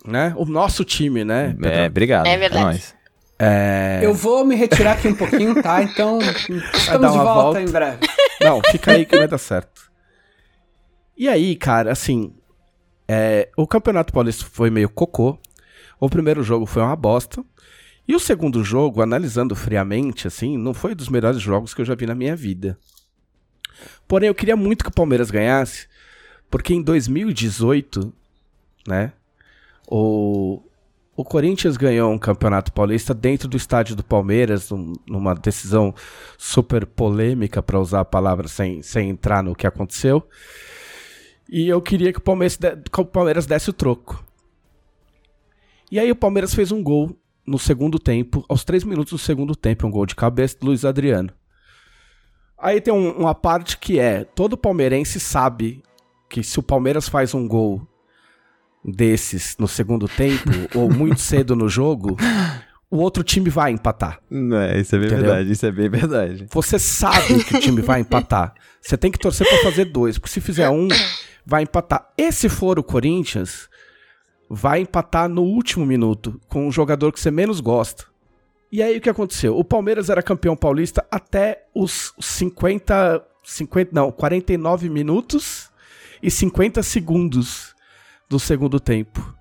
Né? 0.04 0.34
O 0.38 0.46
nosso 0.46 0.84
time, 0.84 1.24
né? 1.24 1.56
É, 1.64 1.86
obrigado. 1.86 2.26
É 2.26 2.36
verdade. 2.36 2.64
nóis. 2.64 2.96
É... 3.38 4.00
Eu 4.02 4.14
vou 4.14 4.46
me 4.46 4.56
retirar 4.56 4.94
aqui 4.94 5.08
um 5.08 5.16
pouquinho, 5.16 5.62
tá? 5.62 5.84
Então, 5.84 6.20
estamos 6.74 7.12
de 7.12 7.18
volta 7.18 7.34
volta. 7.34 7.62
em 7.62 7.66
breve. 7.66 8.08
Não, 8.42 8.62
fica 8.72 8.94
aí 8.94 9.06
que 9.06 9.18
vai 9.18 9.28
dar 9.28 9.38
certo. 9.38 9.92
E 11.18 11.28
aí, 11.28 11.56
cara, 11.56 11.92
assim, 11.92 12.34
é, 13.08 13.50
o 13.58 13.68
Campeonato 13.68 14.14
Paulista 14.14 14.46
foi 14.46 14.70
meio 14.70 14.90
cocô. 14.90 15.38
O 16.00 16.10
primeiro 16.10 16.44
jogo 16.44 16.66
foi 16.66 16.82
uma 16.82 16.96
bosta. 16.96 17.44
E 18.08 18.16
o 18.16 18.20
segundo 18.20 18.64
jogo, 18.64 19.02
analisando 19.02 19.56
friamente, 19.56 20.28
assim, 20.28 20.58
não 20.58 20.74
foi 20.74 20.94
dos 20.94 21.10
melhores 21.10 21.42
jogos 21.42 21.74
que 21.74 21.82
eu 21.82 21.86
já 21.86 21.96
vi 21.96 22.06
na 22.06 22.14
minha 22.14 22.36
vida. 22.36 22.78
Porém, 24.08 24.28
eu 24.28 24.36
queria 24.36 24.56
muito 24.56 24.84
que 24.84 24.90
o 24.90 24.94
Palmeiras 24.94 25.32
ganhasse, 25.32 25.88
porque 26.50 26.74
em 26.74 26.84
2018, 26.84 28.14
né, 28.88 29.12
o, 29.88 30.62
o 31.16 31.24
Corinthians 31.24 31.78
ganhou 31.78 32.12
um 32.12 32.18
Campeonato 32.18 32.74
Paulista 32.74 33.14
dentro 33.14 33.48
do 33.48 33.56
estádio 33.56 33.96
do 33.96 34.04
Palmeiras, 34.04 34.70
num- 34.70 34.94
numa 35.08 35.34
decisão 35.34 35.94
super 36.38 36.86
polêmica, 36.86 37.64
para 37.64 37.80
usar 37.80 38.02
a 38.02 38.06
palavra 38.06 38.48
sem, 38.48 38.82
sem 38.82 39.10
entrar 39.10 39.42
no 39.42 39.56
que 39.56 39.66
aconteceu. 39.66 40.28
E 41.50 41.68
eu 41.68 41.82
queria 41.82 42.12
que 42.12 42.20
o 42.20 42.22
Palmeiras, 42.22 42.58
de- 42.58 42.76
que 42.76 43.02
o 43.02 43.06
Palmeiras 43.06 43.46
desse 43.46 43.70
o 43.70 43.74
troco. 43.74 44.24
E 45.92 46.00
aí 46.00 46.12
o 46.12 46.16
Palmeiras 46.16 46.54
fez 46.54 46.72
um 46.72 46.84
gol 46.84 47.16
no 47.46 47.60
segundo 47.60 48.00
tempo, 48.00 48.44
aos 48.50 48.64
três 48.66 48.84
minutos 48.84 49.12
do 49.14 49.20
segundo 49.20 49.56
tempo, 49.56 49.86
um 49.86 49.92
gol 49.92 50.06
de 50.06 50.16
cabeça 50.16 50.58
do 50.60 50.66
Luiz 50.66 50.84
Adriano. 50.84 51.30
Aí 52.58 52.82
tem 52.82 52.94
um- 52.94 53.12
uma 53.12 53.36
parte 53.36 53.78
que 53.78 54.00
é, 54.00 54.24
todo 54.24 54.58
palmeirense 54.58 55.20
sabe 55.20 55.84
que 56.28 56.44
se 56.44 56.60
o 56.60 56.64
Palmeiras 56.64 57.08
faz 57.08 57.34
um 57.34 57.48
gol 57.48 57.88
desses 58.86 59.56
no 59.58 59.68
segundo 59.68 60.08
tempo, 60.08 60.50
ou 60.76 60.90
muito 60.92 61.20
cedo 61.20 61.56
no 61.56 61.68
jogo, 61.68 62.16
o 62.90 62.98
outro 62.98 63.24
time 63.24 63.50
vai 63.50 63.72
empatar. 63.72 64.20
Não, 64.30 64.58
é, 64.58 64.80
isso 64.80 64.96
é 64.96 65.00
bem 65.00 65.08
Entendeu? 65.08 65.26
verdade, 65.26 65.52
isso 65.52 65.66
é 65.66 65.72
bem 65.72 65.90
verdade. 65.90 66.46
Você 66.52 66.78
sabe 66.78 67.44
que 67.44 67.58
o 67.58 67.60
time 67.60 67.82
vai 67.82 68.02
empatar. 68.02 68.54
Você 68.82 68.96
tem 68.96 69.12
que 69.12 69.18
torcer 69.20 69.48
pra 69.48 69.58
fazer 69.64 69.86
dois, 69.86 70.18
porque 70.18 70.32
se 70.32 70.40
fizer 70.40 70.70
um, 70.70 70.88
vai 71.46 71.64
empatar. 71.64 72.08
E 72.18 72.32
se 72.32 72.48
for 72.48 72.78
o 72.78 72.84
Corinthians, 72.84 73.68
vai 74.50 74.82
empatar 74.82 75.28
no 75.28 75.42
último 75.42 75.86
minuto, 75.86 76.40
com 76.48 76.68
o 76.68 76.72
jogador 76.72 77.12
que 77.12 77.20
você 77.20 77.32
menos 77.32 77.60
gosta. 77.60 78.06
E 78.72 78.84
aí 78.84 78.98
o 78.98 79.02
que 79.02 79.10
aconteceu? 79.10 79.58
O 79.58 79.64
Palmeiras 79.64 80.10
era 80.10 80.22
campeão 80.22 80.56
paulista 80.56 81.06
até 81.10 81.66
os 81.74 82.14
50, 82.20 83.24
50, 83.44 83.92
não, 83.94 84.12
49 84.12 84.90
minutos 84.90 85.70
e 86.22 86.30
50 86.30 86.84
segundos 86.84 87.75
do 88.30 88.40
segundo 88.40 88.80
tempo. 88.80 89.36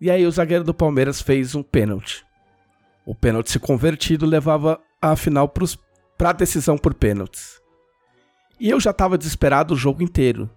E 0.00 0.10
aí 0.10 0.26
o 0.26 0.30
zagueiro 0.30 0.64
do 0.64 0.74
Palmeiras 0.74 1.20
fez 1.20 1.54
um 1.54 1.62
pênalti. 1.62 2.24
O 3.06 3.14
pênalti 3.14 3.50
se 3.50 3.58
convertido 3.58 4.26
levava 4.26 4.80
a 5.00 5.14
final 5.16 5.48
pros, 5.48 5.78
pra 6.16 6.32
decisão 6.32 6.76
por 6.76 6.94
pênaltis. 6.94 7.60
E 8.58 8.70
eu 8.70 8.80
já 8.80 8.92
tava 8.92 9.18
desesperado 9.18 9.74
o 9.74 9.76
jogo 9.76 10.02
inteiro. 10.02 10.48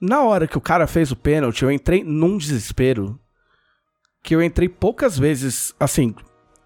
Na 0.00 0.22
hora 0.22 0.46
que 0.46 0.58
o 0.58 0.60
cara 0.60 0.86
fez 0.86 1.10
o 1.10 1.16
pênalti, 1.16 1.62
eu 1.62 1.70
entrei 1.70 2.04
num 2.04 2.38
desespero 2.38 3.18
que 4.22 4.34
eu 4.34 4.42
entrei 4.42 4.68
poucas 4.68 5.18
vezes, 5.18 5.74
assim, 5.78 6.14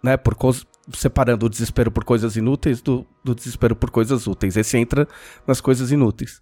né, 0.03 0.17
por 0.17 0.35
coisa, 0.35 0.65
separando 0.95 1.47
o 1.47 1.49
desespero 1.49 1.91
por 1.91 2.05
coisas 2.05 2.37
inúteis 2.37 2.81
do, 2.81 3.07
do 3.23 3.35
desespero 3.35 3.77
por 3.77 3.91
coisas 3.91 4.27
úteis. 4.27 4.57
Esse 4.57 4.77
entra 4.77 5.07
nas 5.47 5.61
coisas 5.61 5.91
inúteis. 5.93 6.41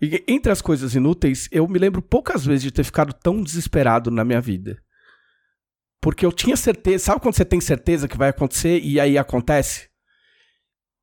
E 0.00 0.24
entre 0.28 0.52
as 0.52 0.60
coisas 0.62 0.94
inúteis, 0.94 1.48
eu 1.50 1.66
me 1.66 1.78
lembro 1.78 2.00
poucas 2.00 2.44
vezes 2.44 2.62
de 2.62 2.70
ter 2.70 2.84
ficado 2.84 3.12
tão 3.12 3.42
desesperado 3.42 4.10
na 4.10 4.24
minha 4.24 4.40
vida. 4.40 4.80
Porque 6.00 6.24
eu 6.24 6.32
tinha 6.32 6.56
certeza, 6.56 7.06
sabe 7.06 7.20
quando 7.20 7.34
você 7.34 7.44
tem 7.44 7.60
certeza 7.60 8.06
que 8.06 8.16
vai 8.16 8.28
acontecer 8.28 8.80
e 8.80 9.00
aí 9.00 9.18
acontece? 9.18 9.88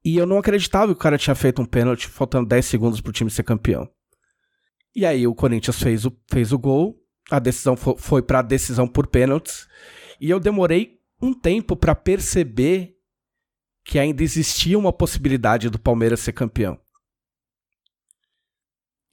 E 0.03 0.15
eu 0.17 0.25
não 0.25 0.37
acreditava 0.37 0.93
que 0.93 0.97
o 0.99 1.01
cara 1.01 1.17
tinha 1.17 1.35
feito 1.35 1.61
um 1.61 1.65
pênalti 1.65 2.07
faltando 2.07 2.47
10 2.47 2.65
segundos 2.65 3.01
pro 3.01 3.11
time 3.11 3.29
ser 3.29 3.43
campeão. 3.43 3.89
E 4.95 5.05
aí 5.05 5.27
o 5.27 5.35
Corinthians 5.35 5.81
fez 5.81 6.05
o, 6.05 6.17
fez 6.31 6.53
o 6.53 6.57
gol, 6.59 6.95
a 7.29 7.39
decisão 7.39 7.75
fo- 7.75 7.97
foi 7.97 8.21
pra 8.21 8.41
decisão 8.41 8.87
por 8.87 9.07
pênaltis, 9.07 9.67
e 10.21 10.29
eu 10.29 10.39
demorei 10.39 10.99
um 11.21 11.33
tempo 11.33 11.75
pra 11.75 11.93
perceber 11.93 12.95
que 13.83 13.99
ainda 13.99 14.23
existia 14.23 14.79
uma 14.79 14.93
possibilidade 14.93 15.69
do 15.69 15.77
Palmeiras 15.79 16.21
ser 16.21 16.31
campeão. 16.31 16.79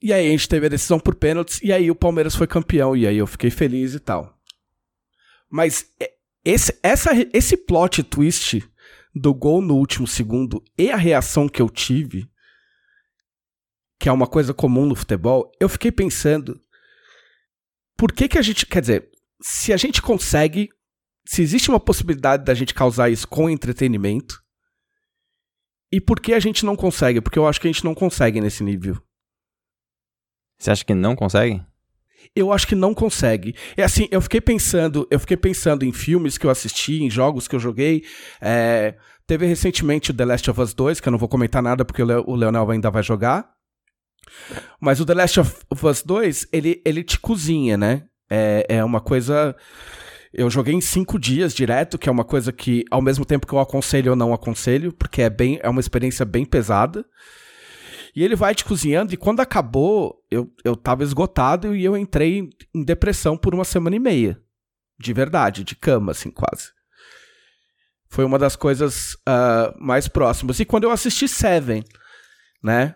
E 0.03 0.11
aí 0.11 0.27
a 0.27 0.31
gente 0.31 0.49
teve 0.49 0.65
a 0.65 0.69
decisão 0.69 0.99
por 0.99 1.15
pênaltis, 1.15 1.61
e 1.63 1.71
aí 1.71 1.89
o 1.89 1.95
Palmeiras 1.95 2.35
foi 2.35 2.45
campeão, 2.45 2.93
e 2.93 3.07
aí 3.07 3.15
eu 3.15 3.25
fiquei 3.25 3.49
feliz 3.49 3.93
e 3.93 4.01
tal. 4.01 4.37
Mas 5.49 5.89
é, 5.97 6.11
esse, 6.43 6.77
essa, 6.83 7.11
esse 7.31 7.55
plot 7.55 8.03
twist 8.03 8.69
do 9.15 9.33
gol 9.33 9.61
no 9.61 9.75
último 9.75 10.05
segundo 10.05 10.61
e 10.77 10.91
a 10.91 10.97
reação 10.97 11.47
que 11.47 11.61
eu 11.61 11.69
tive, 11.69 12.29
que 13.97 14.09
é 14.09 14.11
uma 14.11 14.27
coisa 14.27 14.53
comum 14.53 14.85
no 14.85 14.93
futebol, 14.93 15.49
eu 15.57 15.69
fiquei 15.69 15.89
pensando, 15.89 16.61
por 17.95 18.11
que 18.11 18.27
que 18.27 18.37
a 18.37 18.41
gente, 18.41 18.65
quer 18.65 18.81
dizer, 18.81 19.09
se 19.41 19.71
a 19.71 19.77
gente 19.77 20.01
consegue, 20.01 20.67
se 21.25 21.41
existe 21.41 21.69
uma 21.69 21.79
possibilidade 21.79 22.43
da 22.43 22.53
gente 22.53 22.73
causar 22.73 23.09
isso 23.09 23.25
com 23.25 23.49
entretenimento, 23.49 24.43
e 25.89 26.01
por 26.01 26.19
que 26.19 26.33
a 26.33 26.41
gente 26.41 26.65
não 26.65 26.75
consegue? 26.75 27.21
Porque 27.21 27.39
eu 27.39 27.47
acho 27.47 27.61
que 27.61 27.69
a 27.69 27.71
gente 27.71 27.85
não 27.85 27.95
consegue 27.95 28.41
nesse 28.41 28.65
nível. 28.65 29.01
Você 30.63 30.71
acha 30.71 30.85
que 30.85 30.93
não 30.93 31.13
consegue? 31.13 31.61
Eu 32.33 32.53
acho 32.53 32.65
que 32.65 32.73
não 32.73 32.93
consegue. 32.93 33.53
É 33.75 33.83
assim, 33.83 34.07
eu 34.09 34.21
fiquei 34.21 34.39
pensando, 34.39 35.05
eu 35.11 35.19
fiquei 35.19 35.35
pensando 35.35 35.83
em 35.83 35.91
filmes 35.91 36.37
que 36.37 36.45
eu 36.45 36.49
assisti, 36.49 37.03
em 37.03 37.09
jogos 37.09 37.49
que 37.49 37.55
eu 37.55 37.59
joguei. 37.59 38.05
É, 38.39 38.95
teve 39.27 39.45
recentemente 39.45 40.11
o 40.11 40.13
The 40.13 40.23
Last 40.23 40.49
of 40.49 40.61
Us 40.61 40.73
2, 40.73 41.01
que 41.01 41.07
eu 41.09 41.11
não 41.11 41.17
vou 41.19 41.27
comentar 41.27 41.61
nada 41.61 41.83
porque 41.83 42.01
o, 42.01 42.05
Le- 42.05 42.23
o 42.25 42.33
Leonel 42.33 42.71
ainda 42.71 42.89
vai 42.89 43.03
jogar. 43.03 43.49
Mas 44.79 45.01
o 45.01 45.05
The 45.05 45.13
Last 45.13 45.39
of 45.41 45.85
Us 45.85 46.01
2, 46.01 46.47
ele, 46.53 46.81
ele 46.85 47.03
te 47.03 47.19
cozinha, 47.19 47.75
né? 47.75 48.03
É, 48.29 48.65
é 48.69 48.83
uma 48.85 49.01
coisa. 49.01 49.53
Eu 50.33 50.49
joguei 50.49 50.73
em 50.73 50.81
cinco 50.81 51.19
dias 51.19 51.53
direto, 51.53 51.97
que 51.97 52.07
é 52.07 52.11
uma 52.11 52.23
coisa 52.23 52.53
que, 52.53 52.85
ao 52.89 53.01
mesmo 53.01 53.25
tempo 53.25 53.45
que 53.45 53.53
eu 53.53 53.59
aconselho, 53.59 54.11
eu 54.11 54.15
não 54.15 54.33
aconselho, 54.33 54.93
porque 54.93 55.21
é, 55.21 55.29
bem, 55.29 55.59
é 55.61 55.67
uma 55.69 55.81
experiência 55.81 56.23
bem 56.23 56.45
pesada. 56.45 57.05
E 58.15 58.23
ele 58.23 58.35
vai 58.35 58.53
te 58.53 58.63
cozinhando, 58.63 59.13
e 59.13 59.17
quando 59.17 59.39
acabou, 59.39 60.23
eu, 60.29 60.51
eu 60.63 60.75
tava 60.75 61.03
esgotado 61.03 61.75
e 61.75 61.83
eu 61.83 61.97
entrei 61.97 62.49
em 62.73 62.83
depressão 62.83 63.35
por 63.35 63.53
uma 63.53 63.65
semana 63.65 63.95
e 63.95 63.99
meia. 63.99 64.39
De 64.99 65.13
verdade, 65.13 65.63
de 65.63 65.75
cama, 65.75 66.11
assim, 66.11 66.29
quase. 66.29 66.71
Foi 68.07 68.23
uma 68.23 68.37
das 68.37 68.55
coisas 68.55 69.17
ah, 69.25 69.73
mais 69.79 70.07
próximas. 70.07 70.59
E 70.59 70.65
quando 70.65 70.83
eu 70.83 70.91
assisti 70.91 71.27
Seven, 71.27 71.83
né? 72.63 72.95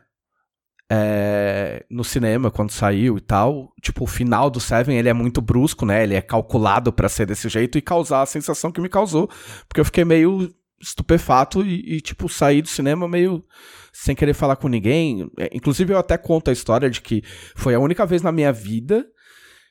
é, 0.89 1.86
no 1.89 2.03
cinema, 2.03 2.49
quando 2.49 2.72
saiu 2.72 3.18
e 3.18 3.22
tal, 3.22 3.74
tipo, 3.82 4.05
o 4.05 4.07
final 4.07 4.49
do 4.49 4.59
Seven, 4.59 4.97
ele 4.97 5.09
é 5.09 5.13
muito 5.13 5.41
brusco, 5.41 5.86
né? 5.86 6.03
Ele 6.03 6.15
é 6.15 6.22
calculado 6.22 6.93
pra 6.93 7.09
ser 7.09 7.26
desse 7.26 7.49
jeito 7.49 7.78
e 7.78 7.82
causar 7.82 8.22
a 8.22 8.26
sensação 8.26 8.72
que 8.72 8.80
me 8.80 8.89
causou. 8.89 9.30
Porque 9.68 9.82
eu 9.82 9.86
fiquei 9.86 10.05
meio 10.05 10.53
estupefato 10.80 11.63
e, 11.63 11.95
e, 11.95 12.01
tipo, 12.01 12.30
saí 12.30 12.61
do 12.61 12.67
cinema 12.67 13.07
meio 13.07 13.43
sem 13.91 14.15
querer 14.15 14.34
falar 14.34 14.55
com 14.55 14.67
ninguém. 14.67 15.30
É, 15.38 15.49
Inclusive, 15.53 15.93
eu 15.93 15.97
até 15.97 16.17
conto 16.17 16.49
a 16.49 16.53
história 16.53 16.89
de 16.89 17.01
que 17.01 17.23
foi 17.55 17.73
a 17.73 17.80
única 17.80 18.05
vez 18.05 18.21
na 18.21 18.32
minha 18.32 18.51
vida 18.51 19.05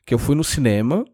que 0.05 0.15
eu 0.15 0.19
fui 0.19 0.37
no 0.37 0.45
cinema 0.45 1.05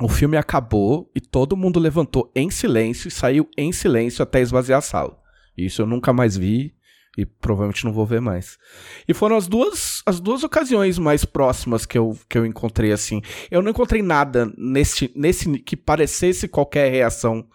O 0.00 0.08
filme 0.08 0.36
acabou 0.36 1.10
e 1.14 1.20
todo 1.20 1.56
mundo 1.56 1.78
levantou 1.78 2.30
em 2.34 2.50
silêncio 2.50 3.08
e 3.08 3.10
saiu 3.10 3.48
em 3.56 3.72
silêncio 3.72 4.22
até 4.22 4.40
esvaziar 4.40 4.78
a 4.78 4.82
sala. 4.82 5.18
Isso 5.56 5.82
eu 5.82 5.86
nunca 5.86 6.12
mais 6.12 6.36
vi 6.36 6.74
e 7.16 7.26
provavelmente 7.26 7.84
não 7.84 7.92
vou 7.92 8.06
ver 8.06 8.20
mais. 8.20 8.58
E 9.06 9.12
foram 9.12 9.36
as 9.36 9.46
duas, 9.46 10.02
as 10.06 10.18
duas 10.18 10.42
ocasiões 10.42 10.98
mais 10.98 11.24
próximas 11.24 11.84
que 11.84 11.98
eu, 11.98 12.18
que 12.28 12.38
eu 12.38 12.46
encontrei 12.46 12.90
assim. 12.90 13.20
Eu 13.50 13.60
não 13.60 13.70
encontrei 13.70 14.02
nada 14.02 14.50
nesse, 14.56 15.12
nesse 15.14 15.58
que 15.58 15.76
parecesse 15.76 16.48
qualquer 16.48 16.90
reação 16.90 17.46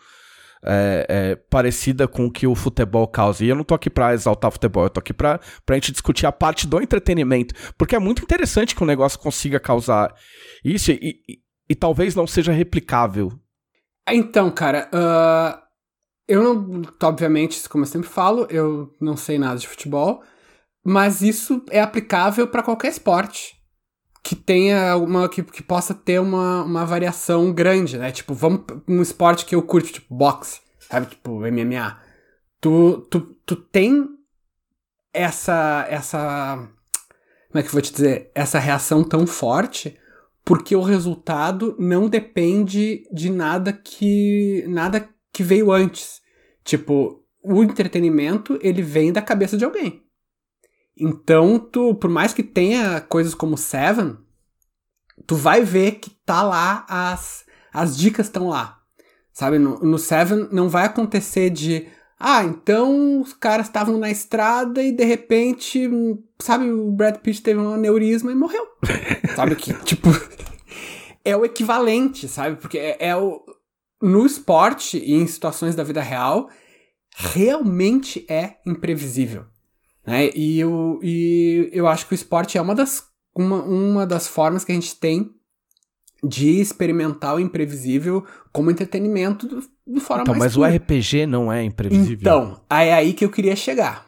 é, 0.67 1.05
é, 1.09 1.35
parecida 1.35 2.07
com 2.07 2.25
o 2.25 2.31
que 2.31 2.45
o 2.45 2.53
futebol 2.53 3.07
causa. 3.07 3.43
E 3.43 3.49
eu 3.49 3.55
não 3.55 3.63
tô 3.63 3.73
aqui 3.73 3.89
pra 3.89 4.13
exaltar 4.13 4.49
o 4.49 4.51
futebol, 4.51 4.83
eu 4.83 4.89
tô 4.89 4.99
aqui 4.99 5.13
pra, 5.13 5.39
pra 5.65 5.75
gente 5.75 5.91
discutir 5.91 6.25
a 6.25 6.31
parte 6.31 6.67
do 6.67 6.81
entretenimento. 6.81 7.55
Porque 7.77 7.95
é 7.95 7.99
muito 7.99 8.21
interessante 8.21 8.75
que 8.75 8.83
um 8.83 8.87
negócio 8.87 9.19
consiga 9.19 9.59
causar 9.59 10.13
isso 10.63 10.91
e, 10.91 11.21
e, 11.27 11.39
e 11.69 11.75
talvez 11.75 12.13
não 12.15 12.27
seja 12.27 12.51
replicável. 12.51 13.31
Então, 14.09 14.51
cara, 14.51 14.89
uh, 14.93 15.59
eu 16.27 16.43
não. 16.43 16.81
Obviamente, 17.03 17.67
como 17.67 17.83
eu 17.83 17.87
sempre 17.87 18.07
falo, 18.07 18.47
eu 18.49 18.93
não 19.01 19.17
sei 19.17 19.37
nada 19.37 19.57
de 19.59 19.67
futebol, 19.67 20.23
mas 20.85 21.21
isso 21.21 21.63
é 21.69 21.81
aplicável 21.81 22.47
para 22.47 22.63
qualquer 22.63 22.89
esporte 22.89 23.56
que 24.27 24.35
tenha 24.35 24.97
uma. 24.97 25.29
Que, 25.29 25.41
que 25.41 25.63
possa 25.63 25.93
ter 25.93 26.19
uma, 26.19 26.61
uma 26.61 26.85
variação 26.85 27.53
grande, 27.53 27.97
né? 27.97 28.11
Tipo, 28.11 28.33
vamos. 28.33 28.65
Um 28.85 29.01
esporte 29.01 29.45
que 29.45 29.55
eu 29.55 29.61
curto, 29.61 29.89
tipo, 29.89 30.13
boxe, 30.13 30.59
sabe? 30.81 31.05
Tipo, 31.05 31.39
MMA. 31.39 31.97
Tu, 32.59 33.07
tu, 33.09 33.21
tu 33.45 33.55
tem 33.55 34.05
essa. 35.13 35.87
essa. 35.89 36.57
Como 37.47 37.59
é 37.59 37.61
que 37.61 37.69
eu 37.69 37.71
vou 37.71 37.81
te 37.81 37.93
dizer? 37.93 38.29
Essa 38.35 38.59
reação 38.59 39.01
tão 39.01 39.25
forte 39.25 39.97
porque 40.43 40.75
o 40.75 40.81
resultado 40.81 41.73
não 41.79 42.09
depende 42.09 43.07
de 43.13 43.29
nada 43.29 43.71
que 43.71 44.65
nada 44.67 45.07
que 45.31 45.41
veio 45.41 45.71
antes. 45.71 46.21
Tipo, 46.65 47.23
o 47.41 47.63
entretenimento, 47.63 48.59
ele 48.61 48.81
vem 48.81 49.13
da 49.13 49.21
cabeça 49.21 49.55
de 49.55 49.63
alguém. 49.63 50.03
Então, 50.99 51.59
tu, 51.59 51.95
por 51.95 52.09
mais 52.09 52.33
que 52.33 52.43
tenha 52.43 53.01
coisas 53.01 53.33
como 53.33 53.57
Seven, 53.57 54.17
tu 55.25 55.35
vai 55.35 55.63
ver 55.63 55.93
que 55.93 56.09
tá 56.09 56.43
lá 56.43 56.85
as 56.89 57.45
as 57.73 57.95
dicas 57.95 58.25
estão 58.25 58.47
lá. 58.47 58.81
Sabe, 59.31 59.59
no, 59.59 59.79
no 59.79 59.99
Seven 59.99 60.49
não 60.51 60.67
vai 60.67 60.85
acontecer 60.85 61.51
de 61.51 61.87
ah, 62.19 62.43
então 62.43 63.21
os 63.21 63.33
caras 63.33 63.67
estavam 63.67 63.97
na 63.97 64.09
estrada 64.09 64.81
e 64.81 64.91
de 64.91 65.03
repente, 65.03 65.87
sabe, 66.41 66.71
o 66.71 66.91
Brad 66.91 67.17
Pitt 67.17 67.43
teve 67.43 67.59
um 67.59 67.73
aneurisma 67.73 68.31
e 68.31 68.35
morreu. 68.35 68.65
sabe 69.35 69.55
que, 69.55 69.71
tipo, 69.83 70.09
é 71.23 71.37
o 71.37 71.45
equivalente, 71.45 72.27
sabe? 72.27 72.55
Porque 72.55 72.79
é, 72.79 72.97
é 72.99 73.15
o. 73.15 73.43
No 74.01 74.25
esporte 74.25 74.97
e 74.97 75.13
em 75.13 75.25
situações 75.25 75.75
da 75.75 75.83
vida 75.83 76.01
real, 76.01 76.49
realmente 77.15 78.25
é 78.29 78.57
imprevisível. 78.65 79.45
Né? 80.07 80.29
E, 80.33 80.57
eu, 80.57 80.99
e 81.03 81.69
eu 81.73 81.85
acho 81.85 82.07
que 82.07 82.13
o 82.13 82.15
esporte 82.15 82.57
é 82.57 82.61
uma 82.61 82.73
das, 82.73 83.03
uma, 83.35 83.61
uma 83.63 84.07
das 84.07 84.25
formas 84.25 84.63
que 84.63 84.71
a 84.71 84.75
gente 84.75 84.95
tem 84.95 85.29
de 86.23 86.61
experimentar 86.61 87.35
o 87.35 87.39
imprevisível 87.39 88.25
como 88.51 88.71
entretenimento 88.71 89.47
de 89.85 89.99
forma 89.99 90.23
então, 90.23 90.33
mais 90.33 90.55
mas 90.55 90.57
o 90.57 90.63
RPG 90.63 91.27
não 91.27 91.51
é 91.51 91.63
imprevisível. 91.63 92.21
Então, 92.21 92.61
é 92.69 92.93
aí 92.93 93.13
que 93.13 93.23
eu 93.23 93.29
queria 93.29 93.55
chegar. 93.55 94.07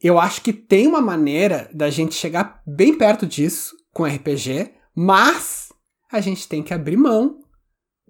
Eu 0.00 0.18
acho 0.18 0.42
que 0.42 0.52
tem 0.52 0.86
uma 0.86 1.00
maneira 1.00 1.70
da 1.72 1.88
gente 1.88 2.14
chegar 2.14 2.60
bem 2.66 2.96
perto 2.96 3.26
disso 3.26 3.74
com 3.92 4.04
RPG, 4.04 4.72
mas 4.94 5.72
a 6.12 6.20
gente 6.20 6.48
tem 6.48 6.62
que 6.62 6.74
abrir 6.74 6.96
mão 6.96 7.40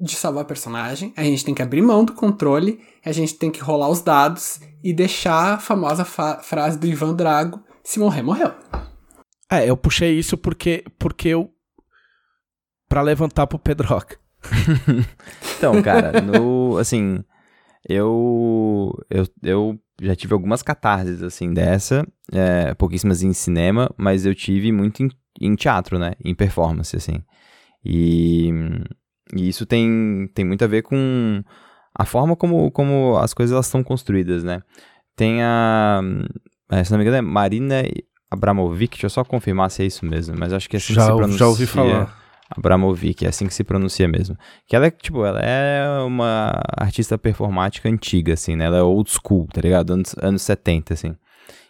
de 0.00 0.14
salvar 0.14 0.44
personagem, 0.44 1.12
a 1.16 1.22
gente 1.22 1.44
tem 1.44 1.54
que 1.54 1.62
abrir 1.62 1.82
mão 1.82 2.04
do 2.04 2.12
controle, 2.12 2.80
a 3.04 3.12
gente 3.12 3.34
tem 3.34 3.50
que 3.50 3.60
rolar 3.60 3.88
os 3.88 4.00
dados 4.00 4.60
e 4.82 4.92
deixar 4.92 5.54
a 5.54 5.58
famosa 5.58 6.04
fa 6.04 6.38
frase 6.42 6.78
do 6.78 6.86
Ivan 6.86 7.14
Drago: 7.14 7.62
se 7.82 7.98
morrer, 7.98 8.22
morreu. 8.22 8.52
É, 9.50 9.68
eu 9.68 9.76
puxei 9.76 10.18
isso 10.18 10.36
porque, 10.36 10.84
porque 10.98 11.28
eu. 11.28 11.50
pra 12.88 13.02
levantar 13.02 13.46
pro 13.46 13.58
Pedroca. 13.58 14.18
então, 15.56 15.82
cara, 15.82 16.20
no. 16.20 16.76
Assim. 16.78 17.24
Eu, 17.88 18.92
eu. 19.08 19.26
Eu 19.42 19.78
já 20.00 20.14
tive 20.14 20.34
algumas 20.34 20.62
catarses, 20.62 21.22
assim, 21.22 21.52
dessa. 21.52 22.06
É, 22.30 22.74
pouquíssimas 22.74 23.22
em 23.22 23.32
cinema, 23.32 23.90
mas 23.96 24.26
eu 24.26 24.34
tive 24.34 24.70
muito 24.70 25.02
em, 25.02 25.10
em 25.40 25.56
teatro, 25.56 25.98
né? 25.98 26.12
Em 26.22 26.34
performance, 26.34 26.94
assim. 26.94 27.22
E, 27.84 28.50
e, 29.34 29.48
isso 29.48 29.66
tem, 29.66 30.30
tem 30.34 30.44
muito 30.44 30.64
a 30.64 30.68
ver 30.68 30.82
com 30.82 31.42
a 31.94 32.04
forma 32.04 32.36
como, 32.36 32.70
como 32.70 33.16
as 33.18 33.34
coisas 33.34 33.52
elas 33.52 33.66
são 33.66 33.82
construídas, 33.82 34.44
né? 34.44 34.62
Tem 35.16 35.42
a, 35.42 36.00
é, 36.70 36.84
se 36.84 36.90
não 36.90 36.98
me 36.98 37.04
engano, 37.04 37.18
é 37.18 37.22
Marina 37.22 37.82
Abramovic, 38.30 38.96
deixa 38.96 39.06
eu 39.06 39.10
só 39.10 39.24
confirmar 39.24 39.70
se 39.70 39.82
é 39.82 39.86
isso 39.86 40.04
mesmo, 40.04 40.36
mas 40.38 40.52
acho 40.52 40.68
que 40.68 40.76
é 40.76 40.78
assim 40.78 40.94
já, 40.94 41.02
que 41.02 41.10
se 41.10 41.16
pronuncia. 41.16 41.38
Já 41.38 41.46
ouvi 41.48 41.66
falar. 41.66 42.18
Abramovic, 42.50 43.24
é 43.24 43.28
assim 43.28 43.46
que 43.46 43.54
se 43.54 43.62
pronuncia 43.62 44.08
mesmo. 44.08 44.36
Que 44.66 44.74
ela 44.74 44.86
é, 44.86 44.90
tipo, 44.90 45.24
ela 45.24 45.40
é 45.40 46.00
uma 46.00 46.60
artista 46.76 47.18
performática 47.18 47.88
antiga, 47.88 48.34
assim, 48.34 48.56
né? 48.56 48.64
Ela 48.64 48.78
é 48.78 48.82
old 48.82 49.10
school, 49.10 49.46
tá 49.52 49.60
ligado? 49.60 49.92
Anos, 49.92 50.14
anos 50.20 50.42
70, 50.42 50.94
assim. 50.94 51.14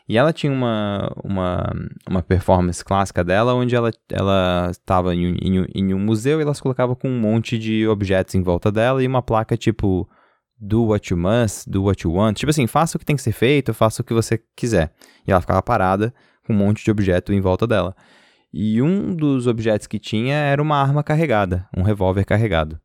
E 0.08 0.16
ela 0.16 0.32
tinha 0.32 0.50
uma, 0.50 1.12
uma, 1.22 1.70
uma 2.08 2.22
performance 2.22 2.82
clássica 2.82 3.22
dela, 3.22 3.52
onde 3.52 3.76
ela 3.76 3.90
estava 4.70 5.14
em, 5.14 5.36
em, 5.42 5.66
em, 5.74 5.94
um 5.94 5.98
museu 5.98 6.38
e 6.38 6.42
ela 6.42 6.54
se 6.54 6.62
colocava 6.62 6.96
com 6.96 7.10
um 7.10 7.20
monte 7.20 7.58
de 7.58 7.86
objetos 7.86 8.34
em 8.34 8.42
volta 8.42 8.72
dela 8.72 9.02
e 9.02 9.06
uma 9.06 9.20
placa 9.20 9.54
tipo 9.54 10.08
do 10.58 10.86
what 10.86 11.12
you 11.12 11.18
must, 11.18 11.68
do 11.68 11.84
what 11.84 12.06
you 12.06 12.14
want. 12.14 12.38
Tipo 12.38 12.48
assim, 12.48 12.66
faça 12.66 12.96
o 12.96 12.98
que 12.98 13.04
tem 13.04 13.16
que 13.16 13.22
ser 13.22 13.32
feito, 13.32 13.74
faça 13.74 14.00
o 14.00 14.04
que 14.04 14.14
você 14.14 14.40
quiser. 14.56 14.92
E 15.26 15.30
ela 15.30 15.42
ficava 15.42 15.62
parada 15.62 16.12
com 16.46 16.54
um 16.54 16.56
monte 16.56 16.82
de 16.82 16.90
objeto 16.90 17.32
em 17.32 17.40
volta 17.40 17.66
dela. 17.66 17.94
E 18.52 18.80
um 18.80 19.14
dos 19.14 19.46
objetos 19.46 19.86
que 19.86 19.98
tinha 19.98 20.36
era 20.36 20.62
uma 20.62 20.80
arma 20.80 21.02
carregada, 21.02 21.68
um 21.76 21.82
revólver 21.82 22.24
carregado. 22.24 22.80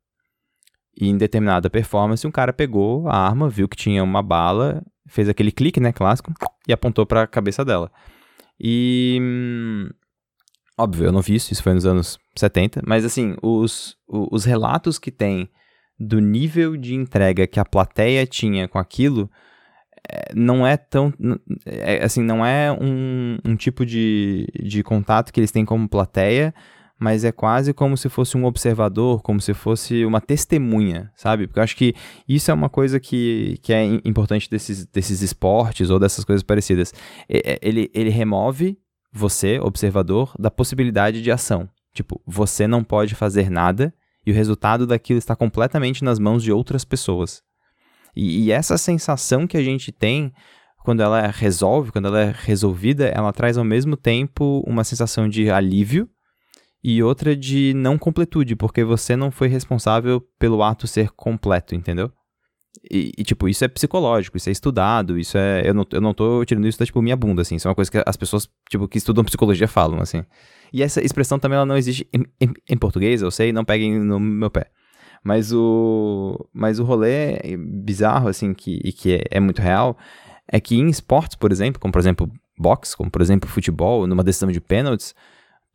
E 0.95 1.09
em 1.09 1.17
determinada 1.17 1.69
performance, 1.69 2.25
um 2.25 2.31
cara 2.31 2.53
pegou 2.53 3.07
a 3.07 3.17
arma, 3.17 3.49
viu 3.49 3.67
que 3.67 3.75
tinha 3.75 4.03
uma 4.03 4.21
bala 4.21 4.83
fez 5.07 5.29
aquele 5.29 5.51
clique, 5.51 5.79
né, 5.79 5.91
clássico, 5.91 6.33
e 6.67 6.73
apontou 6.73 7.05
para 7.05 7.23
a 7.23 7.27
cabeça 7.27 7.63
dela. 7.63 7.91
E 8.59 9.17
hum, 9.21 9.89
óbvio, 10.77 11.05
eu 11.05 11.11
não 11.11 11.21
vi 11.21 11.35
isso, 11.35 11.51
isso 11.51 11.63
foi 11.63 11.73
nos 11.73 11.85
anos 11.85 12.17
70, 12.35 12.81
mas 12.85 13.05
assim, 13.05 13.35
os, 13.41 13.97
os 14.07 14.45
relatos 14.45 14.97
que 14.97 15.11
tem 15.11 15.49
do 15.99 16.19
nível 16.19 16.75
de 16.75 16.95
entrega 16.95 17.47
que 17.47 17.59
a 17.59 17.65
plateia 17.65 18.25
tinha 18.25 18.67
com 18.67 18.79
aquilo 18.79 19.29
é, 20.09 20.33
não 20.33 20.65
é 20.65 20.75
tão. 20.75 21.13
É, 21.65 22.03
assim, 22.03 22.21
não 22.21 22.45
é 22.45 22.71
um, 22.71 23.37
um 23.45 23.55
tipo 23.55 23.85
de, 23.85 24.47
de 24.63 24.83
contato 24.83 25.31
que 25.31 25.39
eles 25.39 25.51
têm 25.51 25.63
como 25.63 25.87
plateia, 25.87 26.53
mas 27.03 27.25
é 27.25 27.33
quase 27.33 27.73
como 27.73 27.97
se 27.97 28.07
fosse 28.07 28.37
um 28.37 28.45
observador, 28.45 29.21
como 29.21 29.41
se 29.41 29.53
fosse 29.53 30.05
uma 30.05 30.21
testemunha, 30.21 31.11
sabe? 31.17 31.47
Porque 31.47 31.59
eu 31.59 31.63
acho 31.63 31.75
que 31.75 31.93
isso 32.25 32.49
é 32.49 32.53
uma 32.53 32.69
coisa 32.69 32.97
que, 32.97 33.59
que 33.61 33.73
é 33.73 33.83
importante 34.05 34.49
desses, 34.49 34.85
desses 34.85 35.21
esportes 35.21 35.89
ou 35.89 35.99
dessas 35.99 36.23
coisas 36.23 36.41
parecidas. 36.41 36.93
Ele, 37.61 37.91
ele 37.93 38.09
remove 38.09 38.77
você, 39.11 39.59
observador, 39.59 40.33
da 40.39 40.49
possibilidade 40.49 41.21
de 41.21 41.29
ação. 41.29 41.67
Tipo, 41.93 42.21
você 42.25 42.67
não 42.67 42.85
pode 42.85 43.15
fazer 43.15 43.51
nada 43.51 43.93
e 44.25 44.31
o 44.31 44.33
resultado 44.33 44.87
daquilo 44.87 45.19
está 45.19 45.35
completamente 45.35 46.05
nas 46.05 46.19
mãos 46.19 46.41
de 46.41 46.53
outras 46.53 46.85
pessoas. 46.85 47.41
E, 48.15 48.45
e 48.45 48.51
essa 48.51 48.77
sensação 48.77 49.45
que 49.45 49.57
a 49.57 49.63
gente 49.63 49.91
tem 49.91 50.31
quando 50.85 51.01
ela 51.01 51.27
resolve, 51.27 51.91
quando 51.91 52.07
ela 52.07 52.21
é 52.21 52.33
resolvida, 52.33 53.07
ela 53.07 53.33
traz 53.33 53.57
ao 53.57 53.65
mesmo 53.65 53.97
tempo 53.97 54.63
uma 54.65 54.85
sensação 54.85 55.27
de 55.27 55.49
alívio 55.49 56.09
e 56.83 57.01
outra 57.01 57.35
de 57.35 57.73
não 57.73 57.97
completude, 57.97 58.55
porque 58.55 58.83
você 58.83 59.15
não 59.15 59.31
foi 59.31 59.47
responsável 59.47 60.21
pelo 60.37 60.61
ato 60.61 60.85
ser 60.85 61.09
completo, 61.11 61.73
entendeu? 61.73 62.11
E, 62.91 63.11
e, 63.17 63.23
tipo, 63.23 63.47
isso 63.47 63.63
é 63.63 63.67
psicológico, 63.67 64.35
isso 64.35 64.49
é 64.49 64.51
estudado, 64.51 65.17
isso 65.17 65.37
é. 65.37 65.61
Eu 65.63 65.73
não, 65.73 65.85
eu 65.91 66.01
não 66.01 66.13
tô 66.13 66.43
tirando 66.43 66.67
isso 66.67 66.79
da, 66.79 66.85
tipo, 66.85 67.01
minha 67.01 67.15
bunda, 67.15 67.41
assim. 67.41 67.55
Isso 67.55 67.67
é 67.67 67.69
uma 67.69 67.75
coisa 67.75 67.89
que 67.89 68.03
as 68.05 68.17
pessoas, 68.17 68.49
tipo, 68.69 68.87
que 68.87 68.97
estudam 68.97 69.23
psicologia 69.23 69.67
falam, 69.67 70.01
assim. 70.01 70.25
E 70.73 70.81
essa 70.83 71.01
expressão 71.01 71.39
também 71.39 71.55
ela 71.55 71.65
não 71.65 71.77
existe 71.77 72.07
em, 72.11 72.25
em, 72.41 72.53
em 72.69 72.77
português, 72.77 73.21
eu 73.21 73.31
sei, 73.31 73.53
não 73.53 73.63
peguem 73.63 73.99
no 73.99 74.19
meu 74.19 74.49
pé. 74.49 74.69
Mas 75.23 75.53
o. 75.53 76.49
Mas 76.51 76.79
o 76.79 76.83
rolê 76.83 77.55
bizarro, 77.57 78.27
assim, 78.27 78.53
que, 78.53 78.81
e 78.83 78.91
que 78.91 79.15
é, 79.15 79.37
é 79.37 79.39
muito 79.39 79.61
real, 79.61 79.97
é 80.51 80.59
que 80.59 80.75
em 80.75 80.89
esportes, 80.89 81.35
por 81.35 81.51
exemplo, 81.51 81.79
como 81.79 81.93
por 81.93 81.99
exemplo 81.99 82.29
boxe, 82.57 82.97
como 82.97 83.09
por 83.09 83.21
exemplo 83.21 83.49
futebol, 83.49 84.05
numa 84.07 84.23
decisão 84.23 84.51
de 84.51 84.59
pênaltis, 84.59 85.15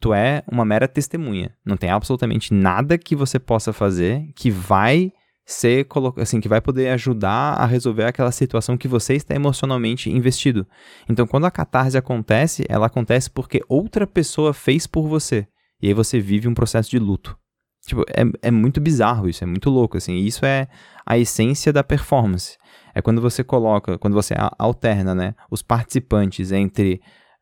tu 0.01 0.15
é 0.15 0.43
uma 0.51 0.65
mera 0.65 0.89
testemunha. 0.89 1.55
Não 1.65 1.77
tem 1.77 1.91
absolutamente 1.91 2.53
nada 2.55 2.99
que 2.99 3.17
você 3.17 3.39
possa 3.39 3.73
fazer 3.73 4.31
que 4.35 4.51
vai 4.51 5.13
ser 5.45 5.87
assim, 6.19 6.41
que 6.41 6.49
vai 6.49 6.61
poder 6.61 6.91
ajudar 6.91 7.55
a 7.55 7.65
resolver 7.65 8.05
aquela 8.05 8.31
situação 8.31 8.77
que 8.77 8.87
você 8.87 9.15
está 9.15 9.35
emocionalmente 9.35 10.11
investido. 10.11 10.67
Então, 11.09 11.27
quando 11.27 11.47
a 11.47 11.51
catarse 11.51 11.97
acontece, 11.97 12.67
ela 12.69 12.87
acontece 12.87 13.31
porque 13.31 13.63
outra 13.67 14.07
pessoa 14.07 14.53
fez 14.53 14.87
por 14.87 15.09
você. 15.09 15.47
E 15.81 15.89
aí 15.89 15.95
você 15.95 16.21
vive 16.21 16.49
um 16.49 16.55
processo 16.55 16.91
de 16.91 16.99
luto. 16.99 17.35
Tipo, 17.87 18.03
é, 18.11 18.49
é 18.49 18.51
muito 18.51 18.79
bizarro 18.79 19.27
isso, 19.27 19.43
é 19.43 19.47
muito 19.47 19.71
louco, 19.71 19.97
assim. 19.97 20.17
Isso 20.17 20.45
é 20.45 20.69
a 21.07 21.17
essência 21.17 21.73
da 21.73 21.83
performance. 21.83 22.59
É 22.95 23.01
quando 23.01 23.23
você 23.23 23.43
coloca, 23.43 23.97
quando 23.97 24.13
você 24.13 24.35
alterna, 24.59 25.15
né, 25.15 25.35
os 25.51 25.63
participantes 25.63 26.53
entre 26.53 27.01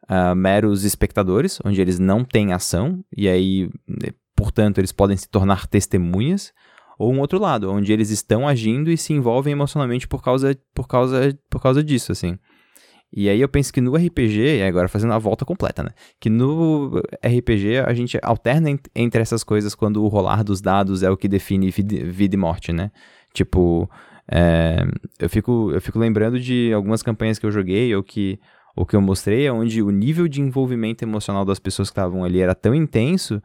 ah, 0.09 0.35
meros 0.35 0.85
espectadores, 0.85 1.59
onde 1.65 1.81
eles 1.81 1.99
não 1.99 2.25
têm 2.25 2.53
ação, 2.53 3.05
e 3.17 3.29
aí, 3.29 3.69
né, 3.89 4.11
portanto, 4.35 4.79
eles 4.79 4.93
podem 4.93 5.17
se 5.17 5.29
tornar 5.29 5.67
testemunhas, 5.67 6.53
ou 6.99 7.13
um 7.13 7.21
outro 7.21 7.39
lado, 7.39 7.71
onde 7.71 7.93
eles 7.93 8.11
estão 8.11 8.49
agindo 8.49 8.91
e 8.91 8.97
se 8.97 9.13
envolvem 9.13 9.53
emocionalmente 9.53 10.09
por 10.09 10.23
causa, 10.23 10.57
por 10.75 10.89
causa, 10.89 11.39
por 11.51 11.61
causa 11.61 11.83
disso, 11.85 12.11
assim. 12.13 12.39
E 13.13 13.29
aí 13.29 13.41
eu 13.41 13.49
penso 13.49 13.73
que 13.73 13.81
no 13.81 13.95
RPG, 13.97 14.63
agora 14.67 14.89
fazendo 14.89 15.13
a 15.13 15.19
volta 15.19 15.45
completa, 15.45 15.83
né? 15.83 15.91
Que 16.19 16.29
no 16.29 17.01
RPG 17.23 17.79
a 17.87 17.95
gente 17.95 18.19
alterna 18.23 18.71
en- 18.71 18.79
entre 18.95 19.23
essas 19.23 19.45
coisas 19.45 19.75
quando 19.75 20.03
o 20.03 20.09
rolar 20.09 20.43
dos 20.43 20.61
dados 20.61 21.03
é 21.03 21.11
o 21.11 21.17
que 21.17 21.29
define 21.29 21.71
vid- 21.71 22.05
vida 22.11 22.35
e 22.35 22.39
morte, 22.39 22.73
né? 22.73 22.91
Tipo, 23.33 23.89
é, 24.31 24.83
eu, 25.21 25.31
fico, 25.31 25.71
eu 25.73 25.81
fico 25.81 25.99
lembrando 25.99 26.41
de 26.41 26.73
algumas 26.75 27.03
campanhas 27.03 27.39
que 27.39 27.47
eu 27.47 27.51
joguei 27.53 27.95
ou 27.95 28.03
que, 28.03 28.41
ou 28.77 28.85
que 28.87 28.95
eu 28.95 29.01
mostrei, 29.01 29.49
onde 29.51 29.83
o 29.83 29.91
nível 29.91 30.29
de 30.29 30.41
envolvimento 30.43 31.03
emocional 31.03 31.45
das 31.45 31.59
pessoas 31.59 31.89
que 31.89 31.93
estavam 31.93 32.23
ali 32.23 32.41
era 32.41 32.55
tão 32.55 32.75
intenso 32.75 33.43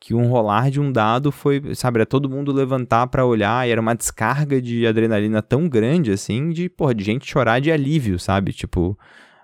que 0.00 0.12
um 0.14 0.26
rolar 0.26 0.68
de 0.68 0.80
um 0.80 0.90
dado 0.90 1.30
foi, 1.30 1.76
sabe, 1.76 1.98
era 1.98 2.06
todo 2.06 2.28
mundo 2.28 2.50
levantar 2.52 3.06
pra 3.06 3.24
olhar 3.24 3.66
e 3.66 3.70
era 3.70 3.80
uma 3.80 3.94
descarga 3.94 4.60
de 4.60 4.84
adrenalina 4.84 5.40
tão 5.40 5.68
grande 5.68 6.10
assim, 6.10 6.50
de, 6.50 6.68
porra, 6.68 6.92
de 6.92 7.04
gente 7.04 7.30
chorar 7.30 7.60
de 7.60 7.70
alívio, 7.70 8.18
sabe? 8.18 8.52
Tipo, 8.52 8.98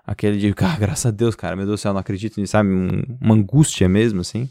aquele 0.05 0.37
de, 0.37 0.53
ah, 0.61 0.75
graças 0.77 1.05
a 1.05 1.11
Deus, 1.11 1.33
cara, 1.33 1.55
meu 1.55 1.65
Deus 1.65 1.79
do 1.79 1.81
céu, 1.81 1.93
não 1.93 2.01
acredito 2.01 2.41
nisso, 2.41 2.51
sabe? 2.51 2.67
Um- 2.69 3.03
uma 3.21 3.35
angústia 3.35 3.87
mesmo, 3.87 4.19
assim. 4.19 4.49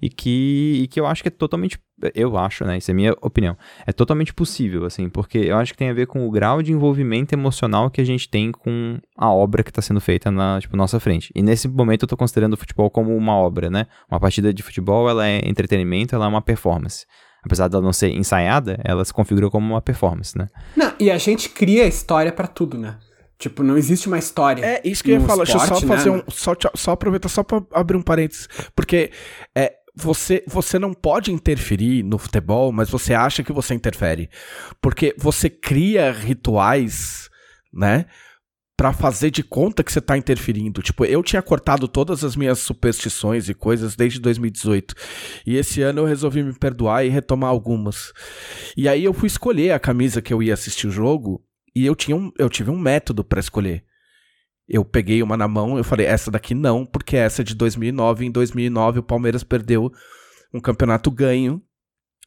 E 0.00 0.08
que, 0.08 0.80
e 0.82 0.88
que 0.88 0.98
eu 0.98 1.06
acho 1.06 1.22
que 1.22 1.28
é 1.28 1.30
totalmente, 1.30 1.78
eu 2.14 2.36
acho, 2.38 2.64
né, 2.64 2.78
isso 2.78 2.90
é 2.90 2.94
minha 2.94 3.12
opinião, 3.20 3.56
é 3.86 3.92
totalmente 3.92 4.32
possível, 4.32 4.84
assim, 4.84 5.08
porque 5.08 5.38
eu 5.38 5.56
acho 5.56 5.72
que 5.72 5.78
tem 5.78 5.90
a 5.90 5.92
ver 5.92 6.06
com 6.06 6.26
o 6.26 6.30
grau 6.30 6.62
de 6.62 6.72
envolvimento 6.72 7.34
emocional 7.34 7.90
que 7.90 8.00
a 8.00 8.04
gente 8.04 8.28
tem 8.28 8.50
com 8.50 8.98
a 9.16 9.30
obra 9.30 9.62
que 9.62 9.70
está 9.70 9.82
sendo 9.82 10.00
feita 10.00 10.30
na, 10.30 10.58
tipo, 10.60 10.76
nossa 10.76 10.98
frente. 10.98 11.30
E 11.34 11.42
nesse 11.42 11.68
momento 11.68 12.04
eu 12.04 12.08
tô 12.08 12.16
considerando 12.16 12.54
o 12.54 12.56
futebol 12.56 12.90
como 12.90 13.14
uma 13.14 13.34
obra, 13.34 13.68
né? 13.68 13.86
Uma 14.10 14.18
partida 14.18 14.52
de 14.54 14.62
futebol, 14.62 15.08
ela 15.08 15.26
é 15.26 15.40
entretenimento, 15.44 16.14
ela 16.14 16.24
é 16.24 16.28
uma 16.28 16.42
performance. 16.42 17.04
Apesar 17.42 17.68
dela 17.68 17.82
não 17.82 17.92
ser 17.92 18.10
ensaiada, 18.10 18.78
ela 18.84 19.04
se 19.04 19.12
configura 19.12 19.48
como 19.50 19.72
uma 19.72 19.80
performance, 19.80 20.36
né? 20.36 20.48
Não, 20.76 20.92
e 20.98 21.10
a 21.10 21.16
gente 21.16 21.48
cria 21.48 21.86
história 21.86 22.30
pra 22.30 22.46
tudo, 22.46 22.76
né? 22.76 22.98
Tipo, 23.40 23.62
não 23.62 23.74
existe 23.78 24.06
uma 24.06 24.18
história. 24.18 24.62
É, 24.62 24.82
isso 24.84 25.02
que 25.02 25.10
eu 25.10 25.18
ia 25.18 25.26
falar. 25.26 25.44
Deixa 25.44 25.56
eu 25.56 25.60
só 25.60 25.64
esporte, 25.64 25.86
fazer 25.86 26.10
né? 26.10 26.22
um. 26.28 26.30
Só, 26.30 26.54
só 26.74 26.90
aproveitar 26.90 27.30
só 27.30 27.42
pra 27.42 27.62
abrir 27.72 27.96
um 27.96 28.02
parênteses. 28.02 28.46
Porque 28.76 29.10
é, 29.56 29.72
você, 29.94 30.44
você 30.46 30.78
não 30.78 30.92
pode 30.92 31.32
interferir 31.32 32.02
no 32.02 32.18
futebol, 32.18 32.72
mas 32.72 32.90
você 32.90 33.14
acha 33.14 33.42
que 33.42 33.52
você 33.52 33.74
interfere. 33.74 34.30
Porque 34.80 35.14
você 35.18 35.50
cria 35.50 36.12
rituais, 36.12 37.28
né? 37.72 38.06
Pra 38.76 38.92
fazer 38.92 39.30
de 39.30 39.42
conta 39.42 39.84
que 39.84 39.92
você 39.92 40.00
tá 40.00 40.16
interferindo. 40.16 40.80
Tipo, 40.80 41.04
eu 41.04 41.22
tinha 41.22 41.42
cortado 41.42 41.86
todas 41.86 42.24
as 42.24 42.34
minhas 42.34 42.60
superstições 42.60 43.48
e 43.48 43.54
coisas 43.54 43.94
desde 43.94 44.18
2018. 44.20 44.94
E 45.46 45.56
esse 45.56 45.82
ano 45.82 46.00
eu 46.00 46.06
resolvi 46.06 46.42
me 46.42 46.54
perdoar 46.54 47.04
e 47.04 47.10
retomar 47.10 47.50
algumas. 47.50 48.12
E 48.76 48.88
aí 48.88 49.04
eu 49.04 49.12
fui 49.12 49.26
escolher 49.26 49.72
a 49.72 49.78
camisa 49.78 50.22
que 50.22 50.32
eu 50.32 50.42
ia 50.42 50.54
assistir 50.54 50.86
o 50.86 50.90
jogo. 50.90 51.44
E 51.76 51.84
eu, 51.84 51.94
tinha 51.94 52.16
um, 52.16 52.32
eu 52.38 52.48
tive 52.48 52.70
um 52.70 52.78
método 52.78 53.22
pra 53.22 53.38
escolher. 53.38 53.84
Eu 54.72 54.84
peguei 54.84 55.20
uma 55.20 55.36
na 55.36 55.48
mão 55.48 55.76
eu 55.76 55.82
falei, 55.82 56.06
essa 56.06 56.30
daqui 56.30 56.54
não, 56.54 56.86
porque 56.86 57.16
essa 57.16 57.42
é 57.42 57.44
de 57.44 57.56
2009. 57.56 58.24
Em 58.24 58.30
2009 58.30 59.00
o 59.00 59.02
Palmeiras 59.02 59.42
perdeu 59.42 59.90
um 60.54 60.60
campeonato 60.60 61.10
ganho 61.10 61.60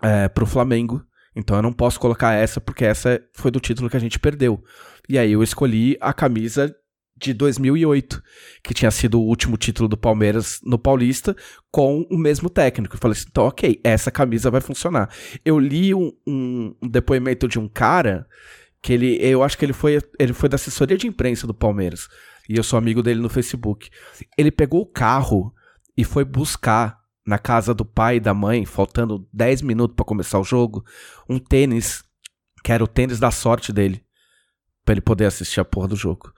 é, 0.01 0.27
pro 0.27 0.45
Flamengo. 0.45 1.01
Então 1.35 1.55
eu 1.55 1.63
não 1.63 1.71
posso 1.73 1.99
colocar 1.99 2.33
essa, 2.33 2.59
porque 2.59 2.83
essa 2.83 3.19
foi 3.33 3.49
do 3.49 3.59
título 3.61 3.89
que 3.89 3.97
a 3.97 3.99
gente 3.99 4.19
perdeu. 4.19 4.61
E 5.07 5.17
aí 5.17 5.31
eu 5.31 5.41
escolhi 5.41 5.97
a 6.01 6.11
camisa 6.13 6.75
de 7.15 7.33
2008, 7.33 8.21
que 8.63 8.73
tinha 8.73 8.91
sido 8.91 9.19
o 9.19 9.23
último 9.25 9.55
título 9.55 9.87
do 9.87 9.95
Palmeiras 9.95 10.59
no 10.63 10.77
Paulista, 10.77 11.35
com 11.71 12.05
o 12.11 12.17
mesmo 12.17 12.49
técnico. 12.49 12.95
Eu 12.95 12.99
falei 12.99 13.13
assim, 13.17 13.27
então 13.31 13.45
ok, 13.45 13.79
essa 13.83 14.11
camisa 14.11 14.51
vai 14.51 14.59
funcionar. 14.61 15.09
Eu 15.45 15.57
li 15.59 15.93
um, 15.93 16.11
um- 16.27 16.75
um 16.81 16.87
depoimento 16.89 17.47
de 17.47 17.57
um 17.57 17.67
cara 17.69 18.27
que 18.81 18.91
ele, 18.91 19.17
eu 19.21 19.41
acho 19.43 19.57
que 19.57 19.63
ele 19.63 19.73
foi, 19.73 19.99
ele 20.19 20.33
foi 20.33 20.49
da 20.49 20.55
assessoria 20.55 20.97
de 20.97 21.07
imprensa 21.07 21.47
do 21.47 21.53
Palmeiras. 21.53 22.09
E 22.47 22.55
eu 22.57 22.63
sou 22.63 22.77
amigo 22.77 23.01
dele 23.01 23.21
no 23.21 23.29
Facebook. 23.29 23.89
Ele 24.37 24.51
pegou 24.51 24.81
o 24.81 24.85
carro 24.85 25.53
e 25.95 26.03
foi 26.03 26.25
buscar 26.25 26.99
na 27.25 27.37
casa 27.37 27.73
do 27.73 27.85
pai 27.85 28.17
e 28.17 28.19
da 28.19 28.33
mãe, 28.33 28.65
faltando 28.65 29.27
10 29.31 29.61
minutos 29.61 29.95
pra 29.95 30.05
começar 30.05 30.39
o 30.39 30.43
jogo, 30.43 30.83
um 31.29 31.39
tênis, 31.39 32.03
que 32.63 32.71
era 32.71 32.83
o 32.83 32.87
tênis 32.87 33.19
da 33.19 33.31
sorte 33.31 33.71
dele, 33.71 34.03
Pra 34.83 34.93
ele 34.93 35.01
poder 35.01 35.25
assistir 35.25 35.61
a 35.61 35.65
porra 35.65 35.87
do 35.87 35.95
jogo. 35.95 36.33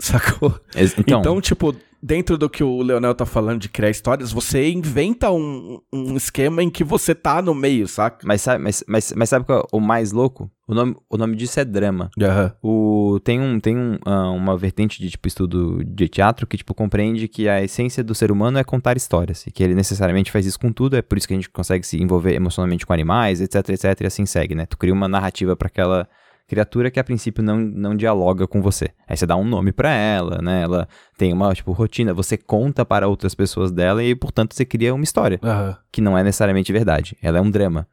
Sacou? 0.00 0.58
Então, 0.98 1.20
Então, 1.20 1.40
tipo, 1.40 1.74
dentro 2.02 2.38
do 2.38 2.48
que 2.48 2.62
o 2.62 2.80
Leonel 2.82 3.14
tá 3.14 3.26
falando 3.26 3.60
de 3.60 3.68
criar 3.68 3.90
histórias, 3.90 4.32
você 4.32 4.70
inventa 4.70 5.30
um, 5.30 5.80
um 5.92 6.16
esquema 6.16 6.62
em 6.62 6.70
que 6.70 6.84
você 6.84 7.14
tá 7.14 7.42
no 7.42 7.54
meio, 7.54 7.88
saca? 7.88 8.26
mas 8.26 8.42
sabe, 8.42 8.62
mas, 8.62 8.84
mas, 8.86 9.12
mas 9.16 9.28
sabe 9.28 9.44
qual 9.44 9.60
é 9.60 9.76
o 9.76 9.80
mais 9.80 10.12
louco? 10.12 10.50
O 10.66 10.74
nome, 10.74 10.94
o 11.08 11.16
nome 11.16 11.34
disso 11.34 11.58
é 11.58 11.64
drama. 11.64 12.10
Aham. 12.20 12.52
O, 12.62 13.18
tem 13.24 13.40
um, 13.40 13.58
tem 13.58 13.76
um, 13.76 13.98
ah, 14.04 14.30
uma 14.30 14.56
vertente 14.56 15.00
de 15.00 15.10
tipo, 15.10 15.26
estudo 15.26 15.82
de 15.82 16.08
teatro 16.08 16.46
que 16.46 16.58
tipo, 16.58 16.74
compreende 16.74 17.26
que 17.26 17.48
a 17.48 17.62
essência 17.62 18.04
do 18.04 18.14
ser 18.14 18.30
humano 18.30 18.58
é 18.58 18.64
contar 18.64 18.96
histórias. 18.96 19.46
E 19.46 19.50
que 19.50 19.62
ele 19.64 19.74
necessariamente 19.74 20.30
faz 20.30 20.44
isso 20.44 20.60
com 20.60 20.70
tudo, 20.70 20.96
é 20.96 21.02
por 21.02 21.16
isso 21.16 21.26
que 21.26 21.32
a 21.32 21.36
gente 21.36 21.48
consegue 21.48 21.86
se 21.86 22.00
envolver 22.00 22.34
emocionalmente 22.34 22.84
com 22.84 22.92
animais, 22.92 23.40
etc, 23.40 23.70
etc, 23.70 24.00
e 24.02 24.06
assim 24.06 24.26
segue, 24.26 24.54
né? 24.54 24.66
Tu 24.66 24.76
cria 24.76 24.92
uma 24.92 25.08
narrativa 25.08 25.56
pra 25.56 25.68
aquela 25.68 26.06
criatura 26.48 26.90
que 26.90 26.98
a 26.98 27.04
princípio 27.04 27.44
não, 27.44 27.58
não 27.58 27.94
dialoga 27.94 28.46
com 28.46 28.62
você. 28.62 28.88
Aí 29.06 29.16
você 29.16 29.26
dá 29.26 29.36
um 29.36 29.44
nome 29.44 29.70
pra 29.70 29.92
ela, 29.92 30.40
né? 30.42 30.62
Ela 30.62 30.88
tem 31.16 31.32
uma, 31.32 31.54
tipo, 31.54 31.70
rotina, 31.72 32.14
você 32.14 32.38
conta 32.38 32.84
para 32.84 33.06
outras 33.06 33.34
pessoas 33.34 33.70
dela 33.70 34.02
e, 34.02 34.14
portanto, 34.14 34.54
você 34.54 34.64
cria 34.64 34.94
uma 34.94 35.04
história 35.04 35.38
Aham. 35.44 35.76
que 35.92 36.00
não 36.00 36.16
é 36.16 36.24
necessariamente 36.24 36.72
verdade. 36.72 37.16
Ela 37.22 37.38
é 37.38 37.40
um 37.40 37.50
drama. 37.50 37.86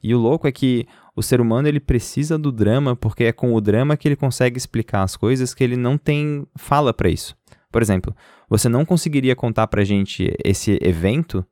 E 0.00 0.14
o 0.14 0.18
louco 0.18 0.46
é 0.46 0.52
que 0.52 0.86
o 1.16 1.22
ser 1.22 1.40
humano 1.40 1.66
ele 1.66 1.80
precisa 1.80 2.38
do 2.38 2.52
drama 2.52 2.94
porque 2.94 3.24
é 3.24 3.32
com 3.32 3.52
o 3.52 3.60
drama 3.60 3.96
que 3.96 4.06
ele 4.06 4.14
consegue 4.14 4.56
explicar 4.56 5.02
as 5.02 5.16
coisas 5.16 5.52
que 5.52 5.64
ele 5.64 5.76
não 5.76 5.98
tem 5.98 6.46
fala 6.56 6.94
pra 6.94 7.08
isso. 7.08 7.36
Por 7.70 7.82
exemplo, 7.82 8.14
você 8.48 8.68
não 8.68 8.84
conseguiria 8.84 9.34
contar 9.34 9.66
pra 9.66 9.82
gente 9.82 10.32
esse 10.44 10.78
evento 10.80 11.44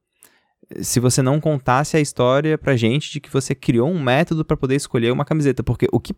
se 0.81 0.99
você 0.99 1.23
não 1.23 1.41
contasse 1.41 1.97
a 1.97 2.01
história 2.01 2.59
pra 2.59 2.77
gente 2.77 3.13
de 3.13 3.21
que 3.21 3.31
você 3.31 3.55
criou 3.55 3.89
um 3.89 4.03
método 4.03 4.45
pra 4.45 4.57
poder 4.57 4.75
escolher 4.75 5.13
uma 5.13 5.25
camiseta, 5.25 5.63
porque 5.63 5.87
o 5.93 6.01
que 6.01 6.13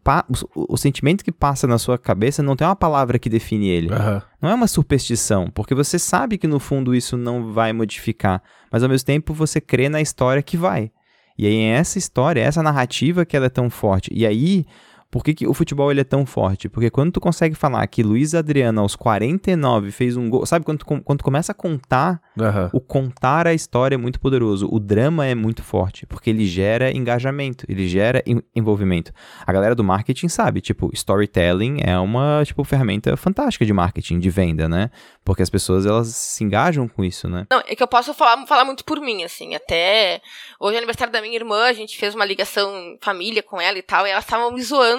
o, 0.54 0.74
o 0.74 0.76
sentimento 0.76 1.24
que 1.24 1.30
passa 1.32 1.66
na 1.66 1.78
sua 1.78 1.98
cabeça 1.98 2.42
não 2.42 2.56
tem 2.56 2.66
uma 2.66 2.76
palavra 2.76 3.18
que 3.18 3.28
define 3.28 3.68
ele. 3.68 3.92
Aham. 3.92 4.22
Não 4.40 4.50
é 4.50 4.54
uma 4.54 4.66
superstição, 4.66 5.50
porque 5.50 5.74
você 5.74 5.98
sabe 5.98 6.38
que 6.38 6.46
no 6.46 6.58
fundo 6.58 6.94
isso 6.94 7.16
não 7.16 7.52
vai 7.52 7.72
modificar, 7.72 8.42
mas 8.72 8.82
ao 8.82 8.88
mesmo 8.88 9.06
tempo 9.06 9.34
você 9.34 9.60
crê 9.60 9.88
na 9.88 10.00
história 10.00 10.42
que 10.42 10.56
vai. 10.56 10.90
E 11.36 11.46
aí 11.46 11.56
é 11.56 11.68
essa 11.68 11.98
história, 11.98 12.40
é 12.40 12.44
essa 12.44 12.62
narrativa 12.62 13.24
que 13.24 13.36
ela 13.36 13.46
é 13.46 13.50
tão 13.50 13.70
forte. 13.70 14.10
E 14.12 14.26
aí, 14.26 14.66
por 15.10 15.24
que, 15.24 15.32
que 15.34 15.46
o 15.46 15.54
futebol 15.54 15.90
ele 15.90 16.00
é 16.00 16.04
tão 16.04 16.26
forte? 16.26 16.68
Porque 16.68 16.90
quando 16.90 17.12
tu 17.12 17.20
consegue 17.20 17.54
falar 17.54 17.86
que 17.86 18.02
Luiz 18.02 18.34
Adriano 18.34 18.80
aos 18.82 18.94
49 18.94 19.90
fez 19.90 20.16
um 20.16 20.28
gol, 20.28 20.44
sabe 20.44 20.64
quando 20.64 20.78
tu, 20.80 20.84
quando 20.84 21.18
tu 21.18 21.24
começa 21.24 21.52
a 21.52 21.54
contar 21.54 22.20
Aham. 22.38 22.68
o 22.72 22.80
contar 22.80 23.46
a 23.46 23.54
história 23.54 23.94
é 23.94 23.98
muito 23.98 24.20
poderoso. 24.20 24.68
O 24.70 24.78
drama 24.78 25.24
é 25.26 25.34
muito 25.34 25.62
forte, 25.62 26.04
porque 26.06 26.28
ele 26.28 26.44
gera 26.46 26.90
engajamento, 26.94 27.64
ele 27.68 27.88
gera 27.88 28.22
en- 28.26 28.42
envolvimento. 28.54 29.10
A 29.46 29.52
galera 29.52 29.74
do 29.74 29.82
marketing 29.82 30.28
sabe, 30.28 30.60
tipo, 30.60 30.90
storytelling 30.92 31.78
é 31.82 31.98
uma, 31.98 32.42
tipo, 32.44 32.62
ferramenta 32.64 33.16
fantástica 33.16 33.64
de 33.64 33.72
marketing, 33.72 34.18
de 34.18 34.28
venda, 34.28 34.68
né? 34.68 34.90
Porque 35.24 35.42
as 35.42 35.48
pessoas, 35.50 35.86
elas 35.86 36.08
se 36.08 36.44
engajam 36.44 36.86
com 36.86 37.02
isso, 37.04 37.28
né? 37.28 37.46
Não, 37.50 37.60
é 37.66 37.74
que 37.74 37.82
eu 37.82 37.88
posso 37.88 38.12
falar, 38.12 38.46
falar 38.46 38.64
muito 38.64 38.84
por 38.84 39.00
mim, 39.00 39.24
assim. 39.24 39.54
Até 39.54 40.20
hoje 40.60 40.74
é 40.74 40.78
aniversário 40.78 41.12
da 41.12 41.20
minha 41.22 41.34
irmã, 41.34 41.64
a 41.64 41.72
gente 41.72 41.96
fez 41.96 42.14
uma 42.14 42.24
ligação 42.24 42.96
família 43.00 43.42
com 43.42 43.60
ela 43.60 43.78
e 43.78 43.82
tal, 43.82 44.06
e 44.06 44.10
elas 44.10 44.24
estavam 44.24 44.52
me 44.52 44.62
zoando. 44.62 44.97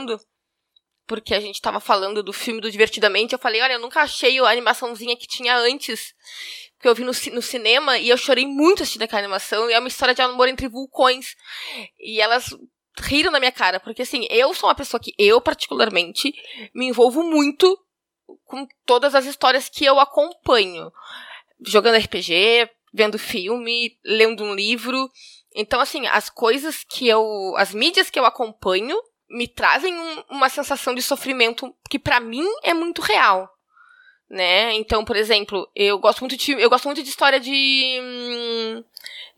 Porque 1.07 1.33
a 1.33 1.39
gente 1.39 1.61
tava 1.61 1.79
falando 1.79 2.21
do 2.21 2.31
filme 2.31 2.61
do 2.61 2.69
Divertidamente. 2.69 3.33
Eu 3.33 3.39
falei, 3.39 3.61
olha, 3.61 3.73
eu 3.73 3.79
nunca 3.79 4.01
achei 4.01 4.39
a 4.39 4.49
animaçãozinha 4.49 5.17
que 5.17 5.27
tinha 5.27 5.57
antes. 5.57 6.13
Que 6.79 6.87
eu 6.87 6.95
vi 6.95 7.03
no, 7.03 7.11
no 7.33 7.41
cinema 7.41 7.97
e 7.97 8.09
eu 8.09 8.17
chorei 8.17 8.45
muito 8.45 8.83
assistindo 8.83 9.03
aquela 9.03 9.21
animação. 9.21 9.69
E 9.69 9.73
é 9.73 9.79
uma 9.79 9.87
história 9.87 10.13
de 10.13 10.21
amor 10.21 10.47
entre 10.47 10.67
vulcões. 10.67 11.35
E 11.99 12.21
elas 12.21 12.55
riram 12.99 13.31
na 13.31 13.39
minha 13.39 13.51
cara. 13.51 13.79
Porque 13.79 14.03
assim, 14.03 14.27
eu 14.29 14.53
sou 14.53 14.69
uma 14.69 14.75
pessoa 14.75 15.01
que 15.01 15.13
eu, 15.17 15.41
particularmente, 15.41 16.33
me 16.75 16.85
envolvo 16.85 17.23
muito 17.23 17.77
com 18.45 18.67
todas 18.85 19.15
as 19.15 19.25
histórias 19.25 19.67
que 19.67 19.85
eu 19.85 19.99
acompanho 19.99 20.91
jogando 21.61 21.97
RPG, 21.97 22.69
vendo 22.93 23.19
filme, 23.19 23.97
lendo 24.03 24.43
um 24.43 24.53
livro. 24.53 25.09
Então, 25.55 25.79
assim, 25.79 26.05
as 26.07 26.29
coisas 26.29 26.83
que 26.83 27.07
eu. 27.07 27.55
As 27.57 27.73
mídias 27.73 28.09
que 28.09 28.19
eu 28.19 28.25
acompanho 28.25 28.97
me 29.29 29.47
trazem 29.47 29.93
um- 29.93 30.23
uma 30.29 30.49
sensação 30.49 30.93
de 30.95 31.01
sofrimento 31.01 31.73
que 31.89 31.99
pra 31.99 32.19
mim 32.19 32.45
é 32.63 32.73
muito 32.73 33.01
real. 33.01 33.49
Né? 34.29 34.73
Então, 34.75 35.03
por 35.03 35.15
exemplo, 35.15 35.69
eu 35.75 35.97
gosto 35.97 36.19
muito 36.19 36.37
de 36.37 36.51
eu 36.51 36.69
gosto 36.69 36.85
muito 36.85 37.01
de 37.01 37.09
história 37.09 37.39
de 37.39 37.99
hum, 38.01 38.83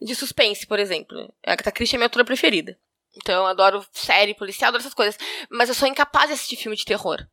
de 0.01 0.15
suspense, 0.15 0.65
por 0.67 0.79
exemplo. 0.79 1.33
A 1.45 1.53
Agatha 1.53 1.71
Christie 1.71 1.95
é 1.95 1.97
minha 1.97 2.07
autora 2.07 2.25
preferida. 2.25 2.77
Então 3.15 3.35
eu 3.35 3.47
adoro 3.47 3.85
série 3.91 4.33
policial, 4.33 4.69
adoro 4.69 4.81
essas 4.81 4.93
coisas. 4.93 5.17
Mas 5.49 5.69
eu 5.69 5.75
sou 5.75 5.87
incapaz 5.87 6.27
de 6.27 6.33
assistir 6.33 6.55
filme 6.57 6.75
de 6.75 6.85
terror. 6.85 7.25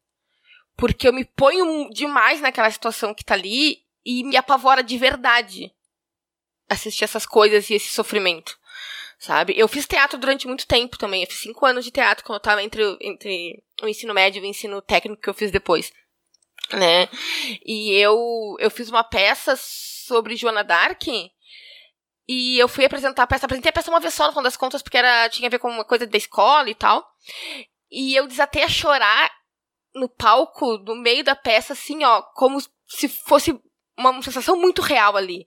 Porque 0.77 1.09
eu 1.09 1.13
me 1.13 1.25
ponho 1.25 1.89
demais 1.91 2.41
naquela 2.41 2.71
situação 2.71 3.15
que 3.15 3.25
tá 3.25 3.35
ali 3.35 3.83
e 4.05 4.23
me 4.25 4.37
apavora 4.37 4.83
de 4.83 4.97
verdade 4.97 5.73
assistir 6.69 7.05
essas 7.05 7.27
coisas 7.27 7.69
e 7.71 7.75
esse 7.75 7.89
sofrimento. 7.91 8.58
Sabe? 9.19 9.53
Eu 9.57 9.67
fiz 9.67 9.87
teatro 9.87 10.19
durante 10.19 10.47
muito 10.47 10.67
tempo 10.67 10.97
também. 10.97 11.23
Eu 11.23 11.27
fiz 11.29 11.41
cinco 11.41 11.67
anos 11.67 11.85
de 11.85 11.91
teatro 11.91 12.25
quando 12.25 12.37
eu 12.37 12.43
tava 12.43 12.63
entre, 12.63 12.83
entre 13.01 13.63
o 13.83 13.89
ensino 13.89 14.15
médio 14.15 14.41
e 14.41 14.47
o 14.47 14.49
ensino 14.49 14.81
técnico 14.81 15.21
que 15.21 15.29
eu 15.29 15.35
fiz 15.35 15.51
depois. 15.51 15.93
Né? 16.73 17.09
E 17.65 17.93
eu, 17.95 18.57
eu 18.61 18.71
fiz 18.71 18.89
uma 18.89 19.03
peça 19.03 19.57
sobre 19.57 20.37
Joana 20.37 20.63
Dark. 20.63 21.03
E 22.29 22.59
eu 22.59 22.69
fui 22.69 22.85
apresentar 22.85 23.25
a 23.25 23.27
peça. 23.27 23.47
Apresentei 23.47 23.71
a 23.71 23.73
peça 23.73 23.91
uma 23.91 24.01
vez 24.01 24.15
só, 24.15 24.27
no 24.27 24.33
final 24.33 24.45
das 24.45 24.57
contas, 24.57 24.83
porque 24.83 24.99
era, 24.99 25.29
tinha 25.31 25.49
a 25.49 25.51
ver 25.51 25.59
com 25.59 25.69
uma 25.69 25.85
coisa 25.85 26.07
da 26.07 26.17
escola 26.17 26.71
e 26.71 26.75
tal. 26.75 27.05
E 27.91 28.15
eu 28.15 28.29
desatei 28.29 28.63
a 28.63 28.69
chorar 28.69 29.31
no 29.95 30.09
palco, 30.09 30.79
no 30.79 30.95
meio 30.95 31.25
da 31.25 31.35
peça, 31.35 31.73
assim, 31.73 32.05
ó, 32.05 32.23
como 32.35 32.61
se 32.87 33.09
fosse 33.09 33.59
uma 33.97 34.23
sensação 34.23 34.57
muito 34.57 34.81
real 34.81 35.17
ali. 35.17 35.47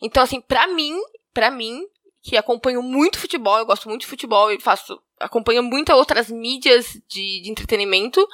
Então, 0.00 0.22
assim, 0.22 0.40
pra 0.40 0.66
mim, 0.68 0.96
pra 1.34 1.50
mim, 1.50 1.84
que 2.22 2.36
acompanho 2.36 2.82
muito 2.82 3.18
futebol, 3.18 3.58
eu 3.58 3.66
gosto 3.66 3.88
muito 3.88 4.02
de 4.02 4.06
futebol 4.06 4.50
e 4.52 4.60
faço, 4.60 5.00
acompanho 5.18 5.62
muitas 5.62 5.96
outras 5.96 6.30
mídias 6.30 6.86
de, 7.08 7.42
de 7.42 7.50
entretenimento, 7.50 8.26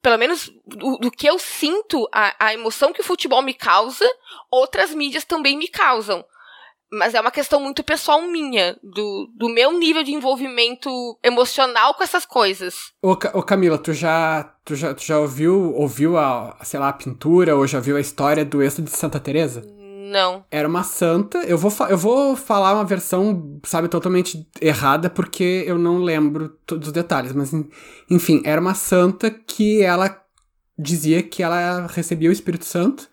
pelo 0.00 0.18
menos 0.18 0.50
do, 0.66 0.98
do, 0.98 1.10
que 1.10 1.26
eu 1.28 1.38
sinto, 1.38 2.08
a, 2.12 2.46
a 2.46 2.54
emoção 2.54 2.92
que 2.92 3.00
o 3.00 3.04
futebol 3.04 3.42
me 3.42 3.54
causa, 3.54 4.04
outras 4.50 4.94
mídias 4.94 5.24
também 5.24 5.56
me 5.56 5.68
causam. 5.68 6.24
Mas 6.94 7.14
é 7.14 7.20
uma 7.20 7.30
questão 7.30 7.58
muito 7.58 7.82
pessoal 7.82 8.20
minha, 8.20 8.76
do, 8.82 9.26
do 9.34 9.48
meu 9.48 9.72
nível 9.72 10.02
de 10.02 10.12
envolvimento 10.12 10.90
emocional 11.22 11.94
com 11.94 12.02
essas 12.02 12.26
coisas. 12.26 12.92
Ô, 13.00 13.12
ô 13.12 13.42
Camila, 13.42 13.78
tu 13.78 13.94
já, 13.94 14.44
tu 14.62 14.74
já, 14.74 14.92
tu 14.92 15.02
já 15.02 15.18
ouviu, 15.18 15.74
ouviu 15.74 16.18
a, 16.18 16.58
sei 16.62 16.78
lá, 16.78 16.90
a 16.90 16.92
pintura 16.92 17.56
ou 17.56 17.66
já 17.66 17.80
viu 17.80 17.96
a 17.96 18.00
história 18.00 18.44
do 18.44 18.62
êxodo 18.62 18.90
de 18.90 18.96
Santa 18.96 19.18
Teresa? 19.18 19.62
Não. 20.12 20.44
Era 20.50 20.68
uma 20.68 20.82
santa. 20.82 21.38
Eu 21.38 21.56
vou, 21.56 21.72
eu 21.88 21.96
vou 21.96 22.36
falar 22.36 22.74
uma 22.74 22.84
versão, 22.84 23.58
sabe, 23.64 23.88
totalmente 23.88 24.46
errada, 24.60 25.08
porque 25.08 25.64
eu 25.66 25.78
não 25.78 25.98
lembro 25.98 26.50
todos 26.66 26.88
os 26.88 26.92
detalhes. 26.92 27.32
Mas, 27.32 27.50
enfim, 28.10 28.42
era 28.44 28.60
uma 28.60 28.74
santa 28.74 29.30
que 29.30 29.80
ela 29.80 30.22
dizia 30.78 31.22
que 31.22 31.42
ela 31.42 31.86
recebia 31.86 32.28
o 32.28 32.32
Espírito 32.32 32.66
Santo, 32.66 33.08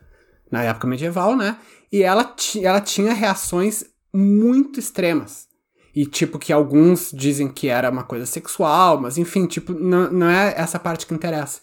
na 0.52 0.62
época 0.64 0.88
medieval, 0.88 1.38
né? 1.38 1.58
E 1.90 2.04
ela, 2.04 2.36
ela 2.62 2.82
tinha 2.82 3.14
reações 3.14 3.86
muito 4.14 4.78
extremas. 4.78 5.48
E, 5.96 6.06
tipo, 6.06 6.38
que 6.38 6.52
alguns 6.52 7.12
dizem 7.14 7.48
que 7.48 7.70
era 7.70 7.90
uma 7.90 8.04
coisa 8.04 8.26
sexual, 8.26 9.00
mas 9.00 9.18
enfim, 9.18 9.48
tipo, 9.48 9.74
não, 9.74 10.12
não 10.12 10.30
é 10.30 10.54
essa 10.58 10.78
parte 10.78 11.06
que 11.08 11.14
interessa. 11.14 11.62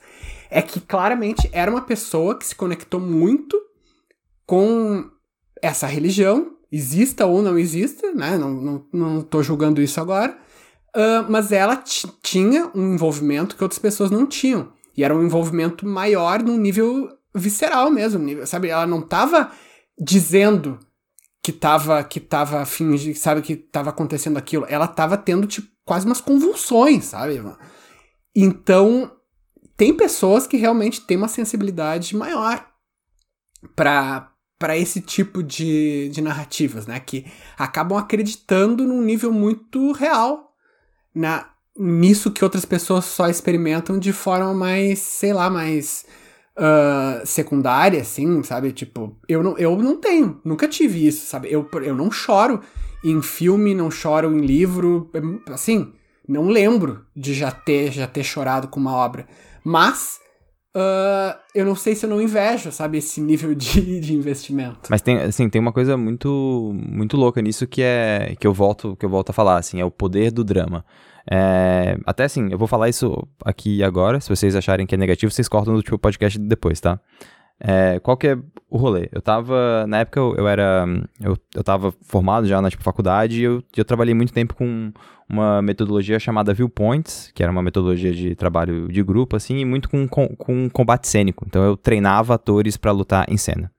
É 0.48 0.62
que 0.62 0.80
claramente 0.80 1.48
era 1.52 1.70
uma 1.70 1.82
pessoa 1.82 2.38
que 2.38 2.46
se 2.46 2.54
conectou 2.54 3.00
muito 3.00 3.60
com 4.46 5.10
essa 5.62 5.86
religião, 5.86 6.56
exista 6.70 7.26
ou 7.26 7.42
não 7.42 7.58
exista, 7.58 8.12
né? 8.12 8.36
Não, 8.36 8.50
não, 8.50 8.86
não 8.92 9.22
tô 9.22 9.42
julgando 9.42 9.80
isso 9.80 10.00
agora. 10.00 10.36
Uh, 10.94 11.30
mas 11.30 11.52
ela 11.52 11.82
tinha 12.22 12.70
um 12.74 12.94
envolvimento 12.94 13.56
que 13.56 13.62
outras 13.62 13.78
pessoas 13.78 14.10
não 14.10 14.26
tinham. 14.26 14.72
E 14.96 15.04
era 15.04 15.14
um 15.14 15.22
envolvimento 15.22 15.86
maior 15.86 16.42
num 16.42 16.56
nível 16.56 17.10
visceral 17.34 17.90
mesmo, 17.90 18.18
nível, 18.18 18.46
sabe? 18.46 18.68
Ela 18.68 18.86
não 18.86 19.02
tava 19.02 19.52
dizendo 19.98 20.78
que 21.42 21.52
tava, 21.52 22.02
que 22.02 22.18
tava 22.18 22.64
fingindo, 22.64 23.16
sabe, 23.16 23.42
que 23.42 23.56
tava 23.56 23.90
acontecendo 23.90 24.38
aquilo. 24.38 24.64
Ela 24.68 24.88
tava 24.88 25.16
tendo, 25.16 25.46
tipo, 25.46 25.68
quase 25.84 26.06
umas 26.06 26.20
convulsões, 26.20 27.04
sabe? 27.04 27.42
Então, 28.34 29.12
tem 29.76 29.94
pessoas 29.94 30.46
que 30.46 30.56
realmente 30.56 31.02
têm 31.02 31.16
uma 31.16 31.28
sensibilidade 31.28 32.16
maior 32.16 32.66
para 33.74 34.32
para 34.58 34.76
esse 34.76 35.00
tipo 35.00 35.42
de, 35.42 36.08
de 36.08 36.20
narrativas, 36.20 36.86
né? 36.86 36.98
Que 37.00 37.26
acabam 37.58 37.98
acreditando 37.98 38.84
num 38.84 39.02
nível 39.02 39.32
muito 39.32 39.92
real 39.92 40.52
na, 41.14 41.50
nisso 41.78 42.30
que 42.30 42.44
outras 42.44 42.64
pessoas 42.64 43.04
só 43.04 43.28
experimentam 43.28 43.98
de 43.98 44.12
forma 44.12 44.54
mais, 44.54 44.98
sei 44.98 45.32
lá, 45.32 45.50
mais 45.50 46.06
uh, 46.56 47.26
secundária, 47.26 48.00
assim, 48.00 48.42
sabe? 48.42 48.72
Tipo, 48.72 49.16
eu 49.28 49.42
não, 49.42 49.58
eu 49.58 49.76
não 49.76 49.96
tenho, 49.96 50.40
nunca 50.44 50.66
tive 50.66 51.06
isso, 51.06 51.26
sabe? 51.26 51.52
Eu, 51.52 51.68
eu 51.84 51.94
não 51.94 52.10
choro 52.10 52.60
em 53.04 53.20
filme, 53.22 53.74
não 53.74 53.90
choro 53.90 54.34
em 54.34 54.40
livro, 54.40 55.10
assim, 55.50 55.92
não 56.26 56.48
lembro 56.48 57.04
de 57.14 57.34
já 57.34 57.50
ter, 57.50 57.92
já 57.92 58.06
ter 58.06 58.24
chorado 58.24 58.68
com 58.68 58.80
uma 58.80 58.94
obra. 58.94 59.28
Mas 59.62 60.18
Uh, 60.76 61.34
eu 61.54 61.64
não 61.64 61.74
sei 61.74 61.94
se 61.94 62.04
eu 62.04 62.10
não 62.10 62.20
invejo, 62.20 62.70
sabe, 62.70 62.98
esse 62.98 63.18
nível 63.18 63.54
de, 63.54 63.80
de 63.98 64.14
investimento. 64.14 64.90
Mas 64.90 65.00
tem, 65.00 65.16
assim, 65.16 65.48
tem 65.48 65.58
uma 65.58 65.72
coisa 65.72 65.96
muito, 65.96 66.76
muito 66.86 67.16
louca 67.16 67.40
nisso 67.40 67.66
que 67.66 67.80
é 67.80 68.36
que 68.38 68.46
eu 68.46 68.52
volto, 68.52 68.94
que 68.94 69.06
eu 69.06 69.08
volto 69.08 69.30
a 69.30 69.32
falar, 69.32 69.56
assim, 69.56 69.80
é 69.80 69.84
o 69.86 69.90
poder 69.90 70.30
do 70.30 70.44
drama. 70.44 70.84
É, 71.30 71.96
até 72.04 72.24
assim, 72.24 72.48
eu 72.52 72.58
vou 72.58 72.68
falar 72.68 72.90
isso 72.90 73.26
aqui 73.42 73.82
agora. 73.82 74.20
Se 74.20 74.28
vocês 74.28 74.54
acharem 74.54 74.86
que 74.86 74.94
é 74.94 74.98
negativo, 74.98 75.32
vocês 75.32 75.48
cortam 75.48 75.72
no 75.72 75.82
tipo 75.82 75.98
podcast 75.98 76.38
depois, 76.38 76.78
tá? 76.78 77.00
É, 77.58 77.98
qual 78.00 78.16
que 78.16 78.28
é 78.28 78.38
o 78.68 78.76
rolê? 78.76 79.08
Eu 79.12 79.22
tava, 79.22 79.86
na 79.86 80.00
época 80.00 80.20
eu, 80.20 80.34
eu 80.36 80.48
era, 80.48 80.86
eu, 81.20 81.36
eu 81.54 81.64
tava 81.64 81.92
formado 82.02 82.46
já 82.46 82.60
na 82.60 82.70
tipo, 82.70 82.82
faculdade 82.82 83.40
e 83.40 83.44
eu, 83.44 83.62
eu 83.76 83.84
trabalhei 83.84 84.14
muito 84.14 84.32
tempo 84.32 84.54
com 84.54 84.92
uma 85.28 85.60
metodologia 85.62 86.18
chamada 86.18 86.54
Viewpoints, 86.54 87.32
que 87.34 87.42
era 87.42 87.50
uma 87.50 87.62
metodologia 87.62 88.12
de 88.12 88.34
trabalho 88.34 88.88
de 88.88 89.02
grupo, 89.02 89.36
assim, 89.36 89.58
e 89.58 89.64
muito 89.64 89.88
com, 89.88 90.06
com, 90.06 90.28
com 90.36 90.70
combate 90.70 91.08
cênico. 91.08 91.44
Então 91.46 91.64
eu 91.64 91.76
treinava 91.76 92.34
atores 92.34 92.76
para 92.76 92.92
lutar 92.92 93.26
em 93.28 93.36
cena. 93.36 93.70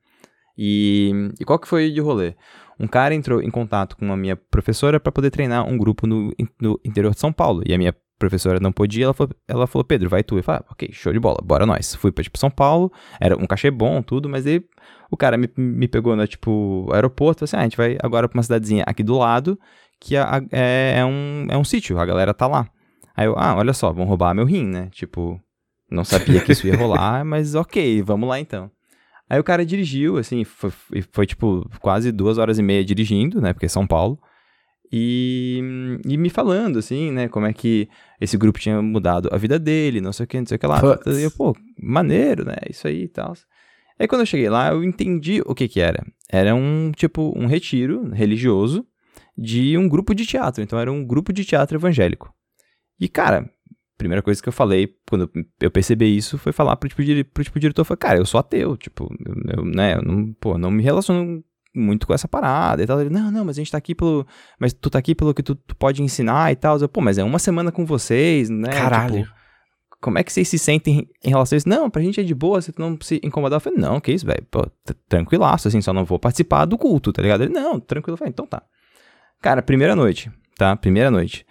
E, 0.56 1.30
e 1.38 1.44
qual 1.44 1.58
que 1.58 1.68
foi 1.68 1.98
o 1.98 2.04
rolê? 2.04 2.34
Um 2.80 2.86
cara 2.86 3.14
entrou 3.14 3.42
em 3.42 3.50
contato 3.50 3.96
com 3.96 4.12
a 4.12 4.16
minha 4.16 4.36
professora 4.36 5.00
para 5.00 5.12
poder 5.12 5.30
treinar 5.30 5.66
um 5.66 5.78
grupo 5.78 6.06
no, 6.06 6.32
no 6.60 6.80
interior 6.84 7.12
de 7.12 7.20
São 7.20 7.32
Paulo. 7.32 7.62
E 7.64 7.72
a 7.72 7.78
minha 7.78 7.94
professora 8.18 8.58
não 8.60 8.72
podia, 8.72 9.04
ela 9.04 9.14
falou, 9.14 9.32
ela 9.46 9.66
falou 9.66 9.84
Pedro, 9.84 10.08
vai 10.08 10.22
tu. 10.22 10.36
Eu 10.36 10.42
falei, 10.42 10.60
ah, 10.62 10.72
ok, 10.72 10.90
show 10.92 11.12
de 11.12 11.20
bola, 11.20 11.38
bora 11.42 11.64
nós. 11.64 11.94
Fui 11.94 12.10
pra, 12.10 12.22
tipo, 12.22 12.38
São 12.38 12.50
Paulo, 12.50 12.92
era 13.20 13.36
um 13.36 13.46
cachê 13.46 13.70
bom, 13.70 14.02
tudo, 14.02 14.28
mas 14.28 14.46
aí 14.46 14.62
o 15.10 15.16
cara 15.16 15.36
me, 15.36 15.48
me 15.56 15.88
pegou 15.88 16.14
no, 16.16 16.26
tipo, 16.26 16.88
aeroporto, 16.92 17.44
assim, 17.44 17.56
ah, 17.56 17.60
a 17.60 17.62
gente 17.62 17.76
vai 17.76 17.96
agora 18.02 18.28
pra 18.28 18.36
uma 18.36 18.42
cidadezinha 18.42 18.84
aqui 18.86 19.02
do 19.02 19.16
lado, 19.16 19.58
que 20.00 20.16
é, 20.16 20.20
é, 20.52 20.94
é 20.98 21.04
um, 21.04 21.46
é 21.48 21.56
um 21.56 21.64
sítio, 21.64 21.98
a 21.98 22.04
galera 22.04 22.34
tá 22.34 22.46
lá. 22.46 22.68
Aí 23.16 23.26
eu, 23.26 23.34
ah, 23.36 23.56
olha 23.56 23.72
só, 23.72 23.92
vão 23.92 24.04
roubar 24.04 24.34
meu 24.34 24.44
rim, 24.44 24.64
né? 24.64 24.88
Tipo, 24.92 25.40
não 25.90 26.04
sabia 26.04 26.40
que 26.40 26.52
isso 26.52 26.66
ia 26.66 26.76
rolar, 26.76 27.24
mas 27.26 27.54
ok, 27.54 28.02
vamos 28.02 28.28
lá 28.28 28.38
então. 28.38 28.70
Aí 29.30 29.38
o 29.38 29.44
cara 29.44 29.64
dirigiu, 29.64 30.16
assim, 30.16 30.44
foi, 30.44 30.70
foi, 31.12 31.26
tipo 31.26 31.68
quase 31.80 32.10
duas 32.10 32.38
horas 32.38 32.58
e 32.58 32.62
meia 32.62 32.84
dirigindo, 32.84 33.40
né? 33.40 33.52
Porque 33.52 33.66
é 33.66 33.68
São 33.68 33.86
Paulo. 33.86 34.18
E, 34.90 35.60
e 36.06 36.16
me 36.16 36.30
falando, 36.30 36.78
assim, 36.78 37.10
né? 37.10 37.28
Como 37.28 37.46
é 37.46 37.52
que 37.52 37.88
esse 38.20 38.36
grupo 38.36 38.58
tinha 38.58 38.80
mudado 38.80 39.28
a 39.32 39.36
vida 39.36 39.58
dele, 39.58 40.00
não 40.00 40.12
sei 40.12 40.24
o 40.24 40.26
que, 40.26 40.38
não 40.38 40.46
sei 40.46 40.56
o 40.56 40.58
que 40.58 40.66
lá. 40.66 40.80
E 41.06 41.22
eu, 41.22 41.30
pô, 41.30 41.54
maneiro, 41.80 42.44
né? 42.44 42.56
Isso 42.68 42.86
aí 42.86 43.04
e 43.04 43.08
tal. 43.08 43.34
Aí 43.98 44.06
quando 44.06 44.22
eu 44.22 44.26
cheguei 44.26 44.48
lá, 44.48 44.70
eu 44.70 44.82
entendi 44.84 45.42
o 45.44 45.54
que 45.54 45.68
que 45.68 45.80
era. 45.80 46.06
Era 46.30 46.54
um, 46.54 46.92
tipo, 46.92 47.32
um 47.36 47.46
retiro 47.46 48.10
religioso 48.10 48.86
de 49.36 49.76
um 49.76 49.88
grupo 49.88 50.14
de 50.14 50.24
teatro. 50.24 50.62
Então 50.62 50.78
era 50.78 50.90
um 50.90 51.04
grupo 51.04 51.32
de 51.32 51.44
teatro 51.44 51.76
evangélico. 51.76 52.32
E, 52.98 53.08
cara, 53.08 53.50
primeira 53.98 54.22
coisa 54.22 54.40
que 54.40 54.48
eu 54.48 54.52
falei 54.52 54.96
quando 55.08 55.30
eu 55.60 55.70
percebi 55.70 56.16
isso 56.16 56.38
foi 56.38 56.52
falar 56.52 56.76
pro 56.76 56.88
tipo, 56.88 57.02
pro 57.32 57.44
tipo 57.44 57.60
diretor, 57.60 57.84
foi, 57.84 57.96
cara, 57.96 58.18
eu 58.18 58.24
sou 58.24 58.38
ateu, 58.38 58.76
tipo, 58.76 59.12
eu, 59.26 59.58
eu 59.58 59.64
né, 59.64 59.96
eu 59.96 60.02
não, 60.02 60.32
pô, 60.34 60.56
não 60.56 60.70
me 60.70 60.82
relaciono 60.82 61.42
muito 61.78 62.06
com 62.06 62.12
essa 62.12 62.28
parada 62.28 62.82
e 62.82 62.86
tal. 62.86 63.00
Ele, 63.00 63.10
não, 63.10 63.30
não, 63.30 63.44
mas 63.44 63.56
a 63.56 63.60
gente 63.60 63.72
tá 63.72 63.78
aqui 63.78 63.94
pelo, 63.94 64.26
mas 64.58 64.72
tu 64.72 64.90
tá 64.90 64.98
aqui 64.98 65.14
pelo 65.14 65.32
que 65.32 65.42
tu, 65.42 65.54
tu 65.54 65.76
pode 65.76 66.02
ensinar 66.02 66.52
e 66.52 66.56
tal. 66.56 66.78
Eu, 66.78 66.88
pô, 66.88 67.00
mas 67.00 67.18
é 67.18 67.24
uma 67.24 67.38
semana 67.38 67.72
com 67.72 67.86
vocês, 67.86 68.50
né? 68.50 68.70
Caralho. 68.70 69.22
Tipo, 69.24 69.38
como 70.00 70.18
é 70.18 70.22
que 70.22 70.32
vocês 70.32 70.46
se 70.48 70.58
sentem 70.58 71.08
em 71.24 71.28
relação 71.28 71.56
a 71.56 71.58
isso? 71.58 71.68
Não, 71.68 71.90
pra 71.90 72.02
gente 72.02 72.20
é 72.20 72.22
de 72.22 72.34
boa, 72.34 72.60
você 72.60 72.72
não 72.78 72.96
se 73.00 73.20
incomodar. 73.22 73.56
Eu 73.56 73.60
falei, 73.60 73.78
não, 73.78 74.00
que 74.00 74.12
isso, 74.12 74.26
velho, 74.26 74.46
tranquilaço, 75.08 75.68
assim, 75.68 75.80
só 75.80 75.92
não 75.92 76.04
vou 76.04 76.18
participar 76.18 76.66
do 76.66 76.78
culto, 76.78 77.12
tá 77.12 77.22
ligado? 77.22 77.44
Ele, 77.44 77.52
não, 77.52 77.80
tranquilo. 77.80 78.14
Eu 78.14 78.18
falei, 78.18 78.30
então 78.30 78.46
tá. 78.46 78.62
Cara, 79.40 79.62
primeira 79.62 79.96
noite, 79.96 80.30
tá? 80.56 80.76
Primeira 80.76 81.10
noite 81.10 81.44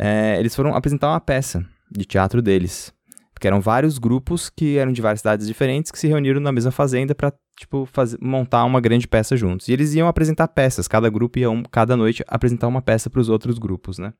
é, 0.00 0.38
eles 0.38 0.56
foram 0.56 0.74
apresentar 0.74 1.08
uma 1.08 1.20
peça 1.20 1.62
de 1.90 2.06
teatro 2.06 2.40
deles. 2.40 2.90
Porque 3.34 3.46
eram 3.46 3.60
vários 3.60 3.98
grupos 3.98 4.48
que 4.48 4.78
eram 4.78 4.92
de 4.92 5.02
várias 5.02 5.20
cidades 5.20 5.46
diferentes 5.46 5.90
que 5.90 5.98
se 5.98 6.08
reuniram 6.08 6.40
na 6.40 6.50
mesma 6.50 6.70
fazenda 6.70 7.14
para 7.14 7.32
tipo, 7.60 7.84
fazer, 7.84 8.16
montar 8.22 8.64
uma 8.64 8.80
grande 8.80 9.06
peça 9.06 9.36
juntos. 9.36 9.68
E 9.68 9.72
eles 9.72 9.94
iam 9.94 10.08
apresentar 10.08 10.48
peças, 10.48 10.88
cada 10.88 11.10
grupo 11.10 11.38
ia, 11.38 11.50
um, 11.50 11.62
cada 11.62 11.94
noite, 11.94 12.24
apresentar 12.26 12.66
uma 12.66 12.80
peça 12.80 13.10
para 13.10 13.20
os 13.20 13.28
outros 13.28 13.58
grupos, 13.58 13.98
né? 13.98 14.14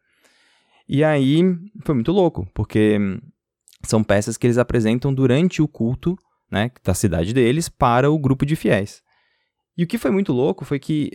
E 0.86 1.02
aí 1.02 1.42
foi 1.82 1.94
muito 1.94 2.12
louco, 2.12 2.46
porque 2.52 2.98
são 3.82 4.04
peças 4.04 4.36
que 4.36 4.46
eles 4.46 4.58
apresentam 4.58 5.14
durante 5.14 5.62
o 5.62 5.68
culto, 5.68 6.18
né, 6.50 6.70
da 6.84 6.92
cidade 6.92 7.32
deles, 7.32 7.68
para 7.68 8.10
o 8.10 8.18
grupo 8.18 8.44
de 8.44 8.56
fiéis. 8.56 9.02
E 9.78 9.84
o 9.84 9.86
que 9.86 9.96
foi 9.96 10.10
muito 10.10 10.32
louco 10.32 10.64
foi 10.64 10.78
que, 10.78 11.10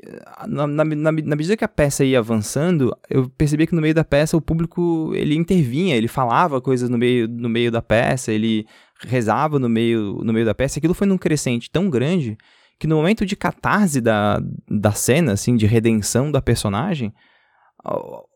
na, 0.47 0.65
na, 0.65 0.83
na, 0.83 1.11
na, 1.11 1.35
medida 1.35 1.57
que 1.57 1.63
a 1.63 1.67
peça 1.67 2.03
ia 2.03 2.17
avançando, 2.17 2.97
eu 3.07 3.29
percebi 3.29 3.67
que 3.67 3.75
no 3.75 3.81
meio 3.81 3.93
da 3.93 4.03
peça 4.03 4.35
o 4.35 4.41
público, 4.41 5.11
ele 5.13 5.35
intervinha, 5.35 5.95
ele 5.95 6.07
falava 6.07 6.59
coisas 6.59 6.89
no 6.89 6.97
meio, 6.97 7.27
no 7.27 7.49
meio 7.49 7.69
da 7.69 7.81
peça, 7.81 8.31
ele 8.31 8.65
rezava 9.01 9.59
no 9.59 9.69
meio, 9.69 10.21
no 10.23 10.31
meio 10.33 10.45
da 10.45 10.55
peça. 10.55 10.79
Aquilo 10.79 10.93
foi 10.93 11.07
num 11.07 11.17
crescente 11.17 11.69
tão 11.69 11.89
grande 11.89 12.37
que 12.79 12.87
no 12.87 12.97
momento 12.97 13.25
de 13.25 13.35
catarse 13.35 14.01
da, 14.01 14.41
da 14.69 14.91
cena, 14.91 15.33
assim, 15.33 15.55
de 15.55 15.65
redenção 15.65 16.31
da 16.31 16.41
personagem, 16.41 17.13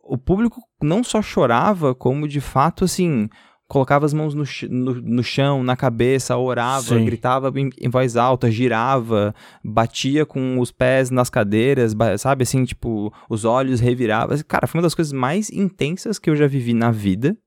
o 0.04 0.18
público 0.18 0.62
não 0.82 1.04
só 1.04 1.22
chorava, 1.22 1.94
como 1.94 2.28
de 2.28 2.40
fato, 2.40 2.86
assim, 2.86 3.28
colocava 3.68 4.06
as 4.06 4.14
mãos 4.14 4.34
no, 4.34 4.44
no, 4.70 4.96
no 4.96 5.24
chão, 5.24 5.64
na 5.64 5.76
cabeça, 5.76 6.36
orava, 6.38 6.98
Sim. 6.98 7.06
gritava 7.06 7.52
em, 7.60 7.70
em, 7.80 7.90
voz 7.90 8.16
alta, 8.16 8.50
girava, 8.50 9.34
batia 9.64 10.26
com 10.26 10.60
os 10.60 10.72
pés 10.72 11.12
nas 11.12 11.30
cadeiras, 11.30 11.96
sabe, 12.18 12.44
assim, 12.44 12.64
tipo, 12.64 13.14
os 13.30 13.46
olhos 13.46 13.80
reviravam. 13.80 14.38
Cara, 14.48 14.68
foi 14.68 14.80
uma 14.80 14.84
das 14.84 14.96
coisas 14.96 15.14
mais 15.14 15.50
intensas 15.52 16.18
que 16.18 16.30
eu 16.30 16.36
já 16.36 16.48
vivi 16.48 16.74
na 16.74 16.92
vida. 16.92 17.38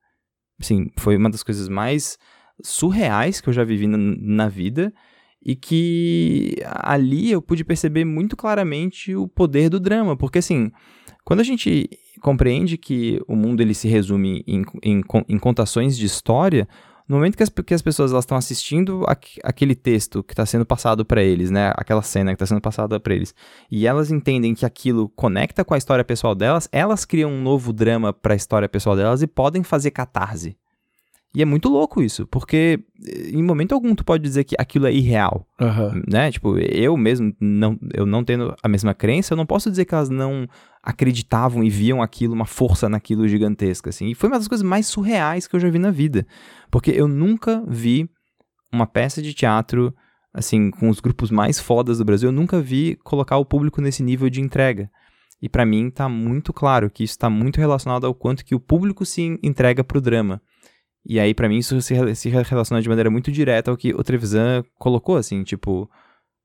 Assim, 0.60 0.90
foi 0.98 1.16
uma 1.16 1.30
das 1.30 1.42
coisas 1.42 1.68
mais 1.68 2.16
surreais 2.62 3.40
que 3.40 3.48
eu 3.48 3.52
já 3.52 3.64
vivi 3.64 3.86
na, 3.86 3.98
na 3.98 4.48
vida 4.48 4.92
e 5.44 5.56
que 5.56 6.56
ali 6.64 7.32
eu 7.32 7.42
pude 7.42 7.64
perceber 7.64 8.04
muito 8.04 8.36
claramente 8.36 9.14
o 9.14 9.26
poder 9.26 9.68
do 9.68 9.80
drama, 9.80 10.16
porque 10.16 10.38
assim, 10.38 10.70
quando 11.24 11.40
a 11.40 11.44
gente 11.44 11.90
compreende 12.20 12.78
que 12.78 13.20
o 13.26 13.34
mundo 13.34 13.60
ele 13.60 13.74
se 13.74 13.88
resume 13.88 14.44
em, 14.46 14.64
em, 14.82 15.02
em 15.28 15.38
contações 15.38 15.98
de 15.98 16.06
história, 16.06 16.68
no 17.08 17.16
momento 17.16 17.36
que 17.36 17.42
as, 17.42 17.48
que 17.48 17.74
as 17.74 17.82
pessoas 17.82 18.12
estão 18.12 18.36
assistindo 18.36 19.04
aquele 19.42 19.74
texto 19.74 20.22
que 20.22 20.32
está 20.32 20.46
sendo 20.46 20.64
passado 20.64 21.04
para 21.04 21.22
eles, 21.22 21.50
né, 21.50 21.72
aquela 21.76 22.02
cena 22.02 22.30
que 22.30 22.36
está 22.36 22.46
sendo 22.46 22.60
passada 22.60 22.98
para 23.00 23.14
eles, 23.14 23.34
e 23.70 23.86
elas 23.86 24.10
entendem 24.10 24.54
que 24.54 24.64
aquilo 24.64 25.08
conecta 25.10 25.64
com 25.64 25.74
a 25.74 25.78
história 25.78 26.04
pessoal 26.04 26.34
delas, 26.34 26.68
elas 26.70 27.04
criam 27.04 27.30
um 27.30 27.42
novo 27.42 27.72
drama 27.72 28.12
para 28.12 28.34
a 28.34 28.36
história 28.36 28.68
pessoal 28.68 28.96
delas 28.96 29.22
e 29.22 29.26
podem 29.26 29.62
fazer 29.62 29.90
catarse. 29.90 30.56
E 31.34 31.40
é 31.40 31.44
muito 31.46 31.68
louco 31.70 32.02
isso, 32.02 32.26
porque 32.26 32.78
eh, 33.06 33.30
em 33.30 33.42
momento 33.42 33.72
algum 33.72 33.94
tu 33.94 34.04
pode 34.04 34.22
dizer 34.22 34.44
que 34.44 34.54
aquilo 34.58 34.86
é 34.86 34.92
irreal, 34.92 35.46
uhum. 35.58 36.02
né? 36.06 36.30
Tipo, 36.30 36.58
eu 36.58 36.94
mesmo, 36.96 37.34
não, 37.40 37.78
eu 37.94 38.04
não 38.04 38.22
tendo 38.22 38.54
a 38.62 38.68
mesma 38.68 38.92
crença, 38.92 39.32
eu 39.32 39.36
não 39.36 39.46
posso 39.46 39.70
dizer 39.70 39.86
que 39.86 39.94
elas 39.94 40.10
não 40.10 40.46
acreditavam 40.82 41.64
e 41.64 41.70
viam 41.70 42.02
aquilo, 42.02 42.34
uma 42.34 42.44
força 42.44 42.86
naquilo 42.88 43.26
gigantesca, 43.26 43.88
assim. 43.88 44.08
E 44.08 44.14
foi 44.14 44.28
uma 44.28 44.38
das 44.38 44.48
coisas 44.48 44.66
mais 44.66 44.86
surreais 44.86 45.46
que 45.46 45.56
eu 45.56 45.60
já 45.60 45.70
vi 45.70 45.78
na 45.78 45.90
vida, 45.90 46.26
porque 46.70 46.90
eu 46.90 47.08
nunca 47.08 47.64
vi 47.66 48.10
uma 48.70 48.86
peça 48.86 49.22
de 49.22 49.32
teatro, 49.32 49.94
assim, 50.34 50.70
com 50.70 50.90
os 50.90 51.00
grupos 51.00 51.30
mais 51.30 51.58
fodas 51.58 51.98
do 51.98 52.04
Brasil, 52.04 52.28
eu 52.28 52.32
nunca 52.32 52.60
vi 52.60 52.98
colocar 53.04 53.38
o 53.38 53.44
público 53.44 53.80
nesse 53.80 54.02
nível 54.02 54.28
de 54.28 54.40
entrega. 54.40 54.90
E 55.40 55.48
para 55.48 55.66
mim 55.66 55.90
tá 55.90 56.08
muito 56.08 56.52
claro 56.52 56.90
que 56.90 57.02
isso 57.02 57.14
está 57.14 57.28
muito 57.28 57.58
relacionado 57.58 58.06
ao 58.06 58.14
quanto 58.14 58.44
que 58.44 58.54
o 58.54 58.60
público 58.60 59.04
se 59.04 59.38
entrega 59.42 59.82
pro 59.82 60.00
drama. 60.00 60.40
E 61.04 61.18
aí, 61.18 61.34
para 61.34 61.48
mim, 61.48 61.58
isso 61.58 61.80
se, 61.80 62.14
se 62.14 62.28
relaciona 62.28 62.80
de 62.80 62.88
maneira 62.88 63.10
muito 63.10 63.32
direta 63.32 63.70
ao 63.70 63.76
que 63.76 63.92
o 63.92 64.02
Trevisan 64.04 64.64
colocou, 64.78 65.16
assim, 65.16 65.42
tipo, 65.42 65.90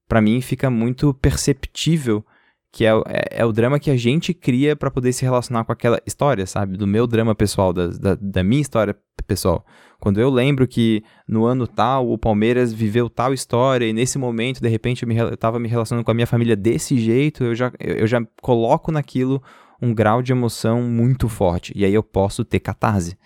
para 0.08 0.22
mim 0.22 0.42
fica 0.42 0.70
muito 0.70 1.14
perceptível 1.14 2.26
que 2.72 2.86
é, 2.86 2.90
é, 2.90 3.42
é, 3.42 3.46
o 3.46 3.52
drama 3.52 3.80
que 3.80 3.90
a 3.90 3.98
gente 3.98 4.34
cria 4.34 4.76
para 4.76 4.92
poder 4.92 5.14
se 5.14 5.24
relacionar 5.24 5.64
com 5.64 5.72
aquela 5.72 6.00
história, 6.06 6.46
sabe? 6.46 6.78
Do 6.78 6.86
meu 6.86 7.08
drama 7.08 7.34
pessoal, 7.34 7.72
da, 7.74 7.88
da, 7.88 8.16
da, 8.20 8.44
minha 8.44 8.62
história 8.62 8.96
pessoal. 9.26 9.66
Quando 10.00 10.20
eu 10.20 10.30
lembro 10.30 10.68
que 10.68 11.04
no 11.28 11.46
ano 11.46 11.66
tal 11.66 12.10
o 12.12 12.18
Palmeiras 12.18 12.72
viveu 12.72 13.10
tal 13.10 13.34
história 13.34 13.88
e 13.88 13.94
nesse 13.94 14.18
momento, 14.18 14.62
de 14.62 14.68
repente, 14.68 15.04
eu, 15.04 15.10
me, 15.10 15.18
eu 15.18 15.38
tava 15.38 15.60
me 15.60 15.68
relacionando 15.68 16.06
com 16.06 16.12
a 16.12 16.14
minha 16.14 16.28
família 16.28 16.56
desse 16.56 17.00
jeito, 17.00 17.44
eu 17.44 17.56
já, 17.56 17.72
eu 17.80 18.06
já 18.06 18.22
coloco 18.42 18.92
naquilo 18.92 19.42
um 19.82 19.94
grau 19.94 20.22
de 20.22 20.32
emoção 20.32 20.82
muito 20.84 21.28
forte. 21.28 21.74
E 21.76 21.84
aí 21.84 21.94
eu 21.94 22.04
posso 22.04 22.44
ter 22.44 22.60
catarse. 22.60 23.18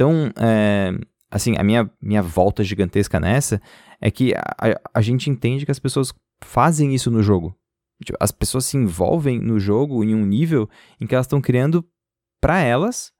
Então, 0.00 0.32
é, 0.38 0.98
assim, 1.30 1.56
a 1.58 1.62
minha, 1.62 1.90
minha 2.00 2.22
volta 2.22 2.64
gigantesca 2.64 3.20
nessa 3.20 3.60
é 4.00 4.10
que 4.10 4.32
a, 4.34 4.80
a 4.94 5.02
gente 5.02 5.28
entende 5.28 5.66
que 5.66 5.70
as 5.70 5.78
pessoas 5.78 6.10
fazem 6.42 6.94
isso 6.94 7.10
no 7.10 7.22
jogo. 7.22 7.54
Tipo, 8.02 8.16
as 8.18 8.32
pessoas 8.32 8.64
se 8.64 8.78
envolvem 8.78 9.38
no 9.38 9.60
jogo 9.60 10.02
em 10.02 10.14
um 10.14 10.24
nível 10.24 10.70
em 10.98 11.06
que 11.06 11.14
elas 11.14 11.26
estão 11.26 11.38
criando 11.38 11.86
para 12.40 12.60
elas 12.60 13.12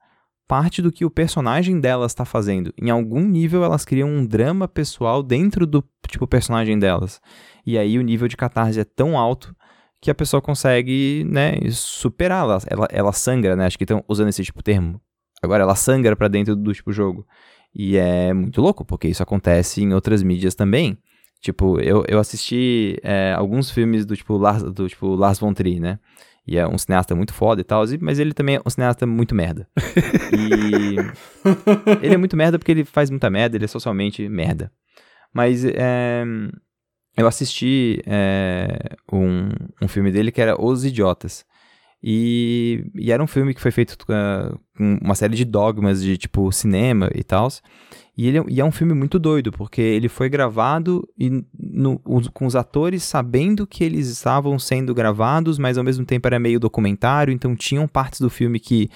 parte 0.47 0.81
do 0.81 0.91
que 0.91 1.05
o 1.05 1.11
personagem 1.11 1.79
delas 1.79 2.13
está 2.13 2.25
fazendo. 2.25 2.73
Em 2.81 2.89
algum 2.89 3.21
nível 3.21 3.63
elas 3.63 3.85
criam 3.85 4.09
um 4.09 4.25
drama 4.25 4.67
pessoal 4.67 5.21
dentro 5.21 5.67
do 5.67 5.83
tipo 6.07 6.25
personagem 6.25 6.79
delas. 6.79 7.21
E 7.63 7.77
aí 7.77 7.99
o 7.99 8.01
nível 8.01 8.27
de 8.27 8.35
catarse 8.35 8.79
é 8.79 8.83
tão 8.83 9.19
alto 9.19 9.55
que 10.01 10.09
a 10.09 10.15
pessoa 10.15 10.41
consegue, 10.41 11.23
né, 11.29 11.59
superá-la. 11.69 12.57
Ela, 12.65 12.87
ela 12.89 13.13
sangra, 13.13 13.55
né? 13.55 13.67
Acho 13.67 13.77
que 13.77 13.83
estão 13.83 14.03
usando 14.07 14.29
esse 14.29 14.43
tipo 14.43 14.61
de 14.61 14.63
termo 14.63 14.99
Agora 15.41 15.63
ela 15.63 15.75
sangra 15.75 16.15
para 16.15 16.27
dentro 16.27 16.55
do 16.55 16.73
tipo 16.73 16.91
jogo. 16.91 17.25
E 17.73 17.97
é 17.97 18.33
muito 18.33 18.61
louco, 18.61 18.85
porque 18.85 19.07
isso 19.07 19.23
acontece 19.23 19.81
em 19.81 19.93
outras 19.93 20.21
mídias 20.21 20.55
também. 20.55 20.97
Tipo, 21.39 21.79
eu, 21.79 22.03
eu 22.07 22.19
assisti 22.19 22.99
é, 23.01 23.33
alguns 23.35 23.71
filmes 23.71 24.05
do 24.05 24.15
tipo, 24.15 24.37
Lars, 24.37 24.61
do 24.61 24.87
tipo 24.87 25.15
Lars 25.15 25.39
von 25.39 25.53
Trier, 25.53 25.81
né? 25.81 25.99
E 26.45 26.57
é 26.57 26.67
um 26.67 26.77
cineasta 26.77 27.15
muito 27.15 27.33
foda 27.33 27.61
e 27.61 27.63
tal, 27.63 27.83
mas 27.99 28.19
ele 28.19 28.33
também 28.33 28.55
é 28.55 28.61
um 28.65 28.69
cineasta 28.69 29.05
muito 29.05 29.33
merda. 29.33 29.67
E 30.33 32.05
ele 32.05 32.13
é 32.13 32.17
muito 32.17 32.37
merda 32.37 32.57
porque 32.57 32.71
ele 32.71 32.85
faz 32.85 33.09
muita 33.09 33.29
merda, 33.29 33.57
ele 33.57 33.65
é 33.65 33.67
socialmente 33.67 34.27
merda. 34.29 34.71
Mas 35.33 35.65
é, 35.65 36.23
eu 37.17 37.27
assisti 37.27 38.01
é, 38.05 38.95
um, 39.11 39.49
um 39.81 39.87
filme 39.87 40.11
dele 40.11 40.31
que 40.31 40.41
era 40.41 40.59
Os 40.61 40.85
Idiotas. 40.85 41.45
E, 42.03 42.83
e, 42.95 43.11
era 43.11 43.23
um 43.23 43.27
filme 43.27 43.53
que 43.53 43.61
foi 43.61 43.69
feito 43.69 43.93
uh, 43.93 44.59
com 44.75 44.97
uma 45.01 45.13
série 45.13 45.35
de 45.35 45.45
dogmas 45.45 46.01
de 46.01 46.17
tipo 46.17 46.51
cinema 46.51 47.09
e 47.13 47.23
tal. 47.23 47.47
E, 48.17 48.27
ele, 48.27 48.39
é 48.39 48.43
e 48.47 48.59
é 48.59 48.65
um 48.65 48.71
filme 48.71 48.93
muito 48.93 49.19
doido, 49.19 49.51
porque 49.51 49.81
ele 49.81 50.09
foi 50.09 50.27
gravado 50.27 51.07
e 51.17 51.43
no, 51.57 51.99
com 52.33 52.45
os 52.45 52.55
atores 52.55 53.03
sabendo 53.03 53.67
que 53.67 53.83
eles 53.83 54.07
estavam 54.07 54.57
sendo 54.57 54.95
gravados, 54.95 55.59
mas 55.59 55.77
ao 55.77 55.83
mesmo 55.83 56.03
tempo 56.03 56.27
era 56.27 56.39
meio 56.39 56.59
documentário, 56.59 57.31
então 57.31 57.55
tinham 57.55 57.87
partes 57.87 58.19
do 58.19 58.29
filme 58.29 58.59
que 58.59 58.89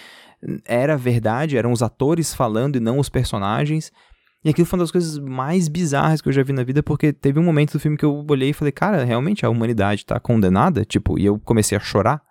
era 0.65 0.97
verdade, 0.97 1.57
eram 1.57 1.71
os 1.71 1.81
atores 1.81 2.33
falando 2.33 2.75
e 2.75 2.79
não 2.79 2.99
os 2.99 3.09
personagens. 3.09 3.91
E 4.43 4.49
aquilo 4.49 4.67
foi 4.67 4.77
uma 4.77 4.83
das 4.83 4.91
coisas 4.91 5.17
mais 5.17 5.67
bizarras 5.67 6.21
que 6.21 6.29
eu 6.29 6.33
já 6.33 6.43
vi 6.43 6.53
na 6.53 6.63
vida, 6.63 6.83
porque 6.83 7.11
teve 7.11 7.39
um 7.39 7.43
momento 7.43 7.73
do 7.73 7.79
filme 7.79 7.97
que 7.97 8.05
eu 8.05 8.23
olhei 8.29 8.49
e 8.49 8.53
falei, 8.53 8.71
cara, 8.71 9.03
realmente 9.03 9.43
a 9.45 9.49
humanidade 9.49 10.05
tá 10.05 10.19
condenada? 10.19 10.85
Tipo, 10.85 11.17
e 11.17 11.25
eu 11.25 11.39
comecei 11.39 11.75
a 11.75 11.81
chorar. 11.81 12.21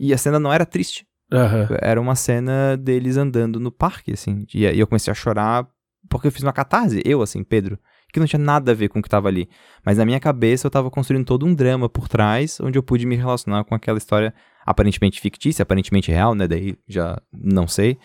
E 0.00 0.12
a 0.12 0.18
cena 0.18 0.40
não 0.40 0.52
era 0.52 0.64
triste. 0.64 1.06
Uhum. 1.32 1.76
Era 1.80 2.00
uma 2.00 2.16
cena 2.16 2.76
deles 2.76 3.16
andando 3.16 3.60
no 3.60 3.70
parque, 3.70 4.12
assim. 4.12 4.44
E, 4.52 4.64
eu 4.64 4.86
comecei 4.86 5.10
a 5.10 5.14
chorar 5.14 5.66
porque 6.08 6.26
eu 6.26 6.32
fiz 6.32 6.42
uma 6.42 6.52
catarse, 6.52 7.00
eu, 7.04 7.22
assim, 7.22 7.44
Pedro, 7.44 7.78
que 8.12 8.18
não 8.18 8.26
tinha 8.26 8.40
nada 8.40 8.72
a 8.72 8.74
ver 8.74 8.88
com 8.88 8.98
o 8.98 9.02
que 9.02 9.06
estava 9.06 9.28
ali. 9.28 9.48
Mas 9.84 9.98
na 9.98 10.04
minha 10.04 10.18
cabeça 10.18 10.66
eu 10.66 10.68
estava 10.68 10.90
construindo 10.90 11.24
todo 11.24 11.46
um 11.46 11.54
drama 11.54 11.88
por 11.88 12.08
trás, 12.08 12.58
onde 12.60 12.76
eu 12.78 12.82
pude 12.82 13.06
me 13.06 13.14
relacionar 13.14 13.64
com 13.64 13.74
aquela 13.74 13.98
história 13.98 14.34
aparentemente 14.66 15.20
fictícia, 15.20 15.62
aparentemente 15.62 16.10
real, 16.10 16.34
né? 16.34 16.48
Daí 16.48 16.76
já 16.88 17.20
não 17.32 17.68
sei. 17.68 17.98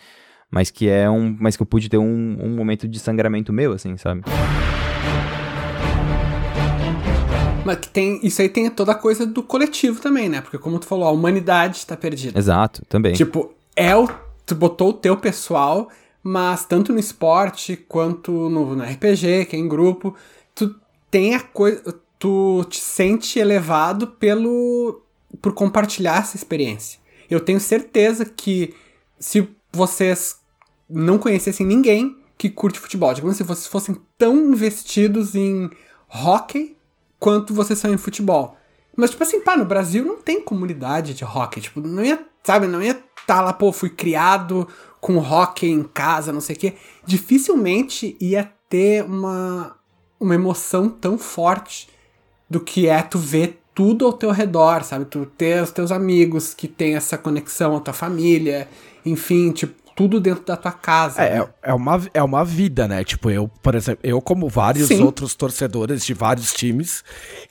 Mas 0.50 0.70
que 0.70 0.88
é 0.88 1.10
um. 1.10 1.36
Mas 1.40 1.56
que 1.56 1.62
eu 1.62 1.66
pude 1.66 1.88
ter 1.88 1.98
um, 1.98 2.36
um 2.40 2.54
momento 2.54 2.86
de 2.86 3.00
sangramento 3.00 3.52
meu, 3.52 3.72
assim, 3.72 3.96
sabe? 3.96 4.22
Mas 7.66 7.78
que 7.78 7.88
tem, 7.88 8.20
isso 8.22 8.40
aí 8.40 8.48
tem 8.48 8.70
toda 8.70 8.92
a 8.92 8.94
coisa 8.94 9.26
do 9.26 9.42
coletivo 9.42 10.00
também, 10.00 10.28
né? 10.28 10.40
Porque 10.40 10.56
como 10.56 10.78
tu 10.78 10.86
falou, 10.86 11.06
a 11.06 11.10
humanidade 11.10 11.84
tá 11.84 11.96
perdida. 11.96 12.38
Exato, 12.38 12.84
também. 12.88 13.12
Tipo, 13.14 13.52
é 13.74 13.94
o, 13.96 14.08
tu 14.46 14.54
botou 14.54 14.90
o 14.90 14.92
teu 14.92 15.16
pessoal, 15.16 15.88
mas 16.22 16.64
tanto 16.64 16.92
no 16.92 16.98
esporte 16.98 17.76
quanto 17.76 18.30
no, 18.48 18.76
no 18.76 18.84
RPG, 18.84 19.46
que 19.46 19.56
é 19.56 19.58
em 19.58 19.66
grupo, 19.66 20.14
tu 20.54 20.76
tem 21.10 21.34
a 21.34 21.40
coisa, 21.40 21.82
tu 22.18 22.64
te 22.68 22.78
sente 22.78 23.38
elevado 23.38 24.06
pelo 24.06 25.02
por 25.42 25.52
compartilhar 25.52 26.18
essa 26.18 26.36
experiência. 26.36 27.00
Eu 27.28 27.40
tenho 27.40 27.60
certeza 27.60 28.24
que 28.24 28.74
se 29.18 29.48
vocês 29.72 30.36
não 30.88 31.18
conhecessem 31.18 31.66
ninguém 31.66 32.16
que 32.38 32.48
curte 32.48 32.78
futebol, 32.78 33.12
digamos 33.12 33.36
se 33.36 33.42
vocês 33.42 33.66
fossem 33.66 33.96
tão 34.16 34.52
investidos 34.52 35.34
em 35.34 35.68
hockey 36.08 36.75
quanto 37.18 37.54
vocês 37.54 37.78
são 37.78 37.92
em 37.92 37.96
futebol. 37.96 38.56
Mas, 38.96 39.10
tipo 39.10 39.22
assim, 39.22 39.40
pá, 39.40 39.56
no 39.56 39.64
Brasil 39.64 40.04
não 40.04 40.16
tem 40.16 40.40
comunidade 40.40 41.14
de 41.14 41.24
hockey. 41.24 41.60
Tipo, 41.60 41.80
não 41.80 42.04
ia, 42.04 42.18
sabe, 42.42 42.66
não 42.66 42.82
ia 42.82 42.92
estar 42.92 43.04
tá 43.26 43.40
lá, 43.40 43.52
pô, 43.52 43.72
fui 43.72 43.90
criado 43.90 44.66
com 45.00 45.18
hockey 45.18 45.70
em 45.70 45.82
casa, 45.82 46.32
não 46.32 46.40
sei 46.40 46.56
o 46.56 46.58
quê. 46.58 46.74
Dificilmente 47.04 48.16
ia 48.20 48.50
ter 48.68 49.04
uma, 49.04 49.76
uma 50.18 50.34
emoção 50.34 50.88
tão 50.88 51.18
forte 51.18 51.88
do 52.48 52.58
que 52.60 52.88
é 52.88 53.02
tu 53.02 53.18
ver 53.18 53.60
tudo 53.74 54.06
ao 54.06 54.12
teu 54.12 54.30
redor, 54.30 54.82
sabe? 54.82 55.04
Tu 55.04 55.26
ter 55.36 55.62
os 55.62 55.70
teus 55.70 55.92
amigos 55.92 56.54
que 56.54 56.66
tem 56.66 56.96
essa 56.96 57.18
conexão, 57.18 57.76
a 57.76 57.80
tua 57.80 57.92
família, 57.92 58.68
enfim, 59.04 59.52
tipo, 59.52 59.74
tudo 59.96 60.20
dentro 60.20 60.44
da 60.44 60.56
tua 60.58 60.72
casa. 60.72 61.22
É, 61.22 61.38
né? 61.40 61.48
é, 61.62 61.72
uma, 61.72 62.02
é 62.12 62.22
uma 62.22 62.44
vida, 62.44 62.86
né? 62.86 63.02
Tipo, 63.02 63.30
eu, 63.30 63.48
por 63.48 63.74
exemplo, 63.74 64.00
eu, 64.04 64.20
como 64.20 64.46
vários 64.46 64.88
Sim. 64.88 65.02
outros 65.02 65.34
torcedores 65.34 66.04
de 66.04 66.12
vários 66.12 66.52
times, 66.52 67.02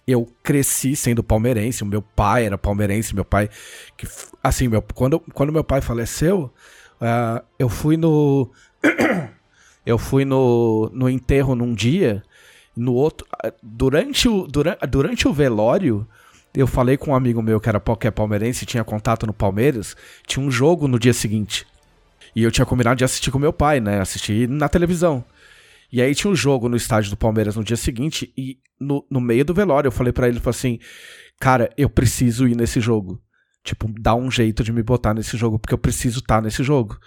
eu 0.07 0.31
cresci 0.43 0.95
sendo 0.95 1.23
palmeirense. 1.23 1.81
O 1.81 1.87
meu 1.87 2.03
pai 2.03 2.45
era 2.45 2.55
palmeirense, 2.55 3.15
meu 3.15 3.25
pai. 3.25 3.49
Que, 3.97 4.07
assim, 4.43 4.67
meu, 4.67 4.81
quando, 4.93 5.19
quando 5.33 5.51
meu 5.51 5.63
pai 5.63 5.81
faleceu, 5.81 6.53
ah, 7.01 7.43
eu 7.57 7.67
fui 7.67 7.97
no. 7.97 8.51
eu 9.83 9.97
fui 9.97 10.23
no, 10.23 10.89
no 10.93 11.09
enterro 11.09 11.55
num 11.55 11.73
dia. 11.73 12.23
No 12.75 12.93
outro. 12.93 13.25
ah, 13.43 13.51
Durante 13.63 14.29
o, 14.29 14.45
durante, 14.45 14.85
durante 14.87 15.27
o 15.27 15.33
velório. 15.33 16.07
Eu 16.53 16.67
falei 16.67 16.95
com 16.95 17.11
um 17.11 17.15
amigo 17.15 17.41
meu 17.41 17.59
que 17.59 17.67
era 17.67 17.81
pal- 17.81 17.97
que 17.97 18.07
é 18.07 18.11
palmeirense 18.11 18.63
e 18.63 18.67
tinha 18.67 18.83
contato 18.83 19.27
no 19.27 19.33
Palmeiras. 19.33 19.93
Tinha 20.25 20.45
um 20.45 20.49
jogo 20.49 20.87
no 20.87 20.97
dia 20.97 21.11
seguinte. 21.11 21.65
E 22.35 22.43
eu 22.43 22.51
tinha 22.51 22.65
combinado 22.65 22.97
de 22.97 23.05
assistir 23.05 23.31
com 23.31 23.39
meu 23.39 23.53
pai, 23.53 23.79
né? 23.79 24.01
Assistir 24.01 24.49
na 24.49 24.67
televisão. 24.67 25.23
E 25.91 26.01
aí 26.01 26.13
tinha 26.13 26.29
um 26.29 26.35
jogo 26.35 26.67
no 26.67 26.75
estádio 26.75 27.09
do 27.09 27.17
Palmeiras 27.17 27.55
no 27.55 27.63
dia 27.63 27.77
seguinte, 27.77 28.33
e 28.35 28.59
no, 28.79 29.05
no 29.09 29.21
meio 29.21 29.45
do 29.45 29.53
velório 29.53 29.87
eu 29.87 29.91
falei 29.91 30.11
pra 30.11 30.27
ele, 30.27 30.39
falei 30.39 30.57
assim, 30.57 30.79
cara, 31.39 31.69
eu 31.77 31.89
preciso 31.89 32.47
ir 32.47 32.55
nesse 32.55 32.81
jogo. 32.81 33.21
Tipo, 33.63 33.89
dá 33.99 34.13
um 34.13 34.29
jeito 34.29 34.63
de 34.63 34.73
me 34.73 34.83
botar 34.83 35.13
nesse 35.13 35.37
jogo, 35.37 35.57
porque 35.57 35.73
eu 35.73 35.77
preciso 35.77 36.19
estar 36.19 36.41
nesse 36.41 36.63
jogo. 36.63 36.99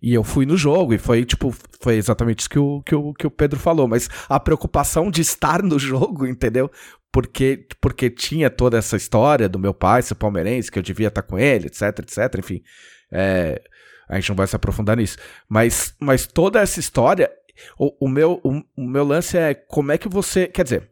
E 0.00 0.14
eu 0.14 0.22
fui 0.22 0.46
no 0.46 0.56
jogo, 0.56 0.94
e 0.94 0.98
foi, 0.98 1.24
tipo, 1.24 1.52
foi 1.80 1.96
exatamente 1.96 2.40
isso 2.40 2.50
que 2.50 2.58
o, 2.58 2.80
que 2.82 2.94
o, 2.94 3.12
que 3.12 3.26
o 3.26 3.30
Pedro 3.30 3.58
falou. 3.58 3.88
Mas 3.88 4.08
a 4.28 4.38
preocupação 4.38 5.10
de 5.10 5.20
estar 5.20 5.62
no 5.62 5.76
jogo, 5.80 6.26
entendeu? 6.26 6.70
Porque, 7.10 7.66
porque 7.80 8.08
tinha 8.08 8.48
toda 8.48 8.78
essa 8.78 8.96
história 8.96 9.48
do 9.48 9.58
meu 9.58 9.74
pai 9.74 10.02
ser 10.02 10.14
palmeirense, 10.14 10.70
que 10.70 10.78
eu 10.78 10.82
devia 10.82 11.08
estar 11.08 11.22
com 11.22 11.38
ele, 11.38 11.66
etc, 11.66 11.98
etc, 11.98 12.38
enfim. 12.38 12.62
É, 13.10 13.60
a 14.08 14.16
gente 14.16 14.30
não 14.30 14.36
vai 14.36 14.46
se 14.46 14.56
aprofundar 14.56 14.96
nisso. 14.96 15.18
Mas, 15.48 15.94
mas 16.00 16.26
toda 16.26 16.60
essa 16.60 16.80
história, 16.80 17.30
o, 17.78 18.06
o 18.06 18.08
meu, 18.08 18.40
o, 18.42 18.62
o 18.76 18.86
meu 18.86 19.04
lance 19.04 19.36
é 19.36 19.54
como 19.54 19.92
é 19.92 19.98
que 19.98 20.08
você. 20.08 20.46
Quer 20.46 20.64
dizer. 20.64 20.90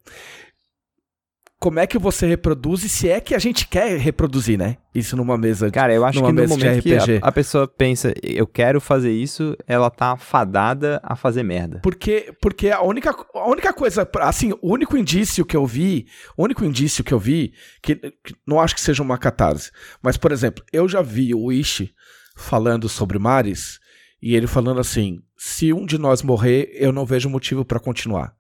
Como 1.59 1.81
é 1.81 1.87
que 1.87 1.99
você 1.99 2.27
reproduz 2.27 2.85
e 2.85 2.89
se 2.89 3.09
é 3.09 3.19
que 3.19 3.35
a 3.35 3.39
gente 3.39 3.67
quer 3.67 3.97
reproduzir, 3.97 4.59
né? 4.59 4.77
Isso 4.95 5.17
numa 5.17 5.39
mesa. 5.39 5.71
Cara, 5.71 5.93
eu 5.93 6.05
acho 6.05 6.23
que 6.23 6.33
no 6.33 6.43
de 6.43 6.47
momento 6.47 6.83
que 6.83 6.95
a, 6.95 7.03
a 7.23 7.33
pessoa 7.33 7.67
pensa, 7.67 8.13
eu 8.23 8.47
quero 8.47 8.79
fazer 8.79 9.11
isso, 9.11 9.57
ela 9.67 9.89
tá 9.89 10.19
fadada 10.19 11.01
a 11.03 11.17
fazer 11.17 11.43
merda. 11.43 11.81
Porque, 11.83 12.31
porque 12.43 12.69
a 12.69 12.83
única, 12.83 13.11
a 13.35 13.49
única 13.49 13.73
coisa, 13.73 14.07
assim, 14.21 14.53
o 14.61 14.71
único 14.71 14.99
indício 14.99 15.47
que 15.47 15.57
eu 15.57 15.67
vi, 15.67 16.07
o 16.37 16.45
único 16.45 16.63
indício 16.63 17.03
que 17.03 17.15
eu 17.15 17.19
vi, 17.19 17.55
que, 17.83 17.97
que 17.97 18.37
não 18.47 18.61
acho 18.61 18.75
que 18.75 18.81
seja 18.81 19.03
uma 19.03 19.17
catarse, 19.17 19.71
mas, 20.03 20.19
por 20.19 20.33
exemplo, 20.33 20.63
eu 20.71 20.87
já 20.87 21.01
vi 21.01 21.35
o 21.35 21.51
Ishi 21.51 21.91
falando 22.37 22.89
sobre 22.89 23.19
Mares, 23.19 23.81
e 24.23 24.37
ele 24.37 24.47
falando 24.47 24.79
assim, 24.79 25.23
se 25.37 25.73
um 25.73 25.85
de 25.85 25.99
nós 25.99 26.23
morrer, 26.23 26.71
eu 26.75 26.93
não 26.93 27.07
vejo 27.07 27.29
motivo 27.29 27.65
pra 27.65 27.81
continuar. 27.81 28.35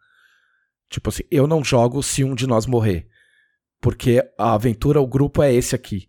Tipo 0.88 1.08
assim, 1.08 1.24
eu 1.30 1.46
não 1.46 1.64
jogo 1.64 2.02
se 2.02 2.22
um 2.22 2.34
de 2.34 2.46
nós 2.46 2.66
morrer. 2.66 3.08
Porque 3.80 4.22
a 4.38 4.54
aventura, 4.54 5.00
o 5.00 5.06
grupo 5.06 5.42
é 5.42 5.52
esse 5.52 5.74
aqui. 5.74 6.08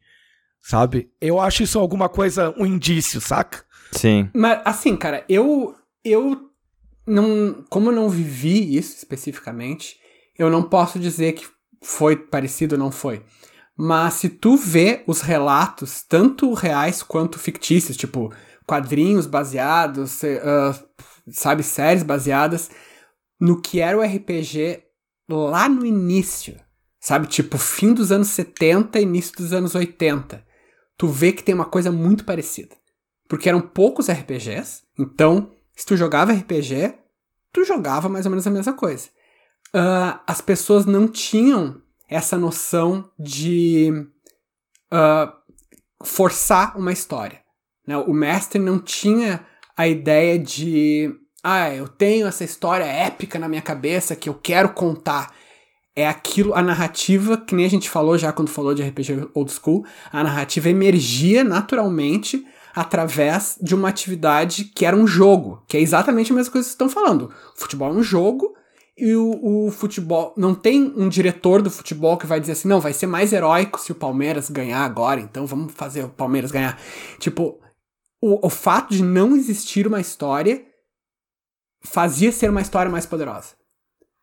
Sabe? 0.61 1.09
Eu 1.19 1.39
acho 1.39 1.63
isso 1.63 1.79
alguma 1.79 2.09
coisa, 2.09 2.53
um 2.57 2.65
indício, 2.65 3.21
saca? 3.21 3.63
Sim. 3.91 4.29
Mas, 4.33 4.61
assim, 4.65 4.95
cara, 4.95 5.23
eu. 5.29 5.75
Eu 6.03 6.51
não. 7.05 7.63
Como 7.69 7.89
eu 7.89 7.95
não 7.95 8.09
vivi 8.09 8.75
isso 8.75 8.97
especificamente, 8.97 9.97
eu 10.37 10.49
não 10.49 10.63
posso 10.63 10.99
dizer 10.99 11.33
que 11.33 11.47
foi 11.81 12.15
parecido 12.17 12.75
ou 12.75 12.79
não 12.79 12.91
foi. 12.91 13.23
Mas 13.77 14.15
se 14.15 14.29
tu 14.29 14.57
vê 14.57 15.03
os 15.05 15.21
relatos, 15.21 16.01
tanto 16.01 16.51
reais 16.53 17.03
quanto 17.03 17.37
fictícios, 17.37 17.95
tipo 17.95 18.33
quadrinhos 18.65 19.27
baseados, 19.27 20.21
ah, 20.23 20.73
sabe, 21.31 21.61
séries 21.61 22.01
baseadas 22.01 22.71
no 23.39 23.61
que 23.61 23.79
era 23.79 23.95
o 23.95 24.01
RPG 24.01 24.83
lá 25.29 25.69
no 25.69 25.85
início, 25.85 26.55
sabe, 26.99 27.27
tipo 27.27 27.57
fim 27.59 27.93
dos 27.93 28.11
anos 28.11 28.29
70, 28.29 28.99
início 28.99 29.37
dos 29.37 29.53
anos 29.53 29.75
80, 29.75 30.43
tu 30.97 31.07
vê 31.07 31.31
que 31.31 31.43
tem 31.43 31.53
uma 31.53 31.65
coisa 31.65 31.91
muito 31.91 32.25
parecida. 32.25 32.75
Porque 33.29 33.47
eram 33.47 33.61
poucos 33.61 34.09
RPGs, 34.09 34.83
então, 34.97 35.51
se 35.75 35.85
tu 35.85 35.95
jogava 35.95 36.33
RPG, 36.33 36.95
tu 37.53 37.63
jogava 37.63 38.09
mais 38.09 38.25
ou 38.25 38.31
menos 38.31 38.47
a 38.47 38.49
mesma 38.49 38.73
coisa. 38.73 39.09
Ah, 39.71 40.23
as 40.25 40.41
pessoas 40.41 40.85
não 40.85 41.07
tinham 41.07 41.81
essa 42.07 42.37
noção 42.37 43.09
de 43.19 43.91
ah, 44.91 45.33
forçar 46.03 46.77
uma 46.77 46.91
história. 46.91 47.41
né? 47.85 47.97
O 47.97 48.13
mestre 48.13 48.59
não 48.59 48.79
tinha 48.79 49.45
a 49.75 49.87
ideia 49.87 50.39
de 50.39 51.13
ah, 51.43 51.73
eu 51.73 51.87
tenho 51.87 52.27
essa 52.27 52.43
história 52.43 52.83
épica 52.83 53.39
na 53.39 53.47
minha 53.47 53.61
cabeça 53.61 54.15
que 54.15 54.27
eu 54.27 54.33
quero 54.33 54.73
contar. 54.73 55.33
É 55.95 56.07
aquilo, 56.07 56.53
a 56.53 56.61
narrativa, 56.61 57.37
que 57.37 57.55
nem 57.55 57.65
a 57.65 57.69
gente 57.69 57.89
falou 57.89 58.17
já 58.17 58.31
quando 58.31 58.49
falou 58.49 58.75
de 58.75 58.83
RPG 58.83 59.29
Old 59.33 59.51
School, 59.51 59.83
a 60.11 60.23
narrativa 60.23 60.69
emergia 60.69 61.43
naturalmente 61.43 62.45
através 62.75 63.57
de 63.59 63.73
uma 63.73 63.89
atividade 63.89 64.65
que 64.65 64.85
era 64.85 64.95
um 64.95 65.07
jogo, 65.07 65.63
que 65.67 65.75
é 65.75 65.79
exatamente 65.79 66.31
a 66.31 66.35
mesma 66.35 66.51
coisa 66.51 66.65
que 66.65 66.65
vocês 66.65 66.73
estão 66.73 66.89
falando. 66.89 67.33
O 67.55 67.59
futebol 67.59 67.89
é 67.89 67.93
um 67.93 68.03
jogo 68.03 68.53
e 68.97 69.15
o, 69.15 69.67
o 69.67 69.71
futebol. 69.71 70.33
Não 70.35 70.55
tem 70.55 70.91
um 70.95 71.07
diretor 71.07 71.61
do 71.61 71.69
futebol 71.69 72.17
que 72.17 72.25
vai 72.25 72.39
dizer 72.39 72.53
assim, 72.53 72.67
não, 72.67 72.81
vai 72.81 72.93
ser 72.93 73.05
mais 73.05 73.31
heróico 73.31 73.79
se 73.79 73.91
o 73.91 73.95
Palmeiras 73.95 74.49
ganhar 74.49 74.83
agora, 74.83 75.21
então 75.21 75.45
vamos 75.45 75.73
fazer 75.73 76.03
o 76.03 76.09
Palmeiras 76.09 76.51
ganhar. 76.51 76.79
Tipo, 77.19 77.59
o, 78.19 78.47
o 78.47 78.49
fato 78.49 78.93
de 78.93 79.03
não 79.03 79.35
existir 79.35 79.85
uma 79.85 80.01
história 80.01 80.65
fazia 81.81 82.31
ser 82.31 82.49
uma 82.49 82.61
história 82.61 82.91
mais 82.91 83.05
poderosa. 83.05 83.55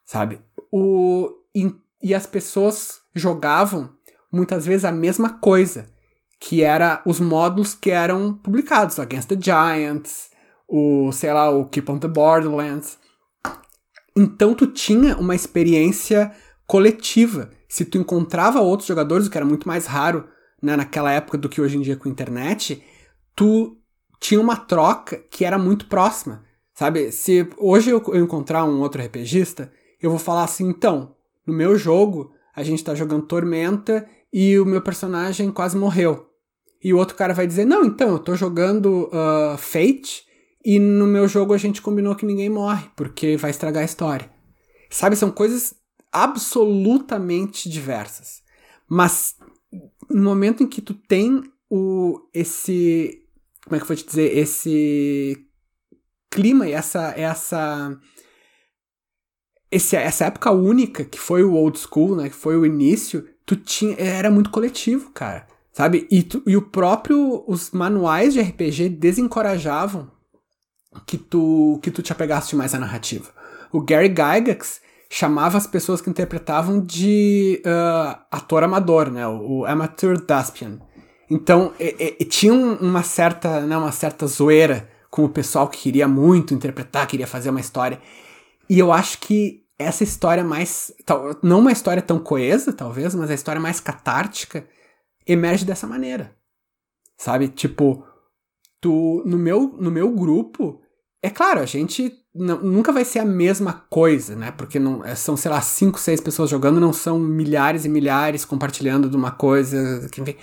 Sabe? 0.04 0.40
O, 0.72 1.30
e, 1.54 1.72
e 2.02 2.14
as 2.14 2.26
pessoas 2.26 3.00
jogavam 3.14 3.90
muitas 4.30 4.66
vezes 4.66 4.84
a 4.84 4.92
mesma 4.92 5.38
coisa, 5.38 5.86
que 6.40 6.62
era 6.62 7.00
os 7.06 7.20
módulos 7.20 7.74
que 7.74 7.90
eram 7.90 8.34
publicados, 8.34 8.98
Against 8.98 9.28
the 9.28 9.38
Giants, 9.40 10.30
o, 10.68 11.12
sei 11.12 11.32
lá, 11.32 11.48
o 11.50 11.66
Keep 11.66 11.90
on 11.90 11.98
the 11.98 12.08
Borderlands. 12.08 12.98
Então 14.16 14.54
tu 14.54 14.66
tinha 14.66 15.16
uma 15.16 15.34
experiência 15.34 16.32
coletiva. 16.66 17.50
Se 17.68 17.84
tu 17.84 17.98
encontrava 17.98 18.60
outros 18.60 18.86
jogadores, 18.86 19.26
o 19.26 19.30
que 19.30 19.36
era 19.36 19.46
muito 19.46 19.66
mais 19.66 19.86
raro 19.86 20.28
né, 20.62 20.76
naquela 20.76 21.12
época 21.12 21.36
do 21.36 21.48
que 21.48 21.60
hoje 21.60 21.76
em 21.76 21.80
dia 21.80 21.96
com 21.96 22.08
a 22.08 22.12
internet, 22.12 22.82
tu 23.34 23.76
tinha 24.20 24.40
uma 24.40 24.56
troca 24.56 25.16
que 25.30 25.44
era 25.44 25.58
muito 25.58 25.86
próxima. 25.86 26.44
Sabe, 26.72 27.12
se 27.12 27.48
hoje 27.58 27.90
eu, 27.90 28.02
encontrar 28.14 28.64
um 28.64 28.80
outro 28.80 29.02
RPGista, 29.02 29.70
eu 30.00 30.10
vou 30.10 30.18
falar 30.18 30.44
assim, 30.44 30.68
então, 30.68 31.14
no 31.46 31.52
meu 31.52 31.76
jogo, 31.76 32.32
a 32.54 32.62
gente 32.62 32.82
tá 32.82 32.94
jogando 32.94 33.26
Tormenta 33.26 34.06
e 34.32 34.58
o 34.58 34.64
meu 34.64 34.82
personagem 34.82 35.52
quase 35.52 35.76
morreu. 35.76 36.26
E 36.82 36.92
o 36.92 36.98
outro 36.98 37.16
cara 37.16 37.32
vai 37.32 37.46
dizer, 37.46 37.64
não, 37.64 37.84
então, 37.84 38.10
eu 38.10 38.18
tô 38.18 38.34
jogando 38.34 39.08
uh, 39.08 39.56
Fate 39.56 40.24
e 40.64 40.78
no 40.78 41.06
meu 41.06 41.28
jogo 41.28 41.52
a 41.52 41.58
gente 41.58 41.82
combinou 41.82 42.16
que 42.16 42.24
ninguém 42.24 42.48
morre, 42.48 42.88
porque 42.96 43.36
vai 43.36 43.50
estragar 43.50 43.82
a 43.82 43.86
história. 43.86 44.30
Sabe, 44.88 45.16
são 45.16 45.30
coisas 45.30 45.74
absolutamente 46.10 47.68
diversas. 47.68 48.42
Mas 48.88 49.36
no 50.08 50.22
momento 50.22 50.62
em 50.62 50.66
que 50.66 50.80
tu 50.80 50.94
tem 50.94 51.42
o 51.68 52.20
esse 52.32 53.20
como 53.64 53.76
é 53.76 53.78
que 53.78 53.84
eu 53.84 53.88
vou 53.88 53.96
te 53.96 54.06
dizer 54.06 54.36
esse 54.36 55.44
clima 56.30 56.68
e 56.68 56.72
essa 56.72 57.12
essa 57.16 57.98
esse, 59.70 59.96
essa 59.96 60.26
época 60.26 60.52
única 60.52 61.04
que 61.04 61.18
foi 61.18 61.42
o 61.42 61.54
old 61.54 61.78
school, 61.78 62.14
né, 62.14 62.28
que 62.28 62.36
foi 62.36 62.56
o 62.56 62.64
início, 62.64 63.28
tu 63.44 63.56
tinha 63.56 63.96
era 63.98 64.30
muito 64.30 64.50
coletivo, 64.50 65.10
cara. 65.10 65.48
Sabe? 65.72 66.06
E, 66.08 66.22
tu, 66.22 66.40
e 66.46 66.56
o 66.56 66.62
próprio 66.62 67.44
os 67.48 67.72
manuais 67.72 68.32
de 68.32 68.40
RPG 68.40 68.90
desencorajavam 68.90 70.14
que 71.06 71.18
tu 71.18 71.78
que 71.82 71.90
tu 71.90 72.02
te 72.02 72.12
apegasse 72.12 72.54
mais 72.56 72.74
à 72.74 72.78
narrativa. 72.78 73.30
O 73.72 73.80
Gary 73.80 74.08
Gygax 74.08 74.80
chamava 75.10 75.58
as 75.58 75.66
pessoas 75.66 76.00
que 76.00 76.10
interpretavam 76.10 76.80
de 76.80 77.62
uh, 77.64 78.18
ator 78.30 78.62
amador, 78.62 79.10
né? 79.10 79.26
O, 79.26 79.60
o 79.60 79.64
amateur 79.64 80.18
thespian. 80.20 80.78
Então, 81.30 81.72
e, 81.78 82.16
e, 82.20 82.24
tinha 82.24 82.52
uma 82.52 83.02
certa, 83.02 83.60
né, 83.60 83.76
uma 83.76 83.92
certa 83.92 84.26
zoeira 84.26 84.88
com 85.10 85.24
o 85.24 85.28
pessoal 85.28 85.68
que 85.68 85.78
queria 85.78 86.06
muito 86.06 86.52
interpretar, 86.52 87.06
queria 87.06 87.26
fazer 87.26 87.50
uma 87.50 87.60
história. 87.60 88.00
E 88.68 88.78
eu 88.78 88.92
acho 88.92 89.18
que 89.18 89.64
essa 89.78 90.04
história 90.04 90.44
mais, 90.44 90.92
tal, 91.04 91.36
não 91.42 91.60
uma 91.60 91.72
história 91.72 92.02
tão 92.02 92.18
coesa, 92.18 92.72
talvez, 92.72 93.14
mas 93.14 93.30
a 93.30 93.34
história 93.34 93.60
mais 93.60 93.80
catártica 93.80 94.66
emerge 95.26 95.64
dessa 95.64 95.86
maneira. 95.86 96.36
Sabe? 97.16 97.48
Tipo, 97.48 98.04
tu 98.80 99.22
no 99.24 99.38
meu 99.38 99.76
no 99.78 99.90
meu 99.90 100.10
grupo, 100.10 100.80
é 101.24 101.30
claro, 101.30 101.60
a 101.60 101.64
gente 101.64 102.12
nunca 102.34 102.92
vai 102.92 103.02
ser 103.02 103.20
a 103.20 103.24
mesma 103.24 103.72
coisa, 103.88 104.36
né? 104.36 104.50
Porque 104.50 104.78
não, 104.78 105.02
são, 105.16 105.38
sei 105.38 105.50
lá, 105.50 105.58
cinco, 105.62 105.98
seis 105.98 106.20
pessoas 106.20 106.50
jogando, 106.50 106.78
não 106.78 106.92
são 106.92 107.18
milhares 107.18 107.86
e 107.86 107.88
milhares 107.88 108.44
compartilhando 108.44 109.08
de 109.08 109.16
uma 109.16 109.30
coisa. 109.30 110.06
Enfim. 110.18 110.36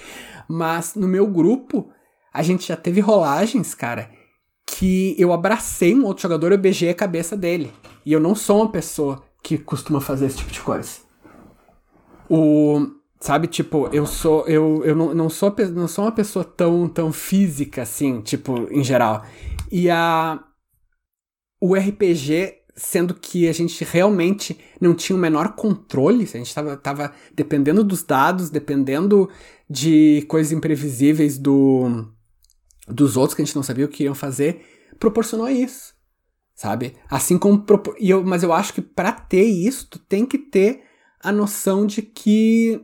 Mas 0.49 0.95
no 0.95 1.07
meu 1.07 1.27
grupo, 1.27 1.91
a 2.33 2.41
gente 2.41 2.67
já 2.67 2.75
teve 2.75 2.99
rolagens, 2.99 3.75
cara, 3.75 4.09
que 4.65 5.15
eu 5.19 5.31
abracei 5.31 5.93
um 5.93 6.03
outro 6.03 6.23
jogador, 6.23 6.51
eu 6.51 6.57
beijei 6.57 6.89
a 6.89 6.95
cabeça 6.95 7.37
dele. 7.37 7.71
E 8.03 8.11
eu 8.11 8.19
não 8.19 8.33
sou 8.33 8.61
uma 8.61 8.71
pessoa 8.71 9.21
que 9.43 9.55
costuma 9.59 10.01
fazer 10.01 10.25
esse 10.25 10.37
tipo 10.37 10.51
de 10.51 10.61
coisa. 10.61 10.89
O, 12.27 12.87
sabe, 13.19 13.45
tipo, 13.45 13.87
eu 13.93 14.07
sou 14.07 14.47
eu, 14.47 14.81
eu 14.83 14.95
não, 14.95 15.13
não 15.13 15.29
sou 15.29 15.55
não 15.75 15.87
sou 15.87 16.05
uma 16.05 16.11
pessoa 16.11 16.43
tão 16.43 16.87
tão 16.87 17.13
física 17.13 17.83
assim, 17.83 18.19
tipo, 18.21 18.67
em 18.71 18.83
geral. 18.83 19.23
E 19.71 19.87
a 19.87 20.43
o 21.61 21.75
RPG 21.75 22.61
sendo 22.75 23.13
que 23.13 23.47
a 23.47 23.53
gente 23.53 23.83
realmente 23.83 24.57
não 24.79 24.95
tinha 24.95 25.15
o 25.15 25.19
menor 25.19 25.55
controle, 25.55 26.23
a 26.23 26.37
gente 26.37 26.47
estava 26.47 26.75
tava 26.75 27.13
dependendo 27.33 27.83
dos 27.83 28.01
dados, 28.01 28.49
dependendo 28.49 29.29
de 29.69 30.25
coisas 30.27 30.51
imprevisíveis 30.51 31.37
do 31.37 32.07
dos 32.87 33.15
outros 33.15 33.35
que 33.35 33.41
a 33.41 33.45
gente 33.45 33.55
não 33.55 33.63
sabia 33.63 33.85
o 33.85 33.89
que 33.89 34.03
iam 34.03 34.15
fazer, 34.15 34.65
proporcionou 34.99 35.47
isso, 35.47 35.93
sabe? 36.55 36.95
Assim 37.09 37.37
como 37.37 37.63
e 37.99 38.09
eu, 38.09 38.23
mas 38.23 38.41
eu 38.41 38.51
acho 38.51 38.73
que 38.73 38.81
para 38.81 39.11
ter 39.11 39.43
isso, 39.43 39.87
tu 39.89 39.99
tem 39.99 40.25
que 40.25 40.37
ter 40.37 40.83
a 41.19 41.31
noção 41.31 41.85
de 41.85 42.01
que 42.01 42.81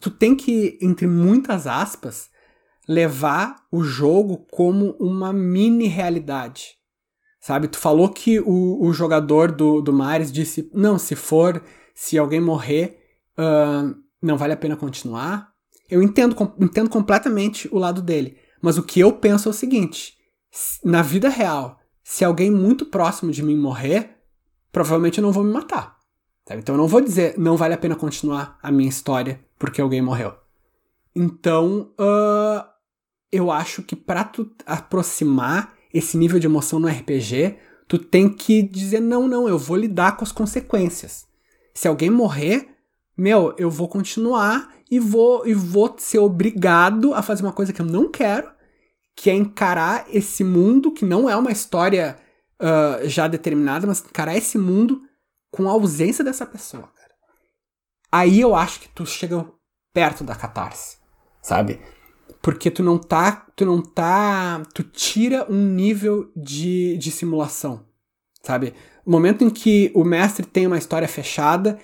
tu 0.00 0.10
tem 0.10 0.36
que 0.36 0.78
entre 0.80 1.06
muitas 1.06 1.66
aspas 1.66 2.30
levar 2.88 3.56
o 3.72 3.82
jogo 3.82 4.46
como 4.50 4.96
uma 5.00 5.32
mini 5.32 5.88
realidade. 5.88 6.75
Sabe, 7.46 7.68
tu 7.68 7.78
falou 7.78 8.08
que 8.08 8.40
o, 8.40 8.84
o 8.84 8.92
jogador 8.92 9.52
do, 9.52 9.80
do 9.80 9.92
Mares 9.92 10.32
disse: 10.32 10.68
não, 10.74 10.98
se 10.98 11.14
for, 11.14 11.62
se 11.94 12.18
alguém 12.18 12.40
morrer, 12.40 13.00
uh, 13.38 13.94
não 14.20 14.36
vale 14.36 14.52
a 14.52 14.56
pena 14.56 14.76
continuar. 14.76 15.52
Eu 15.88 16.02
entendo, 16.02 16.34
entendo 16.58 16.90
completamente 16.90 17.68
o 17.72 17.78
lado 17.78 18.02
dele. 18.02 18.36
Mas 18.60 18.78
o 18.78 18.82
que 18.82 18.98
eu 18.98 19.12
penso 19.12 19.48
é 19.48 19.50
o 19.50 19.54
seguinte: 19.54 20.14
na 20.82 21.02
vida 21.02 21.28
real, 21.28 21.78
se 22.02 22.24
alguém 22.24 22.50
muito 22.50 22.84
próximo 22.84 23.30
de 23.30 23.44
mim 23.44 23.56
morrer, 23.56 24.16
provavelmente 24.72 25.18
eu 25.18 25.22
não 25.22 25.30
vou 25.30 25.44
me 25.44 25.52
matar. 25.52 25.98
Sabe? 26.48 26.62
Então 26.62 26.74
eu 26.74 26.80
não 26.80 26.88
vou 26.88 27.00
dizer 27.00 27.38
não 27.38 27.56
vale 27.56 27.74
a 27.74 27.78
pena 27.78 27.94
continuar 27.94 28.58
a 28.60 28.72
minha 28.72 28.88
história 28.88 29.40
porque 29.56 29.80
alguém 29.80 30.02
morreu. 30.02 30.34
Então, 31.14 31.92
uh, 31.92 32.66
eu 33.30 33.52
acho 33.52 33.84
que 33.84 33.94
para 33.94 34.24
tu 34.24 34.50
aproximar 34.66 35.75
esse 35.96 36.16
nível 36.16 36.38
de 36.38 36.46
emoção 36.46 36.78
no 36.78 36.88
RPG, 36.88 37.56
tu 37.88 37.98
tem 37.98 38.28
que 38.28 38.62
dizer 38.62 39.00
não, 39.00 39.26
não, 39.26 39.48
eu 39.48 39.58
vou 39.58 39.76
lidar 39.76 40.16
com 40.16 40.24
as 40.24 40.32
consequências. 40.32 41.26
Se 41.74 41.88
alguém 41.88 42.10
morrer, 42.10 42.68
meu, 43.16 43.54
eu 43.56 43.70
vou 43.70 43.88
continuar 43.88 44.74
e 44.90 44.98
vou 44.98 45.46
e 45.46 45.54
vou 45.54 45.94
ser 45.98 46.18
obrigado 46.18 47.14
a 47.14 47.22
fazer 47.22 47.42
uma 47.42 47.52
coisa 47.52 47.72
que 47.72 47.80
eu 47.80 47.86
não 47.86 48.10
quero, 48.10 48.50
que 49.14 49.30
é 49.30 49.34
encarar 49.34 50.06
esse 50.12 50.44
mundo 50.44 50.92
que 50.92 51.04
não 51.04 51.28
é 51.28 51.36
uma 51.36 51.50
história 51.50 52.16
uh, 52.60 53.08
já 53.08 53.26
determinada, 53.26 53.86
mas 53.86 54.00
encarar 54.00 54.36
esse 54.36 54.58
mundo 54.58 55.02
com 55.50 55.68
a 55.68 55.72
ausência 55.72 56.22
dessa 56.22 56.44
pessoa. 56.44 56.90
Aí 58.12 58.40
eu 58.40 58.54
acho 58.54 58.80
que 58.80 58.88
tu 58.88 59.04
chega 59.06 59.46
perto 59.92 60.22
da 60.22 60.34
catarse, 60.34 60.98
sabe? 61.42 61.80
Porque 62.46 62.70
tu 62.70 62.80
não 62.80 62.96
tá. 62.96 63.44
Tu 63.56 63.66
não 63.66 63.82
tá. 63.82 64.62
Tu 64.72 64.84
tira 64.84 65.44
um 65.50 65.60
nível 65.60 66.30
de, 66.36 66.96
de 66.96 67.10
simulação. 67.10 67.84
Sabe? 68.40 68.72
O 69.04 69.10
momento 69.10 69.42
em 69.42 69.50
que 69.50 69.90
o 69.96 70.04
mestre 70.04 70.46
tem 70.46 70.64
uma 70.64 70.78
história 70.78 71.08
fechada, 71.08 71.76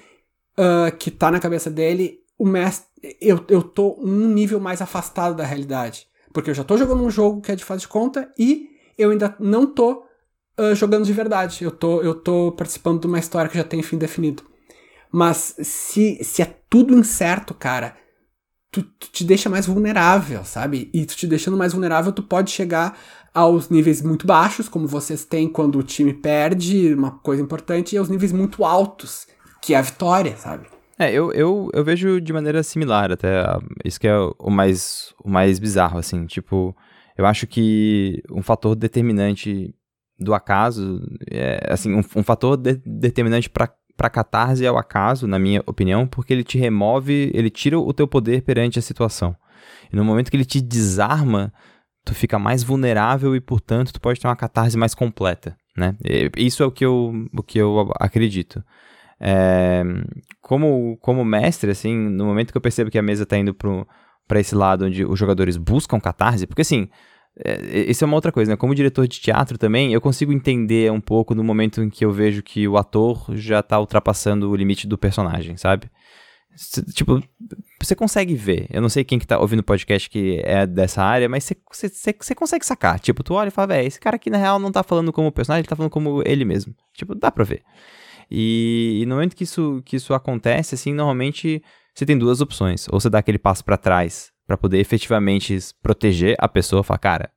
uh, 0.56 0.96
que 0.96 1.10
tá 1.10 1.32
na 1.32 1.40
cabeça 1.40 1.68
dele, 1.68 2.20
o 2.38 2.46
mestre. 2.46 2.86
Eu, 3.20 3.44
eu 3.48 3.60
tô 3.60 3.98
um 4.00 4.28
nível 4.28 4.60
mais 4.60 4.80
afastado 4.80 5.34
da 5.34 5.44
realidade. 5.44 6.06
Porque 6.32 6.50
eu 6.50 6.54
já 6.54 6.62
tô 6.62 6.76
jogando 6.76 7.02
um 7.02 7.10
jogo 7.10 7.40
que 7.40 7.50
é 7.50 7.56
de 7.56 7.64
fase 7.64 7.80
de 7.80 7.88
conta 7.88 8.32
e 8.38 8.68
eu 8.96 9.10
ainda 9.10 9.34
não 9.40 9.66
tô 9.66 10.04
uh, 10.60 10.76
jogando 10.76 11.04
de 11.04 11.12
verdade. 11.12 11.64
Eu 11.64 11.72
tô, 11.72 12.02
eu 12.02 12.14
tô 12.14 12.52
participando 12.52 13.00
de 13.00 13.08
uma 13.08 13.18
história 13.18 13.50
que 13.50 13.58
já 13.58 13.64
tem 13.64 13.82
fim 13.82 13.98
definido. 13.98 14.44
Mas 15.10 15.56
se, 15.60 16.22
se 16.22 16.40
é 16.40 16.56
tudo 16.70 16.96
incerto, 16.96 17.52
cara, 17.52 17.96
tu, 18.72 18.82
tu, 18.82 19.08
te 19.12 19.22
deixa 19.22 19.50
mais 19.50 19.66
vulnerável, 19.66 20.44
sabe? 20.44 20.90
E 20.92 21.04
tu 21.04 21.14
te 21.14 21.26
deixando 21.26 21.56
mais 21.56 21.74
vulnerável, 21.74 22.10
tu 22.10 22.22
pode 22.22 22.50
chegar 22.50 22.98
aos 23.32 23.68
níveis 23.68 24.02
muito 24.02 24.26
baixos, 24.26 24.68
como 24.68 24.86
vocês 24.86 25.24
têm 25.24 25.48
quando 25.48 25.78
o 25.78 25.82
time 25.82 26.12
perde, 26.12 26.92
uma 26.94 27.10
coisa 27.10 27.42
importante, 27.42 27.94
e 27.94 27.98
aos 27.98 28.08
níveis 28.08 28.32
muito 28.32 28.64
altos, 28.64 29.26
que 29.60 29.74
é 29.74 29.78
a 29.78 29.82
vitória, 29.82 30.36
sabe? 30.36 30.66
É, 30.98 31.12
eu, 31.12 31.32
eu, 31.32 31.70
eu 31.72 31.84
vejo 31.84 32.20
de 32.20 32.32
maneira 32.32 32.62
similar 32.62 33.12
até. 33.12 33.44
Isso 33.84 34.00
que 34.00 34.08
é 34.08 34.16
o 34.16 34.50
mais, 34.50 35.14
o 35.22 35.28
mais 35.28 35.58
bizarro, 35.58 35.98
assim. 35.98 36.26
Tipo, 36.26 36.76
eu 37.16 37.26
acho 37.26 37.46
que 37.46 38.22
um 38.30 38.42
fator 38.42 38.74
determinante 38.74 39.74
do 40.18 40.34
acaso, 40.34 41.00
é, 41.30 41.66
assim, 41.68 41.92
um, 41.94 42.02
um 42.16 42.22
fator 42.22 42.56
de, 42.56 42.80
determinante 42.86 43.50
para 43.50 43.72
para 43.96 44.10
catarse 44.10 44.64
é 44.64 44.70
o 44.70 44.76
acaso, 44.76 45.26
na 45.26 45.38
minha 45.38 45.62
opinião, 45.66 46.06
porque 46.06 46.32
ele 46.32 46.44
te 46.44 46.58
remove, 46.58 47.30
ele 47.34 47.50
tira 47.50 47.78
o 47.78 47.92
teu 47.92 48.06
poder 48.06 48.42
perante 48.42 48.78
a 48.78 48.82
situação. 48.82 49.36
E 49.92 49.96
no 49.96 50.04
momento 50.04 50.30
que 50.30 50.36
ele 50.36 50.44
te 50.44 50.60
desarma, 50.60 51.52
tu 52.04 52.14
fica 52.14 52.38
mais 52.38 52.62
vulnerável 52.62 53.36
e, 53.36 53.40
portanto, 53.40 53.92
tu 53.92 54.00
pode 54.00 54.20
ter 54.20 54.26
uma 54.26 54.36
catarse 54.36 54.76
mais 54.76 54.94
completa, 54.94 55.56
né? 55.76 55.96
Isso 56.36 56.62
é 56.62 56.66
o 56.66 56.70
que 56.70 56.84
eu, 56.84 57.12
o 57.36 57.42
que 57.42 57.58
eu 57.58 57.92
acredito. 58.00 58.62
É, 59.20 59.84
como, 60.40 60.96
como 61.00 61.24
mestre, 61.24 61.70
assim, 61.70 61.94
no 61.94 62.24
momento 62.24 62.50
que 62.50 62.56
eu 62.56 62.62
percebo 62.62 62.90
que 62.90 62.98
a 62.98 63.02
mesa 63.02 63.24
tá 63.24 63.38
indo 63.38 63.54
para 63.54 64.40
esse 64.40 64.54
lado 64.54 64.86
onde 64.86 65.04
os 65.04 65.18
jogadores 65.18 65.56
buscam 65.56 66.00
catarse, 66.00 66.46
porque 66.46 66.62
assim, 66.62 66.88
é, 67.36 67.90
isso 67.90 68.04
é 68.04 68.06
uma 68.06 68.16
outra 68.16 68.30
coisa, 68.30 68.52
né? 68.52 68.56
Como 68.56 68.74
diretor 68.74 69.06
de 69.08 69.20
teatro 69.20 69.56
também, 69.56 69.92
eu 69.92 70.00
consigo 70.00 70.32
entender 70.32 70.92
um 70.92 71.00
pouco 71.00 71.34
no 71.34 71.42
momento 71.42 71.82
em 71.82 71.88
que 71.88 72.04
eu 72.04 72.12
vejo 72.12 72.42
que 72.42 72.68
o 72.68 72.76
ator 72.76 73.24
já 73.34 73.62
tá 73.62 73.78
ultrapassando 73.80 74.50
o 74.50 74.56
limite 74.56 74.86
do 74.86 74.98
personagem, 74.98 75.56
sabe? 75.56 75.90
Tipo, 76.92 77.22
você 77.80 77.94
consegue 77.94 78.34
ver. 78.34 78.66
Eu 78.70 78.82
não 78.82 78.90
sei 78.90 79.04
quem 79.04 79.18
que 79.18 79.26
tá 79.26 79.38
ouvindo 79.38 79.60
o 79.60 79.64
podcast 79.64 80.10
que 80.10 80.42
é 80.44 80.66
dessa 80.66 81.02
área, 81.02 81.26
mas 81.26 81.50
você, 81.70 82.34
consegue 82.34 82.66
sacar. 82.66 83.00
Tipo, 83.00 83.22
tu 83.22 83.32
olha 83.32 83.48
e 83.48 83.50
fala, 83.50 83.68
velho, 83.68 83.86
esse 83.86 83.98
cara 83.98 84.16
aqui 84.16 84.28
na 84.28 84.36
real 84.36 84.58
não 84.58 84.70
tá 84.70 84.82
falando 84.82 85.12
como 85.12 85.32
personagem, 85.32 85.62
ele 85.62 85.68
tá 85.68 85.76
falando 85.76 85.90
como 85.90 86.22
ele 86.26 86.44
mesmo. 86.44 86.74
Tipo, 86.92 87.14
dá 87.14 87.30
pra 87.30 87.44
ver. 87.44 87.62
E, 88.30 89.00
e 89.02 89.06
no 89.06 89.14
momento 89.14 89.34
que 89.34 89.44
isso, 89.44 89.82
que 89.86 89.96
isso 89.96 90.12
acontece, 90.12 90.74
assim, 90.74 90.92
normalmente 90.92 91.62
você 91.94 92.04
tem 92.04 92.18
duas 92.18 92.42
opções. 92.42 92.86
Ou 92.90 93.00
você 93.00 93.08
dá 93.08 93.18
aquele 93.18 93.38
passo 93.38 93.64
para 93.64 93.78
trás 93.78 94.31
para 94.52 94.58
poder 94.58 94.80
efetivamente 94.80 95.56
proteger 95.82 96.36
a 96.38 96.46
pessoa, 96.46 96.82
falar, 96.82 96.98
cara, 96.98 97.30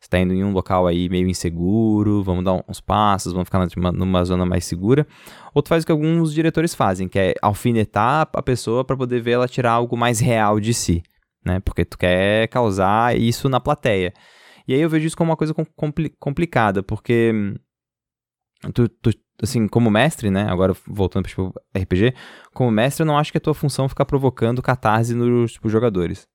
você 0.00 0.08
tá 0.08 0.18
indo 0.18 0.32
em 0.32 0.42
um 0.42 0.52
local 0.52 0.86
aí 0.86 1.06
meio 1.10 1.28
inseguro, 1.28 2.22
vamos 2.22 2.42
dar 2.42 2.64
uns 2.66 2.80
passos, 2.80 3.34
vamos 3.34 3.46
ficar 3.46 3.68
numa, 3.76 3.92
numa 3.92 4.24
zona 4.24 4.46
mais 4.46 4.64
segura. 4.64 5.06
Ou 5.52 5.60
tu 5.62 5.68
faz 5.68 5.82
o 5.82 5.86
que 5.86 5.92
alguns 5.92 6.32
diretores 6.32 6.74
fazem, 6.74 7.08
que 7.08 7.18
é 7.18 7.34
alfinetar 7.42 8.26
a 8.32 8.42
pessoa 8.42 8.86
para 8.86 8.96
poder 8.96 9.20
ver 9.20 9.32
ela 9.32 9.46
tirar 9.46 9.72
algo 9.72 9.98
mais 9.98 10.18
real 10.18 10.58
de 10.58 10.72
si, 10.72 11.02
né? 11.44 11.60
Porque 11.60 11.84
tu 11.84 11.98
quer 11.98 12.48
causar 12.48 13.14
isso 13.18 13.50
na 13.50 13.60
plateia. 13.60 14.14
E 14.66 14.72
aí 14.72 14.80
eu 14.80 14.88
vejo 14.88 15.06
isso 15.06 15.16
como 15.16 15.30
uma 15.30 15.36
coisa 15.36 15.52
compli 15.76 16.08
complicada, 16.18 16.82
porque 16.82 17.54
tu, 18.72 18.88
tu, 18.88 19.10
assim, 19.42 19.68
como 19.68 19.90
mestre, 19.90 20.30
né? 20.30 20.46
Agora 20.48 20.74
voltando 20.86 21.24
para 21.24 21.30
tipo, 21.30 21.52
RPG, 21.76 22.14
como 22.54 22.70
mestre, 22.70 23.02
eu 23.02 23.06
não 23.06 23.18
acho 23.18 23.30
que 23.30 23.38
a 23.38 23.42
tua 23.42 23.52
função 23.52 23.84
é 23.84 23.88
ficar 23.90 24.06
provocando 24.06 24.62
catarse 24.62 25.14
nos 25.14 25.52
tipo, 25.52 25.68
jogadores. 25.68 26.31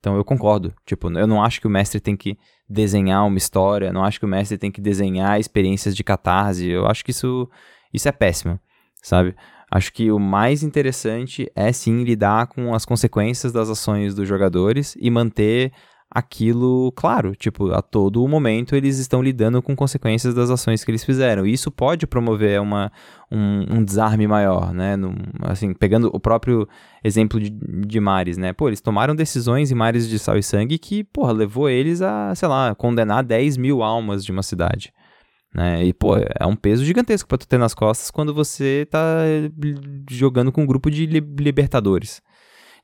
Então 0.00 0.16
eu 0.16 0.24
concordo. 0.24 0.74
Tipo, 0.84 1.10
eu 1.12 1.26
não 1.26 1.44
acho 1.44 1.60
que 1.60 1.66
o 1.66 1.70
mestre 1.70 2.00
tem 2.00 2.16
que 2.16 2.36
desenhar 2.68 3.26
uma 3.26 3.38
história, 3.38 3.92
não 3.92 4.02
acho 4.02 4.18
que 4.18 4.24
o 4.24 4.28
mestre 4.28 4.58
tem 4.58 4.70
que 4.70 4.80
desenhar 4.80 5.38
experiências 5.38 5.94
de 5.94 6.02
catarse. 6.02 6.68
Eu 6.68 6.86
acho 6.86 7.04
que 7.04 7.10
isso, 7.10 7.48
isso 7.92 8.08
é 8.08 8.12
péssimo, 8.12 8.58
sabe? 9.02 9.36
Acho 9.70 9.92
que 9.92 10.10
o 10.10 10.18
mais 10.18 10.64
interessante 10.64 11.50
é 11.54 11.70
sim 11.70 12.02
lidar 12.02 12.48
com 12.48 12.74
as 12.74 12.84
consequências 12.84 13.52
das 13.52 13.68
ações 13.68 14.14
dos 14.14 14.26
jogadores 14.26 14.96
e 15.00 15.08
manter 15.10 15.72
aquilo 16.10 16.90
claro. 16.92 17.34
Tipo, 17.36 17.72
a 17.72 17.80
todo 17.80 18.26
momento 18.26 18.74
eles 18.74 18.98
estão 18.98 19.22
lidando 19.22 19.62
com 19.62 19.76
consequências 19.76 20.34
das 20.34 20.50
ações 20.50 20.82
que 20.82 20.90
eles 20.90 21.04
fizeram. 21.04 21.46
E 21.46 21.52
isso 21.52 21.70
pode 21.70 22.06
promover 22.06 22.60
uma, 22.60 22.90
um, 23.30 23.78
um 23.78 23.84
desarme 23.84 24.26
maior, 24.26 24.72
né? 24.72 24.96
Num, 24.96 25.14
assim, 25.42 25.72
pegando 25.72 26.10
o 26.12 26.18
próprio 26.18 26.68
exemplo 27.04 27.38
de, 27.38 27.50
de 27.50 28.00
Mares, 28.00 28.36
né? 28.36 28.52
Pô, 28.52 28.68
eles 28.68 28.80
tomaram 28.80 29.14
decisões 29.14 29.70
em 29.70 29.74
Mares 29.74 30.08
de 30.08 30.18
Sal 30.18 30.36
e 30.36 30.42
Sangue 30.42 30.78
que, 30.78 31.04
porra, 31.04 31.32
levou 31.32 31.68
eles 31.70 32.02
a, 32.02 32.34
sei 32.34 32.48
lá, 32.48 32.74
condenar 32.74 33.22
10 33.22 33.56
mil 33.56 33.82
almas 33.82 34.24
de 34.24 34.32
uma 34.32 34.42
cidade. 34.42 34.92
Né? 35.54 35.84
E, 35.84 35.92
pô, 35.92 36.16
é 36.16 36.46
um 36.46 36.54
peso 36.54 36.84
gigantesco 36.84 37.28
para 37.28 37.38
tu 37.38 37.46
ter 37.46 37.58
nas 37.58 37.74
costas 37.74 38.10
quando 38.10 38.32
você 38.32 38.86
tá 38.90 39.24
jogando 40.08 40.52
com 40.52 40.62
um 40.62 40.66
grupo 40.66 40.90
de 40.90 41.06
libertadores. 41.06 42.22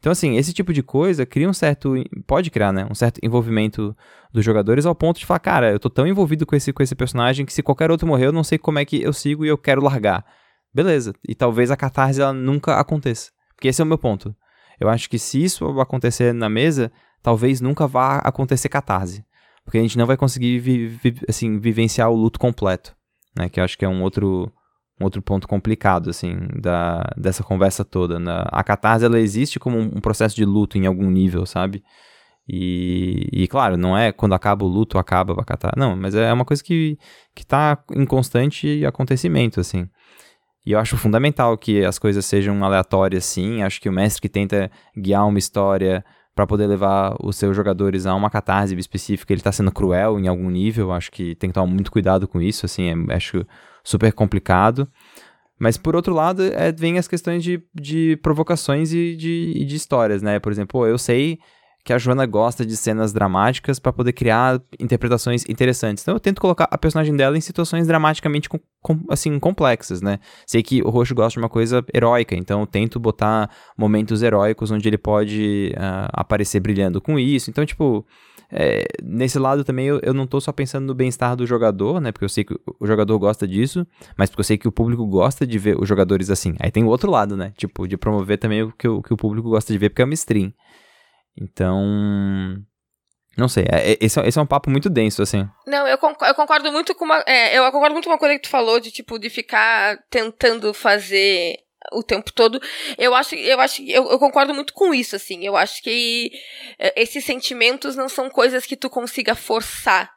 Então, 0.06 0.12
assim, 0.12 0.36
esse 0.36 0.52
tipo 0.52 0.72
de 0.72 0.84
coisa 0.84 1.26
cria 1.26 1.50
um 1.50 1.52
certo. 1.52 1.94
Pode 2.28 2.48
criar, 2.48 2.72
né? 2.72 2.86
Um 2.88 2.94
certo 2.94 3.18
envolvimento 3.24 3.92
dos 4.32 4.44
jogadores 4.44 4.86
ao 4.86 4.94
ponto 4.94 5.18
de 5.18 5.26
falar, 5.26 5.40
cara, 5.40 5.72
eu 5.72 5.80
tô 5.80 5.90
tão 5.90 6.06
envolvido 6.06 6.46
com 6.46 6.54
esse, 6.54 6.72
com 6.72 6.80
esse 6.80 6.94
personagem 6.94 7.44
que 7.44 7.52
se 7.52 7.60
qualquer 7.60 7.90
outro 7.90 8.06
morrer, 8.06 8.26
eu 8.26 8.32
não 8.32 8.44
sei 8.44 8.56
como 8.56 8.78
é 8.78 8.84
que 8.84 9.02
eu 9.02 9.12
sigo 9.12 9.44
e 9.44 9.48
eu 9.48 9.58
quero 9.58 9.82
largar. 9.82 10.24
Beleza. 10.72 11.12
E 11.28 11.34
talvez 11.34 11.72
a 11.72 11.76
catarse 11.76 12.20
ela 12.20 12.32
nunca 12.32 12.78
aconteça. 12.78 13.32
Porque 13.56 13.66
esse 13.66 13.82
é 13.82 13.84
o 13.84 13.86
meu 13.86 13.98
ponto. 13.98 14.32
Eu 14.78 14.88
acho 14.88 15.10
que 15.10 15.18
se 15.18 15.42
isso 15.42 15.66
acontecer 15.80 16.32
na 16.32 16.48
mesa, 16.48 16.92
talvez 17.20 17.60
nunca 17.60 17.88
vá 17.88 18.18
acontecer 18.18 18.68
catarse. 18.68 19.24
porque 19.64 19.78
a 19.78 19.82
gente 19.82 19.98
não 19.98 20.06
vai 20.06 20.16
conseguir 20.16 20.60
vi, 20.60 20.86
vi, 20.86 21.16
assim, 21.28 21.58
vivenciar 21.58 22.08
o 22.10 22.14
luto 22.14 22.38
completo, 22.38 22.94
né? 23.36 23.48
Que 23.48 23.58
eu 23.58 23.64
acho 23.64 23.76
que 23.76 23.84
é 23.84 23.88
um 23.88 24.04
outro, 24.04 24.52
um 25.00 25.04
outro 25.04 25.20
ponto 25.20 25.46
complicado, 25.46 26.10
assim, 26.10 26.36
da, 26.60 27.02
dessa 27.16 27.42
conversa 27.42 27.84
toda. 27.84 28.18
Né? 28.18 28.32
A 28.46 28.64
catarse, 28.64 29.04
ela 29.04 29.20
existe 29.20 29.58
como 29.58 29.78
um 29.78 30.00
processo 30.00 30.34
de 30.34 30.44
luto 30.44 30.78
em 30.78 30.86
algum 30.86 31.10
nível, 31.10 31.44
sabe? 31.44 31.82
E, 32.48 33.28
e, 33.32 33.48
claro, 33.48 33.76
não 33.76 33.96
é 33.96 34.12
quando 34.12 34.34
acaba 34.34 34.64
o 34.64 34.68
luto, 34.68 34.98
acaba 34.98 35.34
a 35.34 35.44
catarse. 35.44 35.78
Não, 35.78 35.96
mas 35.96 36.14
é 36.14 36.32
uma 36.32 36.44
coisa 36.44 36.62
que, 36.62 36.98
que 37.34 37.44
tá 37.44 37.78
em 37.94 38.06
constante 38.06 38.84
acontecimento, 38.86 39.60
assim. 39.60 39.88
E 40.64 40.72
eu 40.72 40.78
acho 40.78 40.96
fundamental 40.96 41.56
que 41.56 41.84
as 41.84 41.98
coisas 41.98 42.24
sejam 42.24 42.64
aleatórias, 42.64 43.24
sim. 43.24 43.62
Acho 43.62 43.80
que 43.80 43.88
o 43.88 43.92
mestre 43.92 44.22
que 44.22 44.28
tenta 44.28 44.70
guiar 44.96 45.26
uma 45.26 45.38
história 45.38 46.04
para 46.36 46.46
poder 46.46 46.66
levar 46.66 47.16
os 47.22 47.36
seus 47.36 47.56
jogadores 47.56 48.04
a 48.04 48.14
uma 48.14 48.28
catarse 48.28 48.76
específica, 48.76 49.32
ele 49.32 49.40
tá 49.40 49.50
sendo 49.50 49.72
cruel 49.72 50.18
em 50.20 50.28
algum 50.28 50.50
nível, 50.50 50.92
acho 50.92 51.10
que 51.10 51.34
tem 51.34 51.48
que 51.48 51.54
tomar 51.54 51.66
muito 51.66 51.90
cuidado 51.90 52.28
com 52.28 52.42
isso, 52.42 52.66
assim, 52.66 52.90
é, 52.90 53.14
acho 53.14 53.46
super 53.86 54.12
complicado. 54.12 54.88
Mas 55.58 55.78
por 55.78 55.96
outro 55.96 56.12
lado, 56.12 56.42
é, 56.42 56.70
vem 56.70 56.98
as 56.98 57.08
questões 57.08 57.42
de, 57.42 57.62
de 57.74 58.18
provocações 58.22 58.92
e 58.92 59.16
de, 59.16 59.64
de 59.64 59.76
histórias, 59.76 60.20
né? 60.20 60.38
Por 60.38 60.52
exemplo, 60.52 60.86
eu 60.86 60.98
sei 60.98 61.38
que 61.82 61.92
a 61.92 61.98
Joana 61.98 62.26
gosta 62.26 62.66
de 62.66 62.76
cenas 62.76 63.12
dramáticas 63.12 63.78
para 63.78 63.92
poder 63.92 64.12
criar 64.12 64.60
interpretações 64.78 65.44
interessantes. 65.48 66.02
Então 66.02 66.16
eu 66.16 66.20
tento 66.20 66.40
colocar 66.40 66.66
a 66.68 66.76
personagem 66.76 67.16
dela 67.16 67.38
em 67.38 67.40
situações 67.40 67.86
dramaticamente 67.86 68.48
com, 68.48 68.58
com, 68.82 69.00
assim 69.08 69.38
complexas, 69.38 70.02
né? 70.02 70.18
Sei 70.44 70.64
que 70.64 70.82
o 70.82 70.90
Roxo 70.90 71.14
gosta 71.14 71.38
de 71.38 71.44
uma 71.44 71.48
coisa 71.48 71.82
heróica, 71.94 72.34
então 72.34 72.60
eu 72.60 72.66
tento 72.66 72.98
botar 72.98 73.48
momentos 73.78 74.20
heróicos 74.20 74.72
onde 74.72 74.86
ele 74.88 74.98
pode 74.98 75.72
uh, 75.76 76.10
aparecer 76.12 76.58
brilhando 76.58 77.00
com 77.00 77.20
isso. 77.20 77.50
Então, 77.50 77.64
tipo, 77.64 78.04
é, 78.50 78.84
nesse 79.02 79.38
lado 79.38 79.64
também 79.64 79.86
eu, 79.86 80.00
eu 80.02 80.14
não 80.14 80.26
tô 80.26 80.40
só 80.40 80.52
pensando 80.52 80.86
no 80.86 80.94
bem-estar 80.94 81.34
do 81.36 81.46
jogador, 81.46 82.00
né? 82.00 82.12
Porque 82.12 82.24
eu 82.24 82.28
sei 82.28 82.44
que 82.44 82.54
o 82.78 82.86
jogador 82.86 83.18
gosta 83.18 83.46
disso, 83.46 83.86
mas 84.16 84.30
porque 84.30 84.40
eu 84.40 84.44
sei 84.44 84.58
que 84.58 84.68
o 84.68 84.72
público 84.72 85.06
gosta 85.06 85.46
de 85.46 85.58
ver 85.58 85.80
os 85.80 85.88
jogadores 85.88 86.30
assim. 86.30 86.54
Aí 86.60 86.70
tem 86.70 86.84
o 86.84 86.88
outro 86.88 87.10
lado, 87.10 87.36
né? 87.36 87.52
Tipo, 87.56 87.86
de 87.86 87.96
promover 87.96 88.38
também 88.38 88.62
o 88.62 88.72
que 88.72 88.86
o, 88.86 89.02
que 89.02 89.12
o 89.12 89.16
público 89.16 89.50
gosta 89.50 89.72
de 89.72 89.78
ver, 89.78 89.90
porque 89.90 90.02
é 90.02 90.04
uma 90.04 90.14
stream. 90.14 90.52
Então. 91.40 91.84
Não 93.36 93.48
sei, 93.48 93.64
é, 93.70 93.92
é, 93.92 93.98
esse, 94.00 94.18
é, 94.18 94.26
esse 94.26 94.38
é 94.38 94.42
um 94.42 94.46
papo 94.46 94.70
muito 94.70 94.88
denso, 94.88 95.20
assim. 95.20 95.46
Não, 95.66 95.86
eu 95.86 95.98
concordo, 95.98 96.24
eu 96.24 96.34
concordo 96.34 96.72
muito 96.72 96.94
com 96.94 97.04
uma. 97.04 97.22
É, 97.26 97.58
eu 97.58 97.70
concordo 97.70 97.92
muito 97.92 98.06
com 98.06 98.12
uma 98.12 98.18
coisa 98.18 98.34
que 98.34 98.42
tu 98.42 98.48
falou 98.48 98.80
de, 98.80 98.90
tipo, 98.90 99.18
de 99.18 99.28
ficar 99.28 99.98
tentando 100.08 100.72
fazer 100.72 101.56
o 101.92 102.02
tempo 102.02 102.32
todo. 102.32 102.60
Eu 102.98 103.14
acho, 103.14 103.34
eu 103.34 103.60
acho, 103.60 103.82
eu, 103.82 104.10
eu 104.10 104.18
concordo 104.18 104.54
muito 104.54 104.72
com 104.72 104.94
isso, 104.94 105.16
assim. 105.16 105.44
Eu 105.44 105.56
acho 105.56 105.82
que 105.82 106.30
é, 106.78 107.00
esses 107.00 107.24
sentimentos 107.24 107.96
não 107.96 108.08
são 108.08 108.28
coisas 108.30 108.66
que 108.66 108.76
tu 108.76 108.90
consiga 108.90 109.34
forçar. 109.34 110.14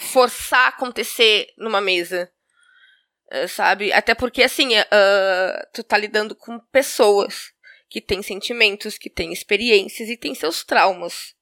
Forçar 0.00 0.68
acontecer 0.68 1.48
numa 1.58 1.80
mesa. 1.80 2.30
É, 3.30 3.46
sabe? 3.46 3.92
Até 3.92 4.14
porque, 4.14 4.42
assim, 4.42 4.76
uh, 4.78 5.66
tu 5.72 5.82
tá 5.82 5.96
lidando 5.96 6.34
com 6.34 6.58
pessoas 6.70 7.52
que 7.88 8.00
tem 8.00 8.22
sentimentos, 8.22 8.98
que 8.98 9.10
tem 9.10 9.32
experiências 9.32 10.08
e 10.08 10.16
tem 10.16 10.34
seus 10.34 10.64
traumas. 10.64 11.34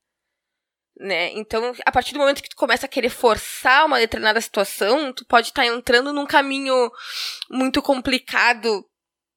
Né? 1.01 1.33
Então, 1.33 1.75
a 1.87 1.91
partir 1.91 2.13
do 2.13 2.19
momento 2.19 2.43
que 2.43 2.49
tu 2.51 2.57
começa 2.57 2.87
a 2.87 2.89
querer 2.89 3.09
forçar 3.09 3.87
uma 3.87 3.99
determinada 3.99 4.41
situação, 4.41 5.13
tu 5.13 5.25
pode 5.25 5.49
estar 5.49 5.63
tá 5.63 5.67
entrando 5.67 6.13
num 6.13 6.27
caminho 6.27 6.91
muito 7.51 7.81
complicado 7.81 8.85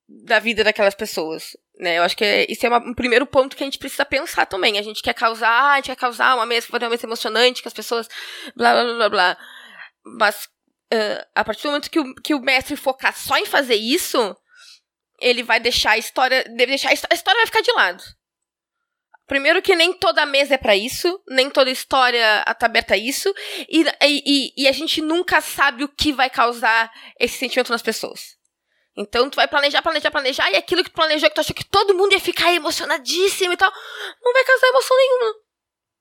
da 0.08 0.40
vida 0.40 0.64
daquelas 0.64 0.96
pessoas. 0.96 1.56
Né? 1.80 1.98
Eu 1.98 2.04
acho 2.04 2.16
que 2.16 2.24
é, 2.24 2.46
isso 2.52 2.66
é 2.66 2.70
uma, 2.70 2.78
um 2.78 2.94
primeiro 2.94 3.26
ponto 3.26 3.56
que 3.56 3.64
a 3.64 3.66
gente 3.66 3.80
precisa 3.80 4.06
pensar 4.06 4.46
também. 4.46 4.78
A 4.78 4.82
gente 4.82 5.02
quer 5.02 5.14
causar, 5.14 5.72
a 5.72 5.76
gente 5.78 5.86
quer 5.86 5.96
causar 5.96 6.36
uma 6.36 6.46
mesa, 6.46 6.68
uma 6.70 6.90
mesa 6.90 7.06
emocionante, 7.06 7.62
que 7.62 7.68
as 7.68 7.74
pessoas. 7.74 8.08
blá 8.56 8.74
blá 8.74 8.94
blá 8.94 9.10
blá. 9.10 9.38
Mas 10.06 10.46
uh, 10.94 11.26
a 11.34 11.44
partir 11.44 11.64
do 11.64 11.70
momento 11.70 11.90
que 11.90 12.00
o, 12.00 12.16
que 12.16 12.34
o 12.34 12.42
mestre 12.42 12.76
focar 12.76 13.16
só 13.18 13.38
em 13.38 13.46
fazer 13.46 13.76
isso, 13.76 14.36
ele 15.20 15.44
vai 15.44 15.60
deixar 15.60 15.92
a 15.92 15.98
história. 15.98 16.44
Deve 16.44 16.68
deixar 16.68 16.90
a 16.90 16.94
história 16.94 17.40
vai 17.40 17.46
ficar 17.48 17.62
de 17.62 17.72
lado. 17.72 18.04
Primeiro 19.26 19.62
que 19.62 19.76
nem 19.76 19.94
toda 19.94 20.26
mesa 20.26 20.56
é 20.56 20.58
para 20.58 20.76
isso, 20.76 21.22
nem 21.30 21.50
toda 21.50 21.72
história 21.72 22.44
tá 22.60 22.66
aberta 22.66 22.94
a 22.94 22.98
isso, 22.98 23.34
e, 23.70 23.86
e, 24.02 24.54
e, 24.64 24.68
a 24.68 24.72
gente 24.74 25.02
nunca 25.02 25.40
sabe 25.40 25.86
o 25.86 25.88
que 25.88 26.12
vai 26.12 26.30
causar 26.30 26.92
esse 27.18 27.38
sentimento 27.38 27.72
nas 27.72 27.82
pessoas. 27.82 28.38
Então 28.96 29.30
tu 29.30 29.36
vai 29.36 29.48
planejar, 29.48 29.82
planejar, 29.82 30.12
planejar, 30.12 30.52
e 30.52 30.56
aquilo 30.56 30.84
que 30.84 30.90
tu 30.90 30.96
planejou 30.96 31.30
que 31.30 31.36
tu 31.36 31.42
achou 31.42 31.56
que 31.56 31.66
todo 31.66 31.96
mundo 31.96 32.14
ia 32.14 32.20
ficar 32.20 32.54
emocionadíssimo 32.54 33.54
e 33.54 33.58
tal, 33.58 33.72
não 34.24 34.34
vai 34.34 34.44
causar 34.44 34.68
emoção 34.68 34.98
nenhuma. 34.98 35.34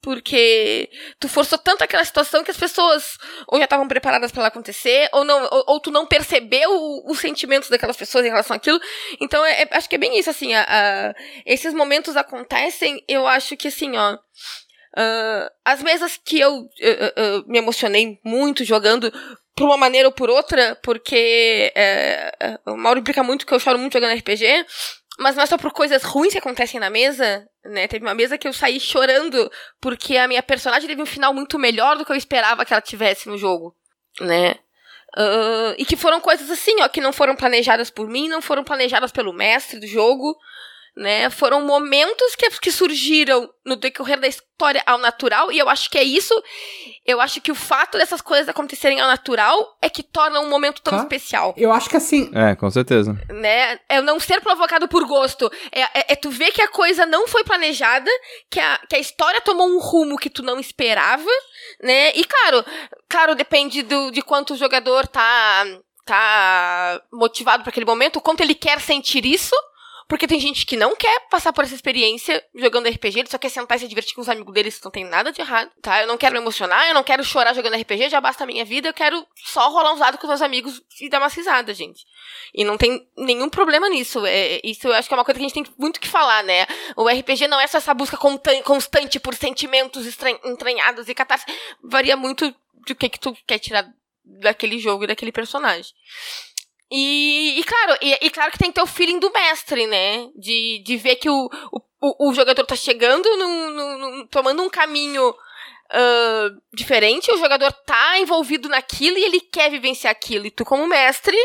Porque 0.02 0.90
tu 1.20 1.28
forçou 1.28 1.56
tanto 1.56 1.82
aquela 1.84 2.04
situação 2.04 2.42
que 2.42 2.50
as 2.50 2.56
pessoas 2.56 3.16
ou 3.46 3.56
já 3.58 3.64
estavam 3.64 3.86
preparadas 3.86 4.32
para 4.32 4.40
ela 4.40 4.48
acontecer, 4.48 5.08
ou 5.12 5.24
não, 5.24 5.44
ou, 5.44 5.64
ou, 5.68 5.80
tu 5.80 5.92
não 5.92 6.06
percebeu 6.06 6.70
os 7.06 7.20
sentimentos 7.20 7.70
daquelas 7.70 7.96
pessoas 7.96 8.24
em 8.24 8.28
relação 8.28 8.56
àquilo. 8.56 8.80
Então, 9.20 9.44
é, 9.46 9.62
é, 9.62 9.68
acho 9.70 9.88
que 9.88 9.94
é 9.94 9.98
bem 9.98 10.18
isso, 10.18 10.28
assim, 10.28 10.52
a, 10.54 10.64
a, 10.68 11.14
esses 11.46 11.72
momentos 11.72 12.16
acontecem, 12.16 13.02
eu 13.08 13.28
acho 13.28 13.56
que 13.56 13.68
assim, 13.68 13.96
ó. 13.96 14.18
Uh, 14.94 15.48
as 15.64 15.82
mesas 15.82 16.18
que 16.22 16.38
eu 16.38 16.52
uh, 16.52 16.64
uh, 16.64 17.44
me 17.46 17.58
emocionei 17.58 18.20
muito 18.22 18.62
jogando, 18.62 19.10
por 19.54 19.64
uma 19.66 19.76
maneira 19.76 20.08
ou 20.08 20.12
por 20.12 20.30
outra, 20.30 20.78
porque 20.82 21.72
uh, 22.66 22.72
o 22.72 22.76
Mauro 22.76 23.00
implica 23.00 23.22
muito 23.22 23.46
que 23.46 23.52
eu 23.52 23.60
choro 23.60 23.78
muito 23.78 23.92
jogando 23.92 24.16
RPG, 24.18 24.66
mas 25.18 25.36
não 25.36 25.42
é 25.42 25.46
só 25.46 25.58
por 25.58 25.72
coisas 25.72 26.02
ruins 26.02 26.32
que 26.32 26.38
acontecem 26.38 26.80
na 26.80 26.88
mesa, 26.88 27.46
né? 27.64 27.86
Teve 27.86 28.04
uma 28.04 28.14
mesa 28.14 28.38
que 28.38 28.48
eu 28.48 28.52
saí 28.52 28.80
chorando 28.80 29.50
porque 29.80 30.16
a 30.16 30.26
minha 30.26 30.42
personagem 30.42 30.88
teve 30.88 31.02
um 31.02 31.06
final 31.06 31.34
muito 31.34 31.58
melhor 31.58 31.96
do 31.96 32.04
que 32.04 32.12
eu 32.12 32.16
esperava 32.16 32.64
que 32.64 32.72
ela 32.72 32.80
tivesse 32.80 33.28
no 33.28 33.36
jogo, 33.36 33.76
né? 34.20 34.56
Uh, 35.16 35.76
e 35.76 35.84
que 35.84 35.96
foram 35.96 36.20
coisas 36.20 36.50
assim, 36.50 36.80
ó, 36.80 36.88
que 36.88 37.00
não 37.00 37.12
foram 37.12 37.36
planejadas 37.36 37.90
por 37.90 38.08
mim, 38.08 38.28
não 38.28 38.40
foram 38.40 38.64
planejadas 38.64 39.12
pelo 39.12 39.34
mestre 39.34 39.78
do 39.78 39.86
jogo, 39.86 40.34
né? 40.96 41.30
Foram 41.30 41.62
momentos 41.62 42.36
que, 42.36 42.48
que 42.50 42.70
surgiram 42.70 43.48
no 43.64 43.76
decorrer 43.76 44.20
da 44.20 44.28
história 44.28 44.82
ao 44.86 44.98
natural, 44.98 45.50
e 45.50 45.58
eu 45.58 45.68
acho 45.68 45.90
que 45.90 45.98
é 45.98 46.02
isso. 46.02 46.34
Eu 47.06 47.20
acho 47.20 47.40
que 47.40 47.50
o 47.50 47.54
fato 47.54 47.98
dessas 47.98 48.20
coisas 48.20 48.48
acontecerem 48.48 49.00
ao 49.00 49.08
natural 49.08 49.76
é 49.80 49.88
que 49.88 50.02
torna 50.02 50.40
um 50.40 50.48
momento 50.48 50.82
tão 50.82 50.98
especial. 50.98 51.54
Eu 51.56 51.72
acho 51.72 51.88
que 51.88 51.96
assim. 51.96 52.30
É, 52.34 52.54
com 52.54 52.70
certeza. 52.70 53.12
Né? 53.28 53.78
É 53.88 54.00
não 54.00 54.20
ser 54.20 54.40
provocado 54.40 54.86
por 54.86 55.06
gosto. 55.06 55.50
É, 55.72 55.80
é, 55.82 56.12
é, 56.12 56.16
tu 56.16 56.30
ver 56.30 56.52
que 56.52 56.62
a 56.62 56.68
coisa 56.68 57.06
não 57.06 57.26
foi 57.26 57.42
planejada, 57.42 58.10
que 58.50 58.60
a, 58.60 58.78
que 58.88 58.96
a 58.96 59.00
história 59.00 59.40
tomou 59.40 59.66
um 59.66 59.80
rumo 59.80 60.18
que 60.18 60.30
tu 60.30 60.42
não 60.42 60.60
esperava, 60.60 61.30
né? 61.82 62.12
E 62.14 62.24
claro, 62.24 62.64
claro, 63.08 63.34
depende 63.34 63.82
do, 63.82 64.10
de 64.10 64.22
quanto 64.22 64.54
o 64.54 64.56
jogador 64.56 65.06
tá 65.08 65.64
tá 66.04 67.00
motivado 67.12 67.62
para 67.62 67.70
aquele 67.70 67.86
momento, 67.86 68.16
o 68.16 68.20
quanto 68.20 68.40
ele 68.40 68.54
quer 68.54 68.80
sentir 68.80 69.24
isso, 69.24 69.54
porque 70.12 70.26
tem 70.26 70.38
gente 70.38 70.66
que 70.66 70.76
não 70.76 70.94
quer 70.94 71.20
passar 71.30 71.54
por 71.54 71.64
essa 71.64 71.74
experiência 71.74 72.44
jogando 72.54 72.86
RPG, 72.86 73.20
ele 73.20 73.30
só 73.30 73.38
quer 73.38 73.48
sentar 73.48 73.78
e 73.78 73.80
se 73.80 73.88
divertir 73.88 74.14
com 74.14 74.20
os 74.20 74.28
amigos 74.28 74.52
deles, 74.52 74.78
não 74.84 74.90
tem 74.90 75.06
nada 75.06 75.32
de 75.32 75.40
errado, 75.40 75.70
tá? 75.80 76.02
Eu 76.02 76.06
não 76.06 76.18
quero 76.18 76.34
me 76.34 76.38
emocionar, 76.38 76.86
eu 76.86 76.92
não 76.92 77.02
quero 77.02 77.24
chorar 77.24 77.54
jogando 77.54 77.80
RPG, 77.80 78.10
já 78.10 78.20
basta 78.20 78.44
a 78.44 78.46
minha 78.46 78.62
vida, 78.62 78.90
eu 78.90 78.92
quero 78.92 79.26
só 79.34 79.70
rolar 79.70 79.94
uns 79.94 80.00
lados 80.00 80.20
com 80.20 80.26
os 80.26 80.28
meus 80.28 80.42
amigos 80.42 80.82
e 81.00 81.08
dar 81.08 81.16
uma 81.16 81.28
risada, 81.28 81.72
gente. 81.72 82.04
E 82.52 82.62
não 82.62 82.76
tem 82.76 83.08
nenhum 83.16 83.48
problema 83.48 83.88
nisso. 83.88 84.26
É, 84.26 84.60
isso 84.62 84.86
eu 84.86 84.92
acho 84.92 85.08
que 85.08 85.14
é 85.14 85.16
uma 85.16 85.24
coisa 85.24 85.38
que 85.40 85.46
a 85.46 85.48
gente 85.48 85.64
tem 85.64 85.74
muito 85.78 85.98
que 85.98 86.08
falar, 86.08 86.44
né? 86.44 86.66
O 86.94 87.08
RPG 87.08 87.48
não 87.48 87.58
é 87.58 87.66
só 87.66 87.78
essa 87.78 87.94
busca 87.94 88.18
constante 88.18 89.18
por 89.18 89.34
sentimentos 89.34 90.06
entranhados 90.44 91.08
e 91.08 91.14
catarse. 91.14 91.46
Varia 91.82 92.18
muito 92.18 92.54
do 92.86 92.94
que, 92.94 93.08
que 93.08 93.18
tu 93.18 93.34
quer 93.46 93.58
tirar 93.58 93.90
daquele 94.22 94.78
jogo 94.78 95.04
e 95.04 95.06
daquele 95.06 95.32
personagem. 95.32 95.90
E, 96.94 97.58
e 97.58 97.64
claro, 97.64 97.98
e, 98.02 98.26
e, 98.26 98.30
claro 98.30 98.52
que 98.52 98.58
tem 98.58 98.68
que 98.68 98.74
ter 98.74 98.82
o 98.82 98.86
feeling 98.86 99.18
do 99.18 99.32
mestre, 99.32 99.86
né? 99.86 100.28
De, 100.36 100.82
de 100.84 100.96
ver 100.98 101.16
que 101.16 101.30
o, 101.30 101.48
o, 102.02 102.28
o 102.28 102.34
jogador 102.34 102.66
tá 102.66 102.76
chegando, 102.76 103.24
no, 103.38 103.70
no, 103.70 103.98
no, 103.98 104.26
tomando 104.26 104.62
um 104.62 104.68
caminho 104.68 105.30
uh, 105.30 106.62
diferente, 106.70 107.32
o 107.32 107.38
jogador 107.38 107.72
tá 107.72 108.18
envolvido 108.18 108.68
naquilo 108.68 109.16
e 109.16 109.24
ele 109.24 109.40
quer 109.40 109.70
vivenciar 109.70 110.10
aquilo. 110.10 110.44
E 110.44 110.50
tu, 110.50 110.66
como 110.66 110.86
mestre, 110.86 111.36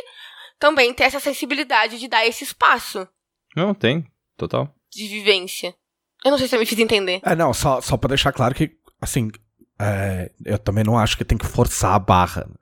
também 0.60 0.94
tem 0.94 1.08
essa 1.08 1.20
sensibilidade 1.22 1.98
de 1.98 2.10
dar 2.10 2.26
esse 2.28 2.44
espaço. 2.44 3.08
Não, 3.56 3.74
tem, 3.74 4.06
total. 4.36 4.76
De 4.92 5.08
vivência. 5.08 5.74
Eu 6.26 6.32
não 6.32 6.38
sei 6.38 6.50
se 6.50 6.58
eu 6.58 6.60
me 6.60 6.66
fiz 6.66 6.78
entender. 6.78 7.22
É, 7.24 7.36
não, 7.36 7.54
só, 7.54 7.80
só 7.80 7.96
pra 7.96 8.10
deixar 8.10 8.34
claro 8.34 8.54
que, 8.54 8.72
assim, 9.00 9.32
é, 9.80 10.30
eu 10.44 10.60
também 10.60 10.84
não 10.84 10.98
acho 10.98 11.18
que 11.18 11.24
tem 11.24 11.38
que 11.38 11.48
forçar 11.48 11.94
a 11.94 12.00
barra. 12.00 12.46
Né? 12.50 12.56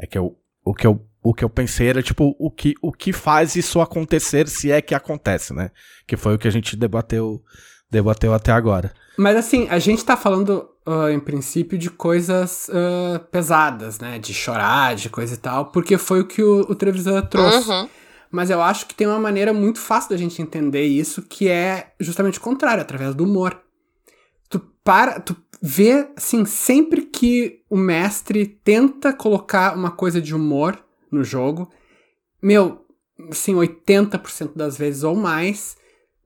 É 0.00 0.06
que 0.06 0.18
eu, 0.18 0.38
o 0.62 0.74
que 0.74 0.86
eu 0.86 1.08
o 1.22 1.34
que 1.34 1.44
eu 1.44 1.50
pensei 1.50 1.88
era, 1.88 2.02
tipo, 2.02 2.34
o 2.38 2.50
que, 2.50 2.74
o 2.80 2.92
que 2.92 3.12
faz 3.12 3.54
isso 3.54 3.80
acontecer, 3.80 4.48
se 4.48 4.70
é 4.70 4.80
que 4.80 4.94
acontece, 4.94 5.52
né? 5.52 5.70
Que 6.06 6.16
foi 6.16 6.34
o 6.34 6.38
que 6.38 6.48
a 6.48 6.50
gente 6.50 6.76
debateu, 6.76 7.42
debateu 7.90 8.32
até 8.32 8.52
agora. 8.52 8.92
Mas 9.18 9.36
assim, 9.36 9.68
a 9.68 9.78
gente 9.78 10.04
tá 10.04 10.16
falando, 10.16 10.70
uh, 10.86 11.10
em 11.10 11.20
princípio, 11.20 11.76
de 11.76 11.90
coisas 11.90 12.68
uh, 12.70 13.18
pesadas, 13.30 13.98
né? 13.98 14.18
De 14.18 14.32
chorar, 14.32 14.94
de 14.94 15.10
coisa 15.10 15.34
e 15.34 15.36
tal, 15.36 15.66
porque 15.66 15.98
foi 15.98 16.20
o 16.20 16.26
que 16.26 16.42
o, 16.42 16.60
o 16.60 16.74
Trevisan 16.74 17.20
trouxe. 17.22 17.68
Uhum. 17.68 17.88
Mas 18.30 18.48
eu 18.48 18.62
acho 18.62 18.86
que 18.86 18.94
tem 18.94 19.06
uma 19.06 19.18
maneira 19.18 19.52
muito 19.52 19.78
fácil 19.78 20.10
da 20.10 20.16
gente 20.16 20.40
entender 20.40 20.84
isso, 20.84 21.22
que 21.22 21.48
é 21.48 21.92
justamente 22.00 22.38
o 22.38 22.42
contrário, 22.42 22.80
através 22.80 23.14
do 23.14 23.24
humor. 23.24 23.60
Tu 24.48 24.58
para, 24.82 25.20
tu 25.20 25.36
ver, 25.60 26.10
assim, 26.16 26.46
sempre 26.46 27.02
que 27.02 27.60
o 27.68 27.76
mestre 27.76 28.46
tenta 28.46 29.12
colocar 29.12 29.76
uma 29.76 29.90
coisa 29.90 30.20
de 30.20 30.34
humor 30.34 30.82
no 31.10 31.24
jogo, 31.24 31.70
meu, 32.42 32.86
assim, 33.30 33.54
80% 33.54 34.52
das 34.54 34.76
vezes 34.76 35.02
ou 35.02 35.14
mais, 35.14 35.76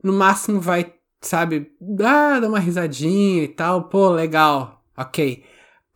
no 0.02 0.12
máximo 0.12 0.60
vai, 0.60 0.92
sabe, 1.20 1.72
ah, 2.00 2.40
dar 2.40 2.48
uma 2.48 2.58
risadinha 2.58 3.42
e 3.42 3.48
tal, 3.48 3.88
pô, 3.88 4.10
legal, 4.10 4.84
ok. 4.96 5.44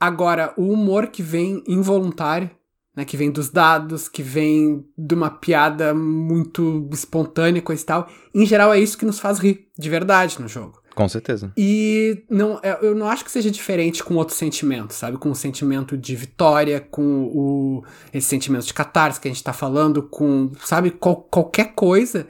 Agora, 0.00 0.54
o 0.56 0.72
humor 0.72 1.08
que 1.08 1.22
vem 1.22 1.62
involuntário, 1.66 2.50
né, 2.96 3.04
que 3.04 3.16
vem 3.16 3.30
dos 3.30 3.48
dados, 3.48 4.08
que 4.08 4.22
vem 4.22 4.84
de 4.96 5.14
uma 5.14 5.30
piada 5.30 5.94
muito 5.94 6.88
espontânea, 6.92 7.62
coisa 7.62 7.82
e 7.82 7.86
tal, 7.86 8.08
em 8.34 8.46
geral 8.46 8.72
é 8.72 8.80
isso 8.80 8.98
que 8.98 9.06
nos 9.06 9.20
faz 9.20 9.38
rir, 9.38 9.68
de 9.78 9.88
verdade, 9.88 10.40
no 10.40 10.48
jogo. 10.48 10.80
Com 10.98 11.08
certeza. 11.08 11.52
E 11.56 12.24
não, 12.28 12.58
é, 12.60 12.76
eu 12.82 12.92
não 12.92 13.08
acho 13.08 13.24
que 13.24 13.30
seja 13.30 13.52
diferente 13.52 14.02
com 14.02 14.16
outros 14.16 14.36
sentimentos, 14.36 14.96
sabe? 14.96 15.16
Com 15.16 15.30
o 15.30 15.34
sentimento 15.34 15.96
de 15.96 16.16
vitória, 16.16 16.80
com 16.80 17.22
o, 17.32 17.84
esse 18.12 18.26
sentimento 18.26 18.66
de 18.66 18.74
catarse 18.74 19.20
que 19.20 19.28
a 19.28 19.30
gente 19.30 19.44
tá 19.44 19.52
falando, 19.52 20.02
com, 20.02 20.50
sabe, 20.64 20.90
qual, 20.90 21.14
qualquer 21.14 21.72
coisa 21.76 22.26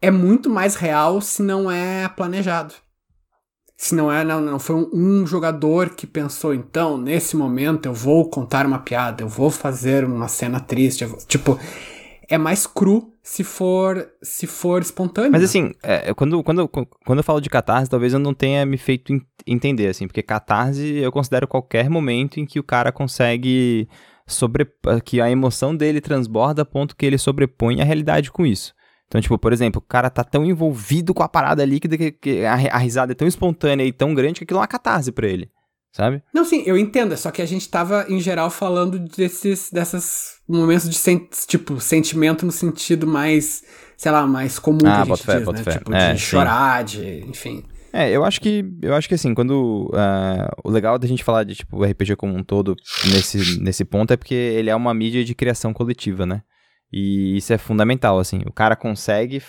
é 0.00 0.10
muito 0.10 0.48
mais 0.48 0.76
real 0.76 1.20
se 1.20 1.42
não 1.42 1.70
é 1.70 2.08
planejado. 2.08 2.72
Se 3.76 3.94
não 3.94 4.10
é, 4.10 4.24
não, 4.24 4.40
não 4.40 4.58
foi 4.58 4.76
um, 4.76 4.88
um 4.94 5.26
jogador 5.26 5.90
que 5.90 6.06
pensou, 6.06 6.54
então, 6.54 6.96
nesse 6.96 7.36
momento 7.36 7.84
eu 7.84 7.92
vou 7.92 8.30
contar 8.30 8.64
uma 8.64 8.78
piada, 8.78 9.22
eu 9.22 9.28
vou 9.28 9.50
fazer 9.50 10.06
uma 10.06 10.26
cena 10.26 10.58
triste, 10.58 11.06
tipo, 11.28 11.60
é 12.26 12.38
mais 12.38 12.66
cru 12.66 13.09
se 13.22 13.44
for 13.44 14.10
se 14.22 14.46
for 14.46 14.80
espontâneo. 14.82 15.32
Mas 15.32 15.42
assim, 15.42 15.72
é, 15.82 16.12
quando, 16.14 16.42
quando, 16.42 16.68
quando 16.68 17.18
eu 17.18 17.24
falo 17.24 17.40
de 17.40 17.50
catarse, 17.50 17.90
talvez 17.90 18.12
eu 18.12 18.18
não 18.18 18.34
tenha 18.34 18.64
me 18.64 18.78
feito 18.78 19.12
entender, 19.46 19.88
assim, 19.88 20.06
porque 20.06 20.22
catarse 20.22 20.96
eu 20.96 21.12
considero 21.12 21.46
qualquer 21.46 21.90
momento 21.90 22.40
em 22.40 22.46
que 22.46 22.58
o 22.58 22.64
cara 22.64 22.90
consegue 22.90 23.88
sobre 24.26 24.66
que 25.04 25.20
a 25.20 25.30
emoção 25.30 25.74
dele 25.74 26.00
transborda 26.00 26.62
a 26.62 26.64
ponto 26.64 26.96
que 26.96 27.04
ele 27.04 27.18
sobrepõe 27.18 27.80
a 27.80 27.84
realidade 27.84 28.30
com 28.30 28.46
isso. 28.46 28.72
Então, 29.06 29.20
tipo, 29.20 29.36
por 29.36 29.52
exemplo, 29.52 29.82
o 29.84 29.88
cara 29.88 30.08
tá 30.08 30.22
tão 30.22 30.44
envolvido 30.44 31.12
com 31.12 31.22
a 31.24 31.28
parada 31.28 31.64
líquida 31.64 31.98
que, 31.98 32.12
que 32.12 32.44
a, 32.44 32.54
a, 32.54 32.78
risada 32.78 33.10
é 33.10 33.14
tão 33.14 33.26
espontânea 33.26 33.84
e 33.84 33.92
tão 33.92 34.14
grande 34.14 34.38
que 34.38 34.44
aquilo 34.44 34.58
é 34.58 34.62
uma 34.62 34.68
catarse 34.68 35.10
pra 35.10 35.26
ele, 35.26 35.50
sabe? 35.92 36.22
Não, 36.32 36.44
sim, 36.44 36.62
eu 36.66 36.76
entendo, 36.76 37.16
só 37.16 37.30
que 37.30 37.42
a 37.42 37.46
gente 37.46 37.68
tava, 37.68 38.06
em 38.08 38.20
geral, 38.20 38.50
falando 38.50 38.98
desses, 38.98 39.70
dessas 39.70 40.34
momentos 40.48 40.88
de, 40.88 40.96
sen 40.96 41.28
tipo, 41.46 41.80
sentimento 41.80 42.44
no 42.44 42.52
sentido 42.52 43.06
mais, 43.06 43.62
sei 43.96 44.12
lá, 44.12 44.26
mais 44.26 44.58
comum 44.58 44.78
ah, 44.86 45.02
que 45.04 45.12
a 45.12 45.14
gente 45.16 45.24
fé, 45.24 45.38
diz, 45.38 45.48
né? 45.48 45.62
Fé. 45.62 45.72
Tipo, 45.78 45.94
é, 45.94 46.12
de 46.12 46.20
sim. 46.20 46.26
chorar, 46.26 46.84
de, 46.84 47.24
enfim... 47.28 47.64
É, 47.92 48.08
eu 48.08 48.24
acho 48.24 48.40
que 48.40 48.64
eu 48.82 48.94
acho 48.94 49.08
que 49.08 49.16
assim, 49.16 49.34
quando 49.34 49.90
uh, 49.92 50.48
o 50.62 50.70
legal 50.70 50.96
da 50.96 51.08
gente 51.08 51.24
falar 51.24 51.42
de 51.42 51.56
tipo 51.56 51.84
RPG 51.84 52.14
como 52.14 52.36
um 52.36 52.44
todo 52.44 52.76
nesse, 53.06 53.60
nesse 53.60 53.84
ponto 53.84 54.12
é 54.12 54.16
porque 54.16 54.32
ele 54.32 54.70
é 54.70 54.76
uma 54.76 54.94
mídia 54.94 55.24
de 55.24 55.34
criação 55.34 55.72
coletiva, 55.72 56.24
né? 56.24 56.42
E 56.92 57.36
isso 57.36 57.52
é 57.52 57.58
fundamental, 57.58 58.18
assim. 58.18 58.42
O 58.46 58.52
cara 58.52 58.76
consegue 58.76 59.42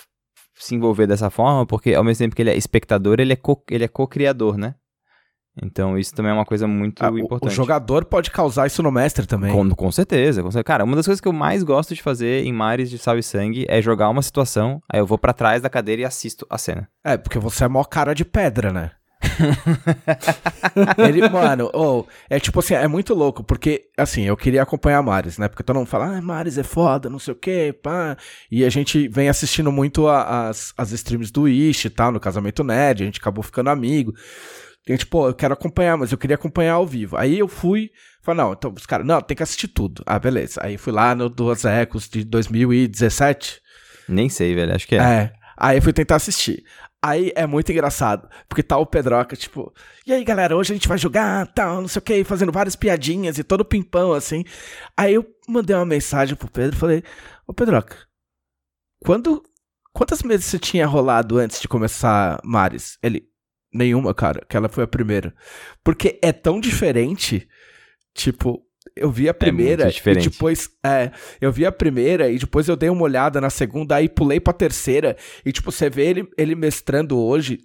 se 0.55 0.75
envolver 0.75 1.07
dessa 1.07 1.29
forma 1.29 1.65
porque, 1.65 1.93
ao 1.93 2.03
mesmo 2.03 2.23
tempo 2.23 2.35
que 2.35 2.41
ele 2.41 2.51
é 2.51 2.57
espectador, 2.57 3.19
ele 3.19 3.33
é 3.33 3.35
co, 3.35 3.63
ele 3.69 3.83
é 3.83 3.87
co-criador, 3.87 4.57
né? 4.57 4.75
Então, 5.61 5.97
isso 5.97 6.13
também 6.13 6.31
é 6.31 6.33
uma 6.33 6.45
coisa 6.45 6.65
muito 6.67 7.03
ah, 7.03 7.09
importante. 7.09 7.51
O 7.51 7.55
jogador 7.55 8.05
pode 8.05 8.31
causar 8.31 8.67
isso 8.67 8.81
no 8.81 8.91
mestre 8.91 9.25
também. 9.25 9.51
Com, 9.51 9.69
com, 9.71 9.91
certeza, 9.91 10.41
com 10.41 10.49
certeza. 10.49 10.63
Cara, 10.63 10.83
uma 10.83 10.95
das 10.95 11.05
coisas 11.05 11.19
que 11.19 11.27
eu 11.27 11.33
mais 11.33 11.61
gosto 11.63 11.93
de 11.93 12.01
fazer 12.01 12.45
em 12.45 12.53
Mares 12.53 12.89
de 12.89 12.97
Sal 12.97 13.17
e 13.17 13.23
Sangue 13.23 13.65
é 13.67 13.81
jogar 13.81 14.09
uma 14.09 14.21
situação, 14.21 14.81
aí 14.89 14.99
eu 14.99 15.05
vou 15.05 15.17
para 15.17 15.33
trás 15.33 15.61
da 15.61 15.69
cadeira 15.69 16.03
e 16.03 16.05
assisto 16.05 16.45
a 16.49 16.57
cena. 16.57 16.87
É, 17.03 17.17
porque 17.17 17.37
você 17.37 17.65
é 17.65 17.67
mó 17.67 17.83
cara 17.83 18.13
de 18.13 18.23
pedra, 18.23 18.71
né? 18.71 18.91
ele, 20.97 21.29
mano, 21.29 21.69
oh, 21.73 22.05
é 22.29 22.39
tipo 22.39 22.59
assim, 22.59 22.73
é 22.73 22.87
muito 22.87 23.13
louco, 23.13 23.43
porque, 23.43 23.89
assim, 23.97 24.23
eu 24.23 24.35
queria 24.35 24.63
acompanhar 24.63 25.01
Maris, 25.03 25.37
né? 25.37 25.47
Porque 25.47 25.63
todo 25.63 25.75
mundo 25.75 25.87
fala, 25.87 26.17
ah, 26.17 26.21
Maris 26.21 26.57
é 26.57 26.63
foda, 26.63 27.09
não 27.09 27.19
sei 27.19 27.33
o 27.33 27.37
quê, 27.37 27.77
pá. 27.83 28.17
E 28.49 28.65
a 28.65 28.69
gente 28.69 29.07
vem 29.07 29.29
assistindo 29.29 29.71
muito 29.71 30.07
a, 30.07 30.49
as, 30.49 30.73
as 30.77 30.91
streams 30.91 31.31
do 31.31 31.47
Ish 31.47 31.85
e 31.85 31.89
tal, 31.89 32.11
no 32.11 32.19
Casamento 32.19 32.63
Nerd, 32.63 33.03
a 33.03 33.05
gente 33.05 33.19
acabou 33.19 33.43
ficando 33.43 33.69
amigo. 33.69 34.13
A 34.87 34.91
gente, 34.91 35.05
pô, 35.05 35.27
eu 35.27 35.33
quero 35.33 35.53
acompanhar, 35.53 35.95
mas 35.97 36.11
eu 36.11 36.17
queria 36.17 36.35
acompanhar 36.35 36.73
ao 36.73 36.87
vivo. 36.87 37.15
Aí 37.15 37.37
eu 37.37 37.47
fui, 37.47 37.91
falei, 38.21 38.43
não, 38.43 38.53
então 38.53 38.73
os 38.75 38.85
caras, 38.85 39.05
não, 39.05 39.21
tem 39.21 39.37
que 39.37 39.43
assistir 39.43 39.67
tudo. 39.67 40.03
Ah, 40.05 40.17
beleza. 40.17 40.59
Aí 40.63 40.77
fui 40.77 40.91
lá 40.91 41.13
no 41.13 41.29
Duas 41.29 41.65
Ecos 41.65 42.09
de 42.09 42.23
2017. 42.23 43.61
Nem 44.09 44.27
sei, 44.27 44.55
velho, 44.55 44.73
acho 44.73 44.87
que 44.87 44.95
é. 44.95 44.99
É. 44.99 45.33
Aí 45.55 45.77
eu 45.77 45.81
fui 45.81 45.93
tentar 45.93 46.15
assistir. 46.15 46.63
Aí 47.03 47.31
é 47.35 47.47
muito 47.47 47.71
engraçado, 47.71 48.29
porque 48.47 48.61
tá 48.61 48.77
o 48.77 48.85
Pedroca, 48.85 49.35
tipo, 49.35 49.73
e 50.05 50.13
aí 50.13 50.23
galera, 50.23 50.55
hoje 50.55 50.71
a 50.71 50.75
gente 50.75 50.87
vai 50.87 50.99
jogar, 50.99 51.47
tal, 51.47 51.81
não 51.81 51.87
sei 51.87 51.99
o 51.99 52.03
que, 52.03 52.23
fazendo 52.23 52.51
várias 52.51 52.75
piadinhas 52.75 53.39
e 53.39 53.43
todo 53.43 53.65
pimpão, 53.65 54.13
assim. 54.13 54.43
Aí 54.95 55.15
eu 55.15 55.25
mandei 55.47 55.75
uma 55.75 55.85
mensagem 55.85 56.35
pro 56.35 56.49
Pedro 56.49 56.75
e 56.75 56.79
falei, 56.79 57.03
ô 57.47 57.53
Pedroca, 57.53 57.97
quando. 59.03 59.43
Quantas 59.93 60.23
meses 60.23 60.45
você 60.45 60.57
tinha 60.57 60.87
rolado 60.87 61.37
antes 61.37 61.59
de 61.59 61.67
começar 61.67 62.39
Mares? 62.45 62.97
Ele, 63.03 63.27
nenhuma, 63.73 64.13
cara, 64.13 64.41
aquela 64.43 64.69
foi 64.69 64.83
a 64.83 64.87
primeira. 64.87 65.33
Porque 65.83 66.19
é 66.21 66.31
tão 66.31 66.59
diferente, 66.59 67.47
tipo, 68.13 68.65
eu 68.95 69.11
vi 69.11 69.27
a 69.27 69.31
é 69.31 69.33
primeira 69.33 69.87
é 69.87 70.11
e 70.11 70.15
depois. 70.15 70.69
É, 70.83 71.11
eu 71.39 71.51
vi 71.51 71.65
a 71.65 71.71
primeira 71.71 72.29
e 72.29 72.37
depois 72.37 72.67
eu 72.67 72.75
dei 72.75 72.89
uma 72.89 73.03
olhada 73.03 73.39
na 73.39 73.49
segunda, 73.49 73.95
aí 73.95 74.09
pulei 74.09 74.39
pra 74.39 74.53
terceira. 74.53 75.15
E, 75.45 75.51
tipo, 75.51 75.71
você 75.71 75.89
vê 75.89 76.07
ele, 76.07 76.29
ele 76.37 76.55
mestrando 76.55 77.17
hoje. 77.17 77.59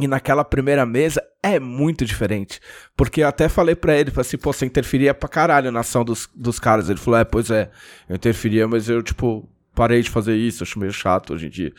E 0.00 0.08
naquela 0.08 0.44
primeira 0.44 0.84
mesa 0.84 1.22
é 1.40 1.60
muito 1.60 2.04
diferente. 2.04 2.58
Porque 2.96 3.22
eu 3.22 3.28
até 3.28 3.48
falei 3.48 3.76
pra 3.76 3.96
ele, 3.96 4.10
assim, 4.16 4.36
pô, 4.36 4.52
você 4.52 4.66
interferia 4.66 5.14
pra 5.14 5.28
caralho 5.28 5.70
na 5.70 5.80
ação 5.80 6.04
dos, 6.04 6.28
dos 6.34 6.58
caras. 6.58 6.90
Ele 6.90 6.98
falou, 6.98 7.20
é, 7.20 7.24
pois 7.24 7.48
é, 7.48 7.70
eu 8.08 8.16
interferia, 8.16 8.66
mas 8.66 8.88
eu, 8.88 9.00
tipo, 9.04 9.48
parei 9.72 10.02
de 10.02 10.10
fazer 10.10 10.34
isso, 10.34 10.64
acho 10.64 10.80
meio 10.80 10.92
chato 10.92 11.34
hoje 11.34 11.46
em 11.46 11.50
dia. 11.50 11.72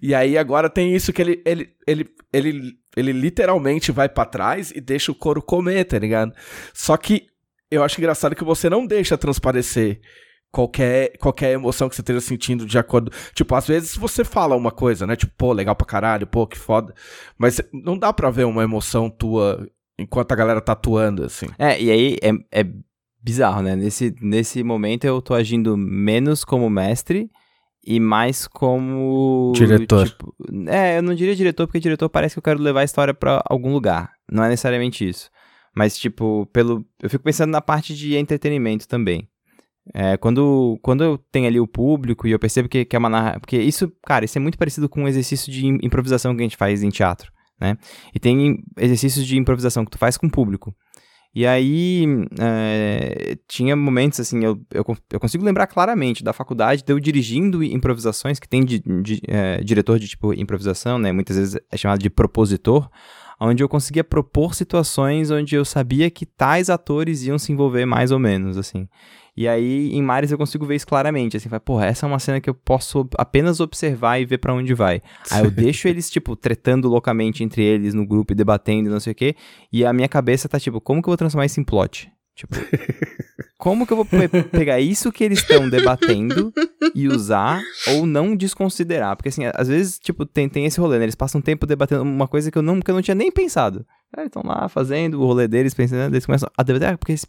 E 0.00 0.14
aí 0.14 0.38
agora 0.38 0.70
tem 0.70 0.94
isso 0.94 1.12
que 1.12 1.20
ele, 1.20 1.42
ele, 1.44 1.70
ele, 1.86 2.08
ele, 2.32 2.72
ele 2.96 3.12
literalmente 3.12 3.92
vai 3.92 4.08
para 4.08 4.24
trás 4.24 4.70
e 4.70 4.80
deixa 4.80 5.12
o 5.12 5.14
couro 5.14 5.42
comer, 5.42 5.84
tá 5.84 5.98
ligado? 5.98 6.32
Só 6.72 6.96
que 6.96 7.26
eu 7.70 7.82
acho 7.84 8.00
engraçado 8.00 8.34
que 8.34 8.44
você 8.44 8.68
não 8.68 8.86
deixa 8.86 9.18
transparecer 9.18 10.00
qualquer, 10.50 11.16
qualquer 11.18 11.52
emoção 11.52 11.88
que 11.88 11.94
você 11.94 12.02
esteja 12.02 12.20
sentindo 12.20 12.66
de 12.66 12.78
acordo. 12.78 13.12
Tipo, 13.34 13.54
às 13.54 13.66
vezes 13.66 13.96
você 13.96 14.24
fala 14.24 14.56
uma 14.56 14.70
coisa, 14.70 15.06
né? 15.06 15.16
Tipo, 15.16 15.32
pô, 15.36 15.52
legal 15.52 15.76
pra 15.76 15.86
caralho, 15.86 16.26
pô, 16.26 16.46
que 16.46 16.58
foda. 16.58 16.94
Mas 17.38 17.60
não 17.72 17.96
dá 17.96 18.12
pra 18.12 18.30
ver 18.30 18.44
uma 18.44 18.62
emoção 18.62 19.08
tua 19.08 19.66
enquanto 19.98 20.32
a 20.32 20.36
galera 20.36 20.60
tá 20.60 20.72
atuando, 20.72 21.24
assim. 21.24 21.46
É, 21.58 21.80
e 21.80 21.90
aí 21.90 22.16
é, 22.22 22.60
é 22.60 22.66
bizarro, 23.22 23.62
né? 23.62 23.76
Nesse, 23.76 24.14
nesse 24.20 24.62
momento 24.62 25.04
eu 25.04 25.20
tô 25.20 25.34
agindo 25.34 25.76
menos 25.76 26.44
como 26.44 26.70
mestre 26.70 27.30
e 27.84 27.98
mais 27.98 28.46
como. 28.46 29.52
Diretor. 29.54 30.08
Tipo, 30.08 30.34
é, 30.68 30.98
eu 30.98 31.02
não 31.02 31.14
diria 31.14 31.34
diretor, 31.34 31.66
porque 31.66 31.80
diretor 31.80 32.08
parece 32.08 32.34
que 32.34 32.38
eu 32.38 32.42
quero 32.42 32.60
levar 32.60 32.80
a 32.80 32.84
história 32.84 33.14
para 33.14 33.42
algum 33.46 33.72
lugar. 33.72 34.12
Não 34.30 34.44
é 34.44 34.48
necessariamente 34.48 35.08
isso. 35.08 35.30
Mas, 35.74 35.96
tipo, 35.96 36.46
pelo. 36.52 36.84
Eu 37.02 37.08
fico 37.08 37.24
pensando 37.24 37.50
na 37.50 37.60
parte 37.60 37.94
de 37.94 38.16
entretenimento 38.16 38.86
também. 38.86 39.28
É, 39.94 40.16
quando, 40.16 40.78
quando 40.82 41.02
eu 41.02 41.18
tenho 41.32 41.46
ali 41.46 41.58
o 41.58 41.66
público 41.66 42.26
e 42.26 42.30
eu 42.30 42.38
percebo 42.38 42.68
que, 42.68 42.84
que 42.84 42.94
é 42.94 42.98
uma 42.98 43.08
narra... 43.08 43.40
Porque 43.40 43.56
isso, 43.56 43.90
cara, 44.04 44.24
isso 44.24 44.38
é 44.38 44.40
muito 44.40 44.58
parecido 44.58 44.88
com 44.88 45.02
um 45.02 45.08
exercício 45.08 45.50
de 45.50 45.66
improvisação 45.66 46.34
que 46.34 46.42
a 46.42 46.44
gente 46.44 46.56
faz 46.56 46.82
em 46.82 46.90
teatro, 46.90 47.32
né? 47.60 47.76
E 48.14 48.20
tem 48.20 48.62
exercícios 48.78 49.26
de 49.26 49.36
improvisação 49.36 49.84
que 49.84 49.90
tu 49.90 49.98
faz 49.98 50.16
com 50.16 50.26
o 50.26 50.30
público. 50.30 50.72
E 51.32 51.46
aí, 51.46 52.06
é, 52.40 53.38
tinha 53.46 53.76
momentos 53.76 54.18
assim, 54.18 54.44
eu, 54.44 54.60
eu, 54.72 54.84
eu, 55.12 55.20
consigo 55.20 55.44
lembrar 55.44 55.68
claramente 55.68 56.24
da 56.24 56.32
faculdade 56.32 56.82
de 56.82 56.92
eu 56.92 56.98
dirigindo 56.98 57.62
improvisações, 57.62 58.40
que 58.40 58.48
tem 58.48 58.66
é, 59.28 59.62
diretor 59.62 60.00
de 60.00 60.08
tipo 60.08 60.34
improvisação, 60.34 60.98
né? 60.98 61.12
Muitas 61.12 61.36
vezes 61.36 61.60
é 61.70 61.76
chamado 61.76 62.00
de 62.00 62.10
propositor, 62.10 62.90
onde 63.40 63.62
eu 63.62 63.68
conseguia 63.68 64.02
propor 64.02 64.54
situações 64.54 65.30
onde 65.30 65.54
eu 65.54 65.64
sabia 65.64 66.10
que 66.10 66.26
tais 66.26 66.68
atores 66.68 67.22
iam 67.22 67.38
se 67.38 67.52
envolver 67.52 67.86
mais 67.86 68.10
ou 68.10 68.18
menos, 68.18 68.58
assim. 68.58 68.88
E 69.40 69.48
aí, 69.48 69.90
em 69.94 70.02
Mares, 70.02 70.30
eu 70.30 70.36
consigo 70.36 70.66
ver 70.66 70.74
isso 70.74 70.86
claramente, 70.86 71.34
assim, 71.34 71.48
vai, 71.48 71.58
porra, 71.58 71.86
essa 71.86 72.04
é 72.04 72.06
uma 72.06 72.18
cena 72.18 72.42
que 72.42 72.50
eu 72.50 72.52
posso 72.52 73.08
apenas 73.16 73.58
observar 73.58 74.20
e 74.20 74.26
ver 74.26 74.36
para 74.36 74.52
onde 74.52 74.74
vai. 74.74 75.00
Aí 75.32 75.42
eu 75.42 75.50
deixo 75.50 75.88
eles, 75.88 76.10
tipo, 76.10 76.36
tretando 76.36 76.90
loucamente 76.90 77.42
entre 77.42 77.64
eles 77.64 77.94
no 77.94 78.06
grupo 78.06 78.34
e 78.34 78.36
debatendo 78.36 78.90
e 78.90 78.92
não 78.92 79.00
sei 79.00 79.12
o 79.12 79.16
quê, 79.16 79.34
e 79.72 79.82
a 79.82 79.94
minha 79.94 80.10
cabeça 80.10 80.46
tá, 80.46 80.60
tipo, 80.60 80.78
como 80.78 81.00
que 81.00 81.08
eu 81.08 81.12
vou 81.12 81.16
transformar 81.16 81.46
isso 81.46 81.58
em 81.58 81.64
plot? 81.64 82.12
Tipo, 82.34 82.54
como 83.58 83.86
que 83.86 83.92
eu 83.92 83.96
vou 83.96 84.06
pe 84.06 84.28
pegar 84.50 84.80
isso 84.80 85.12
que 85.12 85.22
eles 85.22 85.40
estão 85.40 85.68
debatendo 85.68 86.52
e 86.94 87.06
usar 87.08 87.60
ou 87.88 88.06
não 88.06 88.34
desconsiderar? 88.34 89.16
Porque, 89.16 89.28
assim, 89.28 89.42
às 89.54 89.68
vezes, 89.68 89.98
tipo, 89.98 90.24
tem, 90.24 90.48
tem 90.48 90.64
esse 90.64 90.80
rolê, 90.80 90.98
né? 90.98 91.04
Eles 91.04 91.14
passam 91.14 91.40
tempo 91.40 91.66
debatendo 91.66 92.02
uma 92.02 92.26
coisa 92.26 92.50
que 92.50 92.56
eu 92.56 92.62
não, 92.62 92.80
que 92.80 92.90
eu 92.90 92.94
não 92.94 93.02
tinha 93.02 93.14
nem 93.14 93.30
pensado. 93.30 93.84
Eles 94.16 94.26
estão 94.26 94.42
lá 94.44 94.68
fazendo 94.68 95.20
o 95.20 95.26
rolê 95.26 95.46
deles, 95.46 95.74
pensando, 95.74 96.12
eles 96.12 96.26
começam 96.26 96.50
a 96.56 96.62
debater, 96.62 96.94
ah, 96.94 96.98
porque 96.98 97.12
esse, 97.12 97.26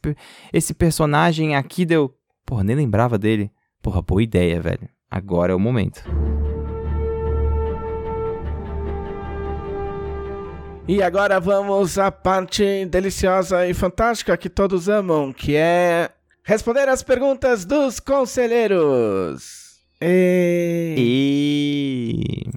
esse 0.53 0.73
personagem 0.73 1.55
aqui 1.55 1.85
deu... 1.85 2.13
Porra, 2.45 2.63
nem 2.63 2.75
lembrava 2.75 3.17
dele. 3.17 3.51
Porra, 3.81 4.01
boa 4.01 4.23
ideia, 4.23 4.61
velho. 4.61 4.89
Agora 5.09 5.51
é 5.51 5.55
o 5.55 5.59
momento. 5.59 6.03
E 10.87 11.03
agora 11.03 11.39
vamos 11.39 11.99
à 11.99 12.11
parte 12.11 12.85
deliciosa 12.85 13.67
e 13.67 13.73
fantástica 13.73 14.35
que 14.35 14.49
todos 14.49 14.89
amam, 14.89 15.31
que 15.31 15.55
é 15.55 16.09
responder 16.43 16.89
as 16.89 17.03
perguntas 17.03 17.65
dos 17.65 17.99
conselheiros. 17.99 19.79
E... 20.01 20.95
E... 20.97 22.49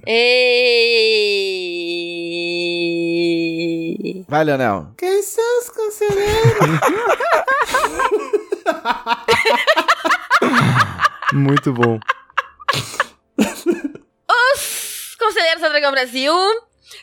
E... 4.07 4.25
Vai, 4.27 4.43
Leonel. 4.43 4.87
Quem 4.97 5.21
são 5.21 5.59
os 5.59 5.69
conselheiros? 5.69 6.79
Muito 11.31 11.71
bom. 11.71 11.99
Os 13.37 15.15
conselheiros 15.19 15.61
da 15.61 15.69
Dragão 15.69 15.91
Brasil 15.91 16.33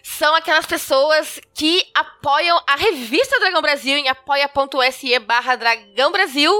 são 0.02 0.34
aquelas 0.34 0.66
pessoas 0.66 1.40
que 1.54 1.84
apoiam 1.94 2.60
a 2.66 2.76
revista 2.76 3.38
Dragão 3.40 3.62
Brasil 3.62 3.96
em 3.96 4.08
apoia.se 4.08 5.18
barra 5.20 5.56
Dragão 5.56 6.12
Brasil 6.12 6.52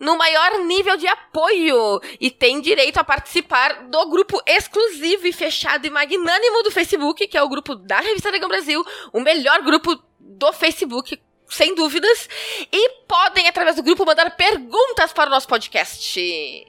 no 0.00 0.16
maior 0.16 0.58
nível 0.64 0.96
de 0.96 1.06
apoio 1.06 2.00
e 2.20 2.30
tem 2.30 2.60
direito 2.60 2.98
a 2.98 3.04
participar 3.04 3.84
do 3.88 4.06
grupo 4.08 4.40
exclusivo 4.46 5.26
e 5.26 5.32
fechado 5.32 5.86
e 5.86 5.90
magnânimo 5.90 6.62
do 6.62 6.70
Facebook, 6.70 7.26
que 7.26 7.38
é 7.38 7.42
o 7.42 7.48
grupo 7.48 7.74
da 7.74 8.00
revista 8.00 8.30
Dragão 8.30 8.48
Brasil, 8.48 8.84
o 9.12 9.20
melhor 9.20 9.62
grupo 9.62 9.96
do 10.18 10.52
Facebook 10.52 11.20
sem 11.46 11.74
dúvidas, 11.74 12.28
e 12.72 12.90
podem, 13.06 13.46
através 13.46 13.76
do 13.76 13.82
grupo, 13.82 14.04
mandar 14.04 14.34
perguntas 14.34 15.12
para 15.12 15.28
o 15.28 15.30
nosso 15.30 15.46
podcast. 15.46 16.20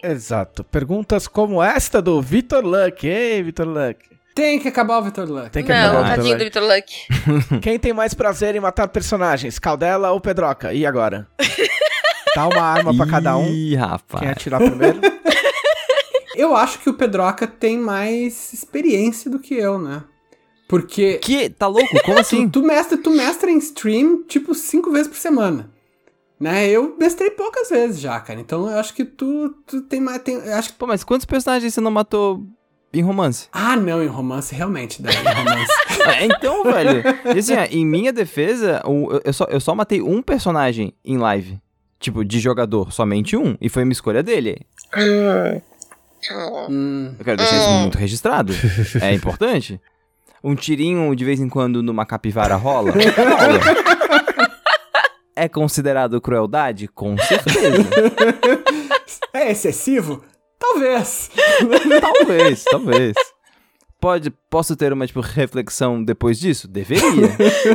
Exato. 0.04 0.64
Perguntas 0.66 1.28
como 1.28 1.64
esta 1.64 2.02
do 2.02 2.22
Vitor 2.22 2.64
Luck. 2.64 3.08
Ei, 3.08 3.42
Vitor 3.42 3.68
Luck. 3.68 4.15
Tem 4.36 4.60
que 4.60 4.68
acabar 4.68 5.00
o 5.00 5.04
Vitor 5.04 5.30
Luck. 5.32 5.50
Tem 5.50 5.64
que 5.64 5.72
Não, 5.72 5.78
acabar 5.80 6.00
o 6.00 6.04
Vitor 6.04 6.16
tadinho 6.18 6.38
do 6.38 6.68
Luck. 6.68 6.92
Vitor 7.16 7.48
Luck. 7.56 7.60
Quem 7.62 7.80
tem 7.80 7.94
mais 7.94 8.14
prazer 8.14 8.54
em 8.54 8.60
matar 8.60 8.88
personagens, 8.90 9.58
Caldela 9.58 10.12
ou 10.12 10.20
Pedroca? 10.20 10.74
E 10.74 10.86
agora? 10.86 11.26
Dá 12.36 12.46
uma 12.48 12.62
arma 12.62 12.94
pra 12.96 13.08
cada 13.08 13.38
um. 13.38 13.48
Ih, 13.48 13.76
rapaz. 13.76 14.20
Quem 14.22 14.30
atirar 14.30 14.60
primeiro? 14.60 15.00
Eu 16.36 16.54
acho 16.54 16.80
que 16.80 16.90
o 16.90 16.94
Pedroca 16.94 17.48
tem 17.48 17.78
mais 17.78 18.52
experiência 18.52 19.32
do 19.32 19.40
que 19.40 19.54
eu, 19.54 19.80
né? 19.80 20.04
Porque 20.68 21.14
Que? 21.20 21.50
Tá 21.50 21.66
louco? 21.66 21.88
Como 22.04 22.20
assim? 22.20 22.50
tu, 22.50 22.60
tu, 22.60 22.68
mestra, 22.68 22.98
tu 22.98 23.10
mestra 23.10 23.50
em 23.50 23.58
stream, 23.58 24.22
tipo, 24.24 24.54
cinco 24.54 24.92
vezes 24.92 25.08
por 25.08 25.16
semana. 25.18 25.72
Né? 26.38 26.68
Eu 26.68 26.98
mestrei 27.00 27.30
poucas 27.30 27.70
vezes 27.70 28.02
já, 28.02 28.20
cara. 28.20 28.38
Então 28.42 28.70
eu 28.70 28.78
acho 28.78 28.94
que 28.94 29.06
tu, 29.06 29.56
tu 29.66 29.82
tem 29.84 30.02
mais. 30.02 30.22
Tem, 30.24 30.36
eu 30.36 30.56
acho 30.56 30.74
que... 30.74 30.76
Pô, 30.78 30.86
mas 30.86 31.06
quantos 31.06 31.26
personagens 31.26 31.74
você 31.74 31.80
não 31.80 31.90
matou 31.92 32.44
em 33.00 33.02
romance? 33.04 33.48
Ah, 33.52 33.76
não, 33.76 34.02
em 34.04 34.08
romance, 34.08 34.54
realmente, 34.56 35.02
dá 35.02 35.12
em 35.12 35.16
romance. 35.44 35.72
É, 36.06 36.26
então, 36.26 36.64
velho. 36.64 37.02
E 37.36 37.40
assim, 37.40 37.56
ó, 37.56 37.66
em 37.72 37.84
minha 37.84 38.14
defesa, 38.14 38.80
o- 38.86 39.12
eu- 39.14 39.22
eu 39.26 39.34
só, 39.34 39.46
eu 39.46 39.60
só 39.60 39.74
matei 39.74 40.02
um 40.04 40.22
personagem 40.22 40.94
em 41.04 41.18
live. 41.18 41.60
Tipo, 42.00 42.24
de 42.24 42.40
jogador, 42.40 42.92
somente 42.94 43.36
um. 43.36 43.58
E 43.60 43.70
foi 43.70 43.82
uma 43.84 43.92
escolha 43.92 44.22
dele. 44.22 44.62
hum. 46.70 47.16
Eu 47.18 47.26
quero 47.26 47.38
deixar 47.38 47.58
isso 47.58 47.70
muito 47.70 47.98
registrado. 47.98 48.54
É 49.02 49.14
importante. 49.14 49.80
Um 50.44 50.54
tirinho 50.56 51.16
de 51.16 51.26
vez 51.26 51.40
em 51.40 51.50
quando 51.50 51.82
numa 51.82 52.06
capivara 52.06 52.56
rola? 52.56 52.92
Rola. 52.92 53.60
É 55.36 55.50
considerado 55.50 56.22
crueldade? 56.22 56.88
Com 56.88 57.18
certeza. 57.18 57.84
É 59.34 59.52
excessivo? 59.52 60.24
Talvez. 60.66 61.30
talvez, 62.02 62.64
talvez. 62.64 63.16
Pode, 64.00 64.32
posso 64.50 64.76
ter 64.76 64.92
uma 64.92 65.06
tipo, 65.06 65.22
reflexão 65.22 66.04
depois 66.04 66.40
disso? 66.40 66.68
Deveria. 66.68 67.28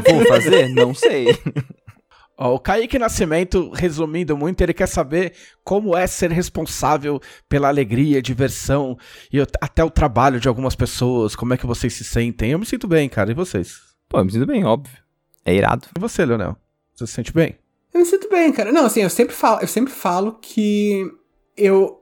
Vou 0.09 0.27
fazer? 0.27 0.69
Não 0.69 0.93
sei. 0.95 1.27
Ó, 2.37 2.55
o 2.55 2.59
Kaique 2.59 2.99
Nascimento, 2.99 3.71
resumindo 3.71 4.37
muito, 4.37 4.61
ele 4.62 4.73
quer 4.73 4.87
saber 4.87 5.35
como 5.62 5.97
é 5.97 6.07
ser 6.07 6.31
responsável 6.31 7.21
pela 7.49 7.69
alegria, 7.69 8.23
diversão 8.23 8.97
e 9.31 9.39
até 9.61 9.85
o 9.85 9.91
trabalho 9.91 10.41
de 10.41 10.49
algumas 10.49 10.75
pessoas, 10.75 11.37
como 11.37 11.53
é 11.53 11.59
que 11.59 11.67
vocês 11.67 11.93
se 11.93 12.03
sentem. 12.03 12.53
Eu 12.53 12.59
me 12.59 12.65
sinto 12.65 12.89
bem, 12.89 13.09
cara, 13.11 13.31
e 13.31 13.35
vocês? 13.35 13.79
Pô, 14.09 14.19
eu 14.19 14.25
me 14.25 14.33
sinto 14.33 14.47
bem, 14.47 14.65
óbvio. 14.65 14.97
É 15.45 15.55
irado. 15.55 15.87
E 15.97 16.01
você, 16.01 16.25
Leonel? 16.25 16.57
Você 16.95 17.07
se 17.07 17.12
sente 17.12 17.33
bem? 17.33 17.59
Eu 17.93 18.01
me 18.01 18.07
sinto 18.07 18.29
bem, 18.31 18.51
cara. 18.53 18.73
Não, 18.73 18.87
assim, 18.87 19.03
eu 19.03 19.11
sempre 19.11 19.35
falo, 19.35 19.61
eu 19.61 19.69
sempre 19.69 19.93
falo 19.93 20.39
que 20.41 21.11
eu 21.57 22.00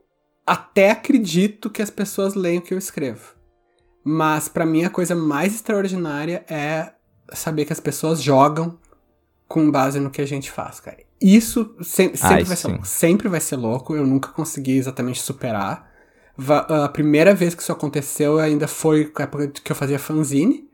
até 0.49 0.91
acredito 0.91 1.70
que 1.70 1.83
as 1.83 1.91
pessoas 1.91 2.35
leem 2.35 2.59
o 2.59 2.62
que 2.62 2.75
eu 2.75 2.79
escrevo. 2.79 3.35
Mas 4.05 4.49
pra 4.49 4.65
mim 4.65 4.85
a 4.85 4.91
coisa 4.91 5.15
mais 5.15 5.55
extraordinária 5.55 6.45
é 6.49 6.93
saber 7.33 7.65
que 7.65 7.73
as 7.73 7.81
pessoas 7.81 8.23
jogam 8.23 8.79
com 9.47 9.70
base 9.70 9.99
no 10.01 10.11
que 10.11 10.20
a 10.23 10.27
gente 10.27 10.51
faz, 10.51 10.81
cara. 10.81 10.99
Isso 11.20 11.75
se- 11.83 12.12
sempre, 12.16 12.43
isso 12.43 12.47
vai 12.49 12.57
ser 12.57 12.69
louco. 12.69 12.87
Sempre 12.87 13.29
vai 13.29 13.41
ser 13.41 13.57
louco. 13.57 13.97
Eu 13.97 14.07
nunca 14.07 14.29
consegui 14.31 14.77
exatamente 14.79 15.20
superar. 15.20 15.89
A 16.69 16.89
primeira 16.89 17.35
vez 17.35 17.55
que 17.55 17.62
isso 17.62 17.73
aconteceu 17.73 18.39
ainda 18.39 18.69
foi 18.69 19.12
na 19.19 19.25
época 19.25 19.49
que 19.49 19.73
eu 19.73 19.77
fazia 19.77 19.99
fanzine 19.99 20.66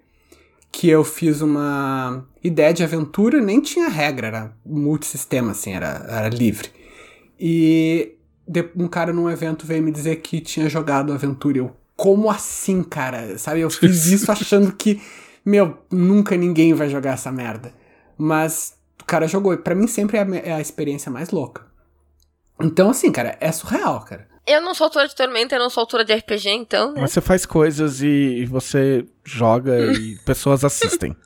que 0.70 0.88
eu 0.88 1.04
fiz 1.04 1.40
uma 1.40 2.26
ideia 2.42 2.74
de 2.74 2.82
aventura, 2.82 3.40
nem 3.40 3.60
tinha 3.60 3.88
regra, 3.88 4.26
era 4.26 4.56
multissistema, 4.66 5.52
assim, 5.52 5.72
era, 5.72 6.04
era 6.08 6.28
livre. 6.28 6.68
E 7.38 8.16
um 8.76 8.88
cara 8.88 9.12
num 9.12 9.30
evento 9.30 9.66
veio 9.66 9.82
me 9.82 9.90
dizer 9.90 10.16
que 10.16 10.40
tinha 10.40 10.68
jogado 10.68 11.12
aventura. 11.12 11.58
Eu, 11.58 11.76
como 11.96 12.30
assim, 12.30 12.82
cara? 12.82 13.38
Sabe, 13.38 13.60
eu 13.60 13.70
fiz 13.70 14.06
isso 14.12 14.30
achando 14.30 14.72
que, 14.72 15.00
meu, 15.44 15.78
nunca 15.90 16.36
ninguém 16.36 16.74
vai 16.74 16.88
jogar 16.88 17.12
essa 17.14 17.32
merda. 17.32 17.72
Mas 18.16 18.74
o 19.00 19.04
cara 19.04 19.26
jogou, 19.26 19.52
e 19.52 19.58
pra 19.58 19.74
mim 19.74 19.86
sempre 19.86 20.18
é 20.18 20.22
a, 20.22 20.36
é 20.36 20.52
a 20.52 20.60
experiência 20.60 21.10
mais 21.10 21.30
louca. 21.30 21.66
Então, 22.60 22.90
assim, 22.90 23.10
cara, 23.10 23.36
é 23.40 23.50
surreal, 23.50 24.04
cara. 24.04 24.28
Eu 24.46 24.60
não 24.60 24.74
sou 24.74 24.84
autora 24.84 25.08
de 25.08 25.14
Tormenta, 25.14 25.54
eu 25.54 25.58
não 25.58 25.70
sou 25.70 25.80
autora 25.80 26.04
de 26.04 26.14
RPG, 26.14 26.50
então, 26.50 26.92
né? 26.92 27.00
Mas 27.00 27.12
você 27.12 27.20
faz 27.20 27.46
coisas 27.46 28.02
e, 28.02 28.06
e 28.06 28.46
você 28.46 29.06
joga 29.24 29.92
e 29.92 30.16
pessoas 30.24 30.64
assistem. 30.64 31.16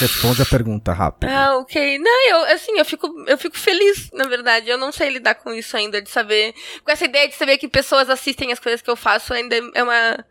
Responde 0.00 0.42
a 0.42 0.46
pergunta 0.46 0.92
rápido. 0.92 1.30
Ah, 1.30 1.56
ok. 1.56 1.98
Não, 1.98 2.30
eu, 2.30 2.54
assim, 2.54 2.78
eu 2.78 2.84
fico, 2.84 3.08
eu 3.26 3.38
fico 3.38 3.58
feliz, 3.58 4.10
na 4.12 4.26
verdade. 4.26 4.68
Eu 4.68 4.78
não 4.78 4.92
sei 4.92 5.10
lidar 5.10 5.34
com 5.36 5.52
isso 5.52 5.76
ainda, 5.76 6.00
de 6.00 6.10
saber. 6.10 6.54
Com 6.84 6.90
essa 6.90 7.04
ideia 7.04 7.28
de 7.28 7.34
saber 7.34 7.58
que 7.58 7.68
pessoas 7.68 8.10
assistem 8.10 8.52
as 8.52 8.58
coisas 8.58 8.82
que 8.82 8.90
eu 8.90 8.96
faço 8.96 9.32
ainda 9.32 9.56
é 9.74 9.82
uma. 9.82 10.24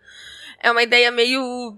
É 0.62 0.72
uma 0.72 0.84
ideia 0.84 1.12
meio. 1.12 1.78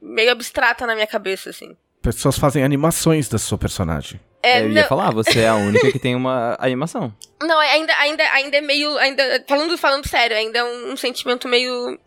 meio 0.00 0.32
abstrata 0.32 0.86
na 0.86 0.94
minha 0.94 1.06
cabeça, 1.06 1.50
assim. 1.50 1.76
Pessoas 2.02 2.38
fazem 2.38 2.64
animações 2.64 3.28
da 3.28 3.38
sua 3.38 3.58
personagem. 3.58 4.20
É, 4.42 4.62
eu 4.62 4.68
não, 4.68 4.76
ia 4.76 4.86
falar, 4.86 5.10
você 5.10 5.40
é 5.40 5.48
a 5.48 5.54
única 5.54 5.92
que 5.92 5.98
tem 5.98 6.14
uma 6.14 6.56
animação. 6.58 7.14
não, 7.42 7.58
ainda, 7.58 7.94
ainda, 7.98 8.24
ainda 8.32 8.56
é 8.56 8.60
meio. 8.60 8.96
Ainda, 8.98 9.44
falando, 9.46 9.76
falando 9.76 10.08
sério, 10.08 10.36
ainda 10.36 10.58
é 10.58 10.64
um, 10.64 10.92
um 10.92 10.96
sentimento 10.96 11.46
meio. 11.46 11.98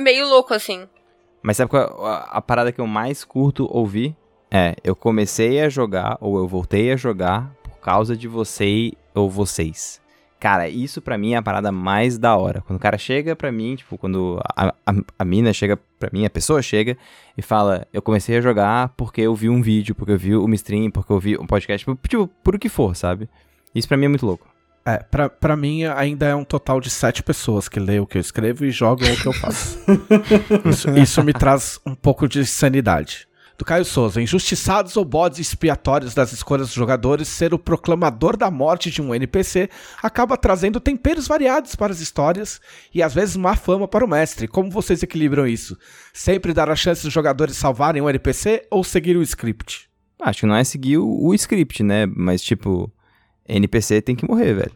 meio 0.00 0.26
louco, 0.26 0.52
assim. 0.52 0.88
Mas 1.42 1.56
sabe 1.56 1.70
qual 1.70 2.06
a, 2.06 2.18
a 2.24 2.42
parada 2.42 2.72
que 2.72 2.80
eu 2.80 2.86
mais 2.86 3.24
curto 3.24 3.68
ouvir? 3.70 4.16
É, 4.50 4.76
eu 4.84 4.94
comecei 4.94 5.60
a 5.60 5.68
jogar, 5.68 6.18
ou 6.20 6.38
eu 6.38 6.46
voltei 6.46 6.92
a 6.92 6.96
jogar, 6.96 7.54
por 7.62 7.80
causa 7.80 8.16
de 8.16 8.28
você 8.28 8.92
ou 9.14 9.30
vocês. 9.30 10.00
Cara, 10.38 10.68
isso 10.68 11.00
pra 11.00 11.16
mim 11.16 11.34
é 11.34 11.36
a 11.36 11.42
parada 11.42 11.70
mais 11.70 12.18
da 12.18 12.36
hora. 12.36 12.60
Quando 12.62 12.76
o 12.76 12.82
cara 12.82 12.98
chega 12.98 13.36
pra 13.36 13.52
mim, 13.52 13.76
tipo, 13.76 13.96
quando 13.96 14.40
a, 14.56 14.74
a, 14.84 14.94
a 15.20 15.24
mina 15.24 15.52
chega 15.52 15.78
pra 15.98 16.10
mim, 16.12 16.24
a 16.24 16.30
pessoa 16.30 16.60
chega 16.60 16.98
e 17.38 17.40
fala, 17.40 17.86
eu 17.92 18.02
comecei 18.02 18.36
a 18.36 18.40
jogar 18.40 18.88
porque 18.96 19.20
eu 19.20 19.34
vi 19.34 19.48
um 19.48 19.62
vídeo, 19.62 19.94
porque 19.94 20.12
eu 20.12 20.18
vi 20.18 20.34
uma 20.34 20.54
stream, 20.56 20.90
porque 20.90 21.12
eu 21.12 21.20
vi 21.20 21.38
um 21.38 21.46
podcast, 21.46 21.86
tipo, 21.86 22.08
tipo 22.08 22.26
por 22.42 22.56
o 22.56 22.58
que 22.58 22.68
for, 22.68 22.96
sabe? 22.96 23.28
Isso 23.72 23.86
pra 23.86 23.96
mim 23.96 24.06
é 24.06 24.08
muito 24.08 24.26
louco. 24.26 24.51
É, 24.84 24.98
pra, 24.98 25.28
pra 25.28 25.56
mim 25.56 25.84
ainda 25.84 26.26
é 26.26 26.34
um 26.34 26.44
total 26.44 26.80
de 26.80 26.90
sete 26.90 27.22
pessoas 27.22 27.68
que 27.68 27.78
lêem 27.78 28.00
o 28.00 28.06
que 28.06 28.18
eu 28.18 28.20
escrevo 28.20 28.64
e 28.64 28.70
jogam 28.70 29.12
o 29.12 29.16
que 29.16 29.26
eu 29.26 29.32
faço. 29.32 29.78
isso, 30.68 30.90
isso 30.90 31.22
me 31.22 31.32
traz 31.32 31.78
um 31.86 31.94
pouco 31.94 32.28
de 32.28 32.44
sanidade. 32.44 33.28
Do 33.56 33.64
Caio 33.64 33.84
Souza, 33.84 34.20
injustiçados 34.20 34.96
ou 34.96 35.04
bodes 35.04 35.38
expiatórios 35.38 36.14
das 36.14 36.32
escolhas 36.32 36.66
dos 36.66 36.74
jogadores, 36.74 37.28
ser 37.28 37.54
o 37.54 37.58
proclamador 37.58 38.36
da 38.36 38.50
morte 38.50 38.90
de 38.90 39.00
um 39.00 39.14
NPC 39.14 39.68
acaba 40.02 40.36
trazendo 40.36 40.80
temperos 40.80 41.28
variados 41.28 41.76
para 41.76 41.92
as 41.92 42.00
histórias 42.00 42.60
e 42.92 43.00
às 43.00 43.14
vezes 43.14 43.36
má 43.36 43.54
fama 43.54 43.86
para 43.86 44.04
o 44.04 44.08
mestre. 44.08 44.48
Como 44.48 44.68
vocês 44.68 45.00
equilibram 45.02 45.46
isso? 45.46 45.78
Sempre 46.12 46.52
dar 46.52 46.70
a 46.70 46.74
chance 46.74 47.04
dos 47.04 47.12
jogadores 47.12 47.56
salvarem 47.56 48.02
um 48.02 48.10
NPC 48.10 48.66
ou 48.68 48.82
seguir 48.82 49.16
o 49.16 49.22
script? 49.22 49.88
Acho 50.20 50.40
que 50.40 50.46
não 50.46 50.56
é 50.56 50.64
seguir 50.64 50.98
o, 50.98 51.26
o 51.28 51.32
script, 51.32 51.84
né? 51.84 52.06
Mas, 52.06 52.42
tipo, 52.42 52.92
NPC 53.48 54.00
tem 54.02 54.14
que 54.16 54.26
morrer, 54.28 54.54
velho. 54.54 54.72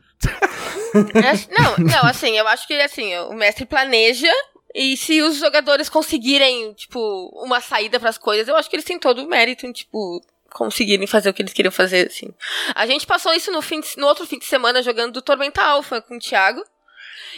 Acho- 1.30 1.48
não, 1.52 1.76
não, 1.86 2.05
assim, 2.09 2.36
eu 2.36 2.47
acho 2.48 2.66
que 2.66 2.74
assim, 2.74 3.16
o 3.18 3.34
mestre 3.34 3.64
planeja 3.66 4.32
e 4.74 4.97
se 4.97 5.22
os 5.22 5.36
jogadores 5.38 5.88
conseguirem, 5.88 6.72
tipo, 6.74 6.98
uma 7.44 7.60
saída 7.60 7.98
pras 8.01 8.18
coisas, 8.18 8.48
eu 8.48 8.56
acho 8.56 8.68
que 8.68 8.76
eles 8.76 8.84
têm 8.84 8.98
todo 8.98 9.22
o 9.24 9.28
mérito 9.28 9.66
em, 9.66 9.72
tipo, 9.72 10.20
conseguirem 10.52 11.06
fazer 11.06 11.30
o 11.30 11.34
que 11.34 11.43
eles 11.43 11.52
queriam 11.52 11.72
fazer, 11.72 12.09
assim. 12.09 12.28
A 12.74 12.86
gente 12.86 13.06
passou 13.06 13.32
isso 13.32 13.51
no, 13.51 13.62
fim 13.62 13.80
de- 13.80 13.97
no 13.97 14.06
outro 14.06 14.26
fim 14.26 14.38
de 14.38 14.44
semana 14.44 14.82
jogando 14.82 15.22
Tormenta 15.22 15.62
Alpha 15.62 16.01
com 16.02 16.16
o 16.16 16.18
Thiago. 16.18 16.62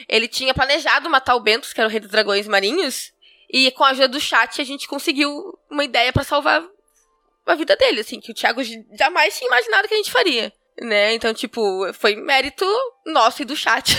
Ele 0.09 0.27
tinha 0.29 0.55
planejado 0.55 1.09
matar 1.11 1.35
o 1.35 1.41
Bentos, 1.41 1.73
que 1.73 1.81
era 1.81 1.89
o 1.89 1.91
rei 1.91 2.01
dos 2.01 2.11
dragões 2.11 2.47
marinhos, 2.49 3.13
e 3.51 3.71
com 3.73 3.85
a 3.85 3.91
ajuda 3.91 4.09
do 4.09 4.21
chat 4.21 4.61
a 4.61 4.65
gente 4.65 4.87
conseguiu 4.89 5.59
uma 5.71 5.85
ideia 5.85 6.13
pra 6.13 6.23
salvar 6.25 6.63
a 7.47 7.55
vida 7.55 7.75
dele, 7.77 8.01
assim, 8.01 8.21
que 8.21 8.31
o 8.31 8.35
Thiago 8.35 8.61
jamais 8.99 9.37
tinha 9.39 9.49
imaginado 9.49 9.89
que 9.89 9.95
a 9.95 9.97
gente 9.97 10.13
faria. 10.13 10.53
Né? 10.81 11.15
Então, 11.15 11.35
tipo, 11.35 11.61
foi 11.95 12.15
mérito 12.15 12.65
nosso 13.05 13.43
e 13.43 13.45
do 13.45 13.57
chat 13.57 13.97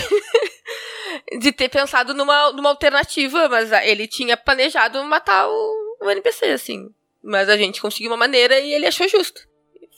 de 1.38 1.52
ter 1.52 1.68
pensado 1.68 2.14
numa, 2.14 2.52
numa 2.52 2.70
alternativa, 2.70 3.48
mas 3.48 3.70
ele 3.70 4.06
tinha 4.06 4.36
planejado 4.36 5.02
matar 5.04 5.46
o, 5.48 5.96
o 6.00 6.10
NPC, 6.10 6.46
assim. 6.46 6.88
Mas 7.22 7.50
a 7.50 7.56
gente 7.56 7.82
conseguiu 7.82 8.10
uma 8.10 8.16
maneira 8.16 8.58
e 8.58 8.72
ele 8.72 8.86
achou 8.86 9.06
justo. 9.08 9.46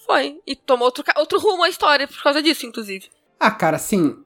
Foi. 0.04 0.40
E 0.44 0.56
tomou 0.56 0.86
outro, 0.86 1.04
outro 1.16 1.38
rumo 1.38 1.62
à 1.62 1.68
história 1.68 2.08
por 2.08 2.20
causa 2.20 2.42
disso, 2.42 2.66
inclusive. 2.66 3.08
Ah, 3.38 3.52
cara, 3.52 3.76
assim, 3.76 4.16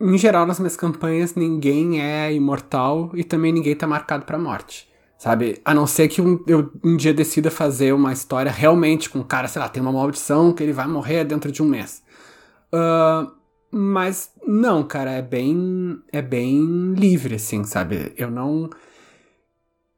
em 0.00 0.18
geral 0.18 0.46
nas 0.46 0.58
minhas 0.58 0.76
campanhas 0.76 1.34
ninguém 1.34 2.02
é 2.02 2.32
imortal 2.32 3.10
e 3.14 3.22
também 3.22 3.52
ninguém 3.52 3.76
tá 3.76 3.86
marcado 3.86 4.24
pra 4.24 4.38
morte. 4.38 4.89
Sabe? 5.20 5.60
A 5.66 5.74
não 5.74 5.86
ser 5.86 6.08
que 6.08 6.22
um, 6.22 6.42
eu 6.46 6.72
um 6.82 6.96
dia 6.96 7.12
decida 7.12 7.50
fazer 7.50 7.92
uma 7.92 8.10
história 8.10 8.50
realmente 8.50 9.10
com 9.10 9.18
um 9.18 9.22
cara, 9.22 9.48
sei 9.48 9.60
lá, 9.60 9.68
tem 9.68 9.82
uma 9.82 9.92
maldição 9.92 10.50
que 10.50 10.62
ele 10.62 10.72
vai 10.72 10.86
morrer 10.86 11.24
dentro 11.24 11.52
de 11.52 11.62
um 11.62 11.66
mês. 11.66 12.02
Uh, 12.72 13.30
mas 13.70 14.30
não, 14.46 14.82
cara, 14.82 15.10
é 15.10 15.20
bem. 15.20 16.00
É 16.10 16.22
bem 16.22 16.94
livre, 16.94 17.34
assim, 17.34 17.64
sabe? 17.64 18.14
Eu 18.16 18.30
não. 18.30 18.70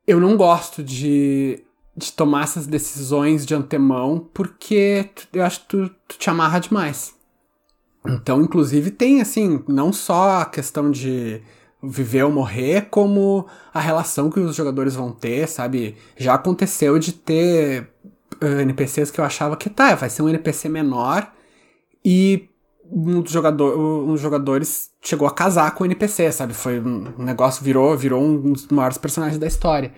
Eu 0.04 0.18
não 0.18 0.36
gosto 0.36 0.82
de, 0.82 1.62
de 1.96 2.12
tomar 2.12 2.42
essas 2.42 2.66
decisões 2.66 3.46
de 3.46 3.54
antemão 3.54 4.28
porque 4.34 5.08
eu 5.32 5.44
acho 5.44 5.60
que 5.60 5.66
tu, 5.68 5.88
tu 6.08 6.18
te 6.18 6.30
amarra 6.30 6.58
demais. 6.58 7.14
Então, 8.04 8.42
inclusive, 8.42 8.90
tem, 8.90 9.20
assim, 9.20 9.62
não 9.68 9.92
só 9.92 10.40
a 10.40 10.46
questão 10.46 10.90
de 10.90 11.40
viver 11.82 12.22
ou 12.22 12.30
morrer, 12.30 12.88
como 12.90 13.46
a 13.74 13.80
relação 13.80 14.30
que 14.30 14.38
os 14.38 14.54
jogadores 14.54 14.94
vão 14.94 15.10
ter, 15.10 15.48
sabe? 15.48 15.96
Já 16.16 16.34
aconteceu 16.34 16.98
de 16.98 17.12
ter 17.12 17.88
eh, 18.40 18.62
NPCs 18.62 19.10
que 19.10 19.20
eu 19.20 19.24
achava 19.24 19.56
que 19.56 19.68
tá, 19.68 19.94
vai 19.94 20.08
ser 20.08 20.22
um 20.22 20.28
NPC 20.28 20.68
menor 20.68 21.32
e 22.04 22.48
um 22.90 23.20
dos, 23.20 23.32
jogador, 23.32 23.78
um 23.78 24.12
dos 24.12 24.20
jogadores 24.20 24.90
chegou 25.00 25.26
a 25.26 25.32
casar 25.32 25.74
com 25.74 25.82
o 25.82 25.86
NPC, 25.86 26.30
sabe? 26.30 26.52
Foi 26.52 26.78
um 26.78 27.24
negócio, 27.24 27.64
virou, 27.64 27.96
virou 27.96 28.22
um 28.22 28.52
dos 28.52 28.68
maiores 28.68 28.98
personagens 28.98 29.38
da 29.38 29.46
história. 29.46 29.92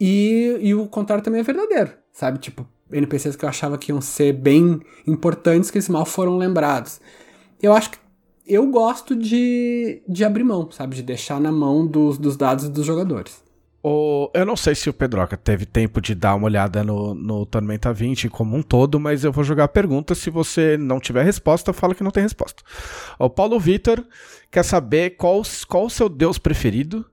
E, 0.00 0.58
e 0.60 0.74
o 0.74 0.86
contrário 0.86 1.24
também 1.24 1.40
é 1.40 1.44
verdadeiro, 1.44 1.92
sabe? 2.12 2.38
Tipo, 2.38 2.66
NPCs 2.90 3.36
que 3.36 3.44
eu 3.44 3.48
achava 3.48 3.78
que 3.78 3.92
iam 3.92 4.00
ser 4.00 4.32
bem 4.32 4.80
importantes, 5.06 5.70
que 5.70 5.78
eles 5.78 5.88
mal 5.88 6.04
foram 6.04 6.36
lembrados. 6.36 7.00
Eu 7.62 7.72
acho 7.72 7.90
que 7.90 7.98
eu 8.48 8.66
gosto 8.70 9.14
de, 9.14 10.02
de 10.08 10.24
abrir 10.24 10.44
mão, 10.44 10.70
sabe? 10.70 10.96
De 10.96 11.02
deixar 11.02 11.40
na 11.40 11.52
mão 11.52 11.86
dos, 11.86 12.18
dos 12.18 12.36
dados 12.36 12.68
dos 12.68 12.84
jogadores. 12.84 13.42
O, 13.82 14.30
eu 14.34 14.44
não 14.44 14.56
sei 14.56 14.74
se 14.74 14.90
o 14.90 14.92
Pedroca 14.92 15.36
teve 15.36 15.64
tempo 15.64 16.00
de 16.00 16.14
dar 16.14 16.34
uma 16.34 16.46
olhada 16.46 16.82
no, 16.82 17.14
no 17.14 17.46
Tormenta 17.46 17.92
20 17.92 18.28
como 18.28 18.56
um 18.56 18.62
todo, 18.62 18.98
mas 18.98 19.22
eu 19.22 19.30
vou 19.30 19.44
jogar 19.44 19.64
a 19.64 19.68
pergunta. 19.68 20.14
Se 20.14 20.30
você 20.30 20.76
não 20.76 20.98
tiver 20.98 21.22
resposta, 21.22 21.72
fala 21.72 21.94
que 21.94 22.02
não 22.02 22.10
tem 22.10 22.22
resposta. 22.22 22.62
O 23.18 23.30
Paulo 23.30 23.60
Vitor 23.60 24.04
quer 24.50 24.64
saber 24.64 25.10
qual, 25.10 25.42
qual 25.68 25.86
o 25.86 25.90
seu 25.90 26.08
deus 26.08 26.38
preferido 26.38 27.06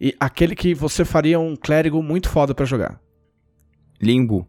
e 0.00 0.14
aquele 0.20 0.54
que 0.54 0.74
você 0.74 1.04
faria 1.04 1.40
um 1.40 1.56
clérigo 1.56 2.02
muito 2.02 2.28
foda 2.28 2.54
para 2.54 2.64
jogar. 2.64 3.00
Limbo. 4.00 4.46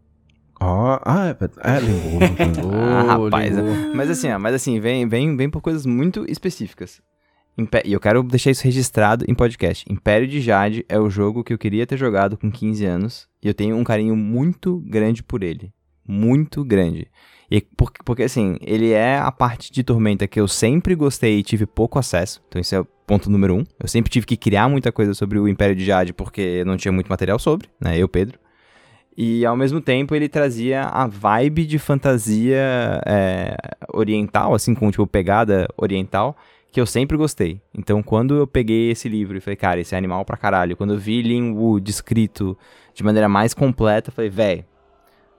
Oh, 0.66 0.98
ah, 1.04 1.28
é, 1.28 1.76
é 1.76 1.80
limbo, 1.80 2.18
limbo, 2.20 2.72
ah, 2.74 3.02
rapaz. 3.02 3.54
Limbo. 3.54 3.94
Mas 3.94 4.08
assim, 4.08 4.30
ó, 4.30 4.38
mas 4.38 4.54
assim, 4.54 4.80
vem, 4.80 5.06
vem, 5.06 5.36
vem 5.36 5.50
por 5.50 5.60
coisas 5.60 5.84
muito 5.84 6.24
específicas. 6.26 7.02
E 7.84 7.92
eu 7.92 8.00
quero 8.00 8.22
deixar 8.22 8.50
isso 8.50 8.64
registrado 8.64 9.24
em 9.28 9.34
podcast. 9.34 9.84
Império 9.88 10.26
de 10.26 10.40
Jade 10.40 10.84
é 10.88 10.98
o 10.98 11.10
jogo 11.10 11.44
que 11.44 11.52
eu 11.52 11.58
queria 11.58 11.86
ter 11.86 11.98
jogado 11.98 12.36
com 12.36 12.50
15 12.50 12.84
anos. 12.84 13.28
E 13.42 13.46
eu 13.46 13.54
tenho 13.54 13.76
um 13.76 13.84
carinho 13.84 14.16
muito 14.16 14.82
grande 14.86 15.22
por 15.22 15.42
ele. 15.42 15.70
Muito 16.08 16.64
grande. 16.64 17.08
E 17.50 17.60
porque, 17.60 18.00
porque, 18.04 18.22
assim, 18.24 18.56
ele 18.60 18.90
é 18.90 19.18
a 19.18 19.30
parte 19.30 19.70
de 19.70 19.84
Tormenta 19.84 20.26
que 20.26 20.40
eu 20.40 20.48
sempre 20.48 20.94
gostei 20.94 21.38
e 21.38 21.42
tive 21.42 21.66
pouco 21.66 21.98
acesso. 21.98 22.42
Então, 22.48 22.60
esse 22.60 22.74
é 22.74 22.80
o 22.80 22.84
ponto 23.06 23.30
número 23.30 23.54
um. 23.54 23.64
Eu 23.78 23.86
sempre 23.86 24.10
tive 24.10 24.26
que 24.26 24.36
criar 24.36 24.68
muita 24.68 24.90
coisa 24.90 25.14
sobre 25.14 25.38
o 25.38 25.46
Império 25.46 25.76
de 25.76 25.84
Jade 25.84 26.12
porque 26.12 26.64
não 26.64 26.76
tinha 26.76 26.90
muito 26.90 27.08
material 27.08 27.38
sobre, 27.38 27.68
né? 27.80 27.96
Eu, 27.96 28.08
Pedro. 28.08 28.38
E 29.16 29.46
ao 29.46 29.56
mesmo 29.56 29.80
tempo 29.80 30.14
ele 30.14 30.28
trazia 30.28 30.82
a 30.82 31.06
vibe 31.06 31.64
de 31.66 31.78
fantasia 31.78 33.00
é, 33.06 33.56
oriental, 33.92 34.54
assim, 34.54 34.74
com 34.74 34.90
tipo 34.90 35.06
pegada 35.06 35.68
oriental, 35.76 36.36
que 36.72 36.80
eu 36.80 36.86
sempre 36.86 37.16
gostei. 37.16 37.60
Então 37.72 38.02
quando 38.02 38.34
eu 38.34 38.46
peguei 38.46 38.90
esse 38.90 39.08
livro 39.08 39.36
e 39.36 39.40
falei, 39.40 39.56
cara, 39.56 39.80
esse 39.80 39.94
é 39.94 39.98
animal 39.98 40.24
pra 40.24 40.36
caralho. 40.36 40.76
Quando 40.76 40.94
eu 40.94 40.98
vi 40.98 41.22
Lin 41.22 41.52
Wu 41.52 41.78
descrito 41.78 42.58
de 42.92 43.04
maneira 43.04 43.28
mais 43.28 43.54
completa, 43.54 44.10
falei, 44.10 44.30
velho, 44.30 44.64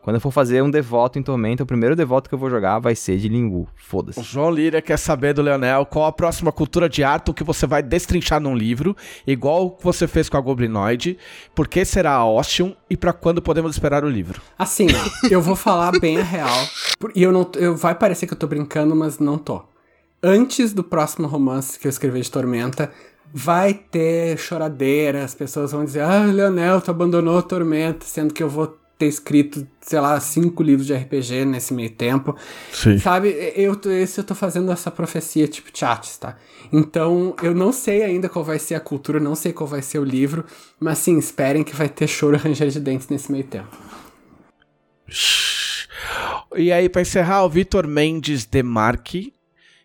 quando 0.06 0.18
eu 0.18 0.22
for 0.22 0.30
fazer 0.30 0.62
um 0.62 0.70
devoto 0.70 1.18
em 1.18 1.24
Tormenta, 1.24 1.64
o 1.64 1.66
primeiro 1.66 1.96
devoto 1.96 2.30
que 2.30 2.36
eu 2.36 2.38
vou 2.38 2.48
jogar 2.48 2.78
vai 2.78 2.96
ser 2.96 3.18
de 3.18 3.28
Lingu. 3.28 3.68
Foda-se. 3.76 4.20
O 4.20 4.24
João 4.24 4.52
Lira 4.52 4.80
quer 4.80 5.00
saber 5.00 5.34
do 5.34 5.42
Leonel 5.42 5.84
qual 5.84 6.06
a 6.06 6.12
próxima 6.12 6.52
cultura 6.52 6.88
de 6.88 7.04
Arthur 7.04 7.34
que 7.34 7.44
você 7.44 7.66
vai 7.66 7.82
destrinchar 7.82 8.40
num 8.40 8.56
livro, 8.56 8.96
igual 9.26 9.76
você 9.82 10.08
fez 10.08 10.30
com 10.30 10.38
a 10.38 10.40
Goblinoid. 10.40 11.18
Por 11.56 11.68
que 11.68 11.84
será 11.84 12.12
a 12.12 12.24
Ostium 12.24 12.76
e 12.88 12.96
para 12.96 13.14
quando 13.14 13.42
podemos 13.42 13.72
esperar 13.72 14.04
o 14.04 14.08
livro? 14.08 14.44
Assim, 14.60 14.86
ó, 14.94 15.28
eu 15.28 15.42
vou 15.42 15.56
falar 15.56 16.00
bem 16.00 16.20
a 16.20 16.24
real. 16.24 16.68
E 17.16 17.24
eu 17.24 17.32
não. 17.32 17.50
Eu, 17.56 17.76
vai 17.76 17.96
parecer 17.96 18.28
que 18.28 18.34
eu 18.34 18.38
tô 18.38 18.46
brincando, 18.46 18.96
mas 18.96 19.18
não 19.18 19.40
tô. 19.40 19.64
Antes 20.22 20.72
do 20.72 20.84
próximo 20.84 21.28
romance 21.28 21.80
que 21.80 21.88
eu 21.88 21.90
escrevi 21.90 22.22
de 22.22 22.30
Tormenta, 22.30 22.92
vai 23.34 23.74
ter 23.74 24.38
choradeira, 24.38 25.26
as 25.26 25.34
pessoas 25.34 25.72
vão 25.72 25.84
dizer, 25.84 26.02
ah, 26.02 26.26
Leonel, 26.26 26.80
tu 26.80 26.92
abandonou 26.92 27.40
a 27.40 27.42
Tormenta, 27.42 28.06
sendo 28.06 28.36
que 28.36 28.44
eu 28.44 28.50
vou 28.50 28.85
ter 28.98 29.08
escrito, 29.08 29.68
sei 29.82 30.00
lá, 30.00 30.20
cinco 30.20 30.64
livros 30.64 30.88
de 30.88 30.94
RPG 30.94 31.46
nesse 31.46 31.74
meio 31.74 31.90
tempo. 31.90 32.36
Sim. 32.72 32.98
Sabe, 32.98 33.30
eu, 33.56 33.80
esse 33.92 34.20
eu 34.20 34.24
tô 34.24 34.34
fazendo 34.34 34.72
essa 34.72 34.90
profecia 34.90 35.48
tipo 35.48 35.70
chats, 35.74 36.18
tá? 36.18 36.38
Então, 36.72 37.36
eu 37.44 37.54
não 37.54 37.72
sei 37.72 38.04
ainda 38.04 38.30
qual 38.30 38.44
vai 38.44 38.60
ser 38.60 38.76
a 38.76 38.80
cultura, 38.80 39.20
não 39.20 39.36
sei 39.36 39.52
qual 39.52 39.68
vai 39.68 39.82
ser 39.82 40.00
o 40.00 40.04
livro, 40.04 40.46
mas 40.80 41.00
sim, 41.00 41.18
esperem 41.18 41.64
que 41.64 41.76
vai 41.76 41.90
ter 41.90 42.08
choro 42.08 42.38
ranger 42.38 42.70
de 42.70 42.80
dentes 42.80 43.10
nesse 43.10 43.32
meio 43.32 43.44
tempo. 43.44 43.76
E 46.56 46.72
aí, 46.72 46.88
pra 46.88 47.02
encerrar, 47.02 47.44
o 47.44 47.50
Vitor 47.50 47.86
Mendes 47.86 48.46
Demarque 48.46 49.34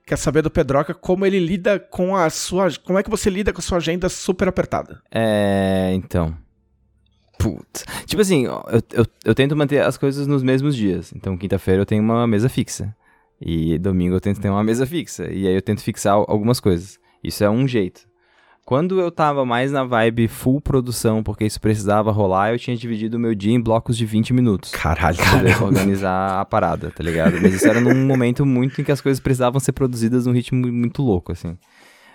quer 0.06 0.16
saber 0.16 0.42
do 0.42 0.50
Pedroca 0.50 0.94
como 0.94 1.26
ele 1.26 1.38
lida 1.38 1.78
com 1.78 2.16
a 2.16 2.30
sua. 2.30 2.68
Como 2.84 2.98
é 2.98 3.02
que 3.02 3.10
você 3.10 3.28
lida 3.28 3.52
com 3.52 3.60
a 3.60 3.62
sua 3.62 3.78
agenda 3.78 4.08
super 4.08 4.48
apertada? 4.48 5.02
É, 5.10 5.90
então. 5.94 6.36
Putz. 7.40 7.84
Tipo 8.04 8.20
assim, 8.20 8.44
eu, 8.44 8.62
eu, 8.92 9.06
eu 9.24 9.34
tento 9.34 9.56
manter 9.56 9.82
as 9.82 9.96
coisas 9.96 10.26
nos 10.26 10.42
mesmos 10.42 10.76
dias. 10.76 11.12
Então, 11.16 11.36
quinta-feira 11.36 11.80
eu 11.80 11.86
tenho 11.86 12.02
uma 12.02 12.26
mesa 12.26 12.48
fixa. 12.48 12.94
E 13.40 13.78
domingo 13.78 14.14
eu 14.14 14.20
tento 14.20 14.40
ter 14.40 14.50
uma 14.50 14.62
mesa 14.62 14.84
fixa. 14.84 15.24
E 15.30 15.46
aí 15.46 15.54
eu 15.54 15.62
tento 15.62 15.82
fixar 15.82 16.14
algumas 16.14 16.60
coisas. 16.60 16.98
Isso 17.24 17.42
é 17.42 17.48
um 17.48 17.66
jeito. 17.66 18.08
Quando 18.70 19.00
eu 19.00 19.10
tava 19.10 19.44
mais 19.44 19.72
na 19.72 19.82
vibe 19.82 20.28
full 20.28 20.60
produção, 20.60 21.24
porque 21.24 21.44
isso 21.44 21.60
precisava 21.60 22.12
rolar, 22.12 22.52
eu 22.52 22.58
tinha 22.58 22.76
dividido 22.76 23.16
o 23.16 23.20
meu 23.20 23.34
dia 23.34 23.52
em 23.52 23.60
blocos 23.60 23.96
de 23.96 24.06
20 24.06 24.32
minutos. 24.32 24.70
Caralho, 24.70 25.16
pra 25.16 25.30
poder 25.30 25.62
organizar 25.62 26.40
a 26.40 26.44
parada, 26.44 26.90
tá 26.90 27.02
ligado? 27.02 27.40
Mas 27.42 27.54
isso 27.54 27.66
era 27.66 27.80
num 27.80 28.06
momento 28.06 28.46
muito 28.46 28.80
em 28.80 28.84
que 28.84 28.92
as 28.92 29.00
coisas 29.00 29.18
precisavam 29.18 29.58
ser 29.58 29.72
produzidas 29.72 30.26
num 30.26 30.32
ritmo 30.32 30.70
muito 30.70 31.02
louco, 31.02 31.32
assim. 31.32 31.58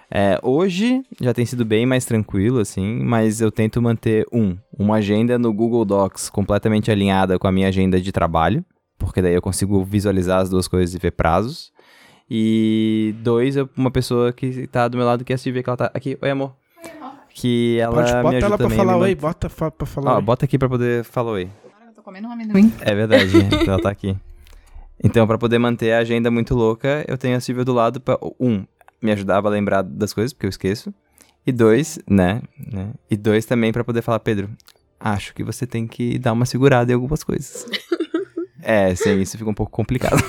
É, 0.10 0.40
hoje 0.44 1.02
já 1.20 1.34
tem 1.34 1.46
sido 1.46 1.66
bem 1.66 1.86
mais 1.86 2.06
tranquilo, 2.06 2.60
assim, 2.60 3.00
mas 3.04 3.42
eu 3.42 3.52
tento 3.52 3.82
manter, 3.82 4.26
um, 4.32 4.56
uma 4.78 4.98
agenda 4.98 5.38
no 5.40 5.52
Google 5.52 5.84
Docs 5.84 6.30
completamente 6.30 6.92
alinhada 6.92 7.40
com 7.40 7.48
a 7.48 7.52
minha 7.52 7.68
agenda 7.68 8.00
de 8.00 8.12
trabalho, 8.12 8.64
porque 8.98 9.22
daí 9.22 9.34
eu 9.34 9.42
consigo 9.42 9.84
visualizar 9.84 10.42
as 10.42 10.50
duas 10.50 10.68
coisas 10.68 10.94
e 10.96 11.00
ver 11.00 11.12
prazos. 11.12 11.72
E 12.30 13.14
dois, 13.20 13.56
uma 13.78 13.92
pessoa 13.92 14.32
que 14.34 14.68
tá 14.68 14.88
do 14.88 14.98
meu 14.98 15.06
lado 15.06 15.24
que 15.24 15.32
é 15.34 15.36
a 15.36 15.38
Silvia, 15.38 15.62
que 15.62 15.70
ela 15.70 15.78
tá 15.78 15.92
aqui. 15.94 16.18
Oi, 16.22 16.30
amor. 16.30 16.54
Que 17.30 17.78
ela 17.80 17.94
Pode, 17.96 18.08
me 18.16 18.22
bota 18.24 18.30
ajuda 18.38 18.46
ela 18.46 18.58
pra 18.58 18.66
também 18.66 18.78
falar 18.78 18.94
me 18.96 19.02
oi, 19.04 19.16
bota 19.16 19.50
fa- 19.50 19.70
pra 19.72 19.86
falar 19.86 20.14
Ó, 20.14 20.16
oi. 20.18 20.22
bota 20.22 20.46
aqui 20.46 20.58
pra 20.58 20.70
poder 20.70 21.04
falar 21.04 21.32
oi. 21.34 21.50
Eu 21.88 21.94
tô 21.94 22.02
comendo 22.02 22.28
um 22.28 22.32
amendoim. 22.32 22.72
É 22.82 22.96
verdade, 22.96 23.38
então 23.38 23.74
ela 23.74 23.82
tá 23.82 23.90
aqui. 23.90 24.16
Então, 25.04 25.28
pra 25.28 25.38
poder 25.38 25.60
manter 25.60 25.92
a 25.92 26.00
agenda 26.00 26.32
muito 26.32 26.56
louca, 26.56 27.04
eu 27.08 27.18
tenho 27.18 27.36
a 27.36 27.40
Silvia 27.40 27.66
do 27.66 27.74
lado 27.74 28.00
pra, 28.00 28.18
um, 28.40 28.64
me 29.02 29.12
ajudava 29.12 29.48
a 29.48 29.52
lembrar 29.52 29.82
das 29.82 30.14
coisas, 30.14 30.34
porque 30.34 30.46
eu 30.46 30.50
esqueço. 30.50 30.94
E 31.46 31.52
dois, 31.52 32.00
né, 32.10 32.42
né? 32.58 32.92
E 33.10 33.16
dois 33.16 33.46
também 33.46 33.72
pra 33.72 33.84
poder 33.84 34.02
falar, 34.02 34.20
Pedro, 34.20 34.50
acho 35.00 35.34
que 35.34 35.44
você 35.44 35.68
tem 35.68 35.88
que 35.88 36.18
dar 36.18 36.34
uma 36.34 36.46
segurada 36.46 36.92
em 36.92 36.96
algumas 36.96 37.24
coisas. 37.24 37.66
é, 38.62 38.96
sem 38.96 39.22
isso 39.22 39.38
fica 39.38 39.50
um 39.50 39.54
pouco 39.54 39.72
complicado. 39.72 40.18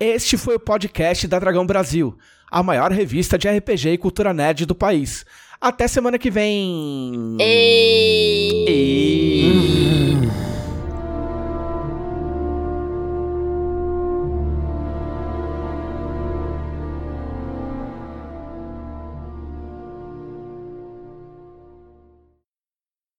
Este 0.00 0.38
foi 0.38 0.56
o 0.56 0.60
podcast 0.60 1.28
da 1.28 1.38
Dragão 1.38 1.66
Brasil, 1.66 2.16
a 2.50 2.62
maior 2.62 2.90
revista 2.90 3.36
de 3.36 3.46
RPG 3.46 3.90
e 3.90 3.98
cultura 3.98 4.32
nerd 4.32 4.64
do 4.64 4.74
país. 4.74 5.26
Até 5.60 5.86
semana 5.86 6.18
que 6.18 6.30
vem. 6.30 7.36
Ei. 7.38 8.64
E... 8.66 10.14